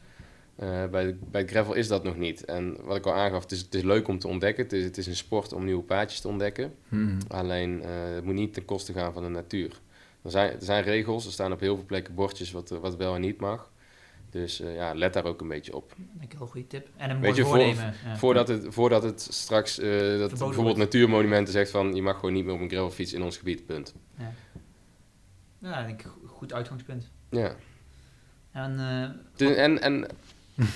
Uh, 0.64 0.86
bij, 0.86 1.18
bij 1.32 1.42
het 1.42 1.50
gravel 1.50 1.74
is 1.74 1.88
dat 1.88 2.04
nog 2.04 2.18
niet. 2.18 2.46
En 2.46 2.78
wat 2.84 2.98
ik 2.98 3.06
al 3.06 3.14
aangaf, 3.14 3.42
het 3.42 3.52
is, 3.52 3.60
het 3.60 3.76
is 3.76 3.84
leuk 3.84 4.08
om 4.08 4.20
te 4.20 4.28
ontdekken. 4.28 4.64
Het 4.64 4.74
is, 4.74 4.84
het 4.84 4.98
is 4.98 5.08
een 5.08 5.16
sport 5.16 5.54
om 5.54 5.66
nieuwe 5.66 5.84
paadjes 5.84 6.20
te 6.20 6.28
ontdekken. 6.28 6.74
Hmm. 6.90 7.18
Alleen, 7.28 7.82
het 7.84 8.24
moet 8.24 8.34
niet 8.34 8.54
ten 8.54 8.66
koste 8.66 8.94
gaan 8.94 9.14
van 9.14 9.24
de 9.24 9.30
natuur. 9.30 9.80
Er 10.22 10.32
zijn, 10.32 10.52
er 10.52 10.64
zijn 10.64 10.84
regels, 10.84 11.26
er 11.26 11.32
staan 11.32 11.52
op 11.52 11.60
heel 11.60 11.76
veel 11.76 11.86
plekken 11.86 12.16
bordjes 12.16 12.52
wat, 12.52 12.70
wat 12.70 12.96
wel 12.96 13.16
en 13.16 13.22
niet 13.22 13.40
mag. 13.40 13.72
Dus 14.30 14.62
uh, 14.62 14.76
ja, 14.76 14.94
let 14.94 15.14
daar 15.14 15.26
ook 15.26 15.42
een 15.42 15.48
beetje 15.48 15.76
op. 15.76 15.96
Een 15.98 16.30
heel 16.38 16.48
goede 16.48 16.68
tip. 16.68 16.88
En 16.98 17.10
een 17.10 17.20
mooi 17.20 17.36
je, 17.36 17.46
voornemen. 17.46 17.76
Voor, 17.76 18.10
ja. 18.10 18.18
voordat, 18.18 18.48
het, 18.48 18.66
voordat 18.70 19.04
het 19.04 19.28
straks, 19.30 19.80
uh, 19.80 20.20
dat 20.20 20.30
bijvoorbeeld 20.30 20.62
wordt. 20.62 20.78
Natuurmonumenten 20.78 21.54
zegt 21.54 21.72
van... 21.72 21.96
je 21.96 22.02
mag 22.02 22.16
gewoon 22.16 22.34
niet 22.34 22.46
meer 22.46 22.54
op 22.54 22.60
een 22.60 22.70
gravelfiets 22.70 23.14
in 23.14 23.22
ons 23.22 23.38
gebied, 23.38 23.66
punt. 23.66 23.94
Ja, 24.18 24.32
ja 25.58 25.86
denk 25.86 26.02
ik 26.02 26.08
goed 26.26 26.54
uitgangspunt. 26.54 27.10
Ja. 27.30 27.56
En, 28.52 28.80
en, 29.38 29.82
en 29.82 30.08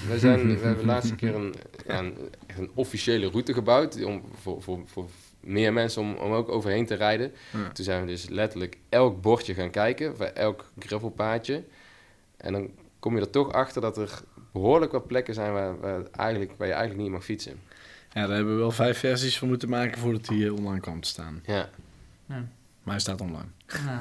we, 0.07 0.19
zijn, 0.19 0.47
we 0.47 0.59
hebben 0.65 0.77
de 0.77 0.85
laatste 0.85 1.15
keer 1.15 1.35
een, 1.35 1.53
ja, 1.87 1.99
een, 1.99 2.17
een, 2.57 2.71
officiële 2.73 3.29
route 3.29 3.53
gebouwd... 3.53 4.03
Om, 4.03 4.23
voor, 4.41 4.61
voor, 4.61 4.79
voor 4.85 5.09
meer 5.39 5.73
mensen 5.73 6.01
om, 6.01 6.15
om 6.15 6.31
ook 6.31 6.49
overheen 6.49 6.85
te 6.85 6.95
rijden. 6.95 7.31
Ja. 7.51 7.71
Toen 7.71 7.85
zijn 7.85 8.01
we 8.01 8.07
dus 8.07 8.29
letterlijk 8.29 8.77
elk 8.89 9.21
bordje 9.21 9.53
gaan 9.53 9.69
kijken... 9.69 10.17
voor 10.17 10.25
elk 10.25 10.71
gravelpaadje... 10.79 11.63
En 12.37 12.53
dan 12.53 12.69
kom 12.99 13.15
je 13.15 13.21
er 13.21 13.29
toch 13.29 13.51
achter 13.51 13.81
dat 13.81 13.97
er 13.97 14.21
behoorlijk 14.51 14.91
wat 14.91 15.07
plekken 15.07 15.33
zijn 15.33 15.53
waar, 15.53 15.79
waar, 15.79 16.01
eigenlijk, 16.11 16.51
waar 16.57 16.67
je 16.67 16.73
eigenlijk 16.73 17.03
niet 17.03 17.11
mag 17.11 17.23
fietsen. 17.23 17.59
Ja, 18.13 18.27
daar 18.27 18.35
hebben 18.35 18.53
we 18.53 18.59
wel 18.59 18.71
vijf 18.71 18.97
versies 18.97 19.37
van 19.37 19.47
moeten 19.47 19.69
maken 19.69 19.99
voordat 19.99 20.27
hij 20.27 20.37
uh, 20.37 20.53
online 20.53 20.79
kwam 20.79 21.01
te 21.01 21.07
staan. 21.07 21.41
Ja. 21.45 21.69
ja. 22.25 22.45
Maar 22.83 22.93
hij 22.93 22.99
staat 22.99 23.21
online. 23.21 23.47
Ja. 23.67 23.99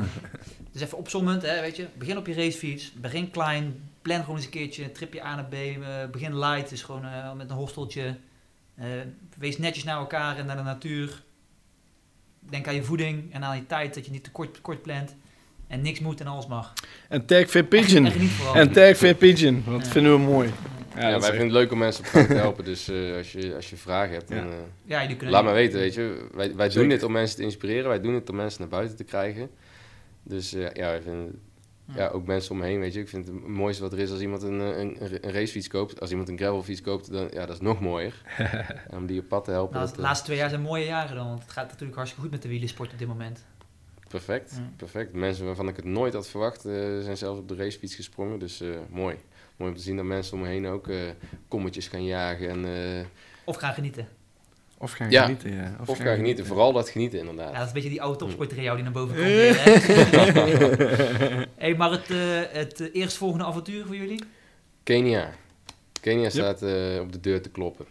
dus 0.73 0.83
even 0.83 0.99
opzommend, 0.99 1.43
hè, 1.43 1.61
weet 1.61 1.77
je. 1.77 1.87
Begin 1.95 2.17
op 2.17 2.27
je 2.27 2.35
racefiets. 2.35 2.93
Begin 2.93 3.31
klein. 3.31 3.91
Plan 4.03 4.21
gewoon 4.21 4.37
eens 4.37 4.45
een 4.45 4.51
keertje 4.51 4.85
een 4.85 4.93
tripje 4.93 5.25
A 5.25 5.35
naar 5.35 5.45
B. 5.45 5.55
Uh, 5.55 5.87
begin 6.11 6.39
light, 6.39 6.69
dus 6.69 6.83
gewoon 6.83 7.05
uh, 7.05 7.33
met 7.33 7.51
een 7.51 7.57
hosteltje. 7.57 8.17
wees 9.39 9.59
netjes 9.59 9.85
naar 9.85 9.97
elkaar 9.97 10.39
en 10.39 10.47
naar 10.47 10.57
de 10.57 10.63
natuur. 10.63 11.23
Denk 12.41 12.69
aan 12.69 12.75
je 12.75 12.83
voeding 12.83 13.33
en 13.33 13.45
aan 13.45 13.57
je 13.57 13.67
tijd, 13.67 13.95
dat 13.95 14.05
je 14.05 14.11
niet 14.11 14.25
te 14.25 14.31
kort, 14.31 14.61
kort 14.61 14.83
plant. 14.83 15.15
En 15.67 15.83
niks 15.83 16.01
moet 16.01 16.21
en 16.21 16.27
alles 16.27 16.47
mag. 16.47 16.73
En 17.09 17.27
tag 17.27 17.49
Fit 17.49 17.69
Pigeon. 17.69 18.07
En 18.55 18.73
tag 18.73 18.97
Fit 18.97 19.19
Pigeon. 19.19 19.65
Dat 19.67 19.89
vinden 19.89 20.13
we 20.13 20.19
mooi. 20.19 20.53
Ja, 20.97 21.11
wij 21.11 21.21
vinden 21.21 21.41
het 21.41 21.53
leuk 21.53 21.73
om 21.73 21.79
mensen 21.79 22.05
op 22.05 22.11
te 22.11 22.35
helpen. 22.45 22.65
Dus 22.65 22.89
uh, 22.89 23.17
als, 23.17 23.33
je, 23.33 23.55
als 23.55 23.71
je 23.71 23.77
vragen 23.77 24.15
hebt, 24.15 24.29
dan, 24.29 24.47
uh, 24.47 24.55
ja, 24.85 25.07
die 25.07 25.29
laat 25.29 25.45
maar 25.45 25.55
weten. 25.55 25.79
Weet 25.79 25.95
je. 25.95 26.27
Wij, 26.33 26.55
wij 26.55 26.69
doen 26.69 26.89
dit 26.89 27.03
om 27.03 27.13
mensen 27.13 27.37
te 27.37 27.43
inspireren. 27.43 27.89
Wij 27.89 28.01
doen 28.01 28.15
het 28.15 28.31
om 28.31 28.37
mensen 28.37 28.61
naar 28.61 28.69
buiten 28.69 28.97
te 28.97 29.05
krijgen. 29.05 29.51
Dus 30.23 30.55
uh, 30.55 30.71
ja, 30.73 30.87
wij 30.87 31.03
vinden, 31.03 31.41
ja, 31.95 32.09
ook 32.09 32.27
mensen 32.27 32.55
omheen, 32.55 32.81
weet 32.81 32.95
je. 32.95 33.01
Ik 33.01 33.09
vind 33.09 33.27
het 33.27 33.47
mooiste 33.47 33.83
wat 33.83 33.93
er 33.93 33.99
is 33.99 34.11
als 34.11 34.21
iemand 34.21 34.43
een, 34.43 34.61
een, 34.61 34.97
een 35.01 35.33
racefiets 35.33 35.69
koopt. 35.69 36.01
Als 36.01 36.11
iemand 36.11 36.29
een 36.29 36.39
gravelfiets 36.39 36.81
koopt, 36.81 37.13
dan 37.13 37.29
ja, 37.33 37.47
dat 37.47 37.55
is 37.55 37.61
nog 37.61 37.81
mooier. 37.81 38.23
om 38.97 39.07
die 39.07 39.21
op 39.21 39.29
pad 39.29 39.45
te 39.45 39.51
helpen. 39.51 39.79
Nou, 39.79 39.95
de 39.95 40.01
laatste 40.01 40.25
twee 40.25 40.37
jaar 40.37 40.49
zijn 40.49 40.63
mooie 40.63 40.85
jaren 40.85 41.17
dan. 41.17 41.27
Want 41.27 41.43
het 41.43 41.51
gaat 41.51 41.69
natuurlijk 41.69 41.95
hartstikke 41.95 42.25
goed 42.25 42.33
met 42.35 42.43
de 42.43 42.49
wielersport 42.49 42.93
op 42.93 42.99
dit 42.99 43.09
moment. 43.09 43.45
Perfect, 44.09 44.61
perfect. 44.77 45.13
Mensen 45.13 45.47
waarvan 45.47 45.69
ik 45.69 45.77
het 45.77 45.85
nooit 45.85 46.13
had 46.13 46.29
verwacht, 46.29 46.67
uh, 46.67 47.01
zijn 47.01 47.17
zelfs 47.17 47.39
op 47.39 47.49
de 47.49 47.55
racefiets 47.55 47.95
gesprongen. 47.95 48.39
Dus 48.39 48.63
uh, 48.63 48.77
mooi. 48.91 49.17
Mooi 49.63 49.75
om 49.75 49.81
te 49.81 49.87
zien 49.87 49.97
dat 49.97 50.05
mensen 50.05 50.35
om 50.35 50.41
me 50.41 50.49
heen 50.49 50.67
ook 50.67 50.89
uh, 50.89 51.01
kommetjes 51.49 51.89
gaan 51.89 52.05
jagen. 52.05 52.49
En, 52.49 53.07
of 53.45 53.57
gaan 53.57 53.75
genieten. 53.75 54.09
Of 54.79 54.93
gaan 54.93 55.11
ja. 55.11 55.23
genieten, 55.23 55.53
ja. 55.53 55.77
Of, 55.81 55.89
of 55.89 55.97
gaan, 55.97 55.97
genieten. 55.97 56.17
genieten. 56.17 56.47
Vooral 56.47 56.73
dat 56.73 56.89
genieten, 56.89 57.19
inderdaad. 57.19 57.53
Ja, 57.53 57.53
dat 57.53 57.61
is 57.63 57.67
een 57.67 57.75
beetje 57.75 57.89
die 57.89 58.03
oude 58.03 58.19
topsporter 58.19 58.57
in 58.57 58.63
jou 58.63 58.77
die 58.77 58.85
naar 58.85 58.93
boven 58.93 59.15
komt. 59.15 59.27
hey, 61.63 61.75
maar 61.75 61.91
het, 61.91 62.09
het 62.53 62.91
eerstvolgende 62.93 63.45
avontuur 63.45 63.87
voor 63.87 63.97
jullie? 63.97 64.23
Kenia. 64.83 65.35
Kenia 66.01 66.31
staat 66.31 66.63
op 67.01 67.13
de 67.13 67.21
deur 67.21 67.43
te 67.43 67.51
kloppen. 67.51 67.87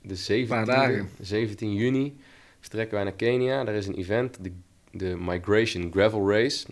De 0.00 0.16
17, 0.16 1.08
17 1.20 1.74
juni 1.74 2.20
vertrekken 2.60 2.94
wij 2.94 3.04
naar 3.04 3.12
Kenia. 3.12 3.64
Daar 3.64 3.74
is 3.74 3.86
een 3.86 3.96
event, 3.96 4.44
de 4.44 4.52
de 4.90 5.16
Migration 5.18 5.90
Gravel 5.92 6.30
Race. 6.30 6.66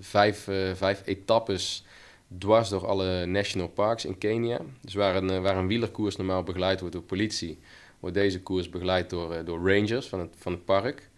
Vijf, 0.00 0.48
uh, 0.48 0.74
vijf 0.74 1.02
etappes 1.04 1.84
dwars 2.38 2.68
door 2.68 2.86
alle 2.86 3.26
national 3.26 3.68
parks 3.68 4.04
in 4.04 4.18
Kenia. 4.18 4.60
Dus 4.80 4.94
waar 4.94 5.16
een, 5.16 5.32
uh, 5.32 5.40
waar 5.40 5.56
een 5.56 5.66
wielerkoers 5.66 6.16
normaal 6.16 6.42
begeleid 6.42 6.80
wordt 6.80 6.94
door 6.94 7.04
politie, 7.04 7.58
wordt 8.00 8.16
deze 8.16 8.42
koers 8.42 8.68
begeleid 8.68 9.10
door, 9.10 9.32
uh, 9.32 9.38
door 9.44 9.72
rangers 9.72 10.08
van 10.08 10.20
het, 10.20 10.34
van 10.38 10.52
het 10.52 10.64
park. 10.64 11.10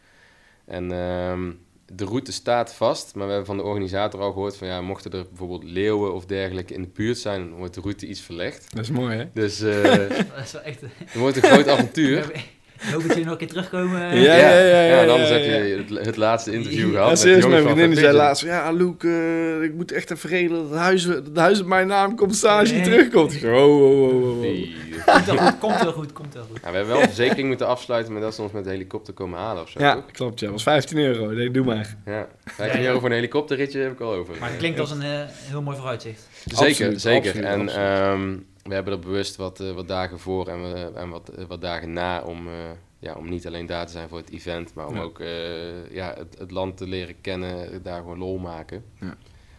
En 0.65 0.85
uh, 0.85 1.39
de 1.87 2.05
route 2.05 2.33
staat 2.33 2.75
vast, 2.75 3.15
maar 3.15 3.27
we 3.27 3.33
hebben 3.33 3.47
van 3.47 3.57
de 3.57 3.71
organisator 3.71 4.21
al 4.21 4.33
gehoord 4.33 4.57
van 4.57 4.69
ja, 4.69 4.81
mochten 4.81 5.13
er 5.13 5.27
bijvoorbeeld 5.29 5.65
leeuwen 5.65 6.15
of 6.15 6.27
dergelijke 6.27 6.75
in 6.75 6.83
de 6.83 6.89
buurt 6.89 7.19
zijn, 7.19 7.55
wordt 7.55 7.75
de 7.75 7.81
route 7.81 8.07
iets 8.07 8.21
verlegd. 8.21 8.75
Dat 8.75 8.85
is 8.85 8.91
mooi 8.91 9.17
hè? 9.17 9.29
Dus 9.33 9.59
dat 9.59 10.45
is 10.45 10.53
wel 10.53 10.63
echt... 10.63 10.81
het 10.81 11.15
wordt 11.15 11.37
een 11.37 11.43
groot 11.43 11.69
avontuur. 11.69 12.33
hoop 12.93 13.03
dat 13.03 13.07
jullie 13.07 13.25
nog 13.25 13.33
een 13.33 13.39
keer 13.39 13.49
terugkomen. 13.49 14.01
Ja, 14.01 14.37
ja, 14.37 14.59
ja. 14.59 14.83
ja, 14.83 15.03
en 15.03 15.11
anders 15.11 15.31
heb 15.31 15.45
je 15.45 15.85
het, 15.89 16.07
het, 16.07 16.17
laatste 16.17 16.53
interview 16.53 16.91
gehad. 16.91 17.09
Ja, 17.09 17.17
serieus, 17.17 17.47
mijn 17.47 17.63
vriendin 17.63 17.91
die 17.91 17.99
zei 17.99 18.17
laatst... 18.17 18.45
Ja, 18.45 18.71
Luc, 18.71 18.93
uh, 19.01 19.63
ik 19.63 19.75
moet 19.75 19.93
echt 19.93 20.11
even 20.11 20.31
regelen 20.31 20.61
dat 20.61 20.71
het 20.71 20.79
huis, 20.79 21.05
het 21.05 21.37
huis 21.37 21.61
op 21.61 21.67
mijn 21.67 21.87
naam 21.87 22.17
komt 22.17 22.37
staan 22.37 22.59
als 22.59 22.69
je 22.69 22.75
nee. 22.75 22.85
terugkomt. 22.85 23.35
Ik 23.35 23.45
oh, 23.45 23.53
oh, 23.53 24.13
oh, 24.13 24.31
oh. 24.31 24.41
Nee. 24.41 24.75
Komt 25.05 25.27
wel 25.27 25.37
goed, 25.37 25.59
komt 25.59 25.83
wel 25.83 25.93
goed, 25.93 26.13
komt 26.13 26.35
wel 26.35 26.45
goed. 26.51 26.59
Ja, 26.63 26.71
we 26.71 26.77
hebben 26.77 26.95
wel 26.95 27.03
een 27.03 27.09
verzekering 27.09 27.49
moeten 27.49 27.67
afsluiten, 27.67 28.13
maar 28.13 28.23
dat 28.23 28.35
ze 28.35 28.43
ons 28.43 28.53
met 28.53 28.65
de 28.65 28.71
helikopter 28.71 29.15
komen 29.15 29.39
halen 29.39 29.63
of 29.63 29.69
zo. 29.69 29.81
Ja, 29.81 29.95
ook. 29.95 30.13
klopt. 30.13 30.41
Ja, 30.41 30.47
dat 30.47 30.55
was 30.55 30.63
15 30.63 30.99
euro. 30.99 31.31
Nee, 31.31 31.51
doe 31.51 31.65
maar. 31.65 31.97
Ja, 32.05 32.29
15 32.45 32.85
euro 32.85 32.99
voor 32.99 33.09
een 33.09 33.15
helikopterritje 33.15 33.81
heb 33.81 33.93
ik 33.93 34.01
al 34.01 34.13
over. 34.13 34.35
Maar 34.41 34.49
het 34.49 34.59
klinkt 34.59 34.81
als 34.81 34.91
een 34.91 35.03
uh, 35.03 35.21
heel 35.29 35.63
mooi 35.63 35.77
vooruitzicht. 35.77 36.29
Zeker, 36.45 36.67
absoluut, 36.67 37.01
zeker. 37.01 37.29
Absoluut, 37.29 37.47
en 37.47 37.61
absoluut. 37.61 38.21
Um, 38.21 38.47
we 38.65 38.75
hebben 38.75 38.93
er 38.93 38.99
bewust 38.99 39.37
wat, 39.37 39.61
uh, 39.61 39.73
wat 39.73 39.89
dagen 39.89 40.19
voor 40.19 40.49
en, 40.49 40.97
en 40.97 41.09
wat, 41.09 41.33
wat 41.49 41.61
dagen 41.61 41.93
na 41.93 42.23
om 42.23 42.49
ja, 42.99 43.15
om 43.15 43.29
niet 43.29 43.47
alleen 43.47 43.67
daar 43.67 43.87
te 43.87 43.93
zijn 43.93 44.09
voor 44.09 44.19
het 44.19 44.31
event, 44.31 44.75
maar 44.75 44.87
om 44.87 44.99
ook 44.99 45.19
ja, 45.91 46.15
het, 46.17 46.39
het, 46.39 46.51
land 46.51 46.77
te 46.77 46.87
leren 46.87 47.21
kennen, 47.21 47.83
daar 47.83 48.01
gewoon 48.01 48.19
lol 48.19 48.39
maken. 48.39 48.85
Ja. 49.01 49.17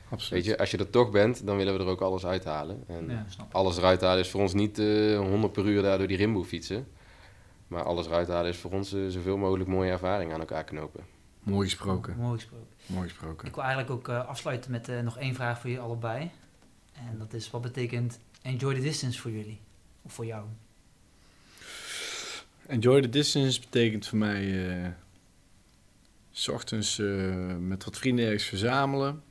Absoluut. 0.09 0.43
Weet 0.43 0.53
je, 0.53 0.59
als 0.59 0.71
je 0.71 0.77
er 0.77 0.89
toch 0.89 1.11
bent, 1.11 1.45
dan 1.45 1.57
willen 1.57 1.73
we 1.77 1.83
er 1.83 1.89
ook 1.89 2.01
alles 2.01 2.25
uithalen. 2.25 2.83
En 2.87 3.25
alles 3.51 3.77
eruit 3.77 4.01
halen 4.01 4.19
is 4.19 4.29
voor 4.29 4.41
ons 4.41 4.53
niet 4.53 4.77
100 4.77 5.53
per 5.53 5.65
uur 5.65 5.81
daar 5.81 5.97
door 5.97 6.07
die 6.07 6.17
rimboe 6.17 6.45
fietsen. 6.45 6.87
Maar 7.67 7.83
alles 7.83 8.05
eruit 8.05 8.27
halen 8.27 8.49
is 8.49 8.57
voor 8.57 8.71
ons 8.71 8.89
zoveel 8.89 9.37
mogelijk 9.37 9.69
mooie 9.69 9.91
ervaring 9.91 10.33
aan 10.33 10.39
elkaar 10.39 10.63
knopen. 10.63 11.03
Mooi 11.45 11.69
gesproken. 11.69 12.15
Mooi 12.17 12.39
gesproken. 12.39 12.67
Mooi 12.85 13.09
gesproken. 13.09 13.47
Ik 13.47 13.55
wil 13.55 13.63
eigenlijk 13.63 13.93
ook 13.93 14.07
uh, 14.07 14.27
afsluiten 14.27 14.71
met 14.71 14.89
uh, 14.89 14.99
nog 14.99 15.17
één 15.17 15.35
vraag 15.35 15.59
voor 15.59 15.69
jullie 15.69 15.85
allebei. 15.85 16.31
En 16.93 17.17
dat 17.17 17.33
is, 17.33 17.51
wat 17.51 17.61
betekent 17.61 18.19
enjoy 18.45 18.73
the 18.73 18.81
distance 18.81 19.19
voor 19.19 19.31
jullie? 19.31 19.59
Of 20.01 20.13
voor 20.13 20.25
jou? 20.25 20.45
Enjoy 22.67 23.01
the 23.01 23.09
distance 23.09 23.59
betekent 23.59 24.07
voor 24.07 24.17
mij... 24.17 24.43
Uh, 24.43 24.87
s 26.31 26.47
ochtends 26.47 26.97
met 27.59 27.83
wat 27.83 27.97
vrienden 27.97 28.25
ergens 28.25 28.43
verzamelen. 28.43 29.23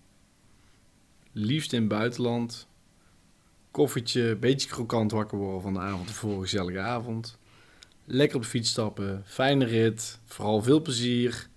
Liefst 1.33 1.73
in 1.73 1.81
het 1.81 1.89
buitenland. 1.89 2.67
Koffietje, 3.71 4.37
beetje 4.37 4.69
krokant 4.69 5.11
wakker 5.11 5.39
worden 5.39 5.63
van 5.63 5.73
de 5.73 5.81
avond 5.81 6.09
ervoor, 6.09 6.43
gezellige 6.43 6.79
avond. 6.81 7.39
Lekker 8.05 8.37
op 8.37 8.43
de 8.43 8.49
fiets 8.49 8.71
stappen, 8.71 9.23
fijne 9.27 9.65
rit, 9.65 10.19
vooral 10.25 10.63
veel 10.63 10.83
plezier 10.83 11.49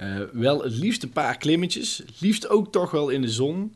uh, 0.00 0.20
wel 0.32 0.62
het 0.62 0.72
liefst 0.72 1.02
een 1.02 1.10
paar 1.10 1.36
klimmetjes. 1.36 2.02
Liefst 2.18 2.48
ook 2.48 2.72
toch 2.72 2.90
wel 2.90 3.08
in 3.08 3.20
de 3.20 3.30
zon. 3.30 3.74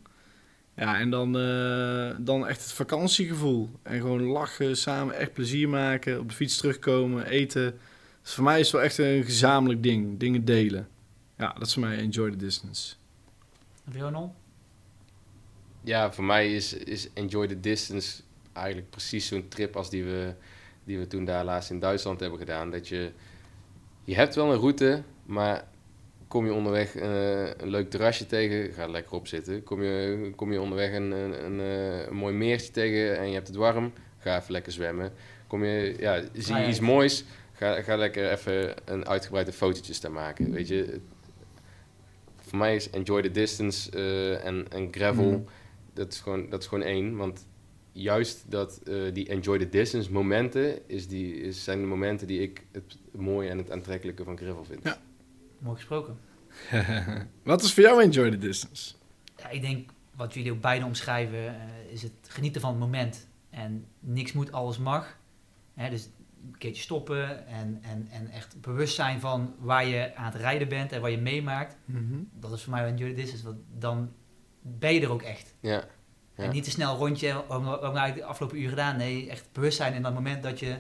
Ja, 0.76 0.98
en 0.98 1.10
dan, 1.10 1.36
uh, 1.36 2.14
dan 2.18 2.46
echt 2.46 2.62
het 2.62 2.72
vakantiegevoel. 2.72 3.70
En 3.82 4.00
gewoon 4.00 4.22
lachen, 4.22 4.76
samen 4.76 5.14
echt 5.14 5.32
plezier 5.32 5.68
maken, 5.68 6.20
op 6.20 6.28
de 6.28 6.34
fiets 6.34 6.56
terugkomen, 6.56 7.26
eten. 7.26 7.78
Dus 8.22 8.34
voor 8.34 8.44
mij 8.44 8.60
is 8.60 8.66
het 8.66 8.74
wel 8.74 8.84
echt 8.84 8.98
een 8.98 9.24
gezamenlijk 9.24 9.82
ding. 9.82 10.18
Dingen 10.18 10.44
delen. 10.44 10.88
Ja, 11.36 11.52
dat 11.52 11.66
is 11.66 11.72
voor 11.72 11.82
mij 11.82 11.98
enjoy 11.98 12.30
the 12.30 12.36
distance. 12.36 12.94
Ronald? 13.92 14.32
Ja, 15.84 16.12
voor 16.12 16.24
mij 16.24 16.54
is, 16.54 16.72
is 16.72 17.08
enjoy 17.12 17.46
the 17.46 17.60
distance 17.60 18.22
eigenlijk 18.52 18.90
precies 18.90 19.26
zo'n 19.26 19.48
trip 19.48 19.76
als 19.76 19.90
die 19.90 20.04
we, 20.04 20.34
die 20.84 20.98
we 20.98 21.06
toen 21.06 21.24
daar 21.24 21.44
laatst 21.44 21.70
in 21.70 21.80
Duitsland 21.80 22.20
hebben 22.20 22.38
gedaan. 22.38 22.70
Dat 22.70 22.88
je, 22.88 23.12
je 24.04 24.14
hebt 24.14 24.34
wel 24.34 24.52
een 24.52 24.58
route, 24.58 25.02
maar 25.24 25.64
Kom 26.37 26.47
je 26.47 26.53
onderweg 26.53 26.95
uh, 26.95 27.03
een 27.57 27.68
leuk 27.68 27.91
terrasje 27.91 28.26
tegen, 28.26 28.72
ga 28.72 28.87
lekker 28.87 29.12
op 29.12 29.26
zitten. 29.26 29.62
Kom 29.62 29.82
je, 29.82 30.32
kom 30.34 30.53
je 30.53 30.61
onderweg 30.61 30.93
een, 30.93 31.11
een, 31.11 31.45
een, 31.45 31.61
eh, 31.61 32.07
een, 32.07 32.14
mooi 32.14 32.34
meertje 32.34 32.70
tegen 32.70 33.18
en 33.18 33.28
je 33.28 33.34
hebt 33.34 33.47
het 33.47 33.57
warm, 33.57 33.93
ga 34.18 34.39
even 34.39 34.53
lekker 34.53 34.72
zwemmen. 34.72 35.12
Kom 35.47 35.64
je, 35.64 35.97
ja, 35.99 36.22
zie 36.32 36.57
je 36.57 36.68
iets 36.68 36.80
moois, 36.80 37.24
ga, 37.53 37.82
ga 37.82 37.97
lekker 37.97 38.30
even 38.30 38.74
een 38.84 39.07
uitgebreide 39.09 39.53
fotootjes 39.53 39.99
te 39.99 40.09
maken. 40.09 40.53
Weet 40.53 40.68
je, 40.68 41.01
voor 42.37 42.59
mij 42.59 42.74
is 42.74 42.91
enjoy 42.91 43.22
the 43.22 43.30
distance 43.30 43.91
uh, 43.97 44.45
en, 44.45 44.66
en 44.68 44.89
gravel, 44.91 45.30
mm. 45.30 45.45
dat, 45.95 46.12
is 46.12 46.20
gewoon, 46.20 46.51
dat 46.51 46.61
is 46.61 46.66
gewoon 46.66 46.84
één. 46.84 47.16
Want 47.16 47.47
juist 47.93 48.45
dat, 48.49 48.80
die 49.12 49.28
enjoy 49.28 49.59
the 49.59 49.68
distance 49.68 50.12
momenten 50.12 50.89
is 50.89 51.09
die, 51.09 51.34
is, 51.41 51.64
zijn 51.64 51.80
de 51.80 51.87
momenten 51.87 52.26
die 52.26 52.41
ik 52.41 52.62
het 52.72 52.99
mooie 53.11 53.49
en 53.49 53.59
het 53.59 53.70
aantrekkelijke 53.70 54.24
van 54.24 54.37
gravel 54.37 54.64
vind. 54.64 54.80
Ja. 54.82 55.01
Mooi 55.59 55.76
gesproken. 55.76 56.18
wat 57.42 57.62
is 57.62 57.74
voor 57.74 57.82
jou 57.82 58.02
enjoy 58.02 58.30
the 58.30 58.38
distance? 58.38 58.94
Ja, 59.36 59.48
ik 59.48 59.61
denk, 59.61 59.90
wat 60.14 60.34
jullie 60.34 60.52
ook 60.52 60.61
beide 60.61 60.84
omschrijven, 60.84 61.44
uh, 61.44 61.92
is 61.92 62.02
het 62.02 62.12
genieten 62.28 62.61
van 62.61 62.70
het 62.70 62.78
moment. 62.78 63.26
En 63.50 63.86
niks 64.00 64.32
moet, 64.32 64.52
alles 64.52 64.78
mag. 64.78 65.18
Hè, 65.74 65.90
dus 65.90 66.09
een 66.42 66.59
keertje 66.59 66.82
stoppen 66.82 67.46
en, 67.46 67.78
en, 67.82 68.09
en 68.11 68.30
echt 68.30 68.61
bewust 68.61 68.94
zijn 68.94 69.20
van 69.20 69.54
waar 69.59 69.86
je 69.86 70.14
aan 70.14 70.32
het 70.32 70.34
rijden 70.34 70.68
bent 70.68 70.92
en 70.92 71.00
wat 71.00 71.11
je 71.11 71.18
meemaakt. 71.18 71.76
Mhm. 71.84 72.18
Dat 72.32 72.52
is 72.52 72.62
voor 72.62 72.72
mij 72.72 72.86
enjoy 72.86 73.09
the 73.09 73.14
distance. 73.14 73.44
Want 73.44 73.59
dan 73.78 74.12
ben 74.61 74.94
je 74.94 75.00
er 75.00 75.11
ook 75.11 75.22
echt. 75.22 75.54
Ja. 75.61 75.84
ja. 76.34 76.44
En 76.44 76.50
niet 76.50 76.64
te 76.64 76.70
snel 76.70 76.96
rondje, 76.96 77.44
wat 77.46 77.94
heb 77.94 78.07
ik 78.07 78.14
de 78.14 78.24
afgelopen 78.24 78.61
uur 78.61 78.68
gedaan? 78.68 78.96
Nee, 78.96 79.30
echt 79.30 79.48
bewust 79.52 79.76
zijn 79.76 79.94
in 79.94 80.02
dat 80.02 80.14
moment 80.14 80.42
dat 80.42 80.59
je 80.59 80.76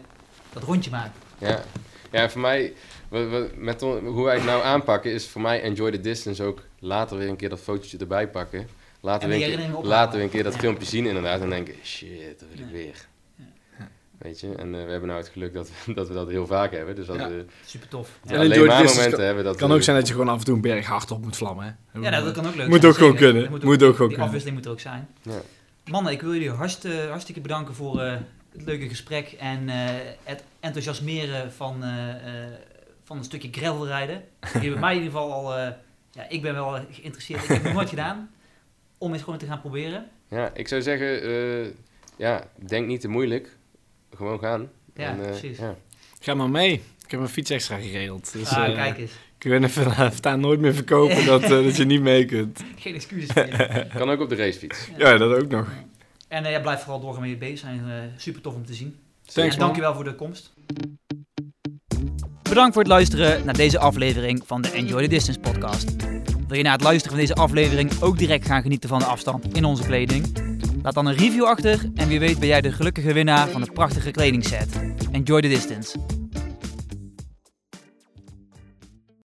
dat 0.52 0.62
rondje 0.62 0.90
maakt. 0.90 1.18
Ja, 1.38 1.62
ja 2.10 2.30
voor 2.30 2.40
mij 2.40 2.72
met 3.56 3.80
hoe 3.80 4.24
wij 4.24 4.34
het 4.34 4.44
nou 4.44 4.62
aanpakken 4.62 5.12
is 5.12 5.28
voor 5.28 5.40
mij 5.40 5.62
enjoy 5.62 5.90
the 5.90 6.00
distance 6.00 6.42
ook 6.42 6.62
later 6.78 7.18
weer 7.18 7.28
een 7.28 7.36
keer 7.36 7.48
dat 7.48 7.60
fotootje 7.60 7.98
erbij 7.98 8.28
pakken. 8.28 8.68
Later, 9.00 9.28
weer 9.28 9.52
een, 9.52 9.58
keer, 9.58 9.84
later 9.84 10.14
weer 10.14 10.24
een 10.24 10.30
keer 10.30 10.42
dat 10.42 10.56
filmpje 10.56 10.86
zien 10.86 11.06
inderdaad 11.06 11.40
en 11.40 11.50
denken, 11.50 11.74
shit, 11.82 12.38
dat 12.38 12.48
wil 12.54 12.66
ik 12.66 12.72
weer. 12.72 13.06
Weet 14.18 14.40
je, 14.40 14.54
en 14.54 14.66
uh, 14.66 14.84
we 14.84 14.90
hebben 14.90 15.08
nou 15.08 15.20
het 15.20 15.28
geluk 15.28 15.54
dat 15.54 15.70
we, 15.84 15.94
dat 15.98 16.08
we 16.08 16.14
dat 16.14 16.28
heel 16.28 16.46
vaak 16.46 16.72
hebben. 16.72 16.94
Dus 16.94 17.06
dat 17.06 17.16
we, 17.16 17.44
Super 17.64 17.88
tof. 17.88 18.18
Ja. 18.22 18.36
alleen 18.36 18.66
maar 18.66 18.84
momenten 18.84 19.10
kan, 19.10 19.20
hebben. 19.20 19.44
Dat 19.44 19.56
kan 19.56 19.72
ook 19.72 19.82
zijn 19.82 19.96
dat 19.96 20.06
je 20.06 20.12
gewoon 20.12 20.28
af 20.28 20.38
en 20.38 20.44
toe 20.44 20.54
een 20.54 20.60
berg 20.60 20.86
hard 20.86 21.10
op 21.10 21.22
moet 21.22 21.36
vlammen. 21.36 21.78
Hè? 21.92 22.00
Ja, 22.00 22.20
dat 22.20 22.34
kan 22.34 22.46
ook 22.46 22.54
leuk 22.54 22.68
moet 22.68 22.80
zijn. 22.80 22.92
Ook 22.92 22.98
gewoon 22.98 23.16
kunnen. 23.16 23.50
Moet, 23.50 23.62
moet 23.62 23.82
ook, 23.82 23.96
gewoon 23.96 24.10
Die 24.10 24.20
afwisseling 24.20 24.56
moet 24.56 24.66
er 24.66 24.72
ook 24.72 24.80
zijn. 24.80 25.08
Ja. 25.22 25.40
Mannen, 25.84 26.12
ik 26.12 26.20
wil 26.20 26.32
jullie 26.32 26.50
hartstikke, 26.50 27.06
hartstikke 27.08 27.40
bedanken 27.40 27.74
voor 27.74 28.02
uh, 28.02 28.12
het 28.56 28.66
leuke 28.66 28.88
gesprek 28.88 29.32
en 29.32 29.68
uh, 29.68 29.74
het 30.24 30.44
enthousiasmeren 30.60 31.52
van 31.52 31.82
van 33.06 33.18
een 33.18 33.24
stukje 33.24 33.48
gravel 33.52 33.86
rijden. 33.86 34.24
Die 34.40 34.62
hebben 34.62 34.80
mij 34.80 34.94
in 34.94 35.02
ieder 35.02 35.12
geval 35.12 35.32
al... 35.32 35.58
Uh, 35.58 35.68
ja, 36.10 36.28
ik 36.28 36.42
ben 36.42 36.54
wel 36.54 36.78
geïnteresseerd. 36.90 37.42
Ik 37.42 37.48
heb 37.48 37.62
het 37.62 37.72
nooit 37.72 37.88
gedaan. 37.88 38.30
Om 38.98 39.12
het 39.12 39.22
gewoon 39.22 39.38
te 39.38 39.46
gaan 39.46 39.60
proberen. 39.60 40.08
Ja, 40.28 40.50
ik 40.54 40.68
zou 40.68 40.82
zeggen... 40.82 41.30
Uh, 41.30 41.66
ja, 42.16 42.48
denk 42.66 42.86
niet 42.86 43.00
te 43.00 43.08
moeilijk. 43.08 43.56
Gewoon 44.14 44.38
gaan. 44.38 44.70
Ja, 44.94 45.08
en, 45.08 45.18
uh, 45.18 45.24
precies. 45.24 45.58
Ja. 45.58 45.76
Ga 46.20 46.34
maar 46.34 46.50
mee. 46.50 46.72
Ik 47.04 47.10
heb 47.10 47.20
een 47.20 47.28
fiets 47.28 47.50
extra 47.50 47.76
geregeld. 47.78 48.32
Dus, 48.32 48.48
ah, 48.48 48.74
kijk 48.74 48.98
eens. 48.98 49.12
Ik 49.38 49.50
ben 49.50 49.64
even 49.64 50.12
staan 50.12 50.40
nooit 50.40 50.60
meer 50.60 50.74
verkopen 50.74 51.26
dat, 51.26 51.42
dat 51.42 51.76
je 51.76 51.84
niet 51.84 52.00
mee 52.00 52.24
kunt. 52.24 52.64
Geen 52.78 52.94
excuses 52.94 53.34
meer. 53.34 53.86
kan 53.94 54.10
ook 54.10 54.20
op 54.20 54.28
de 54.28 54.34
racefiets. 54.34 54.88
Ja, 54.96 55.10
ja 55.10 55.16
dat 55.16 55.42
ook 55.42 55.48
nog. 55.48 55.68
En 56.28 56.44
uh, 56.44 56.50
ja, 56.50 56.60
blijf 56.60 56.80
vooral 56.80 57.00
doorgaan 57.00 57.20
met 57.20 57.30
je 57.30 57.36
bezig 57.36 57.58
zijn. 57.58 58.12
super 58.16 58.40
tof 58.40 58.54
om 58.54 58.66
te 58.66 58.74
zien. 58.74 58.96
Thanks, 59.24 59.54
en 59.54 59.60
dankjewel 59.60 59.94
voor 59.94 60.04
de 60.04 60.14
komst. 60.14 60.52
Bedankt 62.42 62.72
voor 62.72 62.82
het 62.82 62.92
luisteren 62.92 63.44
naar 63.44 63.56
deze 63.56 63.78
aflevering 63.78 64.42
van 64.46 64.62
de 64.62 64.70
Enjoy 64.70 65.02
the 65.02 65.08
Distance 65.08 65.40
podcast. 65.40 65.96
Wil 66.48 66.56
je 66.56 66.62
na 66.62 66.72
het 66.72 66.82
luisteren 66.82 67.16
van 67.16 67.26
deze 67.26 67.34
aflevering 67.34 68.00
ook 68.00 68.18
direct 68.18 68.46
gaan 68.46 68.62
genieten 68.62 68.88
van 68.88 68.98
de 68.98 69.04
afstand 69.04 69.56
in 69.56 69.64
onze 69.64 69.82
kleding? 69.82 70.44
Laat 70.82 70.94
dan 70.94 71.06
een 71.06 71.16
review 71.16 71.44
achter 71.44 71.90
en 71.94 72.08
wie 72.08 72.18
weet 72.18 72.38
ben 72.38 72.48
jij 72.48 72.60
de 72.60 72.72
gelukkige 72.72 73.12
winnaar 73.12 73.48
van 73.48 73.60
de 73.60 73.72
prachtige 73.72 74.10
kledingset. 74.10 74.80
Enjoy 75.12 75.40
the 75.40 75.48
Distance. 75.48 76.15